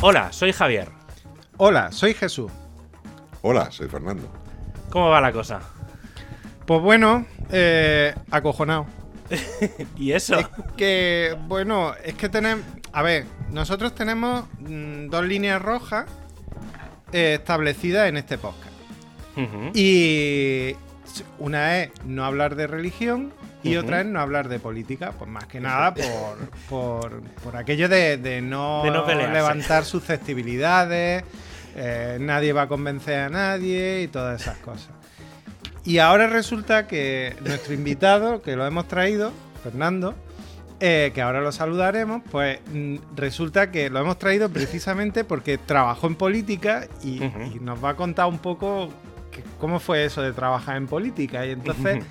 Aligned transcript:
Hola, 0.00 0.32
soy 0.32 0.52
Javier. 0.52 0.88
Hola, 1.56 1.90
soy 1.90 2.14
Jesús. 2.14 2.52
Hola, 3.42 3.72
soy 3.72 3.88
Fernando. 3.88 4.28
¿Cómo 4.90 5.08
va 5.08 5.20
la 5.20 5.32
cosa? 5.32 5.60
Pues 6.66 6.80
bueno, 6.80 7.26
eh, 7.50 8.14
acojonado. 8.30 8.86
¿Y 9.96 10.12
eso? 10.12 10.38
Es 10.38 10.46
que, 10.76 11.36
bueno, 11.48 11.94
es 12.04 12.14
que 12.14 12.28
tenemos... 12.28 12.64
A 12.92 13.02
ver, 13.02 13.26
nosotros 13.50 13.92
tenemos 13.92 14.44
mm, 14.60 15.08
dos 15.08 15.24
líneas 15.24 15.60
rojas 15.60 16.06
eh, 17.12 17.34
establecidas 17.40 18.08
en 18.08 18.18
este 18.18 18.38
podcast. 18.38 18.70
Y 19.74 20.76
una 21.38 21.78
es 21.78 21.90
no 22.04 22.24
hablar 22.24 22.54
de 22.54 22.68
religión 22.68 23.32
y 23.72 23.76
otra 23.76 24.00
es 24.00 24.06
no 24.06 24.20
hablar 24.20 24.48
de 24.48 24.58
política. 24.58 25.12
Pues 25.18 25.30
más 25.30 25.46
que 25.46 25.60
nada 25.60 25.94
por, 25.94 26.48
por, 26.68 27.22
por 27.42 27.56
aquello 27.56 27.88
de, 27.88 28.16
de 28.16 28.40
no, 28.42 28.82
De 28.84 28.90
no 28.90 29.04
pelearse. 29.06 29.34
levantar 29.34 29.84
susceptibilidades, 29.84 31.24
eh, 31.76 32.18
nadie 32.20 32.52
va 32.52 32.62
a 32.62 32.68
convencer 32.68 33.20
a 33.20 33.28
nadie 33.28 34.02
y 34.02 34.08
todas 34.08 34.40
esas 34.42 34.58
cosas. 34.58 34.90
Y 35.84 35.98
ahora 35.98 36.26
resulta 36.26 36.86
que 36.86 37.34
nuestro 37.44 37.72
invitado, 37.74 38.42
que 38.42 38.56
lo 38.56 38.66
hemos 38.66 38.86
traído, 38.88 39.32
Fernando, 39.62 40.14
eh, 40.80 41.10
que 41.14 41.22
ahora 41.22 41.40
lo 41.40 41.50
saludaremos, 41.50 42.22
pues 42.30 42.60
mm, 42.72 42.96
resulta 43.16 43.70
que 43.70 43.90
lo 43.90 43.98
hemos 44.00 44.18
traído 44.18 44.48
precisamente 44.50 45.24
porque 45.24 45.58
trabajó 45.58 46.06
en 46.06 46.14
política 46.14 46.86
y, 47.02 47.20
nos 47.60 47.82
va 47.82 47.90
a 47.90 47.94
contar 47.96 48.26
un 48.26 48.38
poco 48.38 48.90
que- 49.30 49.42
cómo 49.58 49.80
fue 49.80 50.04
eso 50.04 50.20
de 50.22 50.32
trabajar 50.32 50.76
en 50.76 50.86
política. 50.86 51.44
Y 51.46 51.50
entonces 51.52 52.04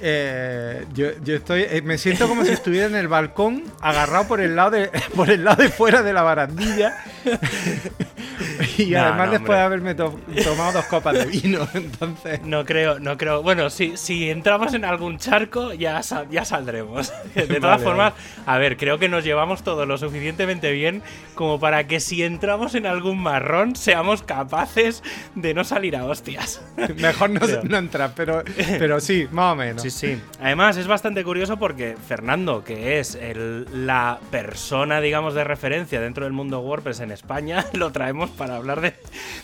eh, 0.00 0.84
yo, 0.94 1.08
yo 1.22 1.36
estoy, 1.36 1.62
eh, 1.62 1.82
me 1.82 1.98
siento 1.98 2.28
como 2.28 2.44
si 2.44 2.52
estuviera 2.52 2.86
en 2.86 2.96
el 2.96 3.08
balcón, 3.08 3.64
agarrado 3.80 4.26
por 4.26 4.40
el 4.40 4.56
lado 4.56 4.72
de, 4.72 4.90
por 5.16 5.30
el 5.30 5.44
lado 5.44 5.62
de 5.62 5.68
fuera 5.68 6.02
de 6.02 6.12
la 6.12 6.22
barandilla. 6.22 6.96
y 8.82 8.90
No, 8.92 9.00
además 9.00 9.26
no, 9.26 9.32
después 9.32 9.58
de 9.58 9.62
haberme 9.64 9.94
to- 9.94 10.18
tomado 10.44 10.72
dos 10.72 10.84
copas 10.86 11.14
de 11.14 11.26
vino. 11.26 11.66
Entonces, 11.74 12.40
No 12.42 12.64
creo, 12.64 12.98
no 13.00 13.16
creo. 13.16 13.42
Bueno, 13.42 13.70
si, 13.70 13.96
si 13.96 14.30
entramos 14.30 14.74
en 14.74 14.84
algún 14.84 15.18
charco, 15.18 15.72
ya, 15.72 16.02
sal- 16.02 16.28
ya 16.30 16.44
saldremos. 16.44 17.12
De 17.34 17.46
todas 17.46 17.62
Vale, 17.78 17.84
formas, 17.84 18.12
a 18.46 18.58
ver, 18.58 18.76
creo 18.76 18.98
que 18.98 19.08
nos 19.08 19.24
llevamos 19.24 19.62
todo 19.62 19.86
lo 19.86 19.98
suficientemente 19.98 20.70
bien 20.72 21.02
como 21.34 21.58
para 21.60 21.86
que 21.86 22.00
si 22.00 22.22
entramos 22.22 22.74
en 22.74 22.86
algún 22.86 23.18
marrón, 23.18 23.76
seamos 23.76 24.22
capaces 24.22 25.02
de 25.34 25.54
no 25.54 25.64
salir 25.64 25.96
a 25.96 26.04
hostias. 26.04 26.60
mejor 26.96 27.30
no, 27.30 27.40
no 27.64 27.76
entrar, 27.78 28.12
pero, 28.16 28.42
pero 28.78 29.00
sí, 29.00 29.26
más 29.30 29.52
o 29.52 29.56
menos. 29.56 29.82
Sí, 29.82 29.90
sí. 29.90 30.20
Además, 30.40 30.76
es 30.76 30.86
bastante 30.86 31.22
curioso 31.24 31.56
porque 31.58 31.96
Fernando, 32.08 32.64
que 32.64 32.98
es 32.98 33.14
el- 33.14 33.66
la 33.86 34.18
persona, 34.30 35.00
digamos, 35.00 35.34
de 35.34 35.44
referencia 35.44 36.00
dentro 36.00 36.24
del 36.24 36.32
mundo 36.32 36.60
WordPress 36.60 37.00
en 37.00 37.12
España, 37.12 37.64
lo 37.72 37.90
traemos 37.92 38.30
para 38.30 38.56
hablar 38.56 38.67
de, 38.76 38.94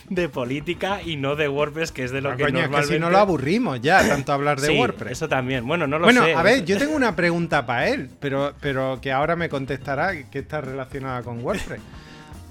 de 0.09 0.29
política 0.29 1.01
y 1.03 1.17
no 1.17 1.35
de 1.35 1.47
WordPress, 1.49 1.91
que 1.91 2.03
es 2.03 2.11
de 2.11 2.21
lo 2.21 2.31
Ah, 2.31 2.37
que 2.37 2.43
coño, 2.43 2.59
es 2.59 2.63
que 2.65 2.69
normalmente... 2.69 2.93
si 2.95 2.99
no 2.99 3.09
lo 3.09 3.17
aburrimos 3.17 3.81
ya, 3.81 4.07
tanto 4.07 4.31
hablar 4.33 4.61
de 4.61 4.67
Sí, 4.67 4.77
WordPress. 4.77 5.11
Eso 5.13 5.27
también. 5.27 5.67
Bueno, 5.67 5.87
no 5.87 5.97
lo 5.99 6.05
bueno, 6.05 6.23
sé. 6.23 6.33
a 6.33 6.41
ver, 6.43 6.63
yo 6.65 6.77
tengo 6.77 6.95
una 6.95 7.15
pregunta 7.15 7.65
para 7.65 7.87
él, 7.89 8.09
pero, 8.19 8.53
pero 8.61 8.99
que 9.01 9.11
ahora 9.11 9.35
me 9.35 9.49
contestará 9.49 10.29
que 10.29 10.39
está 10.39 10.61
relacionada 10.61 11.23
con 11.23 11.43
WordPress. 11.43 11.81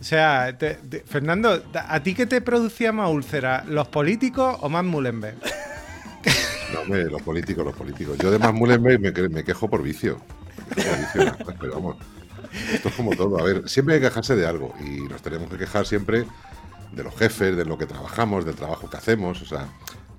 O 0.00 0.04
sea, 0.04 0.54
te- 0.58 0.74
te- 0.74 1.00
Fernando, 1.00 1.62
¿a 1.74 2.02
ti 2.02 2.14
qué 2.14 2.26
te 2.26 2.40
producía 2.42 2.92
más 2.92 3.10
úlcera? 3.10 3.64
¿Los 3.66 3.88
políticos 3.88 4.58
o 4.60 4.68
más 4.68 4.84
Mullenberg? 4.84 5.36
No, 6.72 6.80
hombre, 6.80 7.04
los 7.04 7.22
políticos, 7.22 7.64
los 7.64 7.74
políticos. 7.74 8.18
Yo 8.18 8.30
de 8.30 8.38
más 8.38 8.52
Mullenberg 8.52 9.00
me, 9.00 9.28
me 9.28 9.44
quejo 9.44 9.68
por 9.70 9.82
vicio. 9.82 10.20
Por 10.74 11.54
pero 11.58 11.74
vamos. 11.74 11.96
Esto 12.72 12.88
es 12.88 12.94
como 12.94 13.14
todo. 13.16 13.38
A 13.38 13.44
ver, 13.44 13.68
siempre 13.68 13.94
hay 13.94 14.00
que 14.00 14.08
quejarse 14.08 14.36
de 14.36 14.46
algo. 14.46 14.74
Y 14.80 15.00
nos 15.08 15.22
tenemos 15.22 15.48
que 15.50 15.56
quejar 15.58 15.86
siempre 15.86 16.24
de 16.94 17.02
los 17.04 17.14
jefes, 17.16 17.56
de 17.56 17.64
lo 17.64 17.76
que 17.78 17.86
trabajamos, 17.86 18.44
del 18.44 18.54
trabajo 18.54 18.88
que 18.88 18.96
hacemos. 18.96 19.40
O 19.42 19.46
sea, 19.46 19.66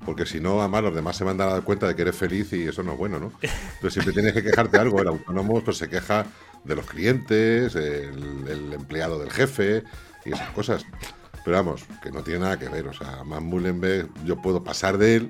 porque 0.06 0.26
si 0.26 0.40
no, 0.40 0.60
además 0.60 0.84
los 0.84 0.96
demás 0.96 1.18
se 1.18 1.24
van 1.24 1.40
a 1.42 1.46
dar 1.46 1.62
cuenta 1.64 1.88
de 1.88 1.96
que 1.96 2.04
eres 2.04 2.16
feliz 2.16 2.52
y 2.54 2.64
eso 2.68 2.84
no 2.84 2.94
es 2.94 2.98
bueno, 2.98 3.20
¿no? 3.20 3.32
Entonces 3.42 3.94
siempre 3.94 4.14
tienes 4.14 4.34
que 4.34 4.44
quejarte 4.44 4.78
de 4.78 4.82
algo. 4.82 5.02
El 5.02 5.08
autónomo 5.08 5.62
pues 5.64 5.78
se 5.78 5.90
queja 5.90 6.26
de 6.64 6.76
los 6.76 6.86
clientes, 6.86 7.76
el, 7.76 8.46
el 8.48 8.74
empleado 8.74 9.20
del 9.20 9.32
jefe 9.32 9.84
y 10.26 10.34
esas 10.34 10.50
cosas. 10.52 10.86
Pero 11.44 11.58
vamos, 11.58 11.84
que 12.02 12.12
no 12.12 12.24
tiene 12.24 12.40
nada 12.42 12.58
que 12.58 12.70
ver. 12.70 12.88
O 12.88 12.94
sea, 12.94 13.24
más 13.24 13.42
Mullenberg, 13.42 14.10
yo 14.26 14.42
puedo 14.42 14.64
pasar 14.64 14.98
de 14.98 15.16
él 15.18 15.30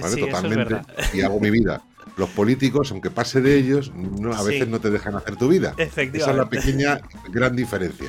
¿vale? 0.00 0.14
Sí, 0.14 0.20
es 0.22 0.26
Totalmente. 0.26 0.74
verdad. 0.74 0.86
y 1.12 1.20
hago 1.22 1.40
mi 1.40 1.50
vida. 1.50 1.82
Los 2.16 2.28
políticos, 2.30 2.90
aunque 2.90 3.10
pase 3.10 3.40
de 3.40 3.56
ellos, 3.56 3.92
no, 3.94 4.32
a 4.32 4.38
Sí. 4.38 4.48
veces 4.48 4.68
no 4.68 4.80
te 4.80 4.90
dejan 4.90 5.14
hacer 5.14 5.36
tu 5.36 5.48
vida. 5.48 5.74
Esa 5.76 6.02
es 6.02 6.26
la 6.36 6.48
pequeña 6.48 7.00
gran 7.30 7.54
diferencia. 7.54 8.08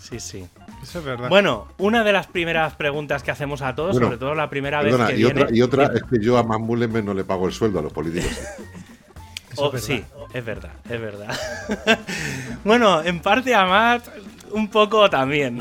Sí, 0.00 0.18
sí. 0.20 0.46
Eso 0.84 0.98
es 0.98 1.04
verdad. 1.06 1.30
Bueno, 1.30 1.66
una 1.78 2.04
de 2.04 2.12
las 2.12 2.26
primeras 2.26 2.74
preguntas 2.74 3.22
que 3.22 3.30
hacemos 3.30 3.62
a 3.62 3.74
todos, 3.74 3.92
Bueno, 3.92 4.06
sobre 4.08 4.18
todo 4.18 4.34
la 4.34 4.50
primera 4.50 4.82
Perdona, 4.82 5.06
vez 5.06 5.14
que 5.14 5.20
y, 5.20 5.24
viene. 5.24 5.42
otra, 5.42 5.56
y 5.56 5.62
otra 5.62 5.84
es 5.94 6.02
que 6.02 6.22
yo 6.22 6.36
a 6.36 6.42
más 6.42 6.60
Mullenberg 6.60 7.04
no 7.06 7.14
le 7.14 7.24
pago 7.24 7.46
el 7.46 7.54
sueldo 7.54 7.78
a 7.78 7.82
los 7.82 7.92
políticos. 7.92 8.30
Oh, 9.56 9.70
es 9.72 9.84
sí, 9.84 10.04
es 10.32 10.44
verdad, 10.44 10.72
es 10.90 11.00
verdad. 11.00 11.38
bueno, 12.64 13.04
en 13.04 13.20
parte 13.20 13.54
a 13.54 13.64
Matt, 13.64 14.08
un 14.50 14.66
poco 14.66 15.08
también. 15.08 15.60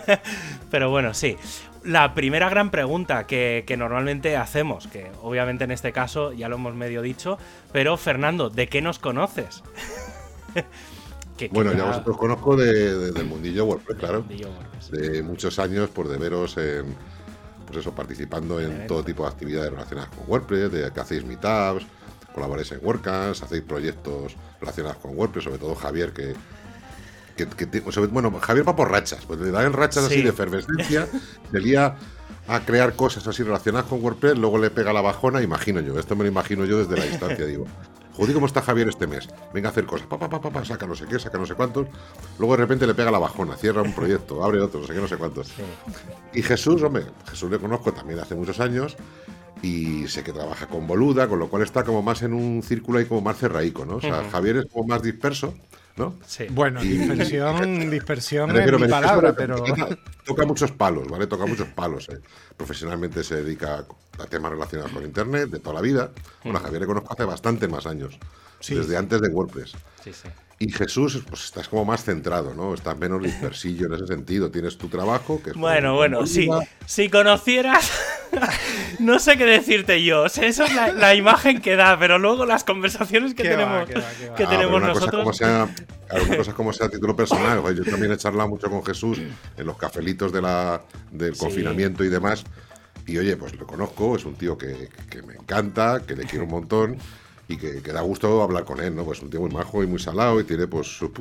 Pero 0.70 0.90
bueno, 0.90 1.14
sí. 1.14 1.38
La 1.82 2.12
primera 2.12 2.50
gran 2.50 2.70
pregunta 2.70 3.26
que, 3.26 3.64
que 3.66 3.78
normalmente 3.78 4.36
hacemos, 4.36 4.86
que 4.86 5.10
obviamente 5.22 5.64
en 5.64 5.70
este 5.70 5.92
caso 5.92 6.34
ya 6.34 6.50
lo 6.50 6.56
hemos 6.56 6.74
medio 6.74 7.00
dicho, 7.00 7.38
pero 7.72 7.96
Fernando, 7.96 8.50
¿de 8.50 8.68
qué 8.68 8.82
nos 8.82 8.98
conoces? 8.98 9.62
Que- 11.42 11.48
que 11.48 11.54
Bueno, 11.54 11.72
ya 11.72 11.84
vosotros 11.84 12.16
conozco 12.18 12.56
de- 12.56 12.94
de- 12.98 13.10
del 13.12 13.24
mundillo 13.26 13.64
WordPress, 13.64 13.98
claro. 13.98 14.20
Mundillo 14.20 14.48
WordPress. 14.48 14.90
De 14.92 15.22
muchos 15.24 15.58
años, 15.58 15.90
por 15.90 16.06
de 16.08 16.16
veros 16.18 16.56
en, 16.56 16.94
pues 17.66 17.78
eso, 17.80 17.92
participando 17.92 18.60
en 18.60 18.86
todo 18.86 19.02
tipo 19.02 19.24
de 19.24 19.30
actividades 19.30 19.70
relacionadas 19.72 20.10
con 20.10 20.24
WordPress, 20.28 20.70
de 20.70 20.92
que 20.92 21.00
hacéis 21.00 21.24
meetups, 21.24 21.84
colaboráis 22.32 22.70
en 22.70 22.78
WordCamps, 22.80 23.42
hacéis 23.42 23.62
proyectos 23.62 24.36
relacionados 24.60 24.98
con 24.98 25.16
WordPress, 25.18 25.44
sobre 25.44 25.58
todo 25.58 25.74
Javier, 25.74 26.12
que, 26.12 26.34
que, 27.36 27.80
bueno, 28.10 28.30
Javier 28.40 28.68
va 28.68 28.76
por 28.76 28.90
rachas, 28.90 29.24
pues 29.26 29.40
le 29.40 29.50
dan 29.50 29.72
rachas 29.72 30.04
Sí. 30.06 30.14
así 30.14 30.22
de 30.22 30.28
efervescencia, 30.28 31.08
se 31.50 31.60
lía 31.60 31.96
a 32.46 32.60
crear 32.60 32.94
cosas 32.94 33.26
así 33.26 33.42
relacionadas 33.42 33.88
con 33.88 34.00
WordPress, 34.02 34.38
luego 34.38 34.58
le 34.58 34.70
pega 34.70 34.92
la 34.92 35.00
bajona, 35.00 35.42
imagino 35.42 35.80
yo, 35.80 35.98
esto 35.98 36.14
me 36.14 36.22
lo 36.24 36.28
imagino 36.30 36.64
yo 36.66 36.78
desde 36.78 36.96
la 36.96 37.04
distancia, 37.04 37.44
digo. 37.46 37.66
Joder, 38.16 38.34
¿cómo 38.34 38.46
está 38.46 38.60
Javier 38.60 38.88
este 38.88 39.06
mes? 39.06 39.28
Venga 39.54 39.68
a 39.68 39.72
hacer 39.72 39.86
cosas, 39.86 40.06
pa, 40.06 40.18
pa, 40.18 40.28
pa, 40.28 40.40
pa, 40.40 40.50
pa, 40.50 40.64
saca 40.64 40.86
no 40.86 40.94
sé 40.94 41.06
qué, 41.06 41.18
saca 41.18 41.38
no 41.38 41.46
sé 41.46 41.54
cuántos. 41.54 41.86
Luego 42.38 42.54
de 42.56 42.62
repente 42.62 42.86
le 42.86 42.94
pega 42.94 43.10
la 43.10 43.18
bajona, 43.18 43.56
cierra 43.56 43.82
un 43.82 43.94
proyecto, 43.94 44.44
abre 44.44 44.60
otro, 44.60 44.80
no 44.80 44.86
sé 44.86 44.92
qué, 44.92 45.00
no 45.00 45.08
sé 45.08 45.16
cuántos. 45.16 45.48
Sí. 45.48 45.62
Y 46.34 46.42
Jesús, 46.42 46.82
hombre, 46.82 47.06
Jesús 47.30 47.50
le 47.50 47.58
conozco 47.58 47.92
también 47.92 48.18
hace 48.20 48.34
muchos 48.34 48.60
años 48.60 48.96
y 49.62 50.08
sé 50.08 50.22
que 50.22 50.32
trabaja 50.32 50.66
con 50.66 50.86
Boluda, 50.86 51.28
con 51.28 51.38
lo 51.38 51.48
cual 51.48 51.62
está 51.62 51.84
como 51.84 52.02
más 52.02 52.22
en 52.22 52.34
un 52.34 52.62
círculo 52.62 52.98
ahí 52.98 53.06
como 53.06 53.20
más 53.20 53.38
cerraico, 53.38 53.86
¿no? 53.86 53.96
O 53.96 54.00
sea. 54.00 54.28
Javier 54.30 54.56
es 54.58 54.66
como 54.66 54.86
más 54.86 55.02
disperso, 55.02 55.54
¿no? 55.96 56.14
Sí. 56.26 56.46
Bueno, 56.50 56.80
dispersión, 56.80 57.90
dispersión 57.90 58.56
es 58.56 58.80
mi 58.80 58.88
palabra, 58.88 59.34
pero... 59.34 59.62
Toca, 59.62 59.88
toca 60.24 60.46
muchos 60.46 60.72
palos, 60.72 61.08
¿vale? 61.08 61.26
Toca 61.26 61.46
muchos 61.46 61.68
palos. 61.68 62.08
¿eh? 62.08 62.20
Profesionalmente 62.56 63.22
se 63.24 63.42
dedica 63.42 63.84
a 64.18 64.26
temas 64.26 64.52
relacionados 64.52 64.92
con 64.92 65.04
Internet 65.04 65.50
de 65.50 65.58
toda 65.58 65.74
la 65.76 65.80
vida. 65.80 66.10
Bueno, 66.44 66.58
a 66.58 66.62
Javier 66.62 66.82
le 66.82 66.86
conozco 66.86 67.12
hace 67.12 67.24
bastante 67.24 67.68
más 67.68 67.86
años, 67.86 68.18
Sí. 68.60 68.74
desde 68.74 68.96
antes 68.96 69.20
de 69.20 69.28
WordPress. 69.28 69.72
Sí, 70.02 70.12
sí. 70.12 70.28
Y 70.64 70.70
Jesús, 70.70 71.20
pues 71.28 71.44
estás 71.46 71.66
como 71.68 71.84
más 71.84 72.04
centrado, 72.04 72.54
¿no? 72.54 72.72
Estás 72.72 72.96
menos 72.96 73.20
dispersillo 73.20 73.86
en 73.86 73.94
ese 73.94 74.06
sentido. 74.06 74.48
Tienes 74.50 74.78
tu 74.78 74.86
trabajo, 74.88 75.42
que 75.42 75.50
es 75.50 75.56
Bueno, 75.56 75.96
bueno, 75.96 76.24
sí. 76.24 76.46
Boluda. 76.46 76.66
Si 76.86 77.08
conocieras, 77.08 77.90
no 79.00 79.18
sé 79.18 79.36
qué 79.36 79.44
decirte 79.44 80.04
yo. 80.04 80.22
O 80.22 80.28
sea, 80.28 80.46
Esa 80.46 80.66
es 80.66 80.74
la, 80.74 80.92
la 80.92 81.14
imagen 81.16 81.60
que 81.60 81.74
da, 81.74 81.98
pero 81.98 82.18
luego 82.20 82.46
las 82.46 82.62
conversaciones 82.62 83.34
que 83.34 83.42
tenemos, 83.42 83.88
que 83.88 84.44
Ah, 84.44 84.48
tenemos 84.48 84.80
nosotros. 84.80 85.36
sea, 85.36 85.68
claro, 86.08 86.24
una 86.26 86.36
cosa 86.36 86.52
como 86.54 86.72
sea 86.72 86.86
a 86.86 86.90
título 86.90 87.16
personal. 87.16 87.60
yo 87.74 87.84
también 87.84 88.12
he 88.12 88.16
charlado 88.16 88.48
mucho 88.48 88.70
con 88.70 88.84
Jesús 88.84 89.18
en 89.56 89.66
los 89.66 89.76
cafelitos 89.76 90.32
de 90.32 90.42
la, 90.42 90.80
del 91.10 91.34
Sí. 91.34 91.40
confinamiento 91.40 92.04
y 92.04 92.08
demás. 92.08 92.44
Y 93.04 93.18
oye, 93.18 93.36
pues 93.36 93.56
lo 93.56 93.66
conozco, 93.66 94.14
es 94.14 94.24
un 94.24 94.36
tío 94.36 94.56
que, 94.56 94.88
que 95.10 95.22
me 95.22 95.34
encanta, 95.34 96.02
que 96.06 96.14
le 96.14 96.22
quiero 96.24 96.44
un 96.44 96.52
montón 96.52 96.98
y 97.52 97.56
que, 97.56 97.82
que 97.82 97.92
da 97.92 98.00
gusto 98.00 98.42
hablar 98.42 98.64
con 98.64 98.80
él, 98.80 98.94
¿no? 98.94 99.04
Pues 99.04 99.20
un 99.22 99.30
tío 99.30 99.40
muy 99.40 99.50
majo 99.50 99.82
y 99.82 99.86
muy 99.86 99.98
salado 99.98 100.40
y 100.40 100.44
tiene 100.44 100.66
pues 100.66 100.86
su- 100.86 101.12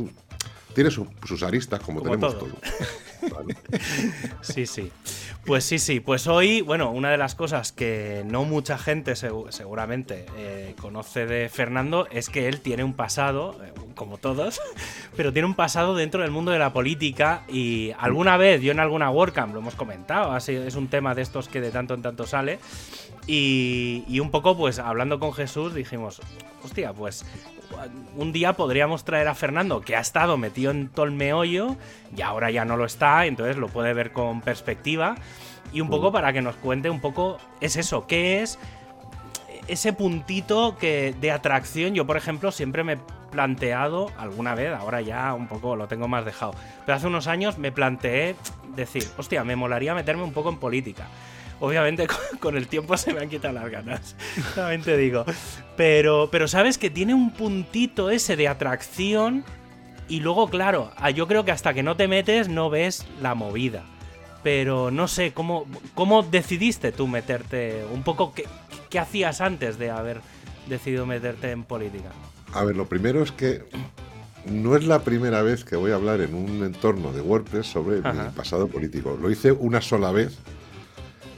tiene 0.74 0.90
su- 0.90 1.08
sus 1.26 1.44
aristas 1.44 1.80
como, 1.82 2.00
Como 2.00 2.12
tenemos 2.12 2.38
todo. 2.40 2.50
todos. 2.50 3.34
¿vale? 3.38 3.56
Sí, 4.42 4.66
sí. 4.66 4.92
Pues 5.46 5.64
sí, 5.64 5.80
sí. 5.80 6.00
Pues 6.00 6.28
hoy, 6.28 6.62
bueno, 6.62 6.92
una 6.92 7.10
de 7.12 7.18
las 7.18 7.36
cosas 7.36 7.72
que 7.72 8.24
no 8.26 8.44
mucha 8.46 8.78
gente 8.78 9.14
segu- 9.14 9.52
seguramente 9.52 10.26
eh, 10.38 10.76
conoce 10.80 11.26
de 11.26 11.50
Fernando 11.50 12.08
es 12.12 12.30
que 12.30 12.48
él 12.48 12.62
tiene 12.62 12.84
un 12.84 12.94
pasado, 12.94 13.60
eh, 13.64 13.74
como 13.96 14.18
todos, 14.18 14.62
pero 15.18 15.34
tiene 15.34 15.48
un 15.48 15.56
pasado 15.56 15.96
dentro 15.96 16.22
del 16.22 16.32
mundo 16.32 16.52
de 16.52 16.60
la 16.60 16.74
política 16.74 17.44
y 17.50 17.92
alguna 18.00 18.38
vez, 18.38 18.62
yo 18.62 18.72
en 18.72 18.80
alguna 18.80 19.10
WordCamp 19.12 19.54
lo 19.54 19.60
hemos 19.60 19.76
comentado, 19.76 20.32
así 20.32 20.54
es 20.56 20.76
un 20.76 20.88
tema 20.88 21.14
de 21.16 21.22
estos 21.24 21.48
que 21.50 21.60
de 21.60 21.72
tanto 21.72 21.94
en 21.96 22.02
tanto 22.04 22.26
sale, 22.26 22.60
Y, 23.28 24.04
y 24.08 24.20
un 24.20 24.32
poco, 24.32 24.58
pues 24.58 24.80
hablando 24.80 25.20
con 25.20 25.34
Jesús, 25.34 25.74
dijimos, 25.74 26.22
hostia, 26.64 26.94
pues 26.94 27.26
un 28.16 28.32
día 28.32 28.54
podríamos 28.54 29.04
traer 29.04 29.28
a 29.28 29.36
Fernando, 29.36 29.82
que 29.82 29.96
ha 29.96 30.00
estado 30.00 30.38
metido 30.38 30.72
en 30.72 30.90
todo 30.90 31.06
el 31.06 31.12
meollo 31.12 31.76
y 32.16 32.22
ahora 32.22 32.52
ya 32.52 32.66
no 32.66 32.78
lo 32.78 32.86
está, 32.86 33.26
entonces 33.26 33.58
lo 33.58 33.68
puede 33.68 33.94
ver 33.94 34.12
con 34.12 34.42
perspectiva. 34.42 35.16
Y 35.74 35.80
un 35.80 35.90
poco 35.90 36.12
para 36.12 36.34
que 36.34 36.42
nos 36.42 36.56
cuente 36.56 36.90
un 36.90 37.00
poco, 37.00 37.38
es 37.62 37.78
eso, 37.78 38.06
qué 38.06 38.42
es 38.42 38.60
ese 39.68 39.94
puntito 39.94 40.78
que 40.78 41.16
de 41.22 41.32
atracción. 41.32 41.94
Yo, 41.94 42.06
por 42.06 42.18
ejemplo, 42.18 42.52
siempre 42.52 42.84
me 42.84 42.94
he 42.94 42.98
planteado 43.32 44.12
alguna 44.18 44.54
vez, 44.54 44.74
ahora 44.74 45.00
ya 45.00 45.34
un 45.34 45.48
poco 45.48 45.78
lo 45.78 45.88
tengo 45.88 46.10
más 46.10 46.26
dejado, 46.26 46.54
pero 46.86 46.98
hace 46.98 47.08
unos 47.08 47.28
años 47.28 47.58
me 47.58 47.72
planteé 47.72 48.36
decir, 48.76 49.08
hostia, 49.18 49.46
me 49.46 49.56
molaría 49.56 49.96
meterme 49.96 50.24
un 50.24 50.34
poco 50.34 50.50
en 50.50 50.58
política. 50.58 51.08
Obviamente 51.62 52.08
con, 52.08 52.40
con 52.40 52.58
el 52.58 52.68
tiempo 52.68 52.98
se 52.98 53.14
me 53.14 53.22
han 53.22 53.30
quitado 53.30 53.54
las 53.54 53.70
ganas, 53.70 54.16
también 54.56 54.82
te 54.82 54.98
digo. 54.98 55.24
Pero, 55.78 56.28
pero 56.30 56.48
sabes 56.50 56.78
que 56.78 56.90
tiene 56.90 57.14
un 57.14 57.32
puntito 57.32 58.10
ese 58.10 58.36
de 58.36 58.50
atracción 58.50 59.46
y 60.10 60.20
luego, 60.20 60.50
claro, 60.50 60.92
ah, 60.98 61.12
yo 61.12 61.28
creo 61.28 61.46
que 61.46 61.52
hasta 61.52 61.74
que 61.74 61.84
no 61.84 61.96
te 61.96 62.10
metes 62.10 62.50
no 62.50 62.70
ves 62.70 63.06
la 63.22 63.36
movida. 63.36 63.86
Pero 64.44 64.90
no 64.90 65.08
sé, 65.08 65.34
¿cómo, 65.34 65.68
cómo 65.94 66.24
decidiste 66.24 66.92
tú 66.92 67.08
meterte? 67.08 67.86
Un 67.94 68.02
poco, 68.02 68.34
¿qué, 68.34 68.46
¿qué 68.90 68.98
hacías 68.98 69.40
antes 69.40 69.78
de 69.78 69.92
haber 69.92 70.20
decidido 70.68 71.06
meterte 71.06 71.52
en 71.52 71.64
política? 71.64 72.10
A 72.54 72.64
ver, 72.64 72.76
lo 72.76 72.88
primero 72.88 73.22
es 73.22 73.32
que 73.32 73.64
no 74.46 74.76
es 74.76 74.84
la 74.86 75.04
primera 75.04 75.44
vez 75.44 75.64
que 75.64 75.76
voy 75.76 75.92
a 75.92 75.96
hablar 75.96 76.22
en 76.22 76.34
un 76.34 76.64
entorno 76.64 77.14
de 77.14 77.22
WordPress 77.22 77.68
sobre 77.68 78.00
Ajá. 78.00 78.14
mi 78.14 78.30
pasado 78.32 78.68
político. 78.68 79.16
Lo 79.22 79.30
hice 79.30 79.52
una 79.52 79.80
sola 79.80 80.12
vez 80.12 80.40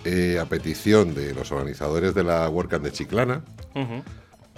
eh, 0.05 0.39
a 0.39 0.45
petición 0.45 1.13
de 1.15 1.33
los 1.33 1.51
organizadores 1.51 2.13
de 2.13 2.23
la 2.23 2.50
WordCamp 2.50 2.83
de 2.83 2.91
Chiclana, 2.91 3.41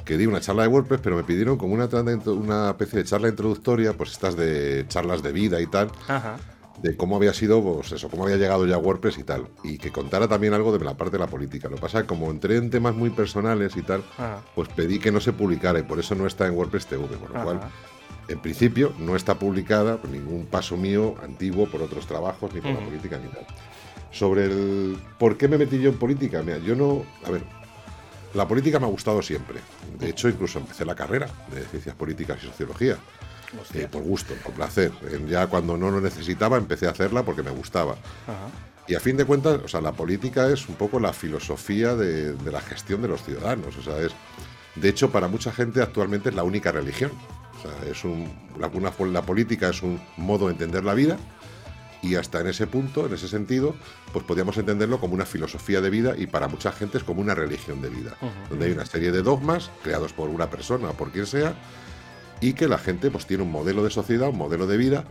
que 0.04 0.18
di 0.18 0.26
una 0.28 0.40
charla 0.40 0.64
de 0.64 0.70
WordPress, 0.70 1.02
pero 1.02 1.16
me 1.16 1.24
pidieron 1.24 1.58
como 1.58 1.74
una, 1.74 1.86
una 1.86 2.70
especie 2.72 3.00
de 3.00 3.06
charla 3.06 3.28
introductoria, 3.28 3.94
pues 3.94 4.12
estas 4.12 4.36
de 4.36 4.86
charlas 4.88 5.24
de 5.24 5.32
vida 5.32 5.60
y 5.62 5.68
tal, 5.68 5.90
Ajá. 6.08 6.38
de 6.82 6.96
cómo 6.96 7.16
había 7.16 7.34
sido, 7.34 7.64
pues 7.64 7.92
eso, 7.92 8.08
cómo 8.10 8.24
había 8.26 8.38
llegado 8.38 8.66
ya 8.68 8.78
WordPress 8.78 9.18
y 9.18 9.24
tal. 9.24 9.48
Y 9.64 9.78
que 9.80 9.92
contara 9.92 10.28
también 10.28 10.54
algo 10.54 10.78
de 10.78 10.84
la 10.84 10.96
parte 10.96 11.14
de 11.14 11.20
la 11.20 11.28
política. 11.28 11.70
Lo 11.70 11.76
que 11.76 11.82
pasa 11.82 12.00
es 12.00 12.04
que 12.04 12.08
como 12.10 12.30
entré 12.30 12.58
en 12.58 12.70
temas 12.70 12.96
muy 12.96 13.10
personales 13.10 13.76
y 13.78 13.82
tal, 13.82 14.04
Ajá. 14.18 14.42
pues 14.54 14.70
pedí 14.70 15.00
que 15.00 15.12
no 15.12 15.20
se 15.20 15.34
publicara 15.34 15.80
y 15.80 15.84
por 15.84 16.00
eso 16.00 16.14
no 16.14 16.28
está 16.28 16.46
en 16.46 16.54
WordPress 16.56 16.86
TV, 16.86 17.08
con 17.08 17.34
lo 17.34 17.44
cual, 17.44 17.62
en 18.28 18.40
principio, 18.40 18.94
no 19.00 19.16
está 19.16 19.40
publicada 19.40 19.98
por 19.98 20.10
ningún 20.12 20.46
paso 20.46 20.78
mío 20.78 21.16
antiguo 21.24 21.68
por 21.68 21.82
otros 21.82 22.06
trabajos, 22.06 22.54
ni 22.54 22.62
por 22.62 22.72
la 22.72 22.80
política, 22.80 23.18
ni 23.18 23.30
tal. 23.30 23.46
Sobre 24.18 24.46
el 24.46 24.98
por 25.20 25.38
qué 25.38 25.48
me 25.48 25.58
metí 25.58 25.78
yo 25.80 25.90
en 25.90 25.98
política, 25.98 26.42
mira, 26.42 26.58
yo 26.60 26.74
no, 26.76 27.04
a 27.26 27.32
ver, 27.32 27.44
la 28.34 28.48
política 28.48 28.80
me 28.80 28.86
ha 28.86 28.90
gustado 28.90 29.22
siempre. 29.22 29.60
De 30.00 30.10
hecho, 30.10 30.30
incluso 30.30 30.60
empecé 30.60 30.86
la 30.86 30.96
carrera 30.96 31.28
de 31.54 31.64
ciencias 31.66 31.96
políticas 31.96 32.38
y 32.42 32.48
sociología. 32.48 32.98
Eh, 33.74 33.88
por 33.90 34.04
gusto, 34.04 34.34
por 34.44 34.54
placer. 34.54 34.92
Ya 35.30 35.48
cuando 35.48 35.78
no 35.78 35.90
lo 35.92 36.02
necesitaba, 36.02 36.58
empecé 36.58 36.88
a 36.88 36.92
hacerla 36.92 37.24
porque 37.24 37.44
me 37.44 37.52
gustaba. 37.52 37.94
Ajá. 38.24 38.48
Y 38.88 38.96
a 38.96 39.00
fin 39.00 39.18
de 39.18 39.26
cuentas, 39.26 39.60
o 39.64 39.68
sea, 39.68 39.82
la 39.82 39.92
política 39.94 40.48
es 40.50 40.68
un 40.70 40.76
poco 40.76 41.00
la 41.00 41.12
filosofía 41.14 41.96
de, 41.96 42.34
de 42.34 42.52
la 42.52 42.62
gestión 42.62 43.02
de 43.02 43.08
los 43.08 43.24
ciudadanos. 43.24 43.76
O 43.78 43.82
sea, 43.82 43.98
es. 44.00 44.12
De 44.76 44.90
hecho, 44.90 45.10
para 45.12 45.28
mucha 45.28 45.52
gente 45.52 45.82
actualmente 45.82 46.30
es 46.30 46.36
la 46.36 46.44
única 46.44 46.72
religión. 46.72 47.12
O 47.58 47.62
sea, 47.62 47.90
es 47.92 48.04
un, 48.04 48.32
la, 48.60 48.68
una- 48.68 48.92
la 49.12 49.22
política 49.22 49.70
es 49.70 49.82
un 49.82 50.02
modo 50.18 50.48
de 50.48 50.52
entender 50.54 50.84
la 50.84 50.94
vida 50.94 51.18
y 52.06 52.16
hasta 52.16 52.40
en 52.40 52.48
ese 52.48 52.68
punto, 52.68 53.08
en 53.08 53.14
ese 53.14 53.28
sentido, 53.28 53.76
pues 54.14 54.24
podríamos 54.26 54.58
entenderlo 54.58 55.00
como 55.00 55.16
una 55.16 55.26
filosofía 55.26 55.82
de 55.82 55.90
vida 55.90 56.14
y 56.16 56.28
para 56.28 56.48
mucha 56.48 56.72
gente 56.72 57.00
es 57.00 57.04
como 57.04 57.22
una 57.22 57.34
religión 57.34 57.82
de 57.82 57.90
vida, 57.90 58.16
donde 58.50 58.68
hay 58.68 58.72
una 58.74 58.86
serie 58.86 59.12
de 59.12 59.24
dogmas 59.24 59.72
creados 59.84 60.14
por 60.14 60.30
una 60.30 60.50
persona 60.50 60.92
o 60.92 60.94
por 60.94 61.12
quien 61.12 61.26
sea 61.26 61.56
y 62.42 62.54
que 62.54 62.68
la 62.68 62.78
gente 62.78 63.10
pues 63.10 63.26
tiene 63.26 63.44
un 63.44 63.52
modelo 63.52 63.84
de 63.84 63.90
sociedad, 63.90 64.30
un 64.30 64.38
modelo 64.38 64.68
de 64.68 64.78
vida 64.78 65.06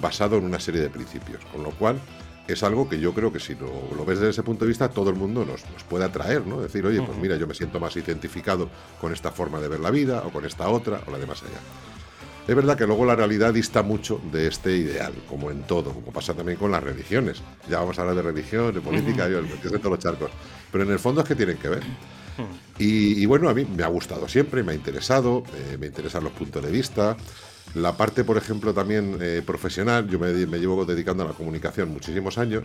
basado 0.00 0.38
en 0.38 0.44
una 0.44 0.58
serie 0.58 0.80
de 0.80 0.88
principios, 0.88 1.44
con 1.52 1.62
lo 1.62 1.70
cual 1.72 2.00
es 2.46 2.62
algo 2.62 2.88
que 2.88 2.98
yo 2.98 3.12
creo 3.12 3.30
que 3.30 3.40
si 3.40 3.54
lo, 3.54 3.70
lo 3.94 4.06
ves 4.06 4.20
desde 4.20 4.30
ese 4.30 4.42
punto 4.42 4.64
de 4.64 4.70
vista, 4.70 4.88
todo 4.88 5.10
el 5.10 5.16
mundo 5.16 5.44
nos, 5.44 5.68
nos 5.70 5.84
puede 5.84 6.06
atraer, 6.06 6.46
¿no? 6.46 6.62
Decir, 6.62 6.86
oye, 6.86 7.02
pues 7.02 7.18
mira, 7.18 7.36
yo 7.36 7.46
me 7.46 7.52
siento 7.52 7.78
más 7.78 7.94
identificado 7.96 8.70
con 9.02 9.12
esta 9.12 9.30
forma 9.32 9.60
de 9.60 9.68
ver 9.68 9.80
la 9.80 9.90
vida 9.90 10.22
o 10.24 10.30
con 10.30 10.46
esta 10.46 10.66
otra 10.70 11.02
o 11.06 11.10
la 11.10 11.18
de 11.18 11.26
más 11.26 11.42
allá. 11.42 11.60
Es 12.48 12.56
verdad 12.56 12.78
que 12.78 12.86
luego 12.86 13.04
la 13.04 13.14
realidad 13.14 13.52
dista 13.52 13.82
mucho 13.82 14.22
de 14.32 14.46
este 14.46 14.74
ideal, 14.74 15.12
como 15.28 15.50
en 15.50 15.64
todo, 15.64 15.92
como 15.92 16.10
pasa 16.10 16.32
también 16.32 16.56
con 16.56 16.70
las 16.70 16.82
religiones. 16.82 17.42
Ya 17.68 17.78
vamos 17.78 17.98
a 17.98 18.00
hablar 18.00 18.16
de 18.16 18.22
religión, 18.22 18.72
de 18.72 18.80
política, 18.80 19.28
yo 19.28 19.40
en 19.40 19.48
todos 19.60 19.84
los 19.84 19.98
charcos. 19.98 20.30
Pero 20.72 20.84
en 20.84 20.90
el 20.90 20.98
fondo 20.98 21.20
es 21.20 21.28
que 21.28 21.34
tienen 21.34 21.58
que 21.58 21.68
ver. 21.68 21.82
Y, 22.78 23.22
y 23.22 23.26
bueno, 23.26 23.50
a 23.50 23.54
mí 23.54 23.66
me 23.66 23.82
ha 23.82 23.88
gustado 23.88 24.26
siempre, 24.28 24.62
me 24.62 24.72
ha 24.72 24.74
interesado, 24.74 25.42
eh, 25.54 25.76
me 25.78 25.88
interesan 25.88 26.24
los 26.24 26.32
puntos 26.32 26.64
de 26.64 26.70
vista. 26.70 27.18
La 27.74 27.98
parte, 27.98 28.24
por 28.24 28.38
ejemplo, 28.38 28.72
también 28.72 29.18
eh, 29.20 29.42
profesional, 29.44 30.08
yo 30.08 30.18
me, 30.18 30.32
me 30.46 30.58
llevo 30.58 30.86
dedicando 30.86 31.24
a 31.24 31.26
la 31.26 31.34
comunicación 31.34 31.90
muchísimos 31.90 32.38
años. 32.38 32.64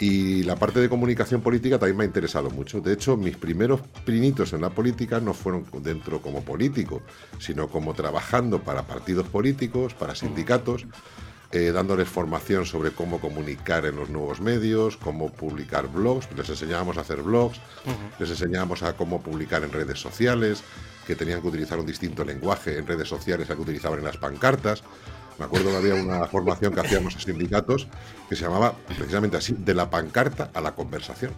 Y 0.00 0.44
la 0.44 0.54
parte 0.54 0.78
de 0.78 0.88
comunicación 0.88 1.40
política 1.40 1.78
también 1.78 1.96
me 1.96 2.04
ha 2.04 2.06
interesado 2.06 2.50
mucho. 2.50 2.80
De 2.80 2.92
hecho, 2.92 3.16
mis 3.16 3.36
primeros 3.36 3.80
pinitos 4.04 4.52
en 4.52 4.60
la 4.60 4.70
política 4.70 5.18
no 5.18 5.34
fueron 5.34 5.64
dentro 5.82 6.22
como 6.22 6.42
político, 6.42 7.02
sino 7.40 7.68
como 7.68 7.94
trabajando 7.94 8.62
para 8.62 8.86
partidos 8.86 9.26
políticos, 9.26 9.94
para 9.94 10.14
sindicatos, 10.14 10.86
eh, 11.50 11.72
dándoles 11.72 12.08
formación 12.08 12.64
sobre 12.64 12.92
cómo 12.92 13.20
comunicar 13.20 13.86
en 13.86 13.96
los 13.96 14.08
nuevos 14.08 14.40
medios, 14.40 14.96
cómo 14.96 15.32
publicar 15.32 15.88
blogs. 15.88 16.28
Les 16.36 16.48
enseñábamos 16.48 16.96
a 16.98 17.00
hacer 17.00 17.22
blogs, 17.22 17.58
les 18.20 18.30
enseñábamos 18.30 18.84
a 18.84 18.92
cómo 18.92 19.20
publicar 19.20 19.64
en 19.64 19.72
redes 19.72 19.98
sociales, 19.98 20.62
que 21.08 21.16
tenían 21.16 21.40
que 21.40 21.48
utilizar 21.48 21.78
un 21.78 21.86
distinto 21.86 22.22
lenguaje 22.22 22.76
en 22.76 22.86
redes 22.86 23.08
sociales 23.08 23.48
al 23.48 23.56
que 23.56 23.62
utilizaban 23.62 23.98
en 23.98 24.04
las 24.04 24.18
pancartas. 24.18 24.84
Me 25.38 25.44
acuerdo 25.44 25.70
que 25.70 25.76
había 25.76 25.94
una 25.94 26.26
formación 26.26 26.74
que 26.74 26.80
hacíamos 26.80 27.14
a 27.16 27.20
sindicatos 27.20 27.86
que 28.28 28.34
se 28.34 28.42
llamaba 28.42 28.74
precisamente 28.96 29.36
así, 29.36 29.54
de 29.56 29.74
la 29.74 29.88
pancarta 29.88 30.50
a 30.52 30.60
la 30.60 30.74
conversación, 30.74 31.32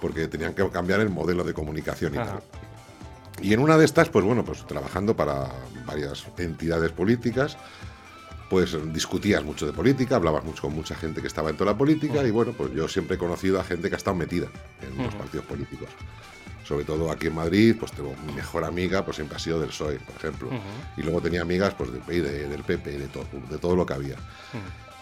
porque 0.00 0.28
tenían 0.28 0.54
que 0.54 0.68
cambiar 0.70 1.00
el 1.00 1.10
modelo 1.10 1.42
de 1.42 1.52
comunicación 1.52 2.14
y 2.14 2.18
Ajá. 2.18 2.34
tal. 2.34 2.42
Y 3.42 3.52
en 3.52 3.60
una 3.60 3.76
de 3.76 3.84
estas, 3.84 4.08
pues 4.08 4.24
bueno, 4.24 4.44
pues 4.44 4.64
trabajando 4.66 5.14
para 5.16 5.50
varias 5.84 6.24
entidades 6.38 6.92
políticas, 6.92 7.56
pues 8.48 8.76
discutías 8.92 9.42
mucho 9.44 9.66
de 9.66 9.72
política, 9.72 10.16
hablabas 10.16 10.44
mucho 10.44 10.62
con 10.62 10.72
mucha 10.72 10.94
gente 10.94 11.20
que 11.20 11.26
estaba 11.26 11.50
en 11.50 11.56
toda 11.56 11.72
la 11.72 11.78
política 11.78 12.24
y 12.24 12.30
bueno, 12.30 12.52
pues 12.52 12.72
yo 12.72 12.86
siempre 12.86 13.16
he 13.16 13.18
conocido 13.18 13.60
a 13.60 13.64
gente 13.64 13.88
que 13.88 13.96
ha 13.96 13.98
estado 13.98 14.16
metida 14.16 14.46
en 14.80 14.96
los 14.96 15.08
Ujú. 15.08 15.18
partidos 15.18 15.46
políticos. 15.46 15.88
Sobre 16.66 16.84
todo 16.84 17.10
aquí 17.12 17.28
en 17.28 17.34
Madrid, 17.36 17.76
pues 17.78 17.92
tengo 17.92 18.14
mi 18.26 18.32
mejor 18.32 18.64
amiga, 18.64 19.04
pues 19.04 19.16
siempre 19.16 19.36
ha 19.36 19.38
sido 19.38 19.60
del 19.60 19.68
PSOE, 19.68 19.98
por 20.00 20.16
ejemplo. 20.16 20.50
Y 20.96 21.02
luego 21.02 21.20
tenía 21.20 21.42
amigas 21.42 21.74
pues 21.74 21.92
del 21.92 22.00
PI, 22.00 22.20
de- 22.20 22.48
del 22.48 22.62
PP, 22.64 22.98
de 22.98 23.06
todo, 23.08 23.24
de 23.48 23.58
todo 23.58 23.76
lo 23.76 23.86
que 23.86 23.94
había. 23.94 24.16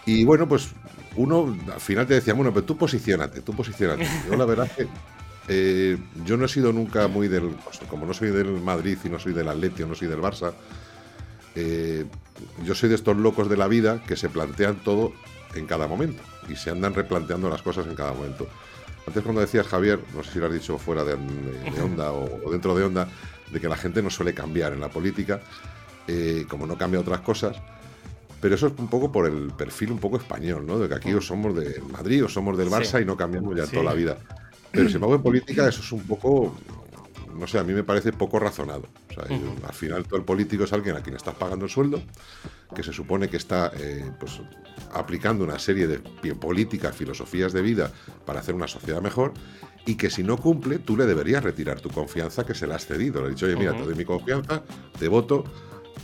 Y 0.05 0.23
bueno, 0.23 0.47
pues 0.47 0.69
uno 1.15 1.57
al 1.73 1.79
final 1.81 2.05
te 2.05 2.13
decía, 2.13 2.33
bueno, 2.35 2.53
pero 2.53 2.65
tú 2.65 2.77
posicionate, 2.77 3.41
tú 3.41 3.53
posicionate. 3.53 4.07
Yo 4.29 4.35
la 4.37 4.45
verdad 4.45 4.67
es 4.67 4.71
que 4.73 4.87
eh, 5.47 5.97
yo 6.25 6.37
no 6.37 6.45
he 6.45 6.47
sido 6.47 6.73
nunca 6.73 7.07
muy 7.07 7.27
del, 7.27 7.49
pues, 7.63 7.79
como 7.87 8.05
no 8.07 8.13
soy 8.15 8.29
del 8.31 8.47
Madrid 8.61 8.97
y 9.03 9.09
no 9.09 9.19
soy 9.19 9.31
del 9.33 9.47
Atleti 9.47 9.83
o 9.83 9.87
no 9.87 9.93
soy 9.95 10.07
del 10.07 10.19
Barça, 10.19 10.53
eh, 11.55 12.05
yo 12.63 12.75
soy 12.75 12.89
de 12.89 12.95
estos 12.95 13.15
locos 13.17 13.49
de 13.49 13.55
la 13.57 13.67
vida 13.67 14.01
que 14.07 14.15
se 14.17 14.27
plantean 14.29 14.77
todo 14.83 15.13
en 15.53 15.65
cada 15.67 15.87
momento 15.87 16.21
y 16.49 16.55
se 16.55 16.69
andan 16.71 16.93
replanteando 16.93 17.49
las 17.49 17.61
cosas 17.61 17.85
en 17.87 17.95
cada 17.95 18.13
momento. 18.13 18.47
Antes 19.07 19.23
cuando 19.23 19.41
decías, 19.41 19.67
Javier, 19.67 19.99
no 20.15 20.23
sé 20.23 20.31
si 20.33 20.39
lo 20.39 20.47
has 20.47 20.53
dicho 20.53 20.77
fuera 20.77 21.03
de, 21.03 21.15
de- 21.15 21.71
de 21.71 21.81
onda 21.81 22.11
o, 22.11 22.47
o 22.47 22.51
dentro 22.51 22.75
de 22.75 22.83
onda, 22.83 23.07
de 23.51 23.59
que 23.59 23.69
la 23.69 23.77
gente 23.77 24.01
no 24.01 24.09
suele 24.09 24.33
cambiar 24.33 24.73
en 24.73 24.81
la 24.81 24.89
política, 24.89 25.41
eh, 26.07 26.45
como 26.49 26.65
no 26.65 26.77
cambia 26.77 26.99
otras 26.99 27.19
cosas, 27.21 27.55
pero 28.41 28.55
eso 28.55 28.67
es 28.67 28.73
un 28.77 28.87
poco 28.87 29.11
por 29.11 29.27
el 29.27 29.51
perfil 29.57 29.91
un 29.91 29.99
poco 29.99 30.17
español, 30.17 30.65
¿no? 30.65 30.77
De 30.79 30.87
que 30.89 30.95
aquí 30.95 31.13
o 31.13 31.21
somos 31.21 31.55
del 31.55 31.83
Madrid 31.83 32.25
o 32.25 32.29
somos 32.29 32.57
del 32.57 32.69
Barça 32.69 32.97
Sí. 32.97 33.03
y 33.03 33.05
no 33.05 33.15
cambiamos 33.15 33.55
ya 33.55 33.65
Sí. 33.65 33.71
toda 33.73 33.83
la 33.85 33.93
vida. 33.93 34.17
Pero 34.71 34.87
sin 34.87 34.95
embargo 34.95 35.15
en 35.15 35.23
política 35.23 35.67
eso 35.69 35.81
es 35.81 35.91
un 35.91 36.01
poco, 36.01 36.55
no 37.35 37.47
sé, 37.47 37.59
a 37.59 37.63
mí 37.63 37.73
me 37.73 37.83
parece 37.83 38.11
poco 38.13 38.39
razonado. 38.39 38.83
O 39.09 39.13
sea, 39.13 39.27
yo- 39.37 39.55
al 39.67 39.73
final 39.73 40.03
todo 40.05 40.17
el 40.17 40.25
político 40.25 40.63
es 40.63 40.73
alguien 40.73 40.95
a 40.95 41.01
quien 41.01 41.15
estás 41.15 41.35
pagando 41.35 41.65
el 41.65 41.71
sueldo, 41.71 42.01
que 42.75 42.83
se 42.83 42.91
supone 42.93 43.29
que 43.29 43.37
está 43.37 43.71
eh, 43.77 44.09
pues, 44.19 44.41
aplicando 44.93 45.43
una 45.43 45.59
serie 45.59 45.87
de 45.87 45.99
políticas, 46.35 46.95
filosofías 46.95 47.53
de 47.53 47.61
vida 47.61 47.91
para 48.25 48.39
hacer 48.39 48.55
una 48.55 48.67
sociedad 48.67 49.01
mejor 49.01 49.33
y 49.85 49.95
que 49.95 50.09
si 50.09 50.23
no 50.23 50.37
cumple, 50.37 50.79
tú 50.79 50.97
le 50.97 51.05
deberías 51.05 51.43
retirar 51.43 51.79
tu 51.79 51.89
confianza 51.89 52.45
que 52.45 52.55
se 52.55 52.65
la 52.67 52.75
has 52.75 52.85
cedido. 52.87 53.21
Le 53.21 53.27
has 53.27 53.35
dicho, 53.35 53.45
oye, 53.45 53.55
mira, 53.55 53.75
te 53.77 53.83
doy 53.83 53.95
mi 53.95 54.03
confianza, 54.05 54.63
te 54.97 55.07
voto, 55.07 55.43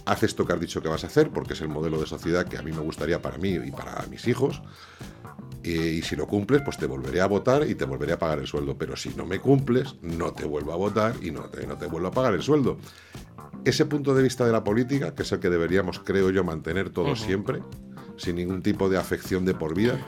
haz 0.06 0.24
esto 0.24 0.46
que 0.46 0.54
has 0.54 0.60
dicho 0.60 0.82
que 0.82 0.88
vas 0.88 1.04
a 1.04 1.08
hacer, 1.08 1.30
porque 1.32 1.54
es 1.54 1.62
el 1.62 1.68
modelo 1.70 2.00
de 2.00 2.06
sociedad 2.06 2.46
que 2.48 2.58
a 2.58 2.62
mí 2.62 2.72
me 2.72 2.82
gustaría 2.82 3.22
para 3.22 3.38
mí 3.40 3.50
y 3.54 3.72
para 3.72 4.06
mis 4.08 4.28
hijos. 4.28 4.62
Eh, 5.64 5.98
y 6.00 6.02
si 6.02 6.16
lo 6.16 6.28
cumples, 6.28 6.62
pues 6.64 6.78
te 6.78 6.86
volveré 6.86 7.22
a 7.22 7.28
votar 7.28 7.68
y 7.68 7.76
te 7.76 7.86
volveré 7.86 8.14
a 8.14 8.20
pagar 8.20 8.40
el 8.40 8.48
sueldo. 8.48 8.78
Pero 8.78 8.96
si 8.96 9.10
no 9.10 9.26
me 9.26 9.40
cumples, 9.40 9.96
no 10.02 10.34
te 10.34 10.46
vuelvo 10.46 10.74
a 10.74 10.76
votar 10.76 11.16
y 11.22 11.32
no 11.32 11.42
te, 11.44 11.68
no 11.68 11.78
te 11.78 11.86
vuelvo 11.86 12.08
a 12.08 12.12
pagar 12.12 12.34
el 12.34 12.42
sueldo. 12.42 12.78
Ese 13.64 13.86
punto 13.86 14.16
de 14.16 14.24
vista 14.24 14.46
de 14.46 14.52
la 14.52 14.64
política, 14.64 15.14
que 15.14 15.22
es 15.22 15.32
el 15.32 15.40
que 15.40 15.50
deberíamos, 15.50 16.00
creo 16.00 16.32
yo, 16.32 16.44
mantener 16.44 16.90
todos 16.90 17.22
siempre, 17.22 17.60
sin 18.18 18.38
ningún 18.38 18.64
tipo 18.64 18.90
de 18.90 18.98
afección 18.98 19.46
de 19.46 19.54
por 19.54 19.76
vida, 19.76 20.00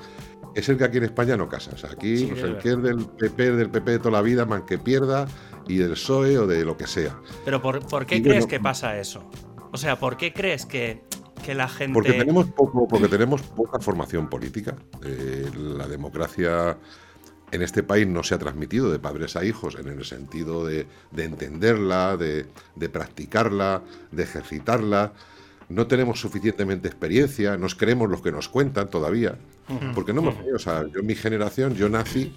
es 0.55 0.69
el 0.69 0.77
que 0.77 0.83
aquí 0.85 0.97
en 0.97 1.03
España 1.03 1.37
no 1.37 1.47
casa. 1.47 1.71
O 1.73 1.77
sea, 1.77 1.91
aquí 1.91 2.17
Sí, 2.17 2.25
pues, 2.27 2.39
es 2.39 2.45
el 2.45 2.57
que 2.57 2.69
es 2.69 2.81
del 2.81 3.05
PP, 3.05 3.51
del 3.51 3.69
PP 3.69 3.91
de 3.91 3.99
toda 3.99 4.11
la 4.11 4.21
vida, 4.21 4.45
man 4.45 4.65
que 4.65 4.77
pierda, 4.77 5.27
y 5.67 5.77
del 5.77 5.91
PSOE 5.91 6.37
o 6.37 6.47
de 6.47 6.65
lo 6.65 6.77
que 6.77 6.87
sea. 6.87 7.19
Pero 7.45 7.61
¿por, 7.61 7.85
por 7.85 8.05
qué 8.05 8.17
Y 8.17 8.21
crees 8.21 8.45
bueno, 8.45 8.49
que 8.49 8.59
pasa 8.59 8.99
eso? 8.99 9.23
O 9.71 9.77
sea, 9.77 9.99
¿por 9.99 10.17
qué 10.17 10.33
crees 10.33 10.65
que, 10.65 11.03
que 11.43 11.53
la 11.53 11.67
gente... 11.67 11.93
Porque 11.93 12.13
tenemos 12.13 12.47
poco, 12.47 12.87
porque 12.87 13.07
tenemos 13.07 13.41
poca 13.43 13.79
formación 13.79 14.29
política. 14.29 14.75
Eh, 15.03 15.49
la 15.55 15.87
democracia 15.87 16.77
en 17.51 17.61
este 17.61 17.83
país 17.83 18.07
no 18.07 18.23
se 18.23 18.33
ha 18.33 18.39
transmitido 18.39 18.91
de 18.91 18.97
padres 18.97 19.35
a 19.35 19.45
hijos 19.45 19.75
en 19.79 19.87
el 19.87 20.03
sentido 20.05 20.65
de, 20.65 20.87
de 21.11 21.23
entenderla, 21.25 22.17
de, 22.17 22.47
de 22.75 22.89
practicarla, 22.89 23.83
de 24.11 24.23
ejercitarla. 24.23 25.13
No 25.69 25.85
tenemos 25.85 26.19
suficientemente 26.19 26.87
experiencia, 26.87 27.57
nos 27.57 27.75
creemos 27.75 28.09
los 28.09 28.21
que 28.21 28.31
nos 28.31 28.49
cuentan 28.49 28.89
todavía. 28.89 29.37
Porque 29.95 30.11
no 30.11 30.21
hemos 30.21 30.37
tenido, 30.37 30.57
o 30.57 30.59
sea, 30.59 30.85
yo 30.87 30.99
en 30.99 31.05
mi 31.05 31.15
generación, 31.15 31.73
yo 31.73 31.87
nací 31.87 32.35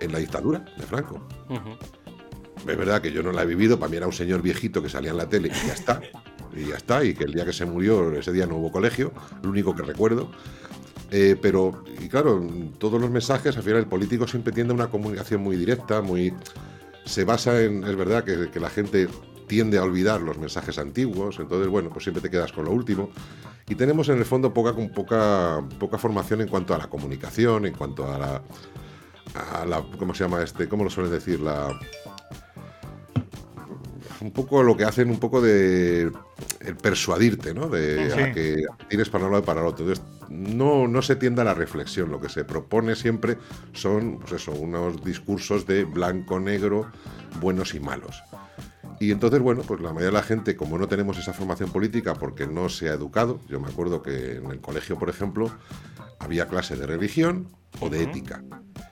en 0.00 0.12
la 0.12 0.18
dictadura 0.18 0.66
de 0.76 0.82
Franco. 0.84 1.26
Es 2.58 2.76
verdad 2.76 3.00
que 3.00 3.10
yo 3.10 3.22
no 3.22 3.32
la 3.32 3.42
he 3.42 3.46
vivido, 3.46 3.78
para 3.78 3.88
mí 3.88 3.96
era 3.96 4.06
un 4.06 4.12
señor 4.12 4.42
viejito 4.42 4.82
que 4.82 4.90
salía 4.90 5.12
en 5.12 5.16
la 5.16 5.28
tele 5.28 5.48
y 5.48 5.66
ya 5.66 5.72
está. 5.72 6.00
Y 6.58 6.68
ya 6.68 6.76
está, 6.76 7.04
y 7.04 7.14
que 7.14 7.24
el 7.24 7.32
día 7.32 7.44
que 7.44 7.52
se 7.52 7.64
murió, 7.64 8.12
ese 8.12 8.32
día 8.32 8.46
no 8.46 8.56
hubo 8.56 8.72
colegio, 8.72 9.12
lo 9.42 9.50
único 9.50 9.74
que 9.74 9.82
recuerdo. 9.82 10.30
Eh, 11.10 11.36
pero, 11.40 11.84
y 12.00 12.08
claro, 12.08 12.46
todos 12.78 13.00
los 13.00 13.10
mensajes, 13.10 13.56
al 13.56 13.62
final 13.62 13.78
el 13.78 13.86
político 13.86 14.26
siempre 14.26 14.52
tiende 14.52 14.72
a 14.72 14.74
una 14.74 14.88
comunicación 14.88 15.42
muy 15.42 15.56
directa, 15.56 16.02
muy. 16.02 16.34
Se 17.04 17.24
basa 17.24 17.62
en, 17.62 17.84
es 17.84 17.96
verdad, 17.96 18.24
que, 18.24 18.60
la 18.60 18.68
gente 18.68 19.08
tiende 19.46 19.78
a 19.78 19.82
olvidar 19.82 20.20
los 20.20 20.36
mensajes 20.36 20.78
antiguos, 20.78 21.38
entonces, 21.38 21.68
bueno, 21.68 21.88
pues 21.88 22.04
siempre 22.04 22.20
te 22.20 22.30
quedas 22.30 22.52
con 22.52 22.66
lo 22.66 22.72
último. 22.72 23.10
Y 23.66 23.74
tenemos 23.74 24.08
en 24.08 24.18
el 24.18 24.24
fondo 24.24 24.52
poca, 24.52 24.74
poca, 24.94 25.62
poca 25.78 25.98
formación 25.98 26.42
en 26.42 26.48
cuanto 26.48 26.74
a 26.74 26.78
la 26.78 26.88
comunicación, 26.88 27.64
en 27.66 27.74
cuanto 27.74 28.10
a 28.10 28.18
la, 28.18 28.42
a 29.34 29.64
la. 29.64 29.82
¿Cómo 29.98 30.14
se 30.14 30.24
llama 30.24 30.42
este? 30.42 30.68
¿Cómo 30.68 30.84
lo 30.84 30.90
suelen 30.90 31.12
decir? 31.12 31.40
La 31.40 31.78
un 34.20 34.32
poco 34.32 34.62
lo 34.62 34.76
que 34.76 34.84
hacen 34.84 35.10
un 35.10 35.18
poco 35.18 35.40
de 35.40 36.10
el 36.60 36.76
persuadirte, 36.76 37.54
¿no? 37.54 37.68
De 37.68 38.10
Sí. 38.10 38.20
a 38.20 38.32
que 38.32 38.64
tienes 38.88 39.08
para 39.08 39.24
un 39.26 39.32
lado 39.32 39.42
y 39.42 39.46
para 39.46 39.60
el 39.60 39.66
otro. 39.66 39.86
Entonces, 39.86 40.04
no, 40.28 40.88
no 40.88 41.02
se 41.02 41.16
tiende 41.16 41.42
a 41.42 41.44
la 41.44 41.54
reflexión. 41.54 42.10
Lo 42.10 42.20
que 42.20 42.28
se 42.28 42.44
propone 42.44 42.96
siempre 42.96 43.38
son, 43.72 44.18
pues 44.18 44.32
eso, 44.32 44.52
unos 44.52 45.04
discursos 45.04 45.66
de 45.66 45.84
blanco, 45.84 46.40
negro, 46.40 46.90
buenos 47.40 47.74
y 47.74 47.80
malos. 47.80 48.22
Y 49.00 49.12
entonces, 49.12 49.40
bueno, 49.40 49.62
pues 49.62 49.80
la 49.80 49.90
mayoría 49.92 50.06
de 50.08 50.12
la 50.12 50.22
gente, 50.22 50.56
como 50.56 50.76
no 50.76 50.88
tenemos 50.88 51.18
esa 51.18 51.32
formación 51.32 51.70
política 51.70 52.14
porque 52.14 52.46
no 52.48 52.68
se 52.68 52.88
ha 52.88 52.94
educado, 52.94 53.40
yo 53.48 53.60
me 53.60 53.68
acuerdo 53.68 54.02
que 54.02 54.36
en 54.36 54.50
el 54.50 54.60
colegio, 54.60 54.98
por 54.98 55.08
ejemplo, 55.08 55.50
había 56.18 56.48
clase 56.48 56.74
de 56.76 56.86
religión 56.86 57.46
o 57.80 57.88
de 57.88 58.02
ética. 58.02 58.42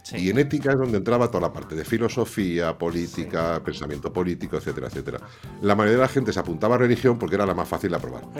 Sí. 0.09 0.19
Y 0.19 0.31
en 0.31 0.39
ética 0.39 0.71
es 0.71 0.79
donde 0.79 0.99
entraba 0.99 1.27
toda 1.33 1.41
la 1.49 1.53
parte 1.53 1.75
de 1.75 1.85
filosofía, 1.85 2.79
política, 2.79 3.61
pensamiento 3.65 4.13
político, 4.13 4.57
etcétera, 4.57 4.87
etcétera. 4.87 5.19
La 5.63 5.75
mayoría 5.75 5.97
de 5.97 6.03
la 6.03 6.09
gente 6.09 6.33
se 6.33 6.39
apuntaba 6.39 6.77
a 6.77 6.79
religión 6.79 7.19
porque 7.19 7.35
era 7.35 7.45
la 7.45 7.55
más 7.55 7.69
fácil 7.69 7.91
de 7.91 7.97
aprobar. 7.97 8.23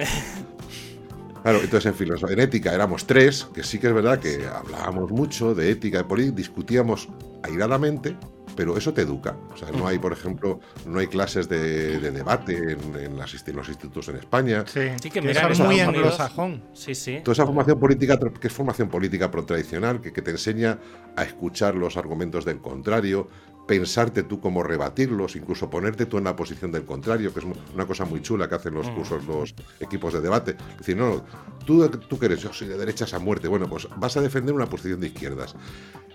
Claro, 1.43 1.61
entonces 1.63 1.87
en, 1.87 1.95
filoso- 1.95 2.29
en 2.29 2.41
ética 2.41 2.75
éramos 2.75 3.07
tres, 3.07 3.47
que 3.55 3.63
sí 3.63 3.79
que 3.79 3.87
es 3.87 3.95
verdad 3.95 4.19
que 4.19 4.45
hablábamos 4.49 5.13
mucho 5.13 5.55
de 5.55 5.71
ética, 5.71 5.99
de 5.99 6.05
política, 6.05 6.37
discutíamos 6.37 7.09
airadamente, 7.45 8.17
pero 8.57 8.77
eso 8.77 8.93
te 8.95 9.03
educa. 9.03 9.37
O 9.53 9.57
sea, 9.57 9.71
no 9.71 9.87
hay, 9.87 9.99
por 9.99 10.13
ejemplo, 10.13 10.59
no 10.87 10.99
hay 10.99 11.07
clases 11.07 11.49
de, 11.49 12.01
de 12.01 12.11
debate 12.11 12.57
en, 12.73 12.97
en 12.97 13.17
las 13.19 13.35
insti- 13.35 13.53
los 13.53 13.69
institutos 13.69 14.09
en 14.09 14.17
España. 14.17 14.65
Sí, 14.67 14.81
Sí, 15.01 15.11
que 15.11 15.21
que 15.21 15.29
mira, 15.29 15.49
es 15.49 15.61
muy 15.61 15.79
anglosajón. 15.81 16.63
Sí, 16.73 16.95
sí. 16.95 17.21
Toda 17.23 17.35
esa 17.35 17.47
formación 17.47 17.79
política, 17.79 18.19
que 18.19 18.47
es 18.49 18.53
formación 18.53 18.89
política 18.89 19.31
pro 19.31 19.45
tradicional, 19.45 20.01
que, 20.01 20.13
que 20.13 20.23
te 20.23 20.31
enseña 20.33 20.79
a 21.17 21.23
escuchar 21.25 21.75
los 21.75 21.97
argumentos 21.97 22.45
del 22.45 22.61
contrario, 22.61 23.29
pensarte 23.67 24.23
tú 24.23 24.41
cómo 24.41 24.63
rebatirlos, 24.63 25.35
incluso 25.37 25.69
ponerte 25.69 26.07
tú 26.07 26.19
en 26.19 26.25
la 26.25 26.37
posición 26.37 26.71
del 26.71 26.85
contrario, 26.85 27.33
que 27.33 27.41
es 27.41 27.47
una 27.75 27.87
cosa 27.87 28.05
muy 28.05 28.23
chula 28.23 28.49
que 28.49 28.55
hacen 28.55 28.75
los 28.75 28.89
cursos, 28.91 29.25
los 29.27 29.55
equipos 29.81 30.13
de 30.15 30.21
debate. 30.21 30.57
Es 30.73 30.79
decir, 30.79 30.97
no, 30.97 31.25
tú, 31.65 31.89
tú 31.89 32.19
que 32.19 32.27
eres, 32.27 32.41
yo 32.43 32.53
soy 32.53 32.69
de 32.69 32.79
derechas 32.79 33.13
a 33.15 33.19
muerte, 33.19 33.49
bueno, 33.49 33.69
pues 33.69 33.89
vas 33.97 34.17
a 34.17 34.21
defender 34.21 34.55
una 34.55 34.67
posición 34.67 35.01
de 35.01 35.09
izquierdas. 35.09 35.55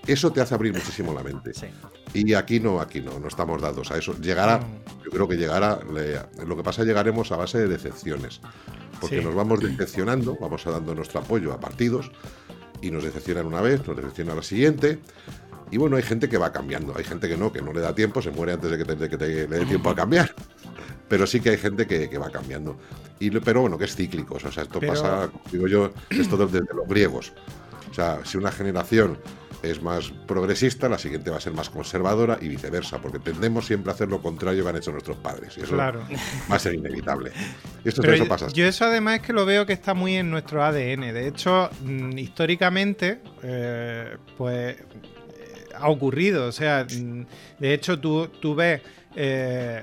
Eso 0.08 0.32
te 0.32 0.42
hace 0.42 0.56
abrir 0.56 0.74
muchísimo 0.74 1.14
la 1.14 1.24
mente. 1.24 1.52
Sí. 1.62 1.68
Y 2.14 2.34
aquí 2.34 2.60
no, 2.60 2.82
aquí 2.82 3.00
no, 3.02 3.20
no 3.20 3.28
estamos 3.28 3.62
dados 3.62 3.90
a 3.92 3.98
eso. 3.98 4.14
Llegará, 4.20 4.60
yo 5.06 5.12
creo 5.12 5.28
que 5.28 5.36
llegará, 5.38 5.80
le- 5.94 6.46
lo 6.46 6.58
que 6.58 6.64
pasa 6.64 6.84
llegaremos 6.84 7.32
a 7.32 7.38
base 7.38 7.58
de 7.60 7.68
decepciones, 7.68 8.42
porque 9.00 9.20
Sí. 9.20 9.26
nos 9.26 9.34
vamos 9.36 9.60
decepcionando, 9.62 10.38
vamos 10.42 10.66
a 10.68 10.72
dando 10.72 10.94
nuestro 10.96 11.20
apoyo 11.22 11.54
a 11.54 11.60
partidos 11.60 12.12
y 12.82 12.92
nos 12.92 13.04
decepcionan 13.04 13.46
una 13.46 13.62
vez, 13.62 13.86
nos 13.88 13.96
decepcionan 13.96 14.36
la 14.38 14.44
siguiente. 14.44 15.00
Y 15.72 15.78
bueno, 15.78 15.96
hay 15.96 16.04
gente 16.04 16.28
que 16.30 16.38
va 16.38 16.52
cambiando, 16.52 16.94
hay 16.98 17.04
gente 17.06 17.28
que 17.30 17.38
no, 17.38 17.52
que 17.52 17.62
no 17.62 17.72
le 17.74 17.80
da 17.82 17.96
tiempo, 17.96 18.22
se 18.22 18.30
muere 18.32 18.52
antes 18.54 18.70
de 18.72 18.78
que 18.78 18.86
te, 18.86 18.96
de 18.96 19.10
que 19.10 19.18
te- 19.18 19.48
le 19.48 19.60
dé 19.60 19.66
tiempo 19.66 19.90
a 19.90 19.96
cambiar. 19.96 20.34
Pero 21.08 21.26
sí 21.28 21.40
que 21.42 21.50
hay 21.52 21.58
gente 21.58 21.88
que, 21.88 22.10
que 22.10 22.18
va 22.18 22.30
cambiando. 22.30 22.78
Y, 23.20 23.30
pero 23.32 23.62
bueno, 23.62 23.78
que 23.78 23.84
es 23.86 23.96
cíclico. 23.96 24.36
O 24.36 24.40
sea, 24.40 24.50
esto 24.64 24.80
Pero- 24.80 24.94
pasa, 24.94 25.30
digo 25.52 25.68
yo, 25.68 25.92
esto 26.10 26.38
desde 26.38 26.66
los 26.74 26.88
griegos. 26.88 27.34
O 27.90 27.94
sea, 27.94 28.20
si 28.24 28.38
una 28.38 28.50
generación 28.52 29.18
es 29.62 29.82
más 29.84 30.10
progresista, 30.26 30.88
la 30.90 30.98
siguiente 30.98 31.30
va 31.30 31.38
a 31.38 31.42
ser 31.42 31.54
más 31.54 31.70
conservadora 31.70 32.38
y 32.42 32.48
viceversa, 32.48 33.00
porque 33.02 33.20
tendemos 33.20 33.66
siempre 33.68 33.92
a 33.92 33.94
hacer 33.94 34.08
lo 34.08 34.22
contrario 34.22 34.64
que 34.64 34.70
han 34.70 34.78
hecho 34.78 34.92
nuestros 34.94 35.18
padres. 35.18 35.56
Y 35.58 35.62
eso 35.64 35.74
Claro. 35.76 36.02
va 36.50 36.56
a 36.56 36.60
ser 36.60 36.74
inevitable. 36.76 37.32
Esto 37.84 38.02
Pero 38.02 38.14
eso 38.14 38.28
pasa. 38.28 38.48
yo 38.48 38.66
eso 38.66 38.86
además 38.86 39.16
es 39.20 39.22
que 39.22 39.34
lo 39.34 39.46
veo 39.46 39.66
que 39.66 39.74
está 39.74 39.94
muy 39.94 40.16
en 40.16 40.32
nuestro 40.32 40.64
ADN. 40.64 41.12
De 41.14 41.28
hecho, 41.28 41.70
mm, 41.84 42.18
históricamente, 42.18 43.20
eh, 43.44 44.16
pues 44.38 44.78
ha 45.82 45.90
ocurrido. 45.90 46.48
O 46.48 46.52
sea, 46.52 46.86
de 46.86 47.74
hecho 47.74 48.00
tú, 48.00 48.28
tú 48.28 48.56
ves... 48.56 48.82
eh, 49.16 49.82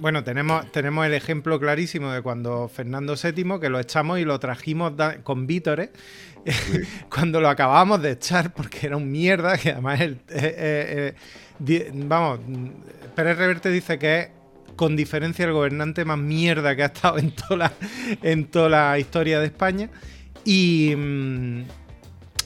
bueno, 0.00 0.24
tenemos, 0.24 0.72
tenemos 0.72 1.06
el 1.06 1.12
ejemplo 1.12 1.60
clarísimo 1.60 2.10
de 2.10 2.22
cuando 2.22 2.68
Fernando 2.68 3.14
VII, 3.22 3.60
que 3.60 3.68
lo 3.68 3.78
echamos 3.78 4.18
y 4.18 4.24
lo 4.24 4.40
trajimos 4.40 4.94
con 5.22 5.46
vítores, 5.46 5.90
cuando 7.14 7.40
lo 7.40 7.50
acabábamos 7.50 8.00
de 8.00 8.12
echar 8.12 8.52
porque 8.54 8.86
era 8.86 8.96
un 8.96 9.10
mierda, 9.10 9.58
que 9.58 9.72
además 9.72 10.00
el, 10.00 10.12
eh, 10.30 11.14
eh, 11.58 11.92
vamos, 11.94 12.40
Pérez 13.14 13.36
Reverte 13.36 13.70
dice 13.70 13.98
que 13.98 14.20
es 14.20 14.28
con 14.74 14.96
diferencia 14.96 15.44
el 15.44 15.52
gobernante 15.52 16.06
más 16.06 16.18
mierda 16.18 16.74
que 16.74 16.82
ha 16.82 16.86
estado 16.86 17.18
en 17.18 17.32
toda 17.32 17.56
la, 17.56 17.72
en 18.22 18.46
toda 18.46 18.68
la 18.70 18.98
historia 18.98 19.38
de 19.38 19.46
España. 19.46 19.90
Y, 20.46 20.94
mm, 20.96 21.64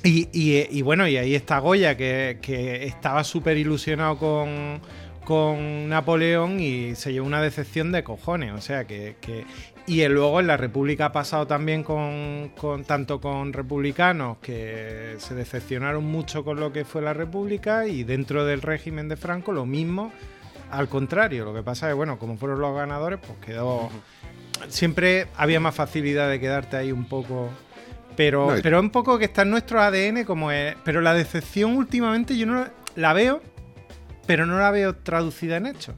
y, 0.05 0.29
y- 0.33 0.69
y 0.71 0.83
bueno, 0.83 1.09
y 1.09 1.17
ahí 1.17 1.35
está 1.35 1.59
Goya, 1.59 1.97
que, 1.97 2.39
que 2.41 2.85
estaba 2.85 3.25
súper 3.25 3.57
ilusionado 3.57 4.19
con, 4.19 4.81
con 5.25 5.89
Napoleón 5.89 6.61
y 6.61 6.95
se 6.95 7.13
llevó 7.13 7.27
una 7.27 7.41
decepción 7.43 7.91
de 7.93 8.05
cojones. 8.05 8.53
O 8.53 8.61
sea 8.61 8.85
que. 8.87 9.17
que- 9.21 9.45
y 9.87 10.03
luego 10.09 10.41
en 10.41 10.47
la 10.47 10.57
República 10.57 11.07
ha 11.07 11.13
pasado 11.13 11.47
también 11.47 11.83
con, 11.83 12.53
con- 12.59 12.85
tanto 12.85 13.21
con 13.21 13.53
republicanos 13.53 14.39
que 14.39 15.17
se 15.19 15.35
decepcionaron 15.35 16.03
mucho 16.07 16.43
con 16.43 16.59
lo 16.59 16.73
que 16.73 16.87
fue 16.87 17.03
la 17.03 17.13
República 17.13 17.87
y 17.87 18.03
dentro 18.03 18.47
del 18.47 18.63
régimen 18.63 19.11
de 19.11 19.17
Franco 19.19 19.53
lo 19.53 19.67
mismo. 19.67 20.11
Al 20.71 20.89
contrario, 20.89 21.45
lo 21.45 21.53
que 21.53 21.63
pasa 21.63 21.91
es 21.91 21.95
bueno, 21.97 22.19
como 22.19 22.39
fueron 22.39 22.61
los 22.61 22.75
ganadores, 22.75 23.19
pues 23.27 23.39
quedó. 23.45 23.91
Siempre 24.69 25.27
había 25.37 25.61
más 25.61 25.75
facilidad 25.75 26.31
de 26.31 26.41
quedarte 26.41 26.77
ahí 26.79 26.91
un 26.91 27.05
poco. 27.05 27.51
Pero, 28.17 28.55
No, 28.57 28.63
pero 28.63 28.81
un 28.81 28.91
poco 28.91 29.19
que 29.19 29.25
está 29.25 29.43
en 29.43 29.51
nuestro 29.51 29.81
ADN 29.81 30.25
como 30.25 30.51
es. 30.53 30.77
Pero 30.85 31.01
la 31.01 31.15
decepción 31.15 31.77
últimamente 31.77 32.37
yo 32.37 32.47
no 32.47 32.67
la 32.97 33.13
veo, 33.13 33.43
pero 34.27 34.47
no 34.47 34.59
la 34.59 34.71
veo 34.71 34.95
traducida 34.97 35.57
en 35.57 35.67
hechos. 35.67 35.95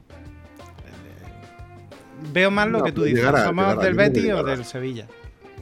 Veo 2.32 2.50
más 2.50 2.66
lo 2.68 2.78
No, 2.78 2.84
que 2.84 2.92
tú 2.92 3.02
dices. 3.04 3.20
llegará, 3.20 3.44
¿Somos 3.44 3.64
llegará, 3.66 3.84
del 3.84 3.94
Betis 3.94 4.32
o 4.32 4.42
del 4.42 4.64
Sevilla? 4.64 5.06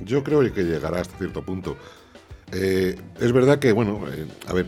Yo 0.04 0.23
creo 0.23 0.40
que 0.52 0.62
llegará 0.62 1.00
hasta 1.00 1.16
cierto 1.18 1.42
punto. 1.44 1.76
Eh, 2.52 2.96
es 3.20 3.32
verdad 3.32 3.58
que, 3.58 3.73
bueno, 3.73 4.00
eh, 4.08 4.26
a 4.46 4.52
ver, 4.52 4.66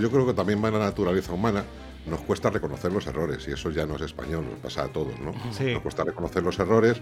yo 0.00 0.10
creo 0.10 0.26
que 0.26 0.34
también 0.34 0.62
va 0.62 0.68
en 0.68 0.74
la 0.74 0.80
naturaleza 0.80 1.32
humana. 1.32 1.64
Nos 2.06 2.20
cuesta 2.20 2.50
reconocer 2.50 2.92
los 2.92 3.06
errores 3.06 3.46
y 3.48 3.52
eso 3.52 3.70
ya 3.70 3.86
no 3.86 3.96
es 3.96 4.02
español, 4.02 4.44
nos 4.50 4.58
pasa 4.58 4.84
a 4.84 4.88
todos, 4.88 5.18
¿no? 5.20 5.32
Sí. 5.52 5.72
Nos 5.72 5.82
cuesta 5.82 6.04
reconocer 6.04 6.42
los 6.42 6.58
errores 6.58 7.00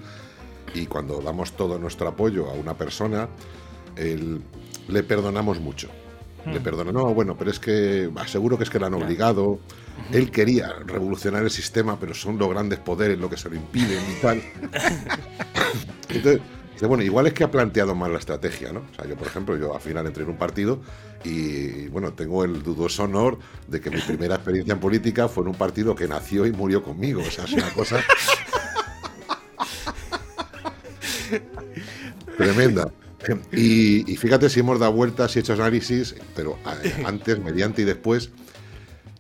y 0.75 0.87
cuando 0.87 1.21
damos 1.21 1.53
todo 1.57 1.79
nuestro 1.79 2.07
apoyo 2.09 2.49
a 2.49 2.53
una 2.53 2.75
persona, 2.75 3.29
el- 3.97 4.41
le 4.89 5.03
perdonamos 5.03 5.61
mucho. 5.61 5.89
Le 6.47 6.59
Hmm. 6.59 6.63
perdona, 6.63 6.91
no, 6.93 7.15
bueno, 7.15 7.37
pero 7.39 7.51
es 7.53 7.61
que 7.61 8.11
aseguro 8.17 8.59
que 8.59 8.65
es 8.65 8.71
que 8.71 8.79
le 8.81 8.87
han 8.87 8.95
obligado. 8.95 9.61
Él 10.11 10.31
quería 10.33 10.73
revolucionar 10.85 11.43
el 11.45 11.51
sistema, 11.51 11.99
pero 12.01 12.15
son 12.15 12.37
los 12.39 12.49
grandes 12.49 12.81
poderes 12.81 13.17
lo 13.19 13.31
que 13.31 13.37
se 13.37 13.49
lo 13.49 13.55
impiden 13.55 14.03
y 14.11 14.15
tal. 14.21 14.43
Entonces, 16.09 16.41
bueno, 16.89 17.05
igual 17.05 17.29
es 17.29 17.35
que 17.35 17.45
ha 17.45 17.51
planteado 17.51 17.95
mal 17.95 18.13
la 18.13 18.19
estrategia, 18.19 18.73
¿no? 18.73 18.81
O 18.91 18.95
sea, 18.97 19.07
yo, 19.07 19.15
por 19.17 19.29
ejemplo, 19.29 19.57
yo 19.57 19.73
al 19.73 19.81
final 19.81 20.05
entré 20.07 20.25
en 20.25 20.31
un 20.31 20.37
partido 20.37 20.81
y, 21.23 21.87
bueno, 21.89 22.13
tengo 22.15 22.43
el 22.43 22.65
dudoso 22.65 23.05
honor 23.05 23.39
de 23.69 23.81
que 23.81 23.91
mi 23.91 24.01
primera 24.01 24.35
experiencia 24.35 24.75
en 24.75 24.81
política 24.81 25.29
fue 25.29 25.45
en 25.45 25.51
un 25.51 25.55
partido 25.55 25.95
que 25.95 26.09
nació 26.09 26.45
y 26.45 26.51
murió 26.51 26.83
conmigo. 26.83 27.23
O 27.25 27.31
sea, 27.31 27.45
es 27.45 27.53
una 27.53 27.71
cosa 27.71 28.01
tremenda. 32.37 32.91
Y, 33.53 34.17
fíjate 34.17 34.49
si 34.51 34.61
hemos 34.61 34.79
dado 34.79 34.93
vueltas 34.93 35.37
y 35.37 35.41
hecho 35.41 35.53
análisis, 35.53 36.15
pero 36.35 36.59
antes, 37.07 37.39
mediante 37.39 37.83
y 37.83 37.85
después. 37.85 38.31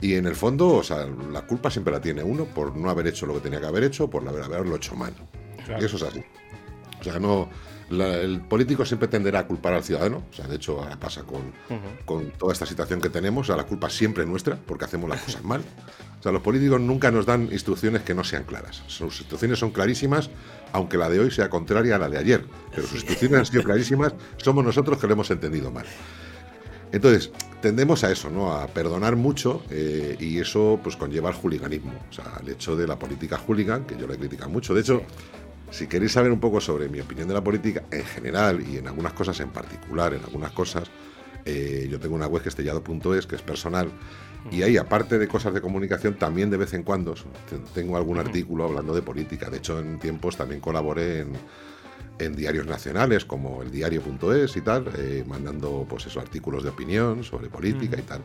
Y 0.01 0.15
en 0.15 0.27
el 0.27 0.35
fondo, 0.35 0.69
o 0.75 0.83
sea, 0.83 1.07
la 1.31 1.43
culpa 1.43 1.71
siempre 1.71 1.93
la 1.93 2.01
tiene 2.01 2.25
uno 2.25 2.45
por 2.47 2.77
no 2.77 2.91
haber 2.91 3.07
hecho 3.07 3.25
lo 3.25 3.35
que 3.35 3.41
tenía 3.41 3.61
que 3.61 3.67
haber 3.67 3.85
hecho, 3.85 4.11
por 4.11 4.27
haberlo 4.29 4.77
hecho 4.77 4.97
mal. 4.97 5.13
Y 5.81 5.85
eso 5.85 5.97
es 5.97 6.03
así. 6.03 6.25
O 7.01 7.05
sea, 7.05 7.21
no, 7.21 7.49
el 8.01 8.41
político 8.41 8.85
siempre 8.85 9.09
tenderá 9.09 9.41
a 9.41 9.47
culpar 9.47 9.75
al 9.75 9.85
ciudadano. 9.85 10.25
O 10.31 10.35
sea, 10.35 10.47
de 10.47 10.57
hecho, 10.57 10.81
ahora 10.81 10.99
pasa 10.99 11.23
con, 11.25 11.53
con 12.05 12.31
toda 12.33 12.53
esta 12.53 12.67
situación 12.67 13.01
que 13.01 13.11
tenemos. 13.11 13.43
O 13.43 13.47
sea, 13.49 13.57
la 13.57 13.65
culpa 13.65 13.91
siempre 13.91 14.25
es 14.25 14.29
nuestra 14.29 14.57
porque 14.57 14.85
hacemos 14.85 15.09
las 15.09 15.21
cosas 15.21 15.45
mal. 15.45 15.63
O 16.19 16.23
sea, 16.23 16.33
los 16.33 16.43
políticos 16.43 16.81
nunca 16.81 17.11
nos 17.11 17.27
dan 17.27 17.49
instrucciones 17.53 18.03
que 18.03 18.15
no 18.15 18.25
sean 18.25 18.45
claras. 18.45 18.83
Sus 18.87 19.21
instrucciones 19.21 19.59
son 19.59 19.71
clarísimas, 19.71 20.31
aunque 20.73 20.97
la 20.97 21.09
de 21.09 21.21
hoy 21.21 21.31
sea 21.31 21.49
contraria 21.51 21.97
a 21.97 21.99
la 21.99 22.09
de 22.09 22.19
ayer. 22.19 22.45
Pero 22.75 22.87
sus 22.87 22.97
instrucciones 22.97 23.39
han 23.39 23.47
sido 23.47 23.63
clarísimas, 23.63 24.15
somos 24.37 24.65
nosotros 24.65 24.99
que 24.99 25.07
lo 25.07 25.15
hemos 25.15 25.31
entendido 25.31 25.71
mal. 25.71 25.87
Entonces, 26.93 27.31
tendemos 27.63 28.05
a 28.05 28.13
eso, 28.13 28.29
¿no? 28.29 28.53
A 28.53 28.67
perdonar 28.67 29.17
mucho 29.17 29.63
eh, 29.71 30.17
y 30.21 30.39
eso 30.39 30.79
pues 30.83 30.97
conlleva 30.97 31.31
el 31.31 31.35
juliganismo. 31.35 31.95
O 32.11 32.13
sea, 32.13 32.41
el 32.43 32.51
hecho 32.51 32.77
de 32.77 32.87
la 32.87 32.99
política 32.99 33.39
hooligan, 33.39 33.85
que 33.85 33.97
yo 33.97 34.07
le 34.07 34.19
critica 34.19 34.47
mucho. 34.47 34.75
De 34.75 34.83
hecho, 34.83 35.03
si 35.71 35.87
queréis 35.87 36.13
saber 36.13 36.31
un 36.31 36.41
poco 36.41 36.61
sobre 36.61 36.91
mi 36.91 37.01
opinión 37.01 37.29
de 37.29 37.35
la 37.35 37.43
política 37.43 37.85
en 37.91 38.05
general 38.05 38.63
y 38.69 38.77
en 38.77 38.89
algunas 38.89 39.15
cosas 39.15 39.41
en 39.41 39.49
particular, 39.49 40.13
en 40.13 40.23
algunas 40.23 40.53
cosas, 40.53 40.91
eh, 41.47 41.89
yo 41.91 41.99
tengo 41.99 42.15
una 42.15 42.27
web 42.27 42.43
que 42.43 42.51
es 42.51 43.27
que 43.27 43.37
es 43.37 43.43
personal, 43.43 43.91
y 44.51 44.63
ahí, 44.63 44.77
aparte 44.77 45.19
de 45.19 45.29
cosas 45.29 45.55
de 45.55 45.61
comunicación, 45.61 46.15
también 46.15 46.51
de 46.51 46.57
vez 46.57 46.75
en 46.75 46.83
cuando 46.83 47.15
tengo 47.75 47.97
algún 47.97 48.19
artículo 48.19 48.65
hablando 48.65 48.95
de 48.95 49.03
política. 49.03 49.49
De 49.49 49.59
hecho, 49.59 49.79
en 49.79 49.99
tiempos 49.99 50.37
también 50.37 50.61
colaboré 50.61 51.21
en, 51.21 51.33
diarios 52.37 52.67
nacionales 52.67 53.25
como 53.25 53.63
el 53.63 53.73
diario.es 53.73 54.57
y 54.57 54.61
tal, 54.61 54.89
eh, 54.97 55.25
mandando 55.27 55.85
pues 55.89 56.07
esos 56.07 56.23
artículos 56.23 56.63
de 56.63 56.69
opinión 56.69 57.25
sobre 57.25 57.49
política 57.49 57.99
y 57.99 58.03
tal. 58.03 58.23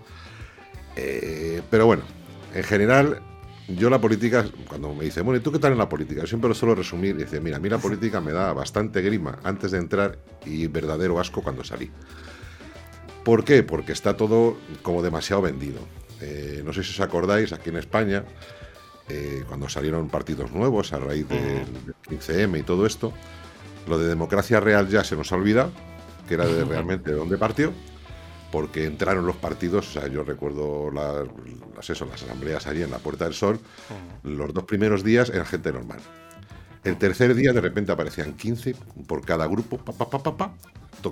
Eh, 0.95 1.63
pero 1.71 1.87
bueno, 1.87 2.03
en 2.53 2.63
general 2.63 3.21
yo 3.67 3.89
la 3.89 3.99
política, 3.99 4.45
cuando 4.67 4.93
me 4.93 5.05
dicen, 5.05 5.25
bueno, 5.25 5.39
¿y 5.39 5.41
tú 5.41 5.51
qué 5.51 5.59
tal 5.59 5.71
en 5.71 5.77
la 5.77 5.89
política? 5.89 6.21
Yo 6.21 6.27
siempre 6.27 6.47
lo 6.47 6.53
suelo 6.53 6.75
resumir 6.75 7.15
y 7.15 7.19
decir, 7.19 7.41
mira, 7.41 7.57
a 7.57 7.59
mí 7.59 7.69
la 7.69 7.79
política 7.79 8.21
me 8.21 8.31
da 8.31 8.53
bastante 8.53 9.01
grima 9.01 9.39
antes 9.43 9.71
de 9.71 9.79
entrar 9.79 10.19
y 10.45 10.67
verdadero 10.67 11.19
asco 11.19 11.41
cuando 11.41 11.63
salí. 11.63 11.91
¿Por 13.23 13.43
qué? 13.43 13.63
Porque 13.63 13.91
está 13.91 14.15
todo 14.15 14.57
como 14.83 15.01
demasiado 15.01 15.41
vendido. 15.41 15.79
Eh, 16.21 16.61
no 16.65 16.73
sé 16.73 16.83
si 16.83 16.91
os 16.91 16.99
acordáis, 16.99 17.53
aquí 17.53 17.69
en 17.69 17.77
España, 17.77 18.23
eh, 19.09 19.43
cuando 19.47 19.69
salieron 19.69 20.09
partidos 20.09 20.51
nuevos 20.51 20.93
a 20.93 20.99
raíz 20.99 21.27
del 21.27 21.65
15M 22.09 22.59
y 22.59 22.63
todo 22.63 22.85
esto, 22.85 23.13
lo 23.87 23.97
de 23.97 24.07
democracia 24.07 24.59
real 24.59 24.87
ya 24.89 25.03
se 25.03 25.15
nos 25.15 25.31
ha 25.31 25.35
olvidado, 25.35 25.71
que 26.27 26.33
era 26.33 26.45
de 26.45 26.65
realmente 26.65 27.11
de 27.11 27.17
dónde 27.17 27.37
partió 27.37 27.73
porque 28.51 28.85
entraron 28.85 29.25
los 29.25 29.35
partidos, 29.35 29.89
o 29.89 29.99
sea, 29.99 30.07
yo 30.07 30.23
recuerdo 30.23 30.89
las, 30.91 31.27
las, 31.75 32.01
las 32.01 32.23
asambleas 32.23 32.65
allí 32.67 32.81
en 32.81 32.91
la 32.91 32.99
Puerta 32.99 33.25
del 33.25 33.33
Sol, 33.33 33.59
los 34.23 34.53
dos 34.53 34.63
primeros 34.63 35.03
días 35.03 35.29
era 35.29 35.45
gente 35.45 35.71
normal. 35.71 35.99
El 36.87 36.95
tercer 36.95 37.35
día 37.35 37.51
de 37.51 37.59
repente 37.59 37.91
aparecían 37.91 38.31
15 38.31 38.73
por 39.07 39.25
cada 39.25 39.45
grupo, 39.45 39.77
pa, 39.77 39.91
pa, 39.91 40.09
pa, 40.09 40.37
pa, 40.37 40.53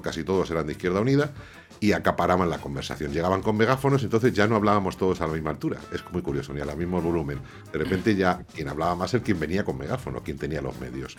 casi 0.01 0.23
todos 0.23 0.49
eran 0.49 0.65
de 0.65 0.71
Izquierda 0.71 1.01
Unida, 1.01 1.33
y 1.81 1.91
acaparaban 1.91 2.49
la 2.49 2.59
conversación. 2.59 3.11
Llegaban 3.11 3.41
con 3.41 3.57
megáfonos, 3.57 4.01
entonces 4.01 4.31
ya 4.31 4.47
no 4.47 4.55
hablábamos 4.55 4.95
todos 4.95 5.19
a 5.19 5.27
la 5.27 5.33
misma 5.33 5.49
altura. 5.49 5.77
Es 5.91 6.01
muy 6.13 6.21
curioso, 6.21 6.53
ni 6.53 6.61
al 6.61 6.77
mismo 6.77 7.01
volumen. 7.01 7.39
De 7.73 7.79
repente 7.79 8.15
ya 8.15 8.45
quien 8.53 8.69
hablaba 8.69 8.95
más 8.95 9.13
es 9.15 9.21
quien 9.21 9.37
venía 9.37 9.65
con 9.65 9.77
megáfono, 9.77 10.23
quien 10.23 10.37
tenía 10.37 10.61
los 10.61 10.79
medios. 10.79 11.17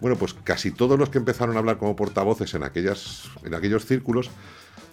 Bueno, 0.00 0.16
pues 0.16 0.32
casi 0.32 0.70
todos 0.70 0.96
los 0.96 1.08
que 1.10 1.18
empezaron 1.18 1.56
a 1.56 1.58
hablar 1.58 1.78
como 1.78 1.96
portavoces 1.96 2.54
en, 2.54 2.62
aquellas, 2.62 3.30
en 3.42 3.52
aquellos 3.52 3.84
círculos 3.84 4.30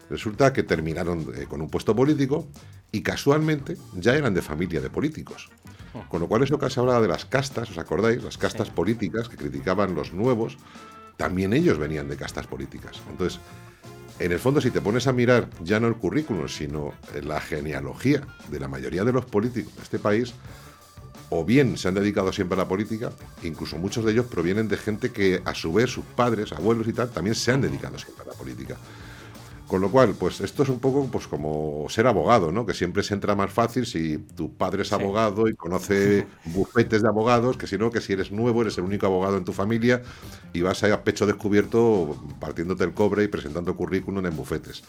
Resulta 0.09 0.51
que 0.53 0.63
terminaron 0.63 1.31
eh, 1.35 1.45
con 1.47 1.61
un 1.61 1.69
puesto 1.69 1.95
político 1.95 2.47
y 2.91 3.01
casualmente 3.01 3.77
ya 3.93 4.15
eran 4.15 4.33
de 4.33 4.41
familia 4.41 4.81
de 4.81 4.89
políticos. 4.89 5.49
Con 6.07 6.21
lo 6.21 6.27
cual 6.27 6.43
eso 6.43 6.59
que 6.59 6.69
se 6.69 6.79
hablaba 6.79 7.01
de 7.01 7.07
las 7.07 7.25
castas, 7.25 7.69
¿os 7.71 7.77
acordáis? 7.77 8.23
Las 8.23 8.37
castas 8.37 8.69
políticas 8.69 9.27
que 9.27 9.37
criticaban 9.37 9.95
los 9.95 10.13
nuevos, 10.13 10.57
también 11.17 11.51
ellos 11.53 11.77
venían 11.77 12.07
de 12.07 12.15
castas 12.15 12.47
políticas. 12.47 13.01
Entonces, 13.09 13.39
en 14.19 14.31
el 14.31 14.39
fondo, 14.39 14.61
si 14.61 14.69
te 14.69 14.81
pones 14.81 15.07
a 15.07 15.13
mirar 15.13 15.49
ya 15.63 15.79
no 15.79 15.87
el 15.87 15.95
currículum, 15.95 16.47
sino 16.47 16.93
la 17.23 17.41
genealogía 17.41 18.21
de 18.49 18.59
la 18.59 18.67
mayoría 18.67 19.03
de 19.03 19.13
los 19.13 19.25
políticos 19.25 19.75
de 19.75 19.83
este 19.83 19.99
país, 19.99 20.33
o 21.29 21.45
bien 21.45 21.77
se 21.77 21.87
han 21.87 21.93
dedicado 21.93 22.33
siempre 22.33 22.55
a 22.55 22.63
la 22.63 22.67
política, 22.67 23.11
incluso 23.43 23.77
muchos 23.77 24.03
de 24.03 24.11
ellos 24.11 24.25
provienen 24.25 24.67
de 24.67 24.77
gente 24.77 25.11
que 25.11 25.41
a 25.45 25.53
su 25.53 25.71
vez 25.71 25.89
sus 25.89 26.03
padres, 26.03 26.51
abuelos 26.51 26.87
y 26.87 26.93
tal, 26.93 27.09
también 27.11 27.35
se 27.35 27.51
han 27.51 27.61
dedicado 27.61 27.97
siempre 27.97 28.25
a 28.25 28.27
la 28.27 28.33
política. 28.33 28.77
Con 29.69 29.81
lo 29.81 29.91
cual, 29.91 30.15
pues 30.17 30.41
esto 30.41 30.63
es 30.63 30.69
un 30.69 30.79
poco 30.79 31.07
pues 31.11 31.27
como 31.27 31.85
ser 31.89 32.07
abogado, 32.07 32.51
¿no? 32.51 32.65
Que 32.65 32.73
siempre 32.73 33.03
se 33.03 33.13
entra 33.13 33.35
más 33.35 33.53
fácil 33.53 33.85
si 33.85 34.17
tu 34.17 34.51
padre 34.51 34.81
es 34.81 34.91
abogado 34.91 35.47
y 35.47 35.53
conoce 35.55 36.25
bufetes 36.45 37.03
de 37.03 37.07
abogados, 37.07 37.55
que 37.55 37.67
si 37.67 37.77
no, 37.77 37.91
que 37.91 38.01
si 38.01 38.13
eres 38.13 38.31
nuevo, 38.31 38.63
eres 38.63 38.79
el 38.79 38.85
único 38.85 39.05
abogado 39.05 39.37
en 39.37 39.45
tu 39.45 39.53
familia 39.53 40.01
y 40.53 40.61
vas 40.61 40.83
a, 40.83 40.91
a 40.91 41.03
pecho 41.03 41.27
descubierto 41.27 42.17
partiéndote 42.39 42.83
el 42.83 42.95
cobre 42.95 43.25
y 43.25 43.27
presentando 43.27 43.75
currículum 43.75 44.25
en 44.25 44.35
bufetes 44.35 44.81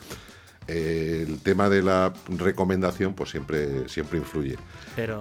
el 0.66 1.40
tema 1.40 1.68
de 1.68 1.82
la 1.82 2.12
recomendación 2.28 3.14
pues 3.14 3.30
siempre, 3.30 3.88
siempre 3.88 4.18
influye. 4.18 4.56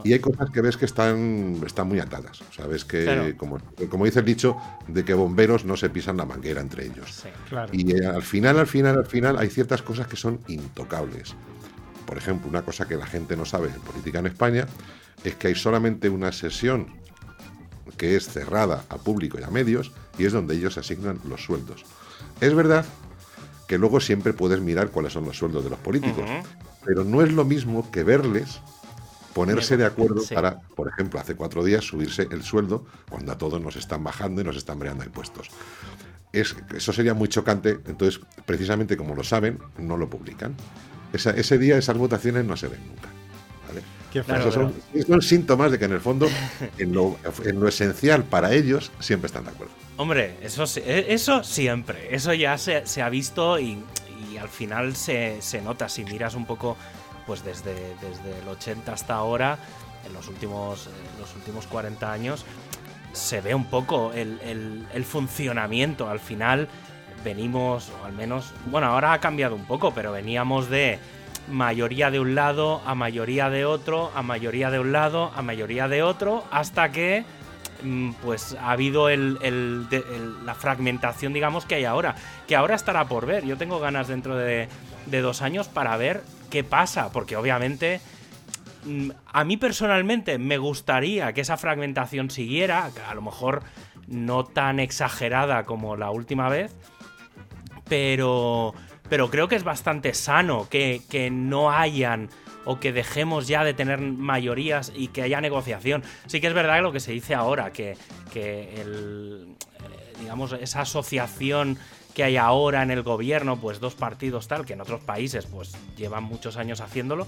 y 0.03 0.13
hay 0.13 0.19
cosas 0.19 0.49
que 0.51 0.61
ves 0.61 0.77
que 0.77 0.85
están, 0.85 1.61
están 1.65 1.87
muy 1.87 1.99
atadas. 1.99 2.43
Sabes 2.55 2.85
que, 2.85 3.35
como, 3.37 3.59
como, 3.89 4.05
dice 4.05 4.19
el 4.19 4.25
dicho, 4.25 4.57
de 4.87 5.03
que 5.03 5.13
bomberos 5.13 5.65
no 5.65 5.75
se 5.75 5.89
pisan 5.89 6.17
la 6.17 6.25
manguera 6.25 6.61
entre 6.61 6.85
ellos. 6.85 7.25
Y 7.71 7.95
eh, 7.95 8.05
al 8.05 8.23
final, 8.23 8.59
al 8.59 8.67
final, 8.67 8.97
al 8.97 9.05
final 9.05 9.37
hay 9.37 9.49
ciertas 9.49 9.81
cosas 9.81 10.07
que 10.07 10.15
son 10.15 10.39
intocables. 10.47 11.35
Por 12.05 12.17
ejemplo, 12.17 12.49
una 12.49 12.63
cosa 12.63 12.87
que 12.87 12.95
la 12.95 13.05
gente 13.05 13.35
no 13.35 13.45
sabe 13.45 13.69
en 13.69 13.81
política 13.81 14.19
en 14.19 14.27
España 14.27 14.67
es 15.23 15.35
que 15.35 15.47
hay 15.47 15.55
solamente 15.55 16.09
una 16.09 16.31
sesión 16.31 16.87
que 17.97 18.15
es 18.15 18.27
cerrada 18.29 18.83
a 18.89 18.97
público 18.97 19.39
y 19.39 19.43
a 19.43 19.49
medios 19.49 19.91
y 20.17 20.25
es 20.25 20.33
donde 20.33 20.55
ellos 20.55 20.77
asignan 20.77 21.19
los 21.27 21.43
sueldos. 21.43 21.85
Es 22.39 22.53
verdad 22.53 22.85
que 23.69 23.77
luego 23.77 23.99
siempre 23.99 24.33
puedes 24.33 24.59
mirar 24.61 24.89
cuáles 24.89 25.13
son 25.13 25.25
los 25.25 25.37
sueldos 25.37 25.63
de 25.63 25.69
los 25.69 25.77
políticos. 25.77 26.27
Pero 26.83 27.03
no 27.03 27.21
es 27.21 27.31
lo 27.31 27.45
mismo 27.45 27.89
que 27.91 28.03
verles 28.03 28.61
ponerse 29.35 29.77
de 29.77 29.85
acuerdo 29.85 30.23
para, 30.33 30.59
por 30.75 30.87
ejemplo, 30.87 31.19
hace 31.19 31.35
cuatro 31.35 31.63
días 31.63 31.85
subirse 31.85 32.27
el 32.31 32.41
sueldo 32.41 32.87
cuando 33.07 33.31
a 33.31 33.37
todos 33.37 33.61
nos 33.61 33.75
están 33.75 34.03
bajando 34.03 34.41
y 34.41 34.43
nos 34.43 34.57
están 34.57 34.79
breando 34.79 35.03
impuestos. 35.03 35.49
Es, 36.33 36.55
eso 36.75 36.91
sería 36.91 37.13
muy 37.13 37.27
chocante, 37.27 37.79
entonces, 37.85 38.21
precisamente 38.47 38.97
como 38.97 39.13
lo 39.13 39.23
saben, 39.23 39.59
no 39.77 39.97
lo 39.97 40.09
publican. 40.09 40.55
ese 41.13 41.57
día 41.59 41.77
esas 41.77 41.95
votaciones 41.95 42.45
no 42.45 42.57
se 42.57 42.69
ven 42.69 42.79
nunca. 42.87 43.09
son, 44.51 45.21
síntomas 45.21 45.71
de 45.71 45.77
que 45.77 45.85
en 45.85 45.91
el 45.91 46.01
fondo, 46.01 46.27
en 46.79 46.91
lo 46.91 47.67
esencial 47.67 48.23
para 48.23 48.51
ellos, 48.51 48.91
siempre 48.99 49.27
están 49.27 49.43
de 49.43 49.51
acuerdo. 49.51 49.88
Hombre, 49.99 50.37
eso, 50.41 50.63
e, 50.77 51.07
eso 51.09 51.43
siempre. 51.43 52.15
Eso 52.15 52.33
ya 52.33 52.57
se, 52.57 53.01
ha 53.01 53.09
visto 53.09 53.59
y, 53.59 53.83
al 54.39 54.47
final 54.47 54.95
se, 54.95 55.41
nota. 55.61 55.89
Si 55.89 56.05
miras 56.05 56.35
un 56.35 56.45
poco, 56.45 56.77
pues 57.27 57.43
desde, 57.43 57.73
desde 57.99 58.39
el 58.41 58.47
80 58.47 58.93
hasta 58.93 59.15
ahora, 59.15 59.59
en 60.05 60.13
los 60.13 60.29
últimos, 60.29 60.89
los 61.19 61.35
últimos 61.35 61.67
40 61.67 62.09
años, 62.13 62.45
se 63.11 63.41
ve 63.41 63.53
un 63.53 63.65
poco 63.65 64.13
el, 64.13 64.39
el, 64.93 65.03
funcionamiento. 65.03 66.09
Al 66.09 66.21
final 66.21 66.69
venimos, 67.25 67.91
o 68.01 68.05
al 68.05 68.13
menos, 68.13 68.53
bueno, 68.67 68.87
ahora 68.87 69.11
ha 69.11 69.19
cambiado 69.19 69.53
un 69.53 69.65
poco, 69.65 69.93
pero 69.93 70.13
veníamos 70.13 70.69
de 70.69 70.97
mayoría 71.49 72.09
de 72.09 72.21
un 72.21 72.35
lado, 72.35 72.81
a 72.85 72.95
mayoría 72.95 73.49
de 73.49 73.65
otro, 73.65 74.13
a 74.15 74.21
mayoría 74.21 74.71
de 74.71 74.79
un 74.79 74.93
lado, 74.93 75.33
a 75.35 75.41
mayoría 75.41 75.89
de 75.89 76.03
otro, 76.03 76.45
hasta 76.51 76.89
que 76.93 77.25
pues 78.21 78.55
ha 78.59 78.71
habido 78.71 79.09
la 79.09 80.55
fragmentación, 80.55 81.33
digamos, 81.33 81.65
que 81.65 81.75
hay 81.75 81.85
ahora. 81.85 82.15
Que 82.47 82.55
ahora 82.55 82.75
estará 82.75 83.05
por 83.05 83.25
ver. 83.25 83.45
Yo 83.45 83.57
tengo 83.57 83.79
ganas 83.79 84.07
dentro 84.07 84.35
de, 84.35 84.67
dos 85.05 85.41
años 85.41 85.67
para 85.67 85.95
ver 85.97 86.23
qué 86.49 86.63
pasa, 86.63 87.11
porque 87.11 87.35
obviamente 87.35 88.01
mm, 88.85 89.11
a 89.25 89.43
mí 89.43 89.57
personalmente 89.57 90.37
me 90.37 90.57
gustaría 90.57 91.33
que 91.33 91.41
esa 91.41 91.57
fragmentación 91.57 92.29
siguiera, 92.29 92.91
a 93.07 93.15
lo 93.15 93.21
mejor 93.21 93.63
no 94.07 94.43
tan 94.43 94.79
exagerada 94.79 95.65
como 95.65 95.95
la 95.95 96.11
última 96.11 96.49
vez, 96.49 96.75
pero, 97.87 98.73
pero 99.09 99.29
creo 99.29 99.47
que 99.47 99.55
es 99.55 99.63
bastante 99.63 100.13
sano 100.13 100.67
que, 100.69 101.01
que 101.09 101.29
no 101.31 101.71
hayan 101.71 102.29
o 102.65 102.79
que 102.79 102.91
dejemos 102.91 103.47
ya 103.47 103.63
de 103.63 103.73
tener 103.73 103.99
mayorías 103.99 104.91
y 104.95 105.07
que 105.09 105.21
haya 105.21 105.41
negociación. 105.41 106.03
Sí 106.27 106.41
que 106.41 106.47
es 106.47 106.53
verdad 106.53 106.81
lo 106.81 106.91
que 106.91 106.99
se 106.99 107.11
dice 107.11 107.35
ahora, 107.35 107.71
que, 107.71 107.97
el, 108.33 109.55
eh, 109.79 110.13
digamos, 110.19 110.53
esa 110.53 110.81
asociación 110.81 111.77
que 112.13 112.23
hay 112.23 112.37
ahora 112.37 112.83
en 112.83 112.91
el 112.91 113.03
gobierno, 113.03 113.57
pues 113.59 113.79
dos 113.79 113.95
partidos 113.95 114.47
tal, 114.47 114.65
que 114.65 114.73
en 114.73 114.81
otros 114.81 115.01
países 115.01 115.45
pues 115.45 115.75
llevan 115.95 116.23
muchos 116.23 116.57
años 116.57 116.81
haciéndolo, 116.81 117.27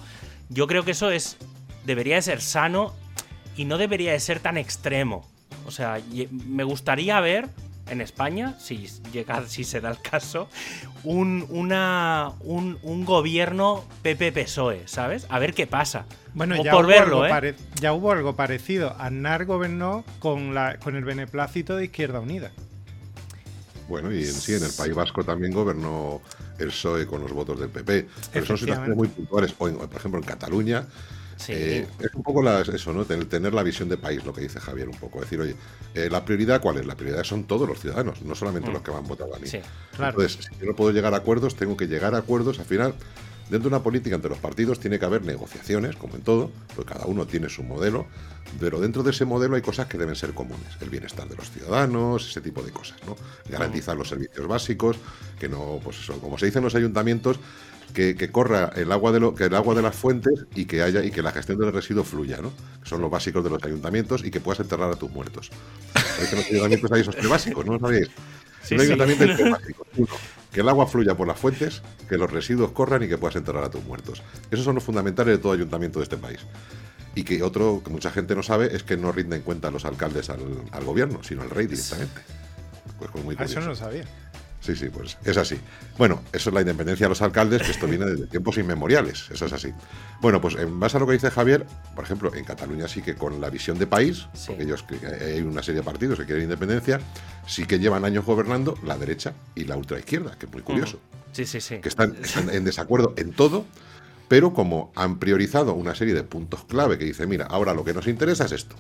yo 0.50 0.68
creo 0.68 0.84
que 0.84 0.92
eso 0.92 1.12
es, 1.12 1.38
debería 1.86 2.16
de 2.16 2.22
ser 2.24 2.42
sano 2.42 2.94
y 3.56 3.66
no 3.66 3.78
debería 3.78 4.12
de 4.12 4.20
ser 4.20 4.40
tan 4.40 4.58
extremo. 4.58 5.26
O 5.66 5.72
sea, 5.72 6.02
me 6.30 6.64
gustaría 6.64 7.20
ver 7.20 7.50
en 7.92 8.02
España, 8.02 8.56
si 8.60 8.88
llega, 9.12 9.46
si 9.48 9.64
se 9.64 9.82
da 9.82 9.92
el 9.92 10.02
caso, 10.02 10.48
un, 11.04 11.46
una, 11.50 12.32
un, 12.40 12.80
un 12.84 13.06
gobierno 13.06 13.84
PP-PSOE, 14.04 14.88
¿sabes? 14.88 15.28
A 15.30 15.38
ver 15.40 15.54
qué 15.54 15.68
pasa. 15.68 16.06
Bueno, 16.34 16.56
O 16.60 16.64
ya, 16.64 16.72
por 16.72 16.86
hubo 16.86 16.90
verlo, 16.90 17.16
algo 17.18 17.26
¿eh? 17.26 17.30
pare- 17.30 17.56
ya 17.82 17.94
hubo 17.94 18.12
algo 18.14 18.36
parecido. 18.36 18.96
Aznar 18.98 19.46
gobernó 19.46 20.06
con, 20.20 20.54
la, 20.56 20.78
con 20.80 20.96
el 20.96 21.04
beneplácito 21.04 21.76
de 21.76 21.86
Izquierda 21.86 22.20
Unida. 22.22 22.52
Bueno, 23.90 24.12
y 24.14 24.20
en 24.20 24.34
sí, 24.34 24.54
en 24.54 24.64
el 24.64 24.72
País 24.72 24.96
Vasco 24.96 25.24
también 25.26 25.52
gobernó 25.52 26.22
el 26.60 26.68
PSOE 26.68 27.06
con 27.06 27.22
los 27.22 27.34
votos 27.34 27.60
del 27.60 27.70
PP. 27.70 28.08
Pero 28.32 28.46
son 28.46 28.58
situaciones 28.58 28.96
muy 28.96 29.10
puntuales. 29.10 29.54
O, 29.58 29.68
en- 29.68 29.76
por 29.76 29.96
ejemplo, 29.98 30.20
en 30.22 30.26
Cataluña, 30.26 30.88
Sí. 31.42 31.54
eh, 31.56 31.88
es 32.00 32.14
un 32.14 32.24
poco 32.24 32.42
la- 32.42 32.62
eso, 32.62 32.94
¿no? 32.94 33.04
Tener, 33.06 33.26
tener 33.26 33.54
la 33.54 33.64
visión 33.64 33.90
de 33.90 33.98
país, 33.98 34.24
lo 34.26 34.32
que 34.34 34.42
dice 34.42 34.60
Javier, 34.60 34.88
un 34.90 34.98
poco. 34.98 35.20
Decir, 35.22 35.40
oye, 35.42 35.56
eh, 35.96 36.08
¿la 36.12 36.24
prioridad 36.24 36.62
cuál 36.62 36.78
es? 36.78 36.86
La 36.86 36.96
prioridad 36.96 37.24
son 37.24 37.46
todos 37.46 37.68
los 37.68 37.80
ciudadanos, 37.80 38.22
no 38.22 38.36
solamente 38.36 38.70
Mm. 38.70 38.74
los 38.74 38.82
que 38.82 38.92
me 38.92 38.98
han 38.98 39.08
votado 39.08 39.36
a 39.36 39.40
mí. 39.40 39.48
Sí. 39.48 39.60
Claro. 39.96 40.22
Entonces, 40.22 40.46
si 40.46 40.60
yo 40.60 40.68
no 40.68 40.76
puedo 40.76 40.92
llegar 40.92 41.14
a 41.14 41.18
acuerdos, 41.18 41.56
tengo 41.56 41.76
que 41.76 41.88
llegar 41.88 42.14
a 42.16 42.20
acuerdos. 42.20 42.60
Al 42.60 42.66
final, 42.66 42.94
dentro 43.50 43.70
de 43.70 43.76
una 43.76 43.84
política 43.84 44.16
entre 44.16 44.30
los 44.30 44.40
partidos 44.40 44.80
tiene 44.80 44.98
que 45.00 45.06
haber 45.06 45.24
negociaciones, 45.24 45.96
como 45.98 46.16
en 46.16 46.22
todo, 46.22 46.52
porque 46.76 46.94
cada 46.94 47.06
uno 47.08 47.26
tiene 47.28 47.50
su 47.50 47.64
modelo, 47.64 48.06
pero 48.60 48.80
dentro 48.80 49.04
de 49.04 49.12
ese 49.12 49.26
modelo 49.26 49.56
hay 49.56 49.62
cosas 49.62 49.88
que 49.88 49.98
deben 49.98 50.16
ser 50.16 50.34
comunes. 50.34 50.68
El 50.80 50.90
bienestar 50.90 51.28
de 51.28 51.36
los 51.36 51.50
ciudadanos, 51.52 52.30
ese 52.30 52.40
tipo 52.42 52.62
de 52.64 52.72
cosas, 52.72 52.98
¿no? 53.06 53.16
Garantizar 53.50 53.98
los 53.98 54.08
servicios 54.10 54.48
básicos, 54.48 54.98
que 55.40 55.50
no, 55.50 55.80
pues 55.84 56.00
eso, 56.00 56.20
como 56.20 56.38
se 56.38 56.46
dice 56.46 56.60
en 56.60 56.64
los 56.66 56.76
ayuntamientos, 56.76 57.40
que, 57.92 58.16
que 58.16 58.32
corra 58.32 58.72
el 58.76 58.92
agua 58.92 59.12
de 59.12 59.20
lo, 59.20 59.36
que 59.36 59.46
el 59.46 59.56
agua 59.56 59.76
de 59.76 59.82
las 59.82 59.96
fuentes 59.96 60.46
y 60.56 60.66
que 60.66 60.82
haya 60.82 61.04
y 61.04 61.12
que 61.12 61.22
la 61.22 61.32
gestión 61.32 61.58
del 61.60 61.72
residuo 61.72 62.04
fluya, 62.04 62.38
¿no? 62.42 62.52
Que 62.84 62.90
son 62.90 63.02
los 63.02 63.12
básicos 63.12 63.44
de 63.44 63.50
los 63.50 63.64
ayuntamientos 63.64 64.24
y 64.26 64.32
que 64.32 64.40
puedas 64.40 64.60
enterrar 64.60 64.92
a 64.92 64.96
tus 64.96 65.12
muertos. 65.12 65.50
Que 66.18 66.26
en 66.26 66.36
los 66.38 66.46
ayuntamientos 66.48 66.92
hay 66.92 67.02
esos 67.02 67.16
tres 67.16 67.30
básicos, 67.30 67.66
¿no 67.66 67.80
sabéis? 67.80 68.10
Sí, 68.64 68.76
un 68.76 68.80
sí. 68.82 68.86
ayuntamiento 68.88 69.24
hay 69.26 69.36
tres 69.36 69.52
básicos. 69.52 69.88
Uno, 69.98 70.08
que 70.52 70.60
el 70.62 70.70
agua 70.70 70.86
fluya 70.88 71.16
por 71.16 71.28
las 71.28 71.40
fuentes, 71.40 71.82
que 72.10 72.18
los 72.18 72.30
residuos 72.30 72.72
corran 72.72 73.02
y 73.04 73.08
que 73.08 73.18
puedas 73.18 73.36
enterrar 73.38 73.64
a 73.64 73.70
tus 73.70 73.84
muertos. 73.86 74.22
Esos 74.52 74.66
son 74.66 74.76
los 74.76 74.84
fundamentales 74.84 75.38
de 75.38 75.42
todo 75.42 75.54
ayuntamiento 75.54 76.00
de 76.00 76.04
este 76.04 76.18
país. 76.18 76.40
Y 77.16 77.24
que 77.24 77.42
otro 77.44 77.82
que 77.84 77.90
mucha 77.90 78.12
gente 78.12 78.36
no 78.36 78.44
sabe 78.44 78.76
es 78.76 78.84
que 78.84 78.98
no 78.98 79.12
rinden 79.12 79.42
cuenta 79.42 79.72
los 79.72 79.86
alcaldes 79.86 80.30
al, 80.30 80.42
al 80.72 80.84
gobierno, 80.84 81.24
sino 81.24 81.42
al 81.42 81.50
rey 81.50 81.68
directamente. 81.68 82.22
Pues, 83.00 83.12
pues 83.12 83.24
muy 83.24 83.36
Ah, 83.38 83.44
Eso 83.46 83.56
curioso. 83.56 83.60
no 83.62 83.68
lo 83.68 83.76
sabía. 83.76 84.04
Sí, 84.62 84.76
sí, 84.76 84.90
pues 84.90 85.18
es 85.26 85.38
así. 85.38 85.60
Bueno, 85.98 86.22
eso 86.32 86.50
es 86.50 86.54
la 86.54 86.62
independencia 86.62 87.06
de 87.08 87.10
los 87.10 87.22
alcaldes, 87.24 87.64
que 87.64 87.72
esto 87.72 87.88
viene 87.88 88.06
desde 88.06 88.28
tiempos 88.28 88.58
inmemoriales, 88.60 89.28
eso 89.32 89.46
es 89.48 89.54
así. 89.54 89.74
Bueno, 90.22 90.40
pues 90.40 90.56
en 90.56 90.80
base 90.80 90.98
a 90.98 91.00
lo 91.00 91.08
que 91.08 91.14
dice 91.14 91.32
Javier, 91.32 91.66
por 91.96 92.04
ejemplo, 92.06 92.34
en 92.36 92.46
Cataluña 92.46 92.88
sí 92.88 93.02
que 93.02 93.16
con 93.16 93.42
la 93.42 93.50
visión 93.50 93.80
de 93.80 93.88
país, 93.88 94.28
Sí. 94.34 94.48
porque 94.50 94.64
ellos 94.64 94.84
que 94.84 95.00
hay 95.08 95.42
una 95.42 95.64
serie 95.64 95.82
de 95.82 95.86
partidos 95.86 96.20
que 96.20 96.26
quieren 96.26 96.44
independencia, 96.44 97.02
sí 97.48 97.66
que 97.66 97.80
llevan 97.80 98.06
años 98.06 98.24
gobernando 98.24 98.78
la 98.86 98.98
derecha 99.00 99.34
y 99.56 99.64
la 99.64 99.76
ultraizquierda, 99.78 100.38
que 100.38 100.46
es 100.46 100.52
muy 100.52 100.62
curioso, 100.62 101.00
Sí, 101.34 101.46
sí, 101.48 101.60
sí. 101.60 101.80
que 101.80 101.90
están, 101.90 102.16
están 102.24 102.52
en 102.52 102.64
desacuerdo 102.64 103.16
en 103.18 103.32
todo, 103.34 103.66
pero 104.28 104.54
como 104.54 104.92
han 104.96 105.18
priorizado 105.18 105.74
una 105.74 105.96
serie 105.96 106.14
de 106.14 106.22
puntos 106.24 106.64
clave 106.66 107.00
que 107.00 107.06
dice, 107.06 107.26
mira, 107.26 107.48
ahora 107.48 107.74
lo 107.74 107.84
que 107.84 107.96
nos 107.96 108.06
interesa 108.08 108.46
es 108.46 108.52
esto. 108.52 108.76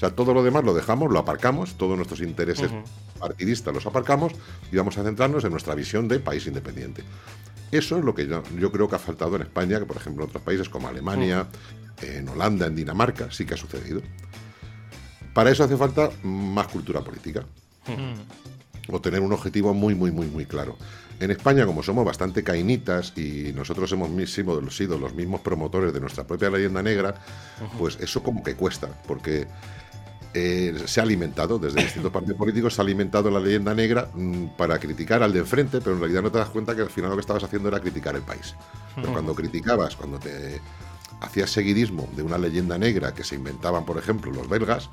O 0.00 0.06
sea, 0.06 0.16
todo 0.16 0.32
lo 0.32 0.42
demás 0.42 0.64
lo 0.64 0.72
dejamos, 0.72 1.12
lo 1.12 1.18
aparcamos, 1.18 1.74
todos 1.74 1.94
nuestros 1.94 2.22
intereses 2.22 2.70
partidistas 3.18 3.74
los 3.74 3.84
aparcamos 3.84 4.32
y 4.72 4.76
vamos 4.76 4.96
a 4.96 5.04
centrarnos 5.04 5.44
en 5.44 5.50
nuestra 5.50 5.74
visión 5.74 6.08
de 6.08 6.18
país 6.18 6.46
independiente. 6.46 7.04
Eso 7.70 7.98
es 7.98 8.04
lo 8.04 8.14
que 8.14 8.26
yo, 8.26 8.42
yo 8.58 8.72
creo 8.72 8.88
que 8.88 8.96
ha 8.96 8.98
faltado 8.98 9.36
en 9.36 9.42
España, 9.42 9.78
que 9.78 9.84
por 9.84 9.98
ejemplo 9.98 10.24
en 10.24 10.30
otros 10.30 10.42
países 10.42 10.70
como 10.70 10.88
Alemania, 10.88 11.46
en 12.00 12.26
Holanda, 12.30 12.64
en 12.64 12.76
Dinamarca, 12.76 13.30
sí 13.30 13.44
que 13.44 13.52
ha 13.52 13.56
sucedido. 13.58 14.00
Para 15.34 15.50
eso 15.50 15.64
hace 15.64 15.76
falta 15.76 16.08
más 16.22 16.68
cultura 16.68 17.02
política 17.02 17.44
o 18.88 19.00
tener 19.02 19.20
un 19.20 19.34
objetivo 19.34 19.74
muy, 19.74 19.94
muy, 19.94 20.10
muy, 20.10 20.28
muy 20.28 20.46
claro. 20.46 20.78
En 21.20 21.30
España, 21.30 21.66
como 21.66 21.82
somos 21.82 22.06
bastante 22.06 22.42
cainitas 22.42 23.12
y 23.18 23.52
nosotros 23.52 23.92
hemos 23.92 24.10
sido 24.32 24.98
los 24.98 25.12
mismos 25.12 25.42
promotores 25.42 25.92
de 25.92 26.00
nuestra 26.00 26.26
propia 26.26 26.48
leyenda 26.48 26.82
negra, 26.82 27.16
pues 27.78 27.98
eso 28.00 28.22
como 28.22 28.42
que 28.42 28.54
cuesta, 28.54 28.88
porque 29.06 29.46
eh, 30.32 30.84
se 30.86 31.00
ha 31.00 31.02
alimentado, 31.02 31.58
desde 31.58 31.82
distintos 31.82 32.12
partidos 32.12 32.36
políticos, 32.36 32.74
se 32.74 32.80
ha 32.80 32.84
alimentado 32.84 33.30
la 33.30 33.40
leyenda 33.40 33.74
negra 33.74 34.08
mm, 34.14 34.56
para 34.56 34.78
criticar 34.78 35.22
al 35.22 35.32
de 35.32 35.40
enfrente, 35.40 35.80
pero 35.80 35.94
en 35.94 36.00
realidad 36.00 36.22
no 36.22 36.30
te 36.30 36.38
das 36.38 36.50
cuenta 36.50 36.74
que 36.76 36.82
al 36.82 36.90
final 36.90 37.10
lo 37.10 37.16
que 37.16 37.22
estabas 37.22 37.42
haciendo 37.42 37.68
era 37.68 37.80
criticar 37.80 38.14
el 38.14 38.22
país. 38.22 38.54
Pero 38.94 39.12
cuando 39.12 39.34
criticabas, 39.34 39.96
cuando 39.96 40.18
te 40.18 40.60
hacías 41.20 41.50
seguidismo 41.50 42.08
de 42.14 42.22
una 42.22 42.38
leyenda 42.38 42.78
negra 42.78 43.12
que 43.12 43.24
se 43.24 43.34
inventaban, 43.34 43.84
por 43.84 43.98
ejemplo, 43.98 44.32
los 44.32 44.48
belgas, 44.48 44.88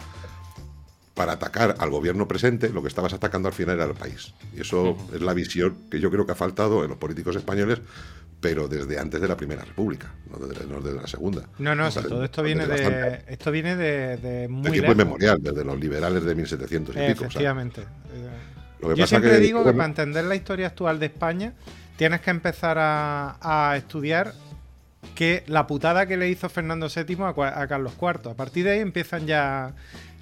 para 1.18 1.34
atacar 1.34 1.76
al 1.80 1.90
gobierno 1.90 2.28
presente, 2.28 2.70
lo 2.70 2.84
que 2.84 2.88
estabas 2.88 3.12
atacando 3.12 3.48
al 3.48 3.54
final 3.54 3.76
era 3.76 3.86
el 3.86 3.96
país. 3.96 4.36
Y 4.56 4.62
eso 4.62 4.96
es 5.14 5.20
la 5.20 5.34
visión 5.34 5.76
que 5.90 6.00
yo 6.00 6.12
creo 6.12 6.28
que 6.28 6.34
ha 6.34 6.36
faltado 6.36 6.84
en 6.84 6.92
los 6.92 7.00
políticos 7.00 7.36
españoles, 7.36 7.82
pero 8.40 8.68
desde 8.68 9.00
antes 9.00 9.20
de 9.20 9.28
la 9.28 9.36
Primera 9.36 9.66
República, 9.66 10.14
no 10.30 10.38
desde, 10.46 10.68
no 10.68 10.80
desde 10.80 11.02
la 11.02 11.08
Segunda. 11.08 11.42
No, 11.58 11.74
no, 11.74 11.88
O 11.88 11.92
sea, 11.92 12.04
si 12.04 12.08
todo 12.08 12.24
esto 12.24 12.44
viene 12.44 12.68
de, 12.68 13.24
esto 13.28 13.52
viene 13.52 13.76
de, 13.76 14.18
de 14.18 14.42
de 14.42 14.48
muy 14.48 14.72
tiempo 14.72 14.92
inmemorial, 14.92 15.40
desde 15.42 15.66
los 15.66 15.80
liberales 15.80 16.24
de 16.24 16.36
1700 16.36 16.96
y 16.96 17.00
pico. 17.00 17.02
o 17.02 17.18
sea, 17.18 17.28
Efectivamente. 17.28 17.82
Lo 18.80 18.90
que 18.90 18.96
Yo 18.96 19.04
pasa 19.04 19.08
siempre 19.08 19.32
que, 19.32 19.38
digo 19.40 19.60
que 19.62 19.64
bueno, 19.64 19.78
para 19.78 19.90
entender 19.90 20.24
la 20.26 20.36
historia 20.36 20.68
actual 20.68 21.00
de 21.00 21.08
España 21.08 21.54
tienes 21.96 22.22
que 22.22 22.30
empezar 22.30 22.78
a, 22.78 23.38
a 23.42 23.76
estudiar 23.76 24.36
que 25.16 25.44
la 25.48 25.66
putada 25.66 26.06
que 26.06 26.16
le 26.16 26.30
hizo 26.30 26.48
Fernando 26.48 26.88
VII 26.96 27.18
a 27.24 27.68
Carlos 27.68 27.94
IV. 28.00 28.30
A 28.30 28.36
partir 28.36 28.66
de 28.66 28.72
ahí 28.72 28.80
empiezan 28.82 29.26
ya... 29.26 29.74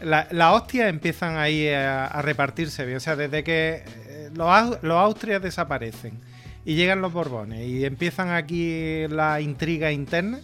la- 0.01 0.27
Las 0.31 0.53
hostias 0.53 0.89
empiezan 0.89 1.37
ahí 1.37 1.67
a, 1.69 2.05
a 2.07 2.21
repartirse 2.21 2.85
bien. 2.85 2.97
O 2.97 2.99
sea, 2.99 3.15
desde 3.15 3.43
que 3.43 3.83
eh, 4.07 4.29
los, 4.33 4.81
los 4.83 4.97
Austrias 4.97 5.41
desaparecen 5.41 6.19
y 6.65 6.75
llegan 6.75 7.01
los 7.01 7.13
Borbones 7.13 7.67
y 7.67 7.85
empiezan 7.85 8.29
aquí 8.29 9.07
la 9.09 9.39
intriga 9.41 9.91
interna, 9.91 10.39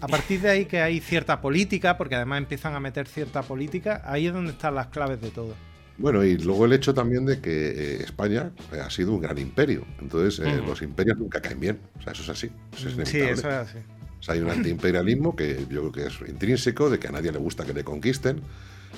a 0.00 0.08
partir 0.08 0.40
de 0.40 0.50
ahí 0.50 0.66
que 0.66 0.80
hay 0.80 1.00
cierta 1.00 1.40
política, 1.40 1.98
porque 1.98 2.16
además 2.16 2.38
empiezan 2.38 2.74
a 2.74 2.80
meter 2.80 3.06
cierta 3.06 3.42
política, 3.42 4.02
ahí 4.06 4.26
es 4.26 4.32
donde 4.32 4.52
están 4.52 4.74
las 4.74 4.88
claves 4.88 5.20
de 5.20 5.30
todo. 5.30 5.56
Bueno, 5.98 6.24
y 6.24 6.38
luego 6.38 6.64
el 6.64 6.72
hecho 6.72 6.94
también 6.94 7.26
de 7.26 7.40
que 7.40 7.50
eh, 7.98 8.02
España 8.02 8.52
eh, 8.72 8.80
ha 8.80 8.88
sido 8.90 9.12
un 9.12 9.20
gran 9.20 9.36
imperio. 9.38 9.86
Entonces, 10.00 10.38
eh, 10.46 10.62
los 10.62 10.80
imperios 10.82 11.18
nunca 11.18 11.42
caen 11.42 11.60
bien. 11.60 11.80
O 11.98 12.02
sea, 12.02 12.12
eso 12.12 12.22
es 12.22 12.28
así. 12.30 12.50
Eso 12.72 12.88
es 12.88 13.08
Sí, 13.08 13.18
eso 13.20 13.48
es 13.48 13.54
así. 13.54 13.78
O 14.18 14.22
sea, 14.22 14.34
hay 14.34 14.40
un 14.40 14.50
antiimperialismo 14.50 15.34
que 15.36 15.66
yo 15.68 15.90
creo 15.90 15.92
que 15.92 16.06
es 16.06 16.28
intrínseco, 16.28 16.90
de 16.90 16.98
que 16.98 17.08
a 17.08 17.12
nadie 17.12 17.32
le 17.32 17.38
gusta 17.38 17.64
que 17.64 17.74
le 17.74 17.84
conquisten. 17.84 18.42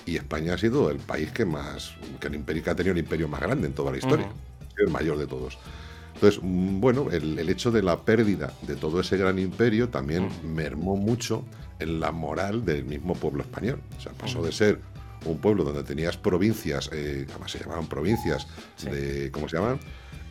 Y 0.07 0.17
España 0.17 0.55
ha 0.55 0.59
sido 0.59 0.91
el 0.91 0.99
país 0.99 1.31
que 1.33 1.45
más, 1.45 1.93
que 2.21 2.27
el 2.29 2.35
imperio 2.35 2.63
que 2.65 2.71
ha 2.71 2.75
tenido 2.75 2.93
el 2.93 2.99
imperio 2.99 3.29
más 3.29 3.41
grande 3.41 3.67
en 3.69 3.73
toda 3.75 3.91
la 3.93 3.99
historia. 3.99 4.29
El 4.77 4.89
mayor 4.91 5.19
de 5.19 5.27
todos. 5.27 5.59
Entonces, 6.15 6.41
mm, 6.43 6.81
bueno, 6.81 7.11
el, 7.11 7.39
el 7.39 7.49
hecho 7.49 7.71
de 7.71 7.83
la 7.83 8.01
pérdida 8.01 8.53
de 8.63 8.75
todo 8.77 9.01
ese 9.01 9.17
gran 9.17 9.39
imperio 9.39 9.89
también 9.89 10.29
mermó 10.45 10.97
mucho 10.97 11.45
en 11.79 12.01
la 12.01 12.11
moral 12.13 12.65
del 12.65 12.85
mismo 12.85 13.15
pueblo 13.15 13.43
español. 13.43 13.81
O 13.99 14.01
sea, 14.01 14.13
pasó 14.13 14.43
de 14.43 14.53
ser 14.53 14.81
un 15.25 15.39
pueblo 15.39 15.63
donde 15.65 15.85
tenías 15.85 16.17
provincias, 16.17 16.91
eh, 16.93 17.27
además 17.31 17.53
se 17.53 17.59
llamaban 17.61 17.87
provincias 17.87 18.47
Sí. 18.77 18.89
de, 18.91 19.31
¿cómo 19.31 19.49
se 19.49 19.57
llaman? 19.57 19.79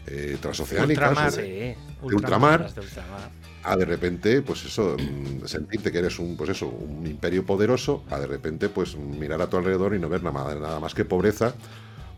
Eh, 0.08 0.38
transoceánicas. 0.42 1.10
Ultramar. 1.10 1.34
o 1.34 1.36
de- 1.38 1.76
Sí, 1.78 2.06
ultramar. 2.16 2.74
de 2.74 2.82
ultramar. 2.82 3.32
A 3.64 3.76
de 3.78 3.86
repente, 3.86 4.42
pues 4.42 4.66
eso, 4.66 4.96
mm, 4.98 5.46
sentirte 5.46 5.92
que 5.92 6.00
eres 6.00 6.18
un, 6.20 6.36
pues 6.36 6.50
eso, 6.50 6.68
un 6.68 7.06
imperio 7.06 7.46
poderoso, 7.46 8.04
a 8.10 8.20
de 8.20 8.28
repente, 8.28 8.70
pues 8.70 8.96
mirar 8.98 9.42
a 9.42 9.48
tu 9.48 9.58
alrededor 9.58 9.94
y 9.96 10.00
no 10.00 10.10
ver 10.10 10.24
nada, 10.24 10.56
nada 10.56 10.80
más 10.80 10.94
que 10.94 11.06
pobreza, 11.06 11.54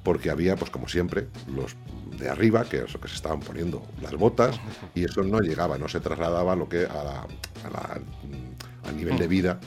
porque 0.04 0.30
había, 0.30 0.56
pues 0.56 0.70
como 0.72 0.88
siempre, 0.88 1.28
los 1.54 1.76
de 2.20 2.30
arriba, 2.30 2.64
que 2.66 2.84
que 2.86 3.08
se 3.08 3.16
estaban 3.16 3.40
poniendo 3.40 3.86
las 4.02 4.14
botas, 4.16 4.60
y 4.96 5.04
eso 5.06 5.24
no 5.24 5.40
llegaba, 5.40 5.78
no 5.78 5.88
se 5.90 6.00
trasladaba 6.00 6.54
a 6.54 6.56
lo 6.56 6.70
que 6.70 6.86
a 6.86 7.04
la- 7.04 7.28
a 7.66 7.70
la- 7.72 8.00
mm, 8.24 8.88
al 8.88 8.98
nivel 8.98 9.18
de 9.18 9.28
vida 9.28 9.60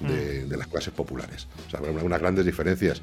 de, 0.00 0.46
de 0.46 0.56
las 0.56 0.66
clases 0.66 0.92
populares. 0.92 1.46
O 1.68 1.70
sea, 1.70 1.80
unas 1.80 2.20
grandes 2.20 2.44
diferencias. 2.44 3.00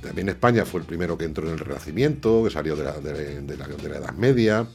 También 0.00 0.28
España 0.28 0.64
fue 0.64 0.80
el 0.80 0.86
primero 0.86 1.16
que 1.18 1.24
entró 1.24 1.46
en 1.46 1.52
el 1.54 1.58
Renacimiento, 1.58 2.44
que 2.44 2.50
salió 2.50 2.76
de 2.76 2.84
la, 2.84 2.92
de- 3.00 3.40
de 3.42 3.56
la- 3.56 3.66
de 3.68 3.88
la 3.88 3.96
Edad 3.98 4.12
Media, 4.14 4.66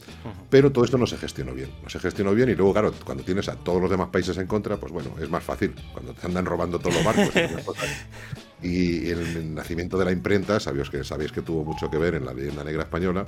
pero 0.50 0.70
todo 0.72 0.84
esto 0.84 0.98
no 0.98 1.06
se 1.06 1.16
gestionó 1.16 1.54
bien. 1.54 1.70
No 1.82 1.88
se 1.88 1.98
gestionó 1.98 2.34
bien 2.34 2.48
y 2.50 2.54
luego, 2.54 2.72
claro, 2.72 2.92
cuando 3.04 3.24
tienes 3.24 3.48
a 3.48 3.56
todos 3.56 3.80
los 3.80 3.90
demás 3.90 4.08
países 4.10 4.36
en 4.38 4.46
contra, 4.46 4.76
pues 4.76 4.92
bueno, 4.92 5.10
es 5.20 5.28
más 5.30 5.42
fácil. 5.44 5.74
Cuando 5.92 6.12
te 6.14 6.26
andan 6.26 6.44
robando 6.44 6.78
todos 6.78 6.94
los 6.96 7.04
barcos. 7.04 7.30
y 8.62 9.08
el 9.10 9.54
nacimiento 9.54 9.98
de 9.98 10.04
la 10.04 10.12
imprenta, 10.12 10.60
sabéis 10.60 10.88
que, 10.90 11.02
sabéis 11.04 11.32
que 11.32 11.42
tuvo 11.42 11.64
mucho 11.64 11.90
que 11.90 11.98
ver 11.98 12.14
en 12.14 12.24
la 12.24 12.32
leyenda 12.32 12.62
negra 12.64 12.82
española, 12.82 13.24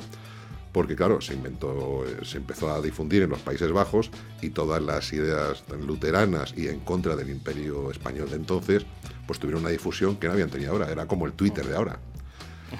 porque 0.74 0.96
claro, 0.96 1.20
se 1.20 1.34
inventó, 1.34 2.04
eh, 2.04 2.24
se 2.24 2.38
empezó 2.38 2.68
a 2.74 2.82
difundir 2.82 3.22
en 3.22 3.30
los 3.30 3.38
Países 3.38 3.70
Bajos 3.70 4.10
y 4.42 4.50
todas 4.50 4.82
las 4.82 5.12
ideas 5.12 5.62
luteranas 5.86 6.52
y 6.56 6.66
en 6.66 6.80
contra 6.80 7.14
del 7.14 7.30
imperio 7.30 7.92
español 7.92 8.28
de 8.28 8.36
entonces, 8.36 8.84
pues 9.24 9.38
tuvieron 9.38 9.62
una 9.62 9.70
difusión 9.70 10.16
que 10.16 10.26
no 10.26 10.32
habían 10.32 10.50
tenido 10.50 10.72
ahora, 10.72 10.90
era 10.90 11.06
como 11.06 11.26
el 11.26 11.32
Twitter 11.32 11.64
de 11.64 11.76
ahora. 11.76 12.00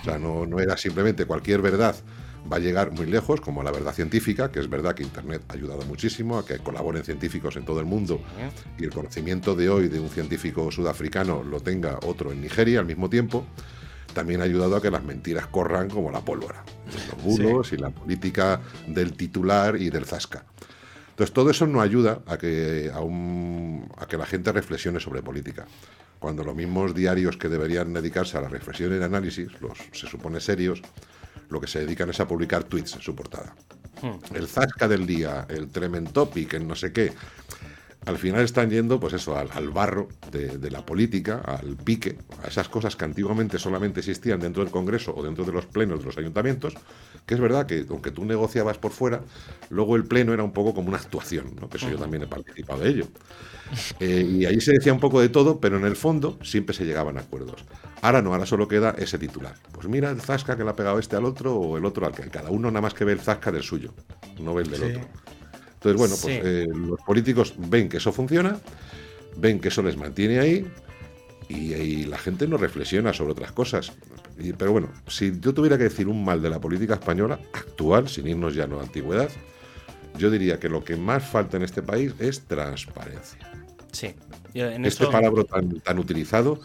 O 0.00 0.04
sea, 0.04 0.18
no, 0.18 0.44
no 0.44 0.58
era 0.58 0.76
simplemente 0.76 1.24
cualquier 1.24 1.62
verdad 1.62 1.94
va 2.52 2.56
a 2.56 2.60
llegar 2.60 2.90
muy 2.90 3.06
lejos, 3.06 3.40
como 3.40 3.62
la 3.62 3.70
verdad 3.70 3.94
científica, 3.94 4.50
que 4.50 4.58
es 4.58 4.68
verdad 4.68 4.96
que 4.96 5.04
Internet 5.04 5.42
ha 5.48 5.54
ayudado 5.54 5.82
muchísimo 5.82 6.36
a 6.36 6.44
que 6.44 6.58
colaboren 6.58 7.04
científicos 7.04 7.56
en 7.56 7.64
todo 7.64 7.78
el 7.78 7.86
mundo 7.86 8.20
y 8.76 8.84
el 8.84 8.90
conocimiento 8.90 9.54
de 9.54 9.70
hoy 9.70 9.88
de 9.88 10.00
un 10.00 10.10
científico 10.10 10.70
sudafricano 10.72 11.44
lo 11.44 11.60
tenga 11.60 12.00
otro 12.04 12.32
en 12.32 12.40
Nigeria 12.40 12.80
al 12.80 12.86
mismo 12.86 13.08
tiempo. 13.08 13.46
También 14.14 14.40
ha 14.40 14.44
ayudado 14.44 14.76
a 14.76 14.82
que 14.82 14.90
las 14.90 15.04
mentiras 15.04 15.46
corran 15.48 15.90
como 15.90 16.10
la 16.10 16.20
pólvora. 16.20 16.64
Los 17.10 17.22
bulos 17.22 17.72
y 17.72 17.76
la 17.76 17.90
política 17.90 18.60
del 18.86 19.12
titular 19.12 19.76
y 19.76 19.90
del 19.90 20.06
zasca. 20.06 20.44
Entonces, 21.10 21.32
todo 21.32 21.50
eso 21.50 21.66
no 21.66 21.80
ayuda 21.80 22.20
a 22.26 22.38
que, 22.38 22.90
a, 22.92 24.02
a 24.02 24.06
que 24.06 24.16
la 24.16 24.26
gente 24.26 24.50
reflexione 24.52 24.98
sobre 24.98 25.22
política. 25.22 25.66
Cuando 26.18 26.42
los 26.42 26.56
mismos 26.56 26.94
diarios 26.94 27.36
que 27.36 27.48
deberían 27.48 27.92
dedicarse 27.92 28.38
a 28.38 28.40
la 28.40 28.48
reflexión 28.48 28.92
y 28.92 28.96
el 28.96 29.02
análisis, 29.02 29.48
los 29.60 29.78
se 29.92 30.06
supone 30.06 30.40
serios, 30.40 30.82
lo 31.50 31.60
que 31.60 31.66
se 31.66 31.80
dedican 31.80 32.10
es 32.10 32.20
a 32.20 32.26
publicar 32.26 32.64
tweets 32.64 32.94
en 32.94 33.02
su 33.02 33.14
portada. 33.14 33.54
Hmm. 34.00 34.34
El 34.34 34.48
zasca 34.48 34.88
del 34.88 35.06
día, 35.06 35.46
el 35.48 35.68
tremend 35.68 36.12
topic, 36.12 36.54
el 36.54 36.66
no 36.66 36.74
sé 36.74 36.92
qué 36.92 37.12
al 38.06 38.18
final 38.18 38.42
están 38.42 38.70
yendo, 38.70 39.00
pues 39.00 39.14
eso, 39.14 39.36
al, 39.36 39.70
barro 39.70 40.08
de, 40.30 40.70
la 40.70 40.84
política, 40.84 41.40
al 41.44 41.76
pique, 41.76 42.18
a 42.42 42.48
esas 42.48 42.68
cosas 42.68 42.96
que 42.96 43.04
antiguamente 43.04 43.58
solamente 43.58 44.00
existían 44.00 44.40
dentro 44.40 44.62
del 44.62 44.70
Congreso 44.70 45.14
o 45.16 45.22
dentro 45.22 45.44
de 45.44 45.52
los 45.52 45.66
plenos 45.66 46.00
de 46.00 46.06
los 46.06 46.18
ayuntamientos, 46.18 46.74
que 47.24 47.34
es 47.34 47.40
verdad 47.40 47.66
que 47.66 47.86
aunque 47.88 48.10
tú 48.10 48.24
negociabas 48.24 48.78
por 48.78 48.92
fuera, 48.92 49.22
luego 49.70 49.96
el 49.96 50.04
pleno 50.04 50.34
era 50.34 50.42
un 50.42 50.52
poco 50.52 50.74
como 50.74 50.88
una 50.88 50.98
actuación, 50.98 51.56
¿no? 51.60 51.68
que 51.68 51.78
eso 51.78 51.88
yo 51.88 51.98
también 51.98 52.24
he 52.24 52.26
participado 52.26 52.80
de 52.80 52.90
ello. 52.90 53.06
Eh, 53.98 54.26
y 54.28 54.44
ahí 54.44 54.60
se 54.60 54.72
decía 54.72 54.92
un 54.92 55.00
poco 55.00 55.20
de 55.20 55.30
todo, 55.30 55.58
pero 55.58 55.78
en 55.78 55.84
el 55.84 55.96
fondo 55.96 56.38
siempre 56.42 56.74
se 56.74 56.84
llegaban 56.84 57.16
a 57.16 57.22
acuerdos. 57.22 57.64
Ahora 58.02 58.20
no, 58.20 58.34
ahora 58.34 58.44
solo 58.44 58.68
queda 58.68 58.94
ese 58.98 59.18
titular. 59.18 59.54
Pues 59.72 59.88
mira 59.88 60.10
el 60.10 60.20
zasca 60.20 60.56
que 60.56 60.64
le 60.64 60.70
ha 60.70 60.76
pegado 60.76 60.98
este 60.98 61.16
al 61.16 61.24
otro 61.24 61.56
o 61.56 61.78
el 61.78 61.84
otro 61.86 62.06
al 62.06 62.14
que 62.14 62.28
cada 62.28 62.50
uno 62.50 62.70
nada 62.70 62.82
más 62.82 62.92
que 62.92 63.04
ve 63.04 63.12
el 63.12 63.20
zasca 63.20 63.50
del 63.50 63.62
suyo, 63.62 63.94
no 64.40 64.52
ve 64.52 64.64
el 64.64 64.70
del 64.70 64.82
otro. 64.82 65.00
Entonces, 65.84 65.98
bueno, 65.98 66.40
pues 66.40 66.40
eh, 66.44 66.66
los 66.74 67.00
políticos 67.00 67.54
ven 67.58 67.90
que 67.90 67.98
eso 67.98 68.10
funciona, 68.10 68.58
ven 69.36 69.60
que 69.60 69.68
eso 69.68 69.82
les 69.82 69.96
mantiene 69.98 70.38
ahí 70.38 70.66
y, 71.48 72.04
la 72.04 72.16
gente 72.16 72.48
no 72.48 72.56
reflexiona 72.56 73.12
sobre 73.12 73.32
otras 73.32 73.52
cosas. 73.52 73.92
pero 74.56 74.72
bueno, 74.72 74.90
si 75.08 75.38
yo 75.40 75.52
tuviera 75.52 75.76
que 75.76 75.84
decir 75.84 76.08
un 76.08 76.24
mal 76.24 76.40
de 76.40 76.48
la 76.48 76.58
política 76.58 76.94
española 76.94 77.38
actual, 77.52 78.08
sin 78.08 78.26
irnos 78.26 78.54
ya 78.54 78.64
a 78.64 78.66
la 78.66 78.80
antigüedad, 78.80 79.28
yo 80.16 80.30
diría 80.30 80.58
que 80.58 80.70
lo 80.70 80.82
que 80.84 80.96
más 80.96 81.22
falta 81.22 81.58
en 81.58 81.64
este 81.64 81.82
país 81.82 82.14
es 82.18 82.42
transparencia. 82.42 83.40
Sí. 83.92 84.14
este 84.54 85.06
palabra 85.06 85.44
tan, 85.44 85.98
utilizado, 85.98 86.60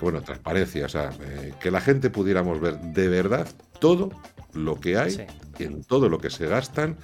bueno, 0.00 0.22
transparencia, 0.22 0.86
o 0.86 0.88
sea, 0.88 1.10
eh, 1.20 1.52
que 1.60 1.70
la 1.70 1.80
gente 1.80 2.08
pudiéramos 2.08 2.58
ver 2.58 2.80
de 2.80 3.08
verdad 3.08 3.46
todo 3.80 4.10
lo 4.54 4.80
que 4.80 4.96
hay, 4.96 5.26
en 5.58 5.84
todo 5.84 6.08
lo 6.08 6.18
que 6.18 6.30
se 6.30 6.46
gastan 6.46 6.96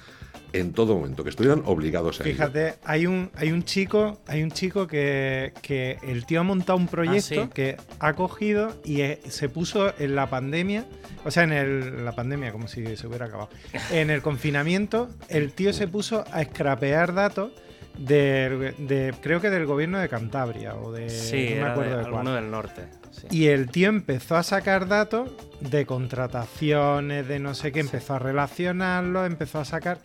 en 0.53 0.73
todo 0.73 0.95
momento, 0.95 1.23
que 1.23 1.29
estuvieran 1.29 1.63
obligados 1.65 2.21
a 2.21 2.23
Fíjate, 2.23 2.75
hay 2.83 3.05
un, 3.05 3.29
hay 3.35 3.51
un 3.51 3.63
chico, 3.63 4.19
hay 4.27 4.43
un 4.43 4.51
chico 4.51 4.87
que, 4.87 5.53
el 6.01 6.25
tío 6.25 6.39
ha 6.39 6.43
montado 6.43 6.77
un 6.77 6.87
proyecto 6.87 7.43
ah, 7.43 7.49
que 7.53 7.77
ha 7.99 8.13
cogido 8.13 8.75
y 8.83 9.01
eh, 9.01 9.19
se 9.27 9.49
puso 9.49 9.93
en 9.99 10.15
la 10.15 10.29
pandemia, 10.29 10.85
o 11.25 11.31
sea, 11.31 11.43
en 11.43 11.51
el, 11.51 12.05
la 12.05 12.13
pandemia, 12.13 12.51
como 12.51 12.67
si 12.67 12.97
se 12.97 13.07
hubiera 13.07 13.25
acabado. 13.25 13.49
En 13.91 14.09
el 14.09 14.21
confinamiento, 14.21 15.09
el 15.27 15.53
tío 15.53 15.73
se 15.73 15.87
puso 15.87 16.25
a 16.31 16.41
escrapear 16.41 17.13
datos 17.13 17.51
de, 17.97 19.13
creo 19.21 19.41
que 19.41 19.49
del 19.49 19.65
gobierno 19.65 19.99
de 19.99 20.07
Cantabria 20.07 20.75
o 20.75 20.91
de 20.91 21.09
sí, 21.09 21.55
no 21.55 21.65
me 21.65 21.71
acuerdo 21.71 21.97
de, 21.97 22.05
alguno 22.05 22.33
del 22.33 22.49
norte. 22.49 22.87
Y 23.29 23.47
el 23.47 23.69
tío 23.69 23.89
empezó 23.89 24.37
a 24.37 24.43
sacar 24.43 24.87
datos 24.87 25.31
de 25.59 25.85
contrataciones, 25.85 27.27
de 27.27 27.39
no 27.39 27.53
sé 27.53 27.71
qué, 27.71 27.81
empezó 27.81 28.15
a 28.15 28.19
relacionarlo, 28.19 29.25
empezó 29.25 29.59
a 29.59 29.65
sacar 29.65 29.99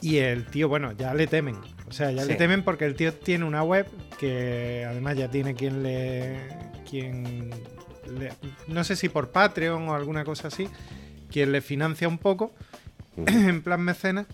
y 0.00 0.18
el 0.18 0.46
tío, 0.46 0.68
bueno, 0.68 0.92
ya 0.92 1.14
le 1.14 1.26
temen. 1.26 1.56
O 1.88 1.92
sea, 1.92 2.10
ya 2.10 2.24
le 2.24 2.34
temen 2.34 2.62
porque 2.62 2.84
el 2.84 2.94
tío 2.94 3.14
tiene 3.14 3.44
una 3.44 3.62
web 3.62 3.86
que 4.18 4.86
además 4.88 5.16
ya 5.16 5.30
tiene 5.30 5.54
quien 5.54 5.82
le. 5.82 6.48
quien 6.88 7.50
no 8.68 8.84
sé 8.84 8.96
si 8.96 9.08
por 9.08 9.30
Patreon 9.30 9.88
o 9.88 9.94
alguna 9.94 10.24
cosa 10.24 10.48
así, 10.48 10.68
quien 11.30 11.52
le 11.52 11.60
financia 11.60 12.06
un 12.08 12.18
poco, 12.18 12.52
en 13.16 13.62
plan 13.62 13.80
mecenas. 13.80 14.26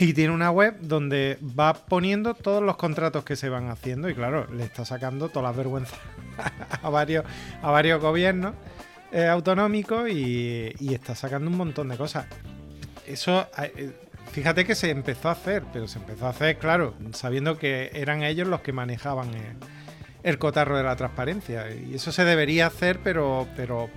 Y 0.00 0.12
tiene 0.12 0.32
una 0.32 0.52
web 0.52 0.76
donde 0.80 1.38
va 1.42 1.74
poniendo 1.74 2.34
todos 2.34 2.62
los 2.62 2.76
contratos 2.76 3.24
que 3.24 3.34
se 3.34 3.48
van 3.48 3.68
haciendo. 3.68 4.08
Y 4.08 4.14
claro, 4.14 4.46
le 4.52 4.62
está 4.62 4.84
sacando 4.84 5.28
todas 5.28 5.48
las 5.48 5.56
vergüenzas 5.56 5.98
a 6.82 6.88
varios, 6.88 7.24
a 7.60 7.70
varios 7.72 8.00
gobiernos 8.00 8.54
eh, 9.10 9.26
autonómicos 9.26 10.08
y, 10.08 10.72
y, 10.78 10.94
está 10.94 11.16
sacando 11.16 11.50
un 11.50 11.56
montón 11.56 11.88
de 11.88 11.96
cosas. 11.96 12.26
Eso 13.06 13.48
eh, 13.58 13.92
Fíjate 14.32 14.64
que 14.64 14.74
se 14.74 14.90
empezó 14.90 15.28
a 15.28 15.32
hacer, 15.32 15.64
pero 15.72 15.88
se 15.88 15.98
empezó 15.98 16.26
a 16.26 16.30
hacer, 16.30 16.58
claro, 16.58 16.94
sabiendo 17.12 17.58
que 17.58 17.90
eran 17.94 18.22
ellos 18.22 18.46
los 18.46 18.60
que 18.60 18.72
manejaban 18.72 19.30
el, 20.22 20.38
cotarro 20.38 20.76
de 20.76 20.82
la 20.82 20.96
transparencia. 20.96 21.70
Y 21.70 21.94
eso 21.94 22.12
se 22.12 22.24
debería 22.24 22.66
hacer, 22.66 23.00
pero, 23.02 23.48
pero 23.56 23.88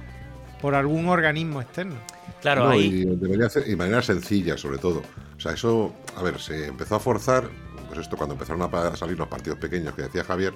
por 0.62 0.76
algún 0.76 1.10
organismo 1.10 1.62
externo. 1.62 1.96
Claro, 2.42 2.70
ahí. 2.70 2.86
Y 2.86 3.06
debería 3.16 3.48
hacer, 3.48 3.64
y 3.68 3.72
de 3.72 3.76
manera 3.76 4.02
sencilla, 4.02 4.58
sobre 4.58 4.78
todo. 4.78 5.02
O 5.36 5.40
sea, 5.40 5.54
eso, 5.54 5.94
a 6.16 6.24
ver, 6.24 6.40
se 6.40 6.68
empezó 6.68 6.96
a 6.96 7.00
forzar, 7.00 7.50
pues 7.88 8.00
esto 8.00 8.16
cuando 8.16 8.34
empezaron 8.34 8.62
a 8.62 8.96
salir 8.96 9.18
los 9.18 9.28
partidos 9.28 9.60
pequeños 9.60 9.94
que 9.94 10.04
decía 10.04 10.24
Javier, 10.24 10.54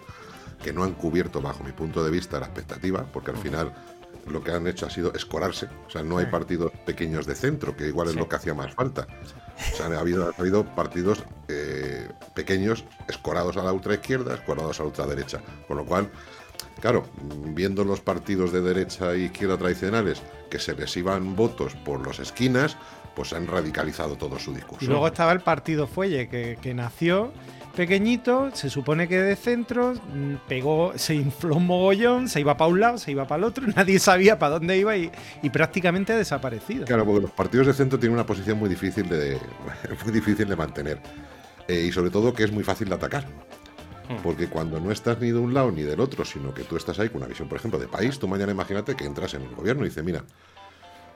que 0.64 0.74
no 0.74 0.84
han 0.84 0.94
cubierto, 0.94 1.42
bajo 1.42 1.64
mi 1.64 1.74
punto 1.74 2.04
de 2.04 2.12
vista, 2.12 2.40
la 2.40 2.46
expectativa, 2.46 3.06
porque 3.12 3.32
al 3.32 3.38
final 3.38 3.74
lo 4.28 4.44
que 4.44 4.52
han 4.52 4.66
hecho 4.68 4.86
ha 4.86 4.90
sido 4.90 5.14
escorarse. 5.14 5.68
O 5.88 5.90
sea, 5.90 6.04
no 6.04 6.18
hay 6.18 6.26
partidos 6.28 6.72
pequeños 6.86 7.26
de 7.26 7.36
centro, 7.36 7.76
que 7.76 7.88
igual 7.88 8.10
es 8.10 8.16
lo 8.16 8.28
que 8.28 8.36
hacía 8.36 8.54
más 8.54 8.74
falta. 8.74 9.08
O 9.74 9.76
sea, 9.76 9.88
ha 9.88 10.00
habido, 10.00 10.28
ha 10.28 10.42
habido 10.42 10.64
partidos 10.64 11.24
eh, 11.48 12.08
pequeños 12.34 12.84
escorados 13.08 13.58
a 13.58 13.64
la 13.64 13.72
ultraizquierda, 13.72 14.36
escorados 14.36 14.80
a 14.80 14.84
la 14.84 14.88
ultraderecha. 14.88 15.42
Con 15.68 15.78
lo 15.78 15.86
cual, 15.86 16.10
claro, 16.80 17.06
viendo 17.22 17.84
los 17.84 18.02
partidos 18.02 18.52
de 18.52 18.62
derecha 18.62 19.14
e 19.14 19.20
izquierda 19.20 19.58
tradicionales 19.58 20.22
que 20.50 20.60
se 20.60 20.76
les 20.76 20.96
iban 20.98 21.36
votos 21.36 21.76
por 21.76 22.06
las 22.06 22.20
esquinas, 22.20 22.78
pues 23.16 23.34
han 23.34 23.48
radicalizado 23.48 24.18
todo 24.18 24.38
su 24.40 24.54
discurso. 24.54 24.86
Luego 24.88 25.08
estaba 25.08 25.32
el 25.32 25.40
partido 25.40 25.88
Fuelle, 25.88 26.28
que 26.28 26.74
nació 26.74 27.32
pequeñito, 27.76 28.50
se 28.54 28.70
supone 28.70 29.08
que 29.08 29.20
de 29.20 29.36
centro, 29.36 29.94
mm, 29.94 30.48
pegó, 30.48 30.94
se 30.96 31.16
infló 31.16 31.58
un 31.58 31.68
mogollón, 31.68 32.28
se 32.28 32.40
iba 32.40 32.58
para 32.58 32.72
un 32.72 32.80
lado, 32.80 32.98
se 32.98 33.12
iba 33.12 33.28
para 33.28 33.40
el 33.40 33.44
otro, 33.44 33.68
nadie 33.76 34.00
sabía 34.00 34.40
para 34.40 34.56
dónde 34.56 34.78
iba 34.78 34.96
y, 34.98 35.12
prácticamente 35.52 36.14
ha 36.14 36.18
desaparecido. 36.18 36.86
Claro, 36.86 37.06
porque 37.06 37.22
los 37.22 37.32
partidos 37.32 37.68
de 37.68 37.74
centro 37.74 38.00
tienen 38.00 38.16
una 38.16 38.26
posición 38.26 38.58
muy 38.58 38.70
difícil 38.70 39.08
de, 39.08 39.38
muy 40.04 40.14
difícil 40.14 40.48
de 40.48 40.56
mantener 40.56 41.00
eh, 41.68 41.86
y 41.88 41.92
sobre 41.92 42.10
todo 42.10 42.34
que 42.34 42.44
es 42.44 42.52
muy 42.52 42.64
fácil 42.64 42.90
de 42.90 42.96
atacar. 42.96 43.26
Hmm. 44.10 44.18
Porque 44.22 44.48
cuando 44.48 44.80
no 44.80 44.92
estás 44.92 45.20
ni 45.20 45.32
de 45.32 45.40
un 45.40 45.54
lado 45.54 45.72
ni 45.72 45.82
del 45.82 46.00
otro, 46.00 46.26
sino 46.26 46.54
que 46.54 46.64
tú 46.64 46.78
estás 46.78 47.00
ahí 47.00 47.10
con 47.10 47.18
una 47.18 47.28
visión, 47.28 47.48
por 47.48 47.58
ejemplo, 47.58 47.80
de 47.80 47.88
país, 47.88 48.20
tú 48.20 48.28
mañana 48.28 48.52
imagínate 48.52 48.96
que 48.96 49.06
entras 49.06 49.34
en 49.34 49.44
el 49.44 49.56
gobierno 49.56 49.84
y 49.84 49.90
dices, 49.90 50.04
mira, 50.04 50.24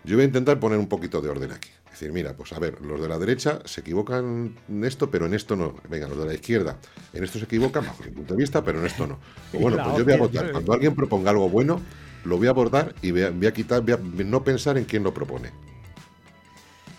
yo 0.04 0.16
voy 0.16 0.24
a 0.24 0.28
intentar 0.28 0.60
poner 0.60 0.80
un 0.80 0.88
poquito 0.88 1.22
de 1.22 1.30
orden 1.30 1.52
aquí. 1.52 1.70
Es 1.86 1.92
decir, 2.00 2.12
mira, 2.12 2.34
pues 2.34 2.54
a 2.54 2.60
ver, 2.60 2.80
los 2.82 3.02
de 3.02 3.10
la 3.10 3.18
derecha 3.18 3.60
se 3.66 3.82
equivocan 3.82 4.56
en 4.70 4.86
esto, 4.86 5.10
pero 5.12 5.26
en 5.26 5.34
esto 5.34 5.56
no. 5.56 5.76
Venga, 5.90 6.08
los 6.08 6.18
de 6.18 6.26
la 6.26 6.34
izquierda, 6.34 6.78
en 7.14 7.24
esto 7.24 7.40
se 7.40 7.46
equivocan 7.46 7.86
bajo 7.86 8.04
mi 8.04 8.12
punto 8.12 8.36
de 8.36 8.38
vista, 8.38 8.64
pero 8.64 8.80
en 8.80 8.86
esto 8.86 9.08
no. 9.08 9.20
Pues 9.52 9.62
bueno, 9.62 9.84
pues 9.84 9.98
yo 9.98 10.06
voy 10.06 10.14
a 10.14 10.18
votar. 10.18 10.52
Cuando 10.52 10.74
alguien 10.74 10.96
proponga 10.96 11.32
algo 11.32 11.50
bueno, 11.50 11.82
lo 12.24 12.38
voy 12.38 12.48
a 12.48 12.52
abordar 12.52 12.96
y 13.02 13.12
voy 13.12 13.46
a, 13.46 13.54
quitar, 13.54 13.82
voy 13.82 13.94
a 13.94 13.98
no 13.98 14.44
pensar 14.44 14.78
en 14.78 14.86
quién 14.86 15.04
lo 15.04 15.14
propone. 15.14 15.52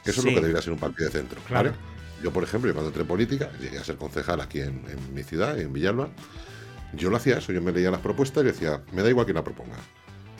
Eso 0.04 0.20
es 0.20 0.24
lo 0.24 0.30
que 0.30 0.40
debería 0.40 0.60
ser 0.60 0.72
un 0.72 0.78
partido 0.78 1.08
de 1.08 1.12
centro. 1.12 1.40
Claro. 1.46 1.72
Yo, 2.22 2.32
por 2.32 2.42
ejemplo, 2.42 2.70
cuando 2.72 2.88
entré 2.88 3.02
en 3.02 3.08
política, 3.08 3.50
llegué 3.60 3.78
a 3.78 3.84
ser 3.84 3.96
concejal 3.96 4.40
aquí 4.40 4.60
en, 4.60 4.84
en 4.88 5.14
mi 5.14 5.22
ciudad, 5.22 5.58
en 5.58 5.72
Villalba, 5.72 6.10
yo 6.92 7.10
lo 7.10 7.16
hacía 7.16 7.38
eso, 7.38 7.52
yo 7.52 7.62
me 7.62 7.72
leía 7.72 7.90
las 7.90 8.00
propuestas 8.00 8.42
y 8.42 8.46
decía, 8.46 8.82
me 8.92 9.02
da 9.02 9.08
igual 9.08 9.26
quién 9.26 9.36
la 9.36 9.44
proponga. 9.44 9.76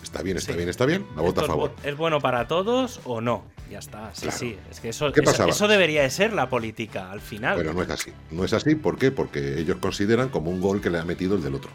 Está 0.03 0.23
bien, 0.23 0.37
está 0.37 0.53
bien, 0.55 0.69
está 0.69 0.87
bien. 0.87 1.07
La 1.15 1.23
vota 1.23 1.43
a 1.43 1.47
favor. 1.47 1.73
¿Es 1.83 1.97
bueno 1.97 2.21
para 2.21 2.49
todos 2.49 3.01
o 3.05 3.21
no? 3.21 3.45
Ya 3.71 3.79
está. 3.79 4.11
Sí, 4.15 4.29
sí. 4.31 4.59
Es 4.71 4.81
que 4.81 4.89
eso, 4.89 5.13
eso, 5.15 5.69
debería 5.69 6.03
de 6.03 6.11
ser 6.11 6.33
la 6.33 6.49
política 6.49 7.11
al 7.11 7.21
final. 7.21 7.57
Pero 7.57 7.73
no 7.73 7.83
es 7.83 7.91
así. 7.91 8.13
No 8.31 8.45
es 8.45 8.53
así, 8.53 8.75
¿por 8.75 8.99
qué? 8.99 9.13
Porque 9.13 9.61
ellos 9.61 9.79
consideran 9.79 10.29
como 10.29 10.51
un 10.51 10.61
gol 10.61 10.81
que 10.81 10.91
le 10.91 10.99
ha 10.99 11.05
metido 11.05 11.37
el 11.37 11.43
del 11.43 11.55
otro. 11.55 11.71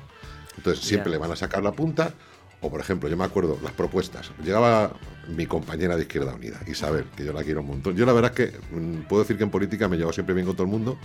Entonces 0.58 0.84
siempre 0.84 1.12
le 1.12 1.18
van 1.18 1.32
a 1.32 1.36
sacar 1.36 1.64
la 1.64 1.72
punta. 1.72 2.14
O 2.62 2.70
por 2.70 2.80
ejemplo, 2.80 3.08
yo 3.08 3.16
me 3.16 3.24
acuerdo 3.24 3.58
las 3.64 3.74
propuestas. 3.74 4.32
Llegaba 4.44 4.94
mi 5.28 5.46
compañera 5.46 5.96
de 5.96 6.04
Izquierda 6.04 6.34
Unida, 6.34 6.60
Isabel, 6.68 7.06
que 7.16 7.24
yo 7.24 7.32
la 7.32 7.44
quiero 7.44 7.62
un 7.62 7.68
montón. 7.68 7.96
Yo 7.96 8.06
la 8.06 8.14
verdad 8.14 8.34
es 8.38 8.52
que 8.52 8.76
mm, 8.76 9.02
puedo 9.08 9.24
decir 9.24 9.38
que 9.38 9.44
en 9.44 9.52
política 9.52 9.88
me 9.88 9.98
llevo 9.98 10.12
siempre 10.14 10.34
bien 10.34 10.48
con 10.48 10.56
todo 10.56 10.66
el 10.66 10.72
mundo, 10.72 10.98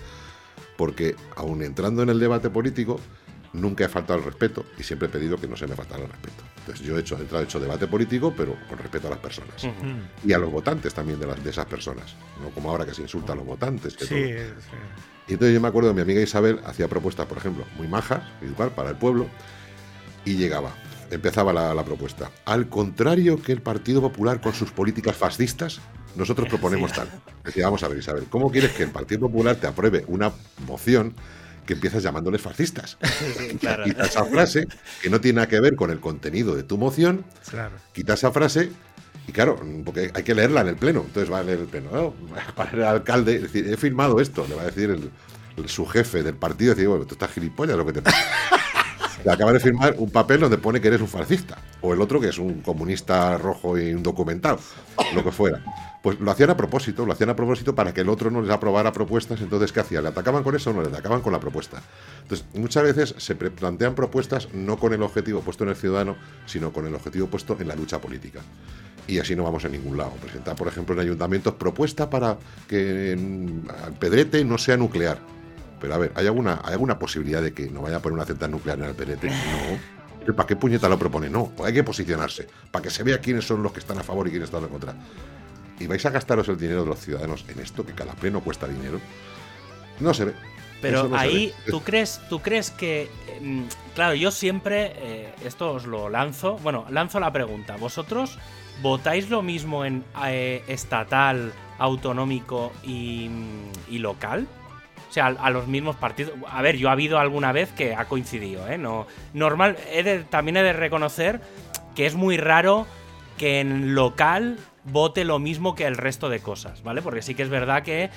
porque 0.76 1.16
aún 1.36 1.62
entrando 1.62 2.02
en 2.02 2.08
el 2.08 2.18
debate 2.18 2.50
político, 2.50 2.98
nunca 3.52 3.84
he 3.84 3.88
faltado 3.88 4.18
el 4.18 4.24
respeto 4.24 4.64
y 4.78 4.82
siempre 4.82 5.08
he 5.08 5.10
pedido 5.10 5.36
que 5.36 5.48
no 5.48 5.56
se 5.56 5.66
me 5.66 5.74
faltara 5.74 6.04
el 6.04 6.10
respeto. 6.10 6.44
Entonces 6.60 6.86
yo 6.86 6.96
he 6.96 7.00
hecho, 7.00 7.18
he 7.18 7.42
hecho 7.42 7.58
debate 7.58 7.86
político, 7.86 8.32
pero 8.36 8.56
con 8.68 8.78
respeto 8.78 9.08
a 9.08 9.10
las 9.10 9.18
personas. 9.18 9.66
Y 10.24 10.32
a 10.32 10.38
los 10.38 10.50
votantes 10.50 10.94
también 10.94 11.18
de, 11.18 11.26
las, 11.26 11.42
de 11.42 11.50
esas 11.50 11.66
personas. 11.66 12.14
No 12.42 12.50
como 12.50 12.70
ahora 12.70 12.86
que 12.86 12.94
se 12.94 13.02
insulta 13.02 13.32
a 13.32 13.36
los 13.36 13.46
votantes. 13.46 13.96
sí, 13.98 14.14
Y 14.14 15.32
entonces 15.32 15.54
yo 15.54 15.60
me 15.60 15.68
acuerdo 15.68 15.88
de 15.88 15.94
mi 15.94 16.02
amiga 16.02 16.20
Isabel 16.20 16.60
hacía 16.64 16.88
propuestas, 16.88 17.26
por 17.26 17.38
ejemplo, 17.38 17.64
muy 17.76 17.88
majas, 17.88 18.22
igual, 18.42 18.70
para 18.70 18.90
el 18.90 18.96
pueblo, 18.96 19.26
y 20.24 20.36
llegaba. 20.36 20.70
Empezaba 21.10 21.52
la, 21.52 21.84
propuesta. 21.84 22.30
Al 22.44 22.68
contrario 22.68 23.42
que 23.42 23.50
el 23.50 23.62
Partido 23.62 24.00
Popular 24.00 24.40
con 24.40 24.54
sus 24.54 24.70
políticas 24.70 25.16
fascistas, 25.16 25.80
nosotros 26.14 26.48
proponemos 26.48 26.92
tal. 26.92 27.08
Decía, 27.44 27.64
vamos 27.64 27.82
a 27.82 27.88
ver, 27.88 27.98
Isabel, 27.98 28.26
¿cómo 28.30 28.50
quieres 28.50 28.70
que 28.72 28.84
el 28.84 28.90
Partido 28.90 29.22
Popular 29.22 29.56
te 29.56 29.66
apruebe 29.66 30.04
una 30.06 30.30
moción 30.68 31.14
que 31.70 31.74
empiezas 31.74 32.02
llamándoles 32.02 32.40
fascistas. 32.42 32.98
Sí, 33.38 33.56
claro. 33.58 33.84
Quita 33.84 34.04
esa 34.04 34.24
frase 34.24 34.66
que 35.02 35.08
no 35.08 35.20
tiene 35.20 35.36
nada 35.36 35.48
que 35.48 35.60
ver 35.60 35.76
con 35.76 35.90
el 35.90 36.00
contenido 36.00 36.56
de 36.56 36.64
tu 36.64 36.76
moción, 36.78 37.24
Claro. 37.48 37.76
quita 37.92 38.14
esa 38.14 38.32
frase 38.32 38.70
y 39.28 39.32
claro, 39.32 39.60
porque 39.84 40.10
hay 40.12 40.22
que 40.24 40.34
leerla 40.34 40.62
en 40.62 40.68
el 40.68 40.76
pleno. 40.76 41.04
Entonces 41.06 41.32
va 41.32 41.38
a 41.38 41.42
leer 41.44 41.60
el 41.60 41.66
pleno. 41.66 41.90
¿no? 41.92 42.14
Para 42.56 42.72
el 42.72 42.82
alcalde, 42.82 43.36
es 43.36 43.42
decir, 43.42 43.72
he 43.72 43.76
firmado 43.76 44.20
esto, 44.20 44.44
le 44.48 44.56
va 44.56 44.62
a 44.62 44.66
decir 44.66 44.90
el, 44.90 45.10
el- 45.56 45.68
su 45.68 45.86
jefe 45.86 46.22
del 46.24 46.34
partido, 46.34 46.74
decir, 46.74 46.88
bueno, 46.88 47.04
tú 47.04 47.14
estás 47.14 47.30
gilipollas 47.30 47.76
lo 47.76 47.86
que 47.86 47.92
te 47.92 48.02
pasa. 48.02 48.18
Le 49.24 49.30
acaba 49.30 49.52
de 49.52 49.60
firmar 49.60 49.94
un 49.98 50.10
papel 50.10 50.40
donde 50.40 50.56
pone 50.56 50.80
que 50.80 50.88
eres 50.88 51.02
un 51.02 51.08
fascista. 51.08 51.58
O 51.82 51.92
el 51.92 52.00
otro 52.00 52.18
que 52.20 52.28
es 52.30 52.38
un 52.38 52.62
comunista 52.62 53.36
rojo 53.36 53.76
y 53.78 53.90
indocumentado. 53.90 54.58
Lo 55.14 55.22
que 55.22 55.30
fuera. 55.30 55.62
Pues 56.02 56.18
lo 56.18 56.30
hacían 56.30 56.48
a 56.48 56.56
propósito, 56.56 57.04
lo 57.04 57.12
hacían 57.12 57.28
a 57.28 57.36
propósito 57.36 57.74
para 57.74 57.92
que 57.92 58.00
el 58.00 58.08
otro 58.08 58.30
no 58.30 58.40
les 58.40 58.50
aprobara 58.50 58.90
propuestas. 58.90 59.40
Entonces, 59.42 59.70
¿qué 59.70 59.80
hacían? 59.80 60.02
¿Le 60.02 60.08
atacaban 60.08 60.42
con 60.42 60.56
eso 60.56 60.70
o 60.70 60.72
no? 60.72 60.80
Le 60.80 60.88
atacaban 60.88 61.20
con 61.20 61.32
la 61.32 61.40
propuesta. 61.40 61.82
Entonces, 62.22 62.46
muchas 62.54 62.84
veces 62.84 63.14
se 63.18 63.34
plantean 63.34 63.94
propuestas 63.94 64.48
no 64.54 64.78
con 64.78 64.94
el 64.94 65.02
objetivo 65.02 65.40
puesto 65.40 65.64
en 65.64 65.70
el 65.70 65.76
ciudadano, 65.76 66.16
sino 66.46 66.72
con 66.72 66.86
el 66.86 66.94
objetivo 66.94 67.26
puesto 67.26 67.56
en 67.60 67.68
la 67.68 67.74
lucha 67.74 68.00
política. 68.00 68.40
Y 69.06 69.18
así 69.18 69.36
no 69.36 69.44
vamos 69.44 69.64
a 69.66 69.68
ningún 69.68 69.98
lado. 69.98 70.12
Presentar, 70.12 70.56
por 70.56 70.68
ejemplo, 70.68 70.94
en 70.94 71.00
ayuntamientos 71.00 71.54
propuesta 71.54 72.08
para 72.08 72.38
que 72.66 73.12
en 73.12 73.68
Pedrete 73.98 74.42
no 74.44 74.56
sea 74.56 74.78
nuclear. 74.78 75.18
Pero 75.80 75.94
a 75.94 75.98
ver, 75.98 76.12
¿hay 76.14 76.26
alguna, 76.26 76.60
¿hay 76.64 76.72
alguna 76.72 76.98
posibilidad 76.98 77.42
de 77.42 77.52
que 77.52 77.68
no 77.68 77.82
vaya 77.82 77.96
a 77.96 78.00
poner 78.00 78.14
una 78.14 78.26
central 78.26 78.50
nuclear 78.50 78.78
en 78.78 78.84
el 78.86 78.94
Pedrete? 78.94 79.30
No. 80.26 80.34
¿Para 80.34 80.46
qué 80.46 80.54
puñeta 80.54 80.88
lo 80.88 80.98
propone? 80.98 81.30
No, 81.30 81.50
pues 81.56 81.68
hay 81.68 81.74
que 81.74 81.82
posicionarse, 81.82 82.46
para 82.70 82.82
que 82.82 82.90
se 82.90 83.02
vea 83.02 83.18
quiénes 83.18 83.46
son 83.46 83.62
los 83.62 83.72
que 83.72 83.80
están 83.80 83.98
a 83.98 84.02
favor 84.02 84.28
y 84.28 84.30
quiénes 84.30 84.48
están 84.48 84.62
en 84.62 84.68
contra. 84.68 84.94
¿Y 85.80 85.86
vais 85.86 86.04
a 86.06 86.10
gastaros 86.10 86.48
el 86.48 86.58
dinero 86.58 86.82
de 86.82 86.88
los 86.90 87.00
ciudadanos 87.00 87.44
en 87.48 87.58
esto, 87.58 87.84
que 87.84 87.92
cada 87.94 88.12
pleno 88.12 88.40
cuesta 88.40 88.68
dinero? 88.68 89.00
No 89.98 90.14
se 90.14 90.26
ve. 90.26 90.34
Pero 90.80 91.08
no 91.08 91.16
ahí, 91.16 91.52
ve. 91.66 91.70
¿tú 91.72 91.82
crees, 91.82 92.20
¿tú 92.28 92.40
crees 92.40 92.70
que... 92.70 93.10
mm, 93.40 93.62
claro, 93.94 94.14
yo 94.14 94.30
siempre, 94.30 94.92
eh, 94.96 95.34
esto 95.44 95.72
os 95.72 95.86
lo 95.86 96.08
lanzo, 96.08 96.56
bueno, 96.58 96.86
lanzo 96.90 97.18
la 97.20 97.32
pregunta. 97.32 97.76
¿Vosotros 97.76 98.38
votáis 98.82 99.28
lo 99.30 99.42
mismo 99.42 99.84
en 99.84 100.04
eh, 100.26 100.62
estatal, 100.68 101.52
autonómico 101.78 102.72
y, 102.82 103.28
y 103.88 103.98
local? 103.98 104.46
O 105.08 105.12
sea, 105.12 105.26
a, 105.26 105.28
a 105.28 105.50
los 105.50 105.66
mismos 105.66 105.96
partidos. 105.96 106.32
A 106.50 106.62
ver, 106.62 106.76
yo 106.76 106.88
ha 106.88 106.92
habido 106.92 107.18
alguna 107.18 107.52
vez 107.52 107.70
que 107.72 107.94
ha 107.94 108.04
coincidido, 108.06 108.68
¿eh? 108.68 108.78
No, 108.78 109.06
normal, 109.34 109.76
he 109.92 110.02
de- 110.02 110.20
también 110.24 110.56
he 110.56 110.62
de 110.62 110.72
reconocer 110.72 111.40
que 111.96 112.06
es 112.06 112.14
muy 112.14 112.36
raro 112.36 112.86
que 113.36 113.60
en 113.60 113.94
local 113.94 114.58
vote 114.90 115.24
lo 115.24 115.38
mismo 115.38 115.74
que 115.74 115.86
el 115.86 115.96
resto 115.96 116.28
de 116.28 116.40
cosas, 116.40 116.82
¿vale? 116.82 117.02
Porque 117.02 117.22
sí 117.22 117.34
que 117.34 117.42
es 117.42 117.48
verdad 117.48 117.82
que 117.82 118.10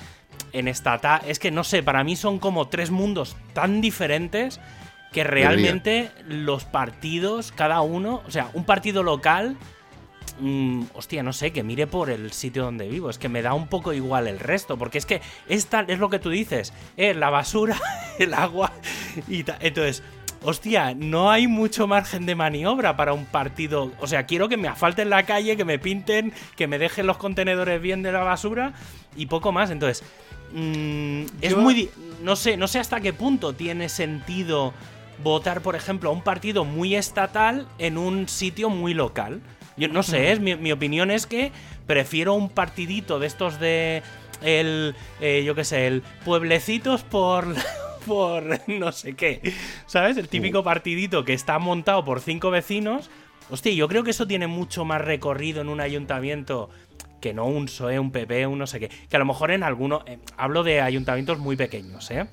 en 0.52 0.68
estatal. 0.68 1.20
Es 1.26 1.38
que 1.38 1.50
no 1.50 1.64
sé, 1.64 1.82
para 1.82 2.04
mí 2.04 2.16
son 2.16 2.38
como 2.38 2.68
tres 2.68 2.90
mundos 2.90 3.36
tan 3.52 3.80
diferentes 3.80 4.60
que 5.12 5.24
realmente 5.24 6.10
los 6.26 6.64
partidos, 6.64 7.52
cada 7.52 7.80
uno. 7.80 8.22
O 8.26 8.30
sea, 8.30 8.50
un 8.54 8.64
partido 8.64 9.02
local. 9.02 9.56
mm, 10.40 10.82
hostia, 10.94 11.22
no 11.22 11.32
sé, 11.32 11.52
que 11.52 11.62
mire 11.62 11.86
por 11.86 12.10
el 12.10 12.32
sitio 12.32 12.64
donde 12.64 12.88
vivo. 12.88 13.10
Es 13.10 13.18
que 13.18 13.28
me 13.28 13.40
da 13.40 13.54
un 13.54 13.68
poco 13.68 13.92
igual 13.92 14.26
el 14.26 14.40
resto. 14.40 14.76
Porque 14.76 14.98
es 14.98 15.06
que 15.06 15.22
esta 15.48 15.84
es 15.86 15.98
lo 16.00 16.10
que 16.10 16.18
tú 16.18 16.30
dices. 16.30 16.72
eh, 16.96 17.14
la 17.14 17.30
basura, 17.30 17.80
el 18.18 18.34
agua 18.34 18.72
y 19.28 19.44
Entonces, 19.60 20.02
hostia, 20.44 20.94
no 20.94 21.30
hay 21.30 21.46
mucho 21.48 21.86
margen 21.86 22.26
de 22.26 22.34
maniobra 22.34 22.96
para 22.96 23.12
un 23.12 23.24
partido. 23.24 23.90
O 24.00 24.06
sea, 24.06 24.26
quiero 24.26 24.48
que 24.48 24.56
me 24.56 24.68
asfalten 24.68 25.10
la 25.10 25.24
calle, 25.24 25.56
que 25.56 25.64
me 25.64 25.78
pinten, 25.78 26.32
que 26.56 26.66
me 26.66 26.78
dejen 26.78 27.06
los 27.06 27.16
contenedores 27.16 27.80
bien 27.80 28.02
de 28.02 28.12
la 28.12 28.22
basura 28.22 28.74
y 29.16 29.26
poco 29.26 29.52
más. 29.52 29.70
Entonces, 29.70 30.04
mm, 30.52 31.22
es 31.40 31.50
Yo- 31.52 31.58
muy. 31.58 31.90
No 32.22 32.36
sé, 32.36 32.56
no 32.56 32.68
sé 32.68 32.78
hasta 32.78 33.00
qué 33.00 33.12
punto 33.12 33.54
tiene 33.54 33.88
sentido 33.88 34.72
votar, 35.22 35.60
por 35.60 35.76
ejemplo, 35.76 36.10
a 36.10 36.12
un 36.12 36.22
partido 36.22 36.64
muy 36.64 36.94
estatal 36.94 37.66
en 37.78 37.98
un 37.98 38.28
sitio 38.28 38.70
muy 38.70 38.94
local. 38.94 39.40
Yo 39.76 39.88
no 39.88 40.02
sé, 40.04 40.30
es 40.30 40.38
mi, 40.40 40.54
mi 40.54 40.70
opinión 40.70 41.10
es 41.10 41.26
que 41.26 41.50
prefiero 41.86 42.34
un 42.34 42.48
partidito 42.48 43.18
de 43.18 43.26
estos 43.26 43.58
de 43.58 44.02
el 44.42 44.94
eh, 45.20 45.42
yo 45.44 45.54
qué 45.54 45.64
sé, 45.64 45.86
el 45.88 46.02
pueblecitos 46.24 47.02
por 47.02 47.46
por 48.06 48.44
no 48.68 48.92
sé 48.92 49.14
qué, 49.14 49.40
¿sabes? 49.86 50.16
El 50.16 50.28
típico 50.28 50.62
partidito 50.62 51.24
que 51.24 51.32
está 51.32 51.58
montado 51.58 52.04
por 52.04 52.20
cinco 52.20 52.50
vecinos. 52.50 53.10
Hostia, 53.50 53.72
yo 53.72 53.88
creo 53.88 54.04
que 54.04 54.10
eso 54.10 54.26
tiene 54.26 54.46
mucho 54.46 54.84
más 54.84 55.00
recorrido 55.00 55.60
en 55.60 55.68
un 55.68 55.80
ayuntamiento 55.80 56.70
que 57.20 57.34
no 57.34 57.46
un 57.46 57.66
PSOE, 57.66 57.98
un 57.98 58.10
PP, 58.10 58.46
un 58.46 58.58
no 58.58 58.66
sé 58.66 58.80
qué. 58.80 58.88
Que 58.88 59.16
a 59.16 59.18
lo 59.18 59.24
mejor 59.24 59.50
en 59.50 59.62
alguno 59.62 60.02
eh, 60.06 60.18
hablo 60.36 60.62
de 60.62 60.80
ayuntamientos 60.80 61.38
muy 61.38 61.56
pequeños, 61.56 62.10
¿eh? 62.10 62.26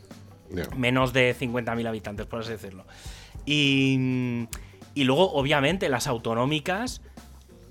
Menos 0.76 1.14
de 1.14 1.34
50.000 1.34 1.88
habitantes, 1.88 2.26
por 2.26 2.42
así 2.42 2.52
decirlo. 2.52 2.86
Y, 3.46 4.48
y 4.94 5.04
luego, 5.06 5.32
obviamente, 5.32 5.88
las 5.88 6.08
autonómicas, 6.08 7.02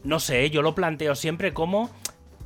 no 0.03 0.19
sé, 0.19 0.49
yo 0.51 0.63
lo 0.63 0.75
planteo 0.75 1.15
siempre 1.15 1.53
como 1.53 1.91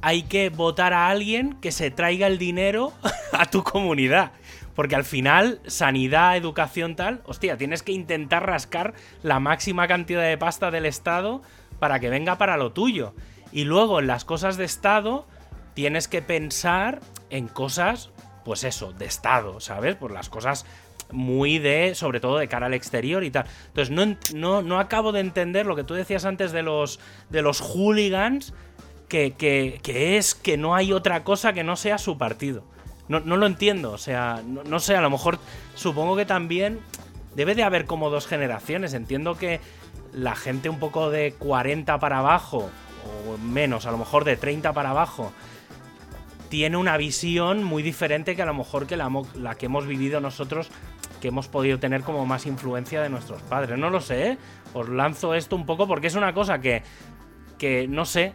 hay 0.05 0.25
que 0.25 0.51
votar 0.51 0.93
a 0.93 1.09
alguien 1.09 1.55
que 1.61 1.73
se 1.73 1.91
traiga 1.91 2.27
el 2.27 2.37
dinero 2.37 2.93
a 3.35 3.47
tu 3.47 3.63
comunidad. 3.63 4.33
Porque 4.75 4.97
al 4.97 5.05
final, 5.05 5.61
sanidad, 5.67 6.37
educación, 6.37 6.97
tal, 6.97 7.23
hostia, 7.27 7.57
tienes 7.57 7.83
que 7.83 7.93
intentar 7.93 8.45
rascar 8.47 8.95
la 9.23 9.39
máxima 9.39 9.87
cantidad 9.87 10.23
de 10.23 10.37
pasta 10.39 10.71
del 10.71 10.85
Estado 10.87 11.43
para 11.79 12.01
que 12.01 12.09
venga 12.11 12.39
para 12.39 12.57
lo 12.57 12.73
tuyo. 12.73 13.15
Y 13.53 13.65
luego 13.65 14.01
en 14.01 14.09
las 14.09 14.25
cosas 14.25 14.57
de 14.57 14.65
Estado, 14.65 15.27
tienes 15.75 16.09
que 16.09 16.23
pensar 16.23 17.01
en 17.31 17.47
cosas, 17.47 18.11
pues 18.45 18.65
eso, 18.65 18.93
de 18.93 19.05
Estado, 19.07 19.61
¿sabes? 19.61 19.95
Por 19.95 20.11
las 20.11 20.29
cosas 20.29 20.67
muy 21.13 21.59
de, 21.61 21.95
sobre 21.95 22.19
todo 22.19 22.39
de 22.39 22.49
cara 22.49 22.67
al 22.67 22.75
exterior 22.75 23.23
y 23.23 23.31
tal. 23.31 23.45
Entonces 23.69 23.95
no, 23.95 24.17
no, 24.35 24.63
no 24.63 24.81
acabo 24.81 25.13
de 25.13 25.21
entender 25.21 25.67
lo 25.67 25.77
que 25.77 25.85
tú 25.85 25.95
decías 25.95 26.25
antes 26.25 26.51
de 26.51 26.63
los, 26.63 26.99
de 27.31 27.43
los 27.43 27.61
hooligans, 27.61 28.55
que, 29.09 29.33
que- 29.33 29.79
que 29.85 30.17
es 30.17 30.35
que 30.35 30.57
no 30.57 30.75
hay 30.75 30.93
otra 30.93 31.23
cosa 31.23 31.53
que 31.53 31.63
no 31.63 31.77
sea 31.77 31.99
su 31.99 32.19
partido. 32.19 32.65
No, 33.09 33.21
no 33.21 33.37
lo 33.37 33.47
entiendo, 33.47 33.93
o 33.93 33.99
sea, 33.99 34.43
no, 34.45 34.81
sé, 34.81 34.97
a 34.97 35.03
lo 35.03 35.11
mejor 35.11 35.39
supongo 35.75 36.17
que 36.17 36.25
también 36.25 36.81
debe 37.37 37.55
de 37.55 37.63
haber 37.63 37.85
como 37.85 38.09
dos 38.09 38.27
generaciones. 38.27 38.95
Entiendo 38.95 39.37
que 39.37 39.61
la 40.13 40.35
gente 40.35 40.69
un 40.71 40.79
poco 40.79 41.11
de 41.11 41.35
40 41.39 41.99
para 41.99 42.19
abajo, 42.19 42.71
o 43.29 43.39
menos, 43.39 43.87
a 43.87 43.91
lo 43.91 43.99
mejor 43.99 44.25
de 44.25 44.37
30 44.37 44.73
para 44.73 44.91
abajo, 44.91 45.33
tiene 46.49 46.77
una 46.77 46.97
visión 46.97 47.63
muy 47.65 47.83
diferente 47.83 48.37
que 48.37 48.43
a 48.43 48.47
lo 48.47 48.55
mejor 48.55 48.87
que 48.87 48.97
la, 48.97 49.11
la 49.35 49.55
que 49.57 49.67
hemos 49.67 49.87
vivido 49.87 50.21
nosotros, 50.21 50.71
que 51.21 51.29
hemos 51.29 51.49
podido 51.49 51.79
tener 51.79 52.03
como 52.03 52.25
más 52.27 52.47
influencia 52.47 53.03
de 53.03 53.09
nuestros 53.09 53.43
padres. 53.43 53.79
No 53.79 53.91
lo 53.91 54.01
sé, 54.01 54.29
¿eh? 54.29 54.39
os 54.73 54.89
lanzo 54.89 55.35
esto 55.35 55.57
un 55.57 55.67
poco 55.67 55.87
porque 55.87 56.07
es 56.07 56.15
una 56.15 56.33
cosa 56.33 56.61
que, 56.61 56.83
que 57.59 57.89
no 57.89 58.05
sé, 58.05 58.35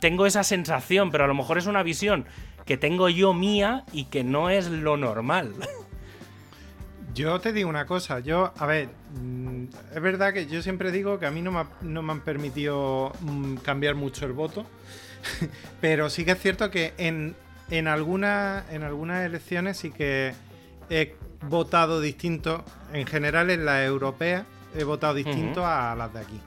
tengo 0.00 0.26
esa 0.26 0.44
sensación, 0.44 1.10
pero 1.10 1.24
a 1.24 1.26
lo 1.26 1.34
mejor 1.34 1.58
es 1.58 1.66
una 1.66 1.82
visión 1.82 2.26
que 2.64 2.76
tengo 2.76 3.08
yo 3.08 3.34
mía 3.34 3.84
y 3.92 4.04
que 4.06 4.24
no 4.24 4.50
es 4.50 4.68
lo 4.68 4.96
normal. 4.96 5.52
Yo 7.14 7.38
te 7.40 7.52
digo 7.52 7.68
una 7.68 7.84
cosa, 7.86 8.20
yo, 8.20 8.52
a 8.56 8.64
ver, 8.64 8.88
mm, 9.20 9.64
es 9.94 10.00
verdad 10.00 10.32
que 10.32 10.46
yo 10.46 10.62
siempre 10.62 10.90
digo 10.90 11.18
que 11.18 11.26
a 11.26 11.30
mí 11.30 11.42
no 11.42 11.52
me, 11.52 11.58
ha- 11.60 11.66
no 11.82 12.00
me 12.02 12.12
han 12.12 12.20
permitido 12.20 13.12
mm, 13.20 13.56
cambiar 13.56 13.94
mucho 13.96 14.24
el 14.24 14.32
voto, 14.32 14.64
pero 15.82 16.08
sí 16.08 16.24
que 16.24 16.30
es 16.32 16.38
cierto 16.40 16.70
que 16.70 16.94
en, 16.96 17.36
en, 17.70 17.86
algunas, 17.86 18.64
en 18.72 18.82
algunas 18.82 19.26
elecciones 19.26 19.76
sí 19.76 19.90
que 19.90 20.32
he 20.88 21.14
votado 21.48 22.00
distinto, 22.00 22.64
en 22.94 23.06
general 23.06 23.50
en 23.50 23.66
las 23.66 23.84
europeas 23.86 24.44
he 24.74 24.84
votado 24.84 25.12
distinto 25.14 25.66
a 25.66 25.94
las 25.94 26.14
de 26.14 26.20
aquí. 26.20 26.40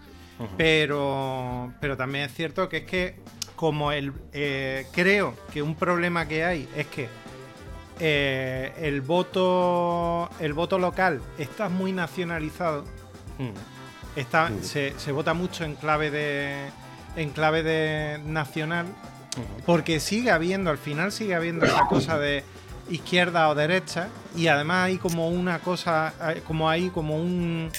Pero, 0.57 1.71
pero 1.79 1.95
también 1.95 2.25
es 2.25 2.33
cierto 2.33 2.67
que 2.69 2.77
es 2.77 2.83
que 2.85 3.15
como 3.55 3.91
el 3.91 4.11
eh, 4.33 4.85
creo 4.91 5.33
que 5.53 5.61
un 5.61 5.75
problema 5.75 6.27
que 6.27 6.43
hay 6.43 6.67
es 6.75 6.87
que 6.87 7.07
eh, 7.99 8.73
el 8.81 9.01
voto 9.01 10.29
el 10.39 10.53
voto 10.53 10.77
local 10.79 11.21
está 11.37 11.69
muy 11.69 11.91
nacionalizado 11.91 12.83
Mm. 13.37 13.49
está 14.15 14.49
Mm. 14.49 14.63
se, 14.63 14.93
se 14.97 15.11
vota 15.11 15.33
mucho 15.33 15.65
en 15.65 15.75
clave 15.75 16.09
de 16.11 16.69
en 17.17 17.29
clave 17.31 17.63
de 17.63 18.19
nacional 18.25 18.85
porque 19.65 19.99
sigue 19.99 20.31
habiendo 20.31 20.69
al 20.69 20.77
final 20.77 21.11
sigue 21.11 21.35
habiendo 21.35 21.65
esa 21.65 21.85
cosa 21.87 22.17
de 22.17 22.43
izquierda 22.89 23.49
o 23.49 23.55
derecha 23.55 24.07
y 24.35 24.47
además 24.47 24.85
hay 24.85 24.97
como 24.97 25.27
una 25.27 25.59
cosa 25.59 26.13
como 26.47 26.69
hay 26.69 26.89
como 26.91 27.17
un 27.17 27.69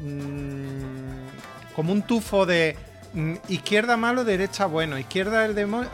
mm, 0.00 1.74
como 1.74 1.92
un 1.92 2.02
tufo 2.02 2.46
de 2.46 2.76
izquierda 3.48 3.96
malo, 3.96 4.24
derecha 4.24 4.66
bueno, 4.66 4.98
izquierda 4.98 5.44
el 5.44 5.54
demonio, 5.54 5.90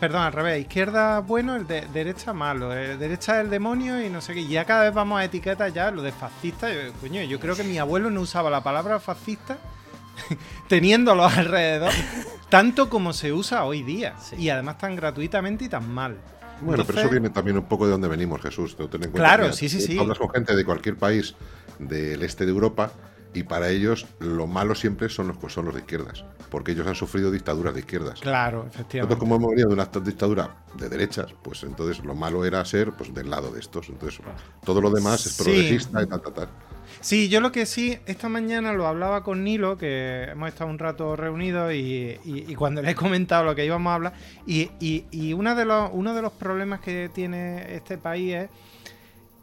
perdón, 0.00 0.22
al 0.22 0.32
revés, 0.32 0.60
izquierda 0.60 1.20
bueno, 1.20 1.54
el 1.54 1.66
de, 1.66 1.82
derecha 1.92 2.32
malo, 2.32 2.74
eh, 2.74 2.96
derecha 2.96 3.40
el 3.40 3.50
demonio 3.50 4.04
y 4.04 4.10
no 4.10 4.20
sé 4.20 4.34
qué. 4.34 4.40
Y 4.40 4.48
ya 4.48 4.64
cada 4.64 4.84
vez 4.84 4.94
vamos 4.94 5.20
a 5.20 5.24
etiquetas 5.24 5.72
ya 5.72 5.90
lo 5.90 6.02
de 6.02 6.12
fascista. 6.12 6.72
Yo, 6.72 6.92
coño, 7.00 7.22
yo 7.22 7.38
creo 7.38 7.54
que 7.54 7.64
mi 7.64 7.78
abuelo 7.78 8.10
no 8.10 8.20
usaba 8.20 8.50
la 8.50 8.62
palabra 8.62 8.98
fascista 8.98 9.58
teniéndolo 10.68 11.24
alrededor, 11.24 11.92
tanto 12.48 12.90
como 12.90 13.12
se 13.12 13.32
usa 13.32 13.64
hoy 13.64 13.82
día. 13.82 14.14
Sí. 14.20 14.36
Y 14.36 14.48
además 14.50 14.78
tan 14.78 14.96
gratuitamente 14.96 15.66
y 15.66 15.68
tan 15.68 15.88
mal. 15.88 16.16
Bueno, 16.60 16.84
pero 16.84 17.00
eso 17.00 17.10
viene 17.10 17.30
también 17.30 17.58
un 17.58 17.64
poco 17.64 17.84
de 17.84 17.92
donde 17.92 18.08
venimos, 18.08 18.40
Jesús. 18.40 18.76
Ten 18.76 18.86
en 18.86 18.90
cuenta 18.90 19.18
claro, 19.18 19.46
que 19.48 19.52
sí, 19.52 19.68
sí, 19.68 19.80
sí. 19.80 19.98
Hablas 19.98 20.18
con 20.18 20.30
gente 20.30 20.54
de 20.54 20.64
cualquier 20.64 20.96
país 20.96 21.34
del 21.78 22.22
este 22.22 22.44
de 22.44 22.52
Europa 22.52 22.92
y 23.34 23.42
para 23.42 23.68
ellos 23.68 24.06
lo 24.20 24.46
malo 24.46 24.74
siempre 24.74 25.08
son 25.08 25.28
los, 25.28 25.52
son 25.52 25.66
los 25.66 25.74
de 25.74 25.80
izquierdas, 25.80 26.24
porque 26.50 26.72
ellos 26.72 26.86
han 26.86 26.94
sufrido 26.94 27.30
dictaduras 27.30 27.74
de 27.74 27.80
izquierdas. 27.80 28.20
Claro, 28.20 28.66
efectivamente. 28.66 28.98
Nosotros 29.00 29.18
como 29.18 29.36
hemos 29.36 29.50
venido 29.50 29.68
de 29.68 29.74
una 29.74 29.84
dictadura 30.04 30.56
de 30.76 30.88
derechas, 30.88 31.34
pues 31.42 31.62
entonces 31.64 32.04
lo 32.04 32.14
malo 32.14 32.44
era 32.44 32.64
ser 32.64 32.92
pues 32.92 33.12
del 33.12 33.28
lado 33.28 33.50
de 33.50 33.60
estos. 33.60 33.88
Entonces 33.88 34.20
todo 34.64 34.80
lo 34.80 34.90
demás 34.90 35.26
es 35.26 35.36
progresista 35.36 36.02
y 36.02 36.06
tal, 36.06 36.22
tal, 36.22 36.32
tal. 36.32 36.48
Sí, 37.00 37.28
yo 37.28 37.40
lo 37.40 37.50
que 37.50 37.66
sí, 37.66 37.98
esta 38.06 38.28
mañana 38.28 38.72
lo 38.72 38.86
hablaba 38.86 39.22
con 39.22 39.42
Nilo, 39.42 39.76
que 39.76 40.28
hemos 40.30 40.48
estado 40.48 40.70
un 40.70 40.78
rato 40.78 41.16
reunidos 41.16 41.72
y, 41.74 42.54
cuando 42.56 42.82
le 42.82 42.92
he 42.92 42.94
comentado 42.94 43.44
lo 43.44 43.54
que 43.54 43.64
íbamos 43.64 43.90
a 43.90 43.94
hablar, 43.94 44.12
y, 44.46 44.70
y 44.80 45.32
uno, 45.32 45.54
de 45.54 45.64
los, 45.64 45.90
uno 45.92 46.14
de 46.14 46.22
los 46.22 46.32
problemas 46.32 46.80
que 46.80 47.10
tiene 47.12 47.74
este 47.74 47.98
país 47.98 48.34
es 48.34 48.50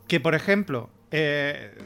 que, 0.08 0.20
por 0.20 0.34
ejemplo, 0.34 0.90
eh, 1.12 1.78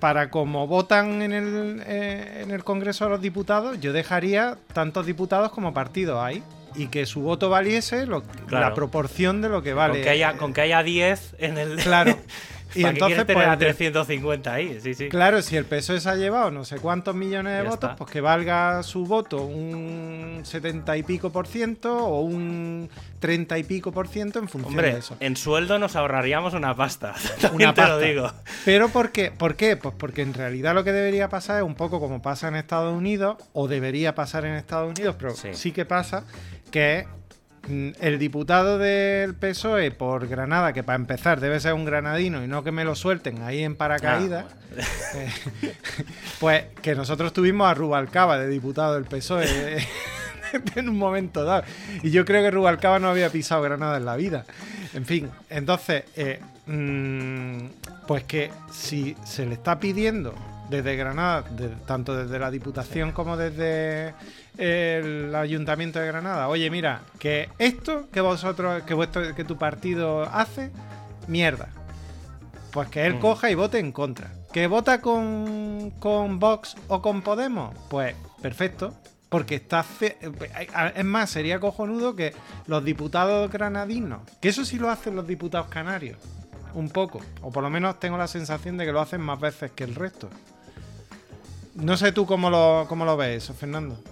para 0.00 0.30
como 0.30 0.66
votan 0.66 1.22
en 1.22 1.32
el, 1.32 1.82
eh, 1.86 2.42
en 2.42 2.50
el 2.50 2.64
Congreso 2.64 3.04
de 3.04 3.10
los 3.10 3.20
Diputados, 3.20 3.80
yo 3.80 3.92
dejaría 3.92 4.56
tantos 4.72 5.06
diputados 5.06 5.52
como 5.52 5.74
partidos 5.74 6.22
ahí. 6.22 6.42
Y 6.74 6.88
que 6.88 7.06
su 7.06 7.22
voto 7.22 7.48
valiese 7.48 8.06
la 8.50 8.74
proporción 8.74 9.40
de 9.40 9.48
lo 9.48 9.62
que 9.62 9.72
vale. 9.72 9.94
Con 9.94 10.02
que 10.02 10.10
haya, 10.10 10.36
con 10.36 10.52
que 10.52 10.60
haya 10.60 10.82
10 10.82 11.36
en 11.38 11.58
el. 11.58 11.76
Claro. 11.76 12.16
Y 12.74 12.84
entonces 12.84 13.26
tener 13.26 13.44
pues, 13.44 13.48
a 13.48 13.58
350 13.58 14.52
ahí, 14.52 14.78
sí, 14.80 14.94
sí. 14.94 15.08
Claro, 15.08 15.42
si 15.42 15.56
el 15.56 15.64
PSOE 15.64 16.00
se 16.00 16.08
ha 16.08 16.16
llevado 16.16 16.50
no 16.50 16.64
sé 16.64 16.78
cuántos 16.78 17.14
millones 17.14 17.56
de 17.56 17.68
votos, 17.68 17.92
pues 17.96 18.10
que 18.10 18.20
valga 18.20 18.82
su 18.82 19.04
voto 19.04 19.42
un 19.42 20.40
70 20.42 20.96
y 20.96 21.02
pico 21.02 21.30
por 21.30 21.46
ciento 21.46 21.96
o 21.96 22.20
un 22.20 22.90
30 23.20 23.58
y 23.58 23.64
pico 23.64 23.92
por 23.92 24.08
ciento 24.08 24.38
en 24.38 24.48
función 24.48 24.76
de 24.76 24.98
eso. 24.98 25.16
En 25.20 25.36
sueldo 25.36 25.78
nos 25.78 25.96
ahorraríamos 25.96 26.54
una 26.54 26.74
pasta. 26.74 27.14
una 27.52 27.74
te 27.74 27.86
lo 27.86 27.98
digo. 27.98 28.32
Pero 28.64 28.88
¿por 28.88 29.10
qué? 29.10 29.30
¿por 29.30 29.56
qué? 29.56 29.76
Pues 29.76 29.94
porque 29.96 30.22
en 30.22 30.34
realidad 30.34 30.74
lo 30.74 30.84
que 30.84 30.92
debería 30.92 31.28
pasar 31.28 31.58
es 31.58 31.64
un 31.64 31.74
poco 31.74 32.00
como 32.00 32.20
pasa 32.22 32.48
en 32.48 32.56
Estados 32.56 32.96
Unidos, 32.96 33.36
o 33.52 33.68
debería 33.68 34.14
pasar 34.14 34.44
en 34.44 34.54
Estados 34.54 34.90
Unidos, 34.90 35.16
pero 35.18 35.34
sí, 35.34 35.48
sí 35.52 35.72
que 35.72 35.84
pasa, 35.84 36.24
que 36.70 37.00
es 37.00 37.06
el 37.68 38.18
diputado 38.18 38.78
del 38.78 39.34
PSOE 39.34 39.90
por 39.90 40.26
Granada, 40.28 40.72
que 40.72 40.82
para 40.82 40.96
empezar 40.96 41.40
debe 41.40 41.60
ser 41.60 41.74
un 41.74 41.84
granadino 41.84 42.42
y 42.42 42.48
no 42.48 42.64
que 42.64 42.72
me 42.72 42.84
lo 42.84 42.94
suelten 42.94 43.42
ahí 43.42 43.62
en 43.62 43.76
paracaídas, 43.76 44.46
ah, 44.46 44.82
eh, 45.14 45.32
pues 46.40 46.64
que 46.82 46.94
nosotros 46.94 47.32
tuvimos 47.32 47.68
a 47.68 47.74
Rubalcaba 47.74 48.38
de 48.38 48.48
diputado 48.48 48.94
del 48.94 49.04
PSOE 49.04 49.46
en 50.76 50.88
un 50.88 50.96
momento 50.98 51.44
dado. 51.44 51.64
Y 52.02 52.10
yo 52.10 52.24
creo 52.24 52.42
que 52.42 52.50
Rubalcaba 52.50 52.98
no 52.98 53.08
había 53.08 53.30
pisado 53.30 53.62
Granada 53.62 53.96
en 53.98 54.04
la 54.04 54.16
vida. 54.16 54.44
En 54.94 55.04
fin, 55.04 55.30
entonces, 55.50 56.04
eh, 56.16 56.40
mm, 56.66 58.06
pues 58.06 58.24
que 58.24 58.50
si 58.72 59.16
se 59.24 59.46
le 59.46 59.54
está 59.54 59.78
pidiendo 59.78 60.34
desde 60.70 60.96
Granada, 60.96 61.44
tanto 61.86 62.16
desde 62.16 62.38
la 62.38 62.50
Diputación 62.50 63.12
como 63.12 63.36
desde 63.36 64.14
el 64.58 65.34
Ayuntamiento 65.34 66.00
de 66.00 66.06
Granada, 66.08 66.48
oye, 66.48 66.68
mira, 66.70 67.02
que 67.18 67.48
esto 67.58 68.08
que 68.10 68.20
vosotros, 68.20 68.82
que 68.82 68.92
vuestro, 68.92 69.34
que 69.34 69.44
tu 69.44 69.56
partido 69.56 70.22
hace, 70.22 70.70
mierda. 71.28 71.68
Pues 72.72 72.88
que 72.88 73.06
él 73.06 73.14
mm. 73.14 73.20
coja 73.20 73.50
y 73.50 73.54
vote 73.54 73.78
en 73.78 73.92
contra. 73.92 74.32
¿Que 74.52 74.66
vota 74.66 75.00
con, 75.00 75.92
con 75.98 76.38
Vox 76.38 76.76
o 76.88 77.00
con 77.00 77.22
Podemos? 77.22 77.74
Pues 77.88 78.14
perfecto. 78.42 78.94
Porque 79.28 79.56
está. 79.56 79.84
Es 80.94 81.04
más, 81.04 81.30
sería 81.30 81.60
cojonudo 81.60 82.16
que 82.16 82.34
los 82.66 82.82
diputados 82.84 83.50
granadinos. 83.50 84.22
Que 84.40 84.48
eso 84.48 84.64
sí 84.64 84.78
lo 84.78 84.90
hacen 84.90 85.16
los 85.16 85.26
diputados 85.26 85.68
canarios. 85.68 86.16
Un 86.74 86.88
poco. 86.88 87.20
O 87.42 87.50
por 87.50 87.62
lo 87.62 87.70
menos 87.70 88.00
tengo 88.00 88.16
la 88.16 88.26
sensación 88.26 88.78
de 88.78 88.86
que 88.86 88.92
lo 88.92 89.00
hacen 89.00 89.20
más 89.20 89.38
veces 89.38 89.70
que 89.72 89.84
el 89.84 89.94
resto. 89.94 90.30
No 91.74 91.96
sé 91.96 92.12
tú 92.12 92.26
cómo 92.26 92.48
lo, 92.50 92.86
cómo 92.88 93.04
lo 93.04 93.16
ves 93.16 93.44
eso, 93.44 93.54
Fernando. 93.54 94.02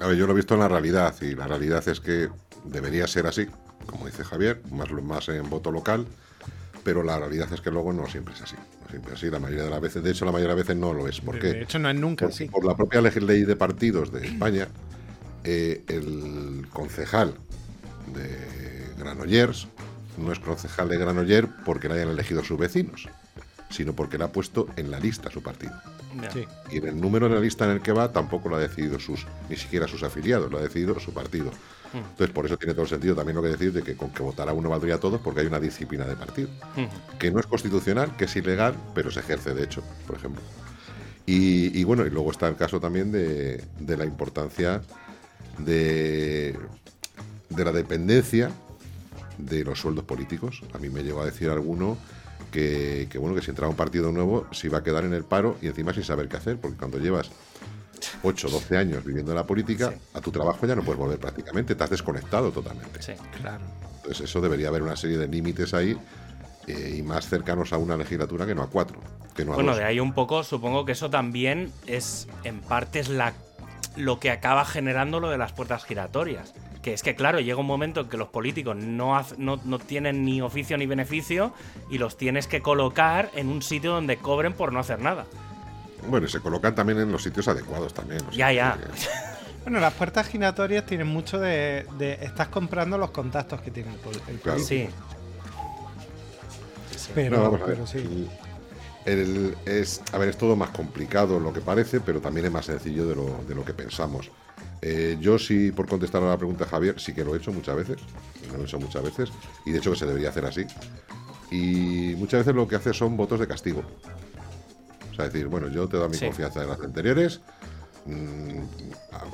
A 0.00 0.06
ver, 0.06 0.16
yo 0.16 0.26
lo 0.26 0.32
he 0.32 0.36
visto 0.36 0.54
en 0.54 0.60
la 0.60 0.68
realidad 0.68 1.14
y 1.20 1.34
la 1.34 1.46
realidad 1.46 1.86
es 1.88 2.00
que 2.00 2.28
debería 2.64 3.06
ser 3.06 3.26
así, 3.26 3.46
como 3.86 4.06
dice 4.06 4.24
Javier, 4.24 4.60
más, 4.70 4.90
más 4.90 5.28
en 5.28 5.48
voto 5.50 5.70
local, 5.72 6.06
pero 6.84 7.02
la 7.02 7.18
realidad 7.18 7.52
es 7.52 7.60
que 7.60 7.70
luego 7.70 7.92
no 7.92 8.06
siempre 8.06 8.34
es 8.34 8.42
así. 8.42 8.56
No 8.82 8.88
siempre 8.90 9.12
es 9.12 9.18
así, 9.18 9.30
la 9.30 9.40
mayoría 9.40 9.64
de 9.64 9.70
las 9.70 9.80
veces, 9.80 10.02
de 10.02 10.10
hecho 10.10 10.24
la 10.24 10.32
mayoría 10.32 10.54
de 10.54 10.60
las 10.60 10.66
veces 10.66 10.80
no 10.80 10.92
lo 10.92 11.08
es. 11.08 11.20
¿Por 11.20 11.38
qué? 11.38 11.48
De 11.48 11.62
hecho 11.62 11.78
no 11.78 11.90
es 11.90 11.96
nunca 11.96 12.26
así. 12.26 12.46
Por 12.46 12.64
la 12.64 12.76
propia 12.76 13.00
ley 13.00 13.44
de 13.44 13.56
partidos 13.56 14.12
de 14.12 14.26
España, 14.26 14.68
eh, 15.44 15.82
el 15.88 16.66
concejal 16.72 17.34
de 18.14 18.94
Granollers 18.98 19.68
no 20.16 20.32
es 20.32 20.38
concejal 20.38 20.88
de 20.88 20.98
Granollers 20.98 21.48
porque 21.64 21.88
le 21.88 21.94
hayan 21.94 22.08
elegido 22.08 22.44
sus 22.44 22.58
vecinos, 22.58 23.08
sino 23.70 23.94
porque 23.94 24.18
le 24.18 24.24
ha 24.24 24.32
puesto 24.32 24.68
en 24.76 24.90
la 24.90 24.98
lista 24.98 25.30
su 25.30 25.42
partido. 25.42 25.74
Y 26.70 26.78
en 26.78 26.88
el 26.88 27.00
número 27.00 27.28
de 27.28 27.34
la 27.34 27.40
lista 27.40 27.64
en 27.64 27.72
el 27.72 27.80
que 27.80 27.92
va 27.92 28.12
tampoco 28.12 28.48
lo 28.48 28.56
ha 28.56 28.60
decidido 28.60 28.98
sus, 28.98 29.26
ni 29.48 29.56
siquiera 29.56 29.86
sus 29.86 30.02
afiliados, 30.02 30.50
lo 30.50 30.58
ha 30.58 30.62
decidido 30.62 30.98
su 31.00 31.12
partido. 31.12 31.50
Mm. 31.92 31.98
Entonces, 31.98 32.30
por 32.30 32.46
eso 32.46 32.56
tiene 32.56 32.74
todo 32.74 32.82
el 32.82 32.88
sentido 32.88 33.14
también 33.14 33.36
lo 33.36 33.42
que 33.42 33.48
decir 33.48 33.72
de 33.72 33.82
que 33.82 33.96
con 33.96 34.10
que 34.10 34.22
votara 34.22 34.52
uno 34.52 34.68
valdría 34.68 34.96
a 34.96 35.00
todos, 35.00 35.20
porque 35.20 35.40
hay 35.40 35.46
una 35.46 35.60
disciplina 35.60 36.04
de 36.04 36.16
partido. 36.16 36.48
Mm. 36.76 37.18
Que 37.18 37.30
no 37.30 37.40
es 37.40 37.46
constitucional, 37.46 38.16
que 38.16 38.24
es 38.24 38.36
ilegal, 38.36 38.74
pero 38.94 39.10
se 39.10 39.20
ejerce 39.20 39.54
de 39.54 39.64
hecho, 39.64 39.82
por 40.06 40.16
ejemplo. 40.16 40.42
Y, 41.30 41.84
bueno, 41.84 42.06
y 42.06 42.10
luego 42.10 42.30
está 42.30 42.48
el 42.48 42.56
caso 42.56 42.80
también 42.80 43.12
de, 43.12 43.62
de 43.78 43.96
la 43.98 44.06
importancia 44.06 44.80
de, 45.58 46.58
de 47.50 47.64
la 47.66 47.70
dependencia 47.70 48.50
de 49.36 49.62
los 49.62 49.78
sueldos 49.78 50.04
políticos. 50.04 50.62
A 50.72 50.78
mí 50.78 50.88
me 50.88 51.02
llegó 51.02 51.20
a 51.20 51.26
decir 51.26 51.50
alguno 51.50 51.98
que, 52.50 53.08
bueno, 53.18 53.34
que 53.34 53.42
si 53.42 53.50
entraba 53.50 53.70
un 53.70 53.76
partido 53.76 54.12
nuevo 54.12 54.46
se 54.52 54.66
iba 54.66 54.78
a 54.78 54.82
quedar 54.82 55.04
en 55.04 55.14
el 55.14 55.24
paro 55.24 55.56
y 55.60 55.66
encima 55.66 55.92
sin 55.92 56.04
saber 56.04 56.28
qué 56.28 56.36
hacer, 56.36 56.58
porque 56.58 56.76
cuando 56.76 56.98
llevas 56.98 57.30
8 58.22 58.48
12 58.48 58.76
años 58.76 59.04
viviendo 59.04 59.32
en 59.32 59.36
la 59.36 59.46
política, 59.46 59.92
a 60.14 60.20
tu 60.20 60.30
trabajo 60.30 60.66
ya 60.66 60.74
no 60.74 60.82
puedes 60.82 60.98
volver 60.98 61.18
prácticamente, 61.18 61.74
te 61.74 61.84
has 61.84 61.90
desconectado 61.90 62.50
totalmente. 62.50 63.02
Sí, 63.02 63.12
claro. 63.40 63.64
Entonces 63.96 64.28
eso 64.28 64.40
debería 64.40 64.68
haber 64.68 64.82
una 64.82 64.96
serie 64.96 65.18
de 65.18 65.28
límites 65.28 65.74
ahí 65.74 65.98
eh, 66.66 66.96
y 66.98 67.02
más 67.02 67.28
cercanos 67.28 67.72
a 67.72 67.78
una 67.78 67.96
legislatura 67.96 68.46
que 68.46 68.54
no 68.54 68.62
a 68.62 68.70
cuatro. 68.70 69.00
Que 69.34 69.44
no 69.44 69.52
a 69.52 69.56
bueno, 69.56 69.76
de 69.76 69.84
ahí 69.84 70.00
un 70.00 70.14
poco, 70.14 70.44
supongo 70.44 70.84
que 70.84 70.92
eso 70.92 71.10
también 71.10 71.72
es, 71.86 72.28
en 72.44 72.60
parte, 72.60 73.00
es 73.00 73.08
la, 73.08 73.34
lo 73.96 74.20
que 74.20 74.30
acaba 74.30 74.64
generando 74.64 75.20
lo 75.20 75.30
de 75.30 75.38
las 75.38 75.52
puertas 75.52 75.84
giratorias 75.84 76.54
que 76.82 76.94
es 76.94 77.02
que, 77.02 77.14
claro, 77.14 77.40
llega 77.40 77.58
un 77.58 77.66
momento 77.66 78.00
en 78.00 78.08
que 78.08 78.16
los 78.16 78.28
políticos 78.28 78.76
no, 78.76 79.24
no, 79.36 79.78
tienen 79.78 80.24
ni 80.24 80.40
oficio 80.40 80.78
ni 80.78 80.86
beneficio 80.86 81.52
y 81.90 81.98
los 81.98 82.16
tienes 82.16 82.46
que 82.46 82.62
colocar 82.62 83.30
en 83.34 83.48
un 83.48 83.62
sitio 83.62 83.92
donde 83.92 84.16
cobren 84.16 84.52
por 84.52 84.72
no 84.72 84.80
hacer 84.80 85.00
nada. 85.00 85.26
Bueno, 86.08 86.26
y 86.26 86.30
se 86.30 86.40
colocan 86.40 86.74
también 86.74 87.00
en 87.00 87.10
los 87.10 87.22
sitios 87.22 87.48
adecuados 87.48 87.92
también. 87.94 88.22
ya, 88.32 88.52
ya. 88.52 88.78
Bueno, 89.64 89.80
las 89.80 89.92
puertas 89.92 90.26
giratorias 90.26 90.86
tienen 90.86 91.08
mucho 91.08 91.38
de, 91.38 91.84
Estás 92.22 92.48
comprando 92.48 92.96
los 92.96 93.10
contactos 93.10 93.60
que 93.60 93.70
tiene 93.70 93.90
el, 93.90 93.96
político. 93.98 94.58
Sí. 94.60 94.88
Pero, 97.14 97.60
pero 97.66 97.86
sí. 97.86 98.28
es, 99.04 100.00
a 100.10 100.16
ver, 100.16 100.30
es 100.30 100.38
todo 100.38 100.56
más 100.56 100.70
complicado 100.70 101.38
lo 101.38 101.52
que 101.52 101.60
parece, 101.60 102.00
pero 102.00 102.18
también 102.18 102.46
es 102.46 102.52
más 102.52 102.64
sencillo 102.64 103.06
de 103.06 103.16
lo, 103.16 103.44
de 103.46 103.54
lo 103.54 103.62
que 103.62 103.74
pensamos. 103.74 104.30
Eh, 104.80 105.16
yo 105.20 105.38
sí, 105.38 105.72
por 105.72 105.88
contestar 105.88 106.22
a 106.22 106.28
la 106.28 106.36
pregunta 106.36 106.64
de 106.64 106.70
Javier, 106.70 107.00
sí 107.00 107.12
que 107.12 107.24
lo 107.24 107.34
he 107.34 107.38
hecho 107.38 107.52
muchas 107.52 107.76
veces, 107.76 107.98
lo 108.52 108.60
he 108.60 108.64
hecho 108.64 108.78
muchas 108.78 109.02
veces, 109.02 109.30
y 109.66 109.72
de 109.72 109.78
hecho 109.78 109.92
que 109.92 109.98
se 109.98 110.06
debería 110.06 110.28
hacer 110.28 110.44
así. 110.44 110.64
Y 111.50 112.14
muchas 112.16 112.40
veces 112.40 112.54
lo 112.54 112.68
que 112.68 112.76
hace 112.76 112.92
son 112.92 113.16
votos 113.16 113.40
de 113.40 113.48
castigo. 113.48 113.82
O 115.10 115.14
sea, 115.14 115.24
decir, 115.24 115.46
bueno, 115.48 115.68
yo 115.68 115.88
te 115.88 115.96
doy 115.96 116.08
mi 116.10 116.18
confianza 116.18 116.62
en 116.62 116.68
las 116.68 116.80
anteriores, 116.80 117.40
mm, 118.06 118.60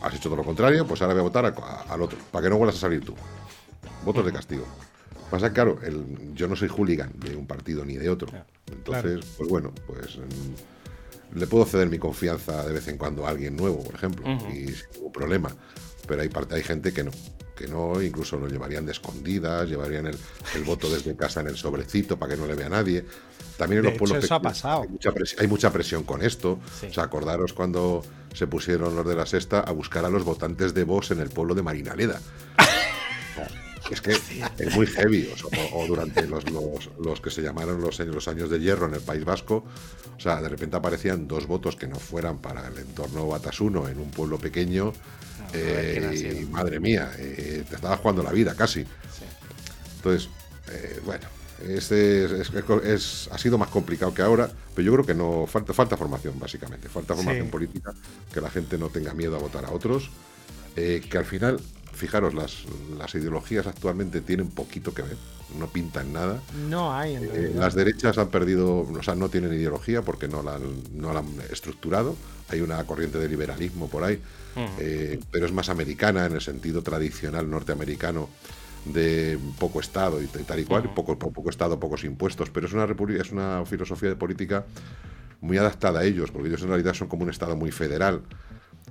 has 0.03 0.15
hecho 0.15 0.29
todo 0.29 0.37
lo 0.37 0.45
contrario, 0.45 0.87
pues 0.87 1.03
ahora 1.03 1.15
voy 1.15 1.21
a 1.21 1.25
votar 1.25 1.55
al 1.89 2.03
otro, 2.03 2.19
para 2.31 2.45
que 2.45 2.51
no 2.51 2.57
vuelvas 2.57 2.77
a 2.77 2.81
salir 2.81 3.05
tú. 3.05 3.15
Votos 4.05 4.25
de 4.25 4.33
castigo. 4.33 4.65
Pasa 5.31 5.53
claro, 5.53 5.79
el, 5.83 6.35
yo 6.35 6.47
no 6.47 6.57
soy 6.57 6.69
hooligan 6.69 7.11
de 7.17 7.37
un 7.37 7.47
partido 7.47 7.85
ni 7.85 7.97
de 7.97 8.09
otro. 8.09 8.29
Entonces, 8.71 9.25
pues 9.37 9.49
bueno, 9.49 9.73
pues... 9.87 10.17
Mm, 10.17 10.74
le 11.35 11.47
puedo 11.47 11.65
ceder 11.65 11.89
mi 11.89 11.99
confianza 11.99 12.65
de 12.65 12.73
vez 12.73 12.89
en 12.89 12.97
cuando 12.97 13.27
a 13.27 13.31
alguien 13.31 13.57
nuevo, 13.57 13.83
por 13.83 13.95
ejemplo, 13.95 14.25
y 14.53 14.69
sin 14.69 14.91
ningún 14.95 15.13
problema. 15.13 15.51
Pero 16.07 16.23
hay 16.23 16.29
parte, 16.29 16.55
hay 16.55 16.63
gente 16.63 16.93
que 16.93 17.03
no, 17.03 17.11
que 17.57 17.67
no, 17.67 18.01
incluso 18.03 18.37
lo 18.37 18.49
llevarían 18.49 18.85
de 18.87 18.93
escondidas, 18.93 19.69
llevarían 19.69 20.07
el, 20.07 20.65
voto 20.65 20.91
desde 20.91 21.17
casa 21.17 21.41
en 21.41 21.49
el 21.49 21.57
sobrecito 21.57 22.19
para 22.19 22.35
que 22.35 22.41
no 22.41 22.47
le 22.47 22.55
vea 22.55 22.69
nadie. 22.69 23.05
También 23.57 23.81
en 23.81 23.91
los 23.91 23.99
pueblos 23.99 24.23
eso 24.25 24.35
ha 24.35 24.43
pasado. 24.43 24.83
Hay 24.83 25.47
mucha, 25.47 25.73
presión, 25.73 26.05
con 26.05 26.23
esto. 26.23 26.59
O 26.89 26.93
sea, 26.93 27.05
acordaros 27.05 27.53
cuando 27.53 28.03
se 28.35 28.47
pusieron 28.47 28.97
los 28.97 29.07
de 29.07 29.15
la 29.15 29.27
sexta 29.27 29.61
a 29.61 29.73
buscar 29.73 30.05
a 30.05 30.11
los 30.11 30.25
votantes 30.25 30.75
de 30.75 30.85
Vox 30.85 31.13
en 31.13 31.21
el 31.21 31.31
pueblo 31.31 31.55
de 31.55 31.63
Marinaleda. 31.63 32.21
Es 33.91 34.01
que 34.01 34.13
es 34.13 34.75
muy 34.75 34.87
heavy. 34.87 35.31
O, 35.73 35.87
durante 35.87 36.27
los, 36.27 36.45
los, 36.51 37.21
que 37.21 37.31
se 37.31 37.43
llamaron 37.43 37.81
los, 37.81 37.99
los 37.99 38.29
años 38.29 38.51
de 38.51 38.59
hierro 38.59 38.87
en 38.87 38.95
el 38.95 39.01
País 39.01 39.25
Vasco, 39.25 39.65
o 40.17 40.21
sea, 40.21 40.41
de 40.41 40.49
repente 40.49 40.77
aparecían 40.77 41.29
dos 41.29 41.47
votos 41.47 41.77
que 41.77 41.87
no 41.87 41.97
fueran 41.97 42.39
para 42.39 42.69
el 42.69 42.79
entorno 42.79 43.27
Batasuno 43.27 43.89
en 43.89 43.99
un 43.99 44.11
pueblo 44.11 44.39
pequeño. 44.39 44.93
Eh, 45.53 46.41
y 46.41 46.45
madre 46.47 46.81
mía, 46.81 47.13
eh, 47.19 47.65
te 47.69 47.77
estaba 47.77 47.97
jugando 47.97 48.23
la 48.23 48.33
vida 48.33 48.55
casi. 48.55 48.85
Entonces, 49.97 50.29
eh, 50.71 51.01
bueno, 51.05 51.27
este 51.69 52.25
es, 52.25 53.29
ha 53.31 53.39
sido 53.39 53.59
más 53.59 53.69
complicado 53.69 54.13
que 54.13 54.23
ahora, 54.23 54.51
pero 54.75 54.85
yo 54.85 54.93
creo 54.93 55.07
que 55.07 55.15
no 55.15 55.47
falta, 55.47 55.73
falta 55.73 55.97
formación, 55.97 56.39
básicamente. 56.39 56.89
Falta 56.89 57.15
formación 57.15 57.49
política, 57.49 57.95
que 58.33 58.41
la 58.41 58.51
gente 58.51 58.77
no 58.77 58.89
tenga 58.89 59.15
miedo 59.15 59.37
a 59.37 59.39
votar 59.39 59.65
a 59.65 59.71
otros, 59.71 60.11
eh, 60.77 61.03
que 61.09 61.19
al 61.19 61.25
final, 61.25 61.61
fijaros, 61.95 62.35
las, 62.35 62.65
las 62.99 63.15
ideologías 63.15 63.67
actualmente 63.67 64.21
tienen 64.21 64.49
poquito 64.49 64.93
que 64.93 65.03
ver, 65.03 65.17
no 65.59 65.69
pintan 65.69 66.13
nada. 66.13 66.41
No 66.69 66.93
hay. 66.93 67.17
Eh, 67.17 67.53
las 67.55 67.75
derechas 67.75 68.19
han 68.19 68.29
perdido, 68.29 68.81
o 68.81 69.03
sea, 69.03 69.15
no 69.15 69.29
tienen 69.29 69.53
ideología 69.53 70.03
porque 70.03 70.29
no 70.29 70.43
la, 70.43 70.57
han, 70.57 70.83
no 70.93 71.13
la 71.13 71.21
han 71.21 71.35
estructurado. 71.51 72.17
Hay 72.49 72.61
una 72.61 72.85
corriente 72.85 73.19
de 73.19 73.29
liberalismo 73.29 73.89
por 73.89 74.05
ahí, 74.05 74.21
eh, 74.79 75.19
pero 75.31 75.47
es 75.47 75.53
más 75.53 75.69
americana 75.69 76.27
en 76.27 76.35
el 76.35 76.41
sentido 76.41 76.83
tradicional 76.83 77.49
norteamericano 77.49 78.29
de 78.85 79.39
poco 79.59 79.81
Estado 79.81 80.23
y 80.23 80.27
tal 80.27 80.61
y 80.61 80.65
cual, 80.65 80.93
poco, 80.95 81.19
poco 81.19 81.49
Estado, 81.49 81.81
pocos 81.81 82.05
impuestos, 82.05 82.51
pero 82.51 82.67
es 82.67 82.73
una, 82.73 82.87
es 83.19 83.33
una 83.33 83.65
filosofía 83.65 84.11
de 84.11 84.17
política 84.17 84.67
muy 85.41 85.57
adaptada 85.59 86.01
a 86.01 86.05
ellos, 86.05 86.31
porque 86.31 86.49
ellos 86.49 86.63
en 86.63 86.69
realidad 86.69 86.95
son 86.95 87.09
como 87.09 87.23
un 87.23 87.31
Estado 87.31 87.57
muy 87.57 87.71
federal, 87.71 88.23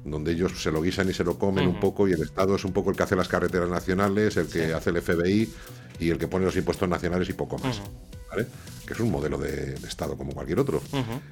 donde 0.03 0.31
ellos 0.31 0.61
se 0.61 0.71
lo 0.71 0.81
guisan 0.81 1.09
y 1.09 1.13
se 1.13 1.23
lo 1.23 1.37
comen 1.37 1.67
un 1.67 1.79
poco, 1.79 2.07
y 2.07 2.13
el 2.13 2.21
Estado 2.21 2.55
es 2.55 2.65
un 2.65 2.73
poco 2.73 2.89
el 2.89 2.97
que 2.97 3.03
hace 3.03 3.15
las 3.15 3.27
carreteras 3.27 3.69
nacionales, 3.69 4.37
el 4.37 4.47
que 4.47 4.73
hace 4.73 4.89
el 4.89 5.01
FBI 5.01 5.49
y 5.99 6.09
el 6.09 6.17
que 6.17 6.27
pone 6.27 6.45
los 6.45 6.55
impuestos 6.55 6.89
nacionales 6.89 7.29
y 7.29 7.33
poco 7.33 7.57
más 7.59 7.81
que 8.85 8.93
es 8.93 8.99
un 8.99 9.11
modelo 9.11 9.37
de, 9.37 9.75
Estado 9.87 10.17
como 10.17 10.33
cualquier 10.33 10.59
otro. 10.59 10.81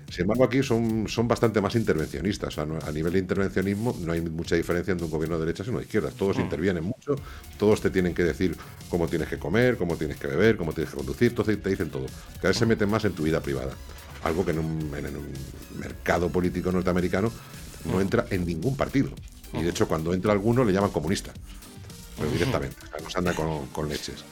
Sin 0.09 0.21
embargo, 0.21 0.43
aquí 0.43 0.61
son, 0.63 1.07
son 1.07 1.27
bastante 1.27 1.59
más 1.61 1.75
intervencionistas. 1.75 2.57
a 2.57 2.91
nivel 2.91 3.13
de 3.13 3.19
intervencionismo 3.19 3.97
no 4.01 4.13
hay 4.13 4.21
mucha 4.21 4.55
diferencia 4.55 4.91
entre 4.91 5.05
un 5.05 5.11
gobierno 5.11 5.37
de 5.37 5.45
derechas 5.45 5.67
y 5.67 5.69
uno 5.69 5.79
de 5.79 5.85
izquierdas. 5.85 6.13
Todos 6.13 6.37
intervienen 6.37 6.83
mucho, 6.83 7.15
todos 7.57 7.81
te 7.81 7.89
tienen 7.89 8.13
que 8.13 8.23
decir 8.23 8.55
cómo 8.89 9.07
tienes 9.07 9.27
que 9.27 9.37
comer, 9.37 9.77
cómo 9.77 9.95
tienes 9.95 10.17
que 10.17 10.27
beber, 10.27 10.57
cómo 10.57 10.73
tienes 10.73 10.91
que 10.91 10.97
conducir, 10.97 11.33
todos 11.33 11.47
te 11.47 11.69
dicen 11.69 11.89
todo. 11.89 12.05
Cada 12.35 12.49
vez 12.49 12.57
se 12.57 12.65
meten 12.65 12.89
más 12.89 13.03
en 13.05 13.13
tu 13.13 13.23
vida 13.23 13.41
privada. 13.41 13.73
Algo 14.23 14.45
que 14.45 14.51
en 14.51 14.59
un, 14.59 14.91
mercado 15.79 16.29
político 16.29 16.71
norteamericano 16.71 17.31
no 17.85 18.01
entra 18.01 18.25
en 18.29 18.45
ningún 18.45 18.75
partido. 18.75 19.09
Y 19.53 19.63
de 19.63 19.69
hecho, 19.69 19.87
cuando 19.87 20.13
entra 20.13 20.31
alguno 20.31 20.63
le 20.63 20.71
llaman 20.71 20.91
comunista. 20.91 21.31
Pues 22.17 22.31
directamente. 22.31 22.75
nos 23.03 23.15
anda 23.15 23.33
con, 23.33 23.67
con 23.67 23.89
leches. 23.89 24.23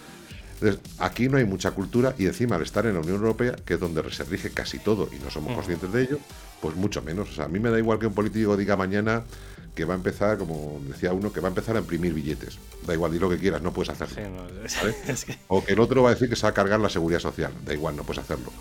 Entonces, 0.62 0.82
aquí 1.00 1.30
no 1.30 1.38
hay 1.38 1.46
mucha 1.46 1.72
cultura 1.72 2.14
y 2.18 2.26
encima 2.26 2.58
al 2.58 2.64
estar 2.64 2.86
en 2.86 2.94
la 2.94 3.00
Unión 3.00 3.16
Europea, 3.16 3.56
que 3.66 3.76
es 3.76 3.80
donde 3.80 4.10
se 4.12 4.26
rige 4.26 4.52
casi 4.52 4.78
todo 4.78 5.10
y 5.12 5.24
no 5.24 5.30
somos 5.30 5.54
conscientes 5.54 5.92
de 5.94 6.04
ello, 6.04 6.20
pues 6.62 6.76
mucho 6.76 7.02
menos. 7.02 7.30
O 7.30 7.34
sea, 7.34 7.46
a 7.46 7.48
mí 7.48 7.60
me 7.60 7.70
da 7.70 7.78
igual 7.78 7.98
que 7.98 8.08
un 8.08 8.14
político 8.14 8.58
diga 8.58 8.76
mañana 8.76 9.24
que 9.74 9.86
va 9.86 9.94
a 9.94 9.98
empezar, 9.98 10.38
como 10.38 10.82
decía 10.86 11.14
uno, 11.14 11.32
que 11.32 11.40
va 11.40 11.48
a 11.48 11.52
empezar 11.52 11.78
a 11.78 11.80
imprimir 11.80 12.14
billetes. 12.14 12.60
Da 12.86 12.94
igual, 12.94 13.14
di 13.14 13.20
lo 13.20 13.30
que 13.30 13.38
quieras, 13.38 13.62
no 13.62 13.72
puedes 13.72 13.90
hacerlo. 13.90 14.48
O 15.48 15.64
que 15.64 15.74
el 15.74 15.80
otro 15.80 16.04
va 16.04 16.10
a 16.10 16.14
decir 16.14 16.28
que 16.28 16.36
se 16.36 16.44
va 16.44 16.50
a 16.50 16.54
cargar 16.54 16.82
la 16.82 16.90
seguridad 16.90 17.20
social. 17.20 17.54
Da 17.66 17.74
igual, 17.74 17.96
no 17.96 18.04
puedes 18.04 18.22
hacerlo. 18.22 18.52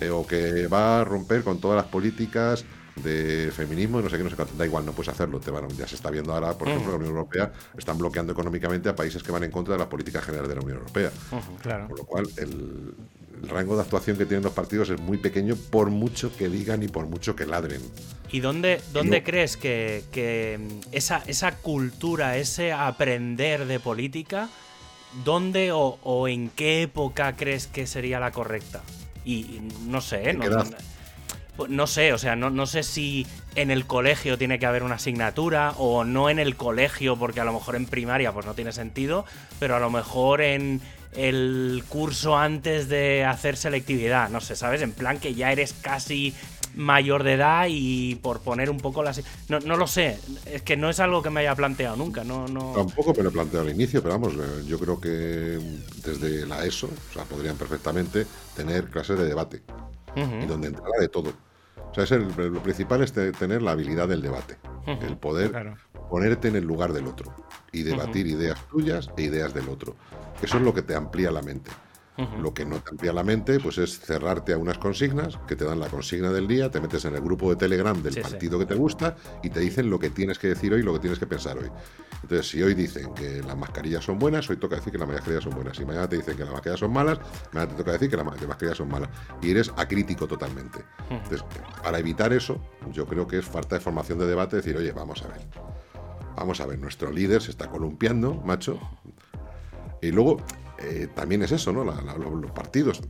Eh, 0.00 0.08
o 0.08 0.26
que 0.26 0.66
va 0.66 1.00
a 1.00 1.04
romper 1.04 1.44
con 1.44 1.60
todas 1.60 1.76
las 1.76 1.86
políticas 1.86 2.64
de 2.96 3.50
feminismo 3.52 4.00
y 4.00 4.02
no 4.04 4.10
sé 4.10 4.16
qué, 4.16 4.24
no 4.24 4.30
sé 4.30 4.36
qué, 4.36 4.44
da 4.56 4.64
igual, 4.64 4.86
no 4.86 4.92
puedes 4.92 5.12
hacerlo. 5.12 5.40
Te 5.40 5.50
van, 5.50 5.68
ya 5.70 5.86
se 5.86 5.96
está 5.96 6.10
viendo 6.10 6.32
ahora, 6.32 6.56
por 6.56 6.68
ejemplo, 6.68 6.92
la 6.92 6.98
Unión 6.98 7.10
Europea 7.10 7.52
están 7.76 7.98
bloqueando 7.98 8.32
económicamente 8.32 8.88
a 8.88 8.96
países 8.96 9.22
que 9.22 9.32
van 9.32 9.44
en 9.44 9.50
contra 9.50 9.74
de 9.74 9.80
la 9.80 9.88
política 9.88 10.20
general 10.20 10.48
de 10.48 10.54
la 10.54 10.60
Unión 10.60 10.78
Europea. 10.78 11.10
claro. 11.62 11.88
Con 11.88 11.96
lo 11.96 12.04
cual, 12.04 12.28
el, 12.36 12.94
rango 13.48 13.76
de 13.76 13.82
actuación 13.82 14.16
que 14.16 14.24
tienen 14.24 14.42
los 14.42 14.54
partidos 14.54 14.88
es 14.88 14.98
muy 14.98 15.18
pequeño 15.18 15.54
por 15.70 15.90
mucho 15.90 16.34
que 16.34 16.48
digan 16.48 16.82
y 16.82 16.88
por 16.88 17.06
mucho 17.06 17.36
que 17.36 17.44
ladren. 17.44 17.82
¿Y 18.30 18.40
dónde, 18.40 18.80
dónde 18.92 19.22
crees 19.22 19.56
que, 19.58 20.02
esa, 20.92 21.22
esa 21.26 21.56
cultura, 21.56 22.38
ese 22.38 22.72
aprender 22.72 23.66
de 23.66 23.80
política, 23.80 24.48
dónde 25.24 25.72
o, 25.72 26.28
en 26.28 26.48
qué 26.48 26.82
época 26.82 27.36
crees 27.36 27.66
que 27.66 27.86
sería 27.86 28.18
la 28.18 28.30
correcta? 28.30 28.82
Y, 29.26 29.60
no 29.86 30.00
sé, 30.00 30.30
¿eh? 30.30 30.32
no, 30.32 30.44
pues, 30.44 30.74
no 31.68 31.86
sé, 31.86 32.12
o 32.12 32.18
sea, 32.18 32.36
no, 32.36 32.50
no, 32.50 32.66
sé 32.66 32.82
si 32.82 33.26
en 33.54 33.70
el 33.70 33.86
colegio 33.86 34.38
tiene 34.38 34.58
que 34.58 34.66
haber 34.66 34.82
una 34.82 34.96
asignatura 34.96 35.72
o 35.78 36.04
no 36.04 36.30
en 36.30 36.38
el 36.38 36.56
colegio, 36.56 37.16
porque 37.16 37.40
a 37.40 37.44
lo 37.44 37.52
mejor 37.52 37.76
en 37.76 37.86
primaria 37.86 38.32
pues 38.32 38.46
no 38.46 38.54
tiene 38.54 38.72
sentido, 38.72 39.24
pero 39.58 39.76
a 39.76 39.80
lo 39.80 39.90
mejor 39.90 40.40
en 40.40 40.80
el 41.14 41.84
curso 41.88 42.36
antes 42.36 42.88
de 42.88 43.24
hacer 43.24 43.56
selectividad, 43.56 44.28
no 44.30 44.40
sé, 44.40 44.56
¿sabes? 44.56 44.82
En 44.82 44.92
plan 44.92 45.18
que 45.18 45.34
ya 45.34 45.52
eres 45.52 45.72
casi 45.72 46.34
mayor 46.74 47.22
de 47.22 47.34
edad 47.34 47.66
y 47.68 48.16
por 48.16 48.40
poner 48.40 48.68
un 48.68 48.78
poco 48.78 49.04
las... 49.04 49.22
No, 49.48 49.60
no 49.60 49.76
lo 49.76 49.86
sé, 49.86 50.18
es 50.46 50.62
que 50.62 50.76
no 50.76 50.90
es 50.90 50.98
algo 50.98 51.22
que 51.22 51.30
me 51.30 51.40
haya 51.40 51.54
planteado 51.54 51.94
nunca, 51.94 52.24
no... 52.24 52.48
no... 52.48 52.72
Tampoco 52.74 53.14
me 53.14 53.22
lo 53.22 53.28
he 53.28 53.32
planteado 53.32 53.64
al 53.64 53.72
inicio, 53.72 54.02
pero 54.02 54.18
vamos, 54.18 54.34
eh, 54.34 54.64
yo 54.66 54.78
creo 54.78 55.00
que 55.00 55.60
desde 56.04 56.46
la 56.46 56.64
ESO, 56.64 56.88
o 56.88 57.12
sea, 57.12 57.24
podrían 57.24 57.56
perfectamente 57.56 58.26
tener 58.56 58.86
clases 58.86 59.18
de 59.18 59.24
debate 59.26 59.62
y 60.16 60.46
donde 60.46 60.68
entrara 60.68 61.00
de 61.00 61.08
todo. 61.08 61.32
O 61.96 62.06
sea, 62.06 62.18
es 62.18 62.36
lo 62.36 62.60
principal 62.60 63.02
es 63.02 63.12
tener 63.12 63.62
la 63.62 63.70
habilidad 63.70 64.08
del 64.08 64.20
debate, 64.20 64.56
el 64.86 65.16
poder 65.16 65.76
ponerte 66.10 66.48
en 66.48 66.56
el 66.56 66.64
lugar 66.64 66.92
del 66.92 67.06
otro 67.06 67.32
y 67.70 67.82
debatir 67.82 68.26
ideas 68.26 68.58
tuyas 68.68 69.10
e 69.16 69.22
ideas 69.22 69.54
del 69.54 69.68
otro. 69.68 69.94
Eso 70.42 70.56
es 70.56 70.62
lo 70.64 70.74
que 70.74 70.82
te 70.82 70.96
amplía 70.96 71.30
la 71.30 71.42
mente. 71.42 71.70
Lo 72.16 72.54
que 72.54 72.64
no 72.64 72.78
te 72.78 72.90
amplía 72.90 73.12
la 73.12 73.24
mente, 73.24 73.58
pues 73.58 73.76
es 73.78 73.98
cerrarte 73.98 74.52
a 74.52 74.58
unas 74.58 74.78
consignas 74.78 75.36
que 75.48 75.56
te 75.56 75.64
dan 75.64 75.80
la 75.80 75.88
consigna 75.88 76.30
del 76.30 76.46
día, 76.46 76.70
te 76.70 76.80
metes 76.80 77.04
en 77.06 77.16
el 77.16 77.20
grupo 77.20 77.50
de 77.50 77.56
Telegram 77.56 78.00
del 78.00 78.20
partido 78.20 78.56
que 78.56 78.66
te 78.66 78.76
gusta 78.76 79.16
y 79.42 79.50
te 79.50 79.58
dicen 79.58 79.90
lo 79.90 79.98
que 79.98 80.10
tienes 80.10 80.38
que 80.38 80.48
decir 80.48 80.72
hoy 80.72 80.82
lo 80.82 80.92
que 80.92 81.00
tienes 81.00 81.18
que 81.18 81.26
pensar 81.26 81.58
hoy. 81.58 81.68
Entonces, 82.22 82.48
si 82.48 82.62
hoy 82.62 82.74
dicen 82.74 83.12
que 83.14 83.42
las 83.42 83.56
mascarillas 83.56 84.04
son 84.04 84.18
buenas, 84.18 84.48
hoy 84.48 84.56
toca 84.56 84.76
decir 84.76 84.92
que 84.92 84.98
las 84.98 85.08
mascarillas 85.08 85.44
son 85.44 85.54
buenas. 85.54 85.76
Si 85.76 85.84
mañana 85.84 86.08
te 86.08 86.16
dicen 86.16 86.36
que 86.36 86.44
las 86.44 86.52
mascarillas 86.52 86.80
son 86.80 86.92
malas, 86.92 87.18
mañana 87.52 87.72
te 87.72 87.78
toca 87.78 87.92
decir 87.92 88.08
que 88.08 88.16
las 88.16 88.24
mascarillas 88.24 88.78
son 88.78 88.88
malas. 88.88 89.10
Y 89.42 89.50
eres 89.50 89.72
acrítico 89.76 90.26
totalmente. 90.26 90.78
Entonces, 91.10 91.44
para 91.82 91.98
evitar 91.98 92.32
eso, 92.32 92.60
yo 92.92 93.06
creo 93.06 93.26
que 93.26 93.38
es 93.38 93.44
falta 93.44 93.74
de 93.74 93.80
formación 93.80 94.18
de 94.18 94.26
debate, 94.26 94.56
decir, 94.56 94.76
oye, 94.76 94.92
vamos 94.92 95.22
a 95.22 95.28
ver. 95.28 95.40
Vamos 96.36 96.60
a 96.60 96.66
ver, 96.66 96.78
nuestro 96.78 97.10
líder 97.10 97.42
se 97.42 97.50
está 97.50 97.68
columpiando, 97.68 98.34
macho. 98.34 98.78
Y 100.00 100.10
luego, 100.10 100.38
eh, 100.78 101.08
también 101.14 101.42
es 101.42 101.52
eso, 101.52 101.72
¿no? 101.72 101.84
los 101.84 102.50
partidos. 102.50 103.00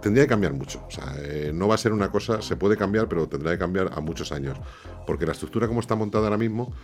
Tendría 0.00 0.24
que 0.24 0.28
cambiar 0.28 0.52
mucho. 0.52 0.84
O 0.86 0.90
sea, 0.90 1.14
eh, 1.18 1.52
no 1.54 1.68
va 1.68 1.74
a 1.74 1.78
ser 1.78 1.92
una 1.92 2.10
cosa, 2.10 2.42
se 2.42 2.56
puede 2.56 2.76
cambiar, 2.76 3.08
pero 3.08 3.28
tendrá 3.28 3.52
que 3.52 3.58
cambiar 3.58 3.90
a 3.94 4.00
muchos 4.00 4.32
años. 4.32 4.58
Porque 5.06 5.26
la 5.26 5.32
estructura 5.32 5.68
como 5.68 5.80
está 5.80 5.94
montada 5.94 6.24
ahora 6.24 6.38
mismo 6.38 6.74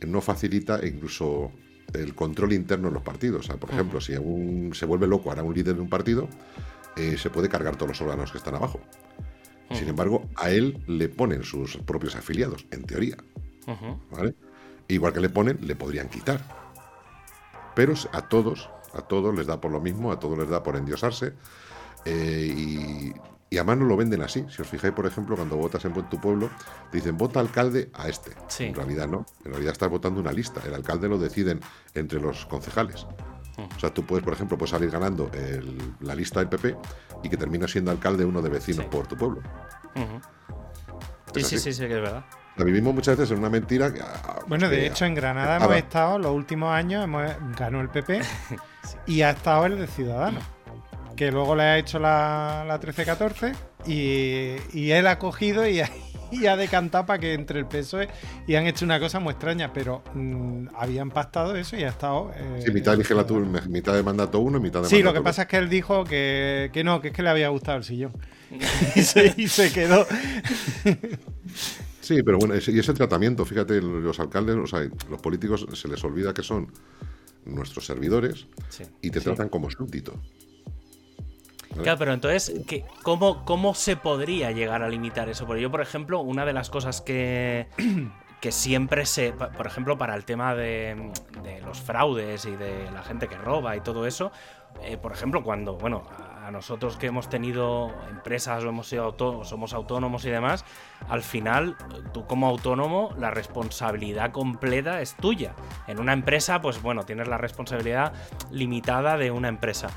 eh, 0.00 0.06
no 0.06 0.20
facilita 0.20 0.84
incluso 0.86 1.50
el 1.94 2.14
control 2.14 2.52
interno 2.52 2.88
en 2.88 2.94
los 2.94 3.02
partidos. 3.02 3.40
O 3.40 3.42
sea, 3.48 3.56
por 3.56 3.70
ejemplo, 3.70 4.00
si 4.00 4.12
se 4.72 4.86
vuelve 4.86 5.06
loco 5.06 5.30
ahora 5.30 5.42
un 5.42 5.54
líder 5.54 5.74
de 5.74 5.80
un 5.80 5.88
partido, 5.88 6.28
se 6.94 7.30
puede 7.30 7.48
cargar 7.48 7.76
todos 7.76 7.88
los 7.88 8.00
órganos 8.02 8.30
que 8.30 8.38
están 8.38 8.54
abajo. 8.54 8.80
Sin 9.72 9.88
embargo, 9.88 10.28
a 10.36 10.50
él 10.50 10.82
le 10.86 11.08
ponen 11.08 11.42
sus 11.42 11.78
propios 11.78 12.14
afiliados, 12.14 12.66
en 12.70 12.84
teoría. 12.84 13.16
Igual 14.88 15.12
que 15.12 15.20
le 15.20 15.28
ponen, 15.28 15.58
le 15.62 15.74
podrían 15.74 16.08
quitar. 16.08 16.40
Pero 17.74 17.94
a 18.12 18.22
todos 18.28 18.70
a 18.94 19.02
todos 19.02 19.34
les 19.34 19.46
da 19.46 19.60
por 19.60 19.70
lo 19.70 19.80
mismo, 19.80 20.12
a 20.12 20.18
todos 20.18 20.38
les 20.38 20.48
da 20.48 20.62
por 20.62 20.76
endiosarse. 20.76 21.32
Eh, 22.04 22.52
y, 22.56 23.12
y 23.52 23.58
además 23.58 23.76
no 23.78 23.84
lo 23.84 23.98
venden 23.98 24.22
así. 24.22 24.46
Si 24.48 24.62
os 24.62 24.68
fijáis, 24.68 24.94
por 24.94 25.04
ejemplo, 25.04 25.36
cuando 25.36 25.58
votas 25.58 25.84
en 25.84 25.92
tu 25.92 26.18
pueblo, 26.18 26.48
te 26.90 26.96
dicen 26.96 27.18
vota 27.18 27.38
alcalde 27.38 27.90
a 27.92 28.08
este. 28.08 28.32
En 28.64 28.74
realidad 28.74 29.08
no. 29.08 29.26
En 29.44 29.52
realidad 29.52 29.72
estás 29.72 29.90
votando 29.90 30.20
una 30.20 30.32
lista. 30.32 30.62
El 30.64 30.72
alcalde 30.72 31.06
lo 31.06 31.18
deciden 31.18 31.60
entre 31.94 32.18
los 32.18 32.46
concejales. 32.46 33.06
O 33.58 33.78
sea, 33.78 33.92
tú 33.92 34.06
puedes, 34.06 34.24
por 34.24 34.32
ejemplo, 34.32 34.56
puedes 34.56 34.70
salir 34.70 34.90
ganando 34.90 35.30
la 36.00 36.14
lista 36.14 36.40
del 36.40 36.48
PP 36.48 36.76
y 37.22 37.28
que 37.28 37.36
termina 37.36 37.68
siendo 37.68 37.90
alcalde 37.90 38.24
uno 38.24 38.40
de 38.40 38.48
vecinos 38.48 38.86
por 38.86 39.06
tu 39.06 39.16
pueblo. 39.16 39.42
Sí, 41.34 41.42
sí, 41.42 41.58
sí, 41.58 41.72
sí, 41.74 41.80
que 41.80 41.94
es 41.96 42.02
verdad. 42.02 42.24
La 42.56 42.64
vivimos 42.64 42.94
muchas 42.94 43.18
veces 43.18 43.32
en 43.32 43.38
una 43.38 43.50
mentira. 43.50 43.92
Ah, 44.00 44.40
bueno, 44.46 44.70
de 44.70 44.86
hecho, 44.86 45.04
en 45.04 45.14
Granada 45.14 45.56
hemos 45.56 45.76
estado 45.76 46.18
los 46.18 46.32
últimos 46.32 46.72
años, 46.72 47.04
hemos, 47.04 47.30
ganó 47.58 47.82
el 47.82 47.90
PP 47.90 48.22
y 49.06 49.22
ha 49.22 49.30
estado 49.30 49.66
el 49.66 49.78
de 49.78 49.86
Ciudadanos. 49.86 50.44
Que 51.16 51.30
luego 51.30 51.54
le 51.54 51.62
ha 51.62 51.78
hecho 51.78 51.98
la, 51.98 52.64
la 52.66 52.80
13-14 52.80 53.54
y, 53.86 54.56
y, 54.72 54.90
él 54.92 55.06
ha 55.06 55.18
cogido 55.18 55.68
y 55.68 55.80
ha, 55.80 55.90
y 56.32 56.46
ha 56.46 56.56
decantado 56.56 57.04
para 57.04 57.18
que 57.18 57.34
entre 57.34 57.60
el 57.60 57.66
PSOE 57.66 58.08
y 58.46 58.54
han 58.54 58.66
hecho 58.66 58.84
una 58.84 58.98
cosa 58.98 59.20
muy 59.20 59.32
extraña, 59.32 59.72
pero 59.72 60.02
mm, 60.14 60.68
habían 60.76 61.10
pactado 61.10 61.54
eso 61.54 61.76
y 61.76 61.84
ha 61.84 61.90
estado. 61.90 62.32
Eh, 62.34 62.62
sí, 62.64 62.72
mitad 62.72 62.92
de 62.92 62.98
legislatura, 62.98 63.46
mitad 63.68 63.94
de 63.94 64.02
mandato 64.02 64.38
uno, 64.40 64.58
mitad 64.58 64.82
de 64.82 64.88
Sí, 64.88 65.02
lo 65.02 65.12
que 65.12 65.20
pasa 65.20 65.42
es 65.42 65.48
que 65.48 65.58
él 65.58 65.68
dijo 65.68 66.04
que, 66.04 66.70
que 66.72 66.82
no, 66.82 67.00
que 67.00 67.08
es 67.08 67.14
que 67.14 67.22
le 67.22 67.28
había 67.28 67.48
gustado 67.48 67.78
el 67.78 67.84
sillón. 67.84 68.12
y, 68.96 69.02
se, 69.02 69.34
y 69.36 69.48
se 69.48 69.72
quedó. 69.72 70.06
Sí, 72.00 72.22
pero 72.22 72.38
bueno, 72.38 72.54
y 72.54 72.78
ese 72.78 72.94
tratamiento, 72.94 73.44
fíjate, 73.44 73.80
los 73.80 74.18
alcaldes, 74.18 74.56
o 74.56 74.66
sea, 74.66 74.80
los 75.08 75.20
políticos 75.20 75.66
se 75.72 75.88
les 75.88 76.02
olvida 76.02 76.34
que 76.34 76.42
son 76.42 76.68
nuestros 77.44 77.86
servidores 77.86 78.46
y 79.00 79.10
te 79.10 79.20
tratan 79.20 79.48
como 79.48 79.70
súbdito. 79.70 80.14
Claro, 81.80 81.98
pero 81.98 82.12
entonces, 82.12 82.52
¿qué, 82.66 82.84
cómo, 83.02 83.44
¿cómo 83.44 83.74
se 83.74 83.96
podría 83.96 84.50
llegar 84.50 84.82
a 84.82 84.88
limitar 84.88 85.28
eso? 85.28 85.46
Porque 85.46 85.62
yo, 85.62 85.70
por 85.70 85.80
ejemplo, 85.80 86.20
una 86.20 86.44
de 86.44 86.52
las 86.52 86.68
cosas 86.68 87.00
que, 87.00 87.68
que 88.40 88.52
siempre 88.52 89.06
se, 89.06 89.32
por 89.32 89.66
ejemplo, 89.66 89.96
para 89.96 90.14
el 90.14 90.24
tema 90.24 90.54
de, 90.54 91.12
los 91.64 91.80
fraudes 91.80 92.44
y 92.44 92.56
de 92.56 92.90
la 92.90 93.02
gente 93.02 93.26
que 93.26 93.36
roba 93.36 93.76
y 93.76 93.80
todo 93.80 94.06
eso, 94.06 94.32
eh, 94.82 94.98
por 94.98 95.12
ejemplo, 95.12 95.42
cuando, 95.42 95.76
bueno, 95.76 96.02
a 96.42 96.50
nosotros 96.50 96.96
que 96.96 97.06
hemos 97.06 97.28
tenido 97.28 97.94
empresas 98.10 98.64
o 98.64 98.68
hemos 98.68 98.88
sido 98.88 99.14
somos 99.44 99.72
autónomos 99.72 100.24
y 100.24 100.30
demás, 100.30 100.64
al 101.08 101.22
final 101.22 101.76
tú 102.12 102.26
como 102.26 102.48
autónomo 102.48 103.14
la 103.18 103.30
responsabilidad 103.30 104.32
completa 104.32 105.00
es 105.00 105.14
tuya. 105.14 105.54
En 105.86 106.00
una 106.00 106.12
empresa, 106.12 106.60
pues 106.60 106.82
bueno, 106.82 107.04
tienes 107.04 107.28
la 107.28 107.38
responsabilidad 107.38 108.12
limitada 108.50 109.16
de 109.16 109.30
una 109.30 109.48
empresa. 109.48 109.88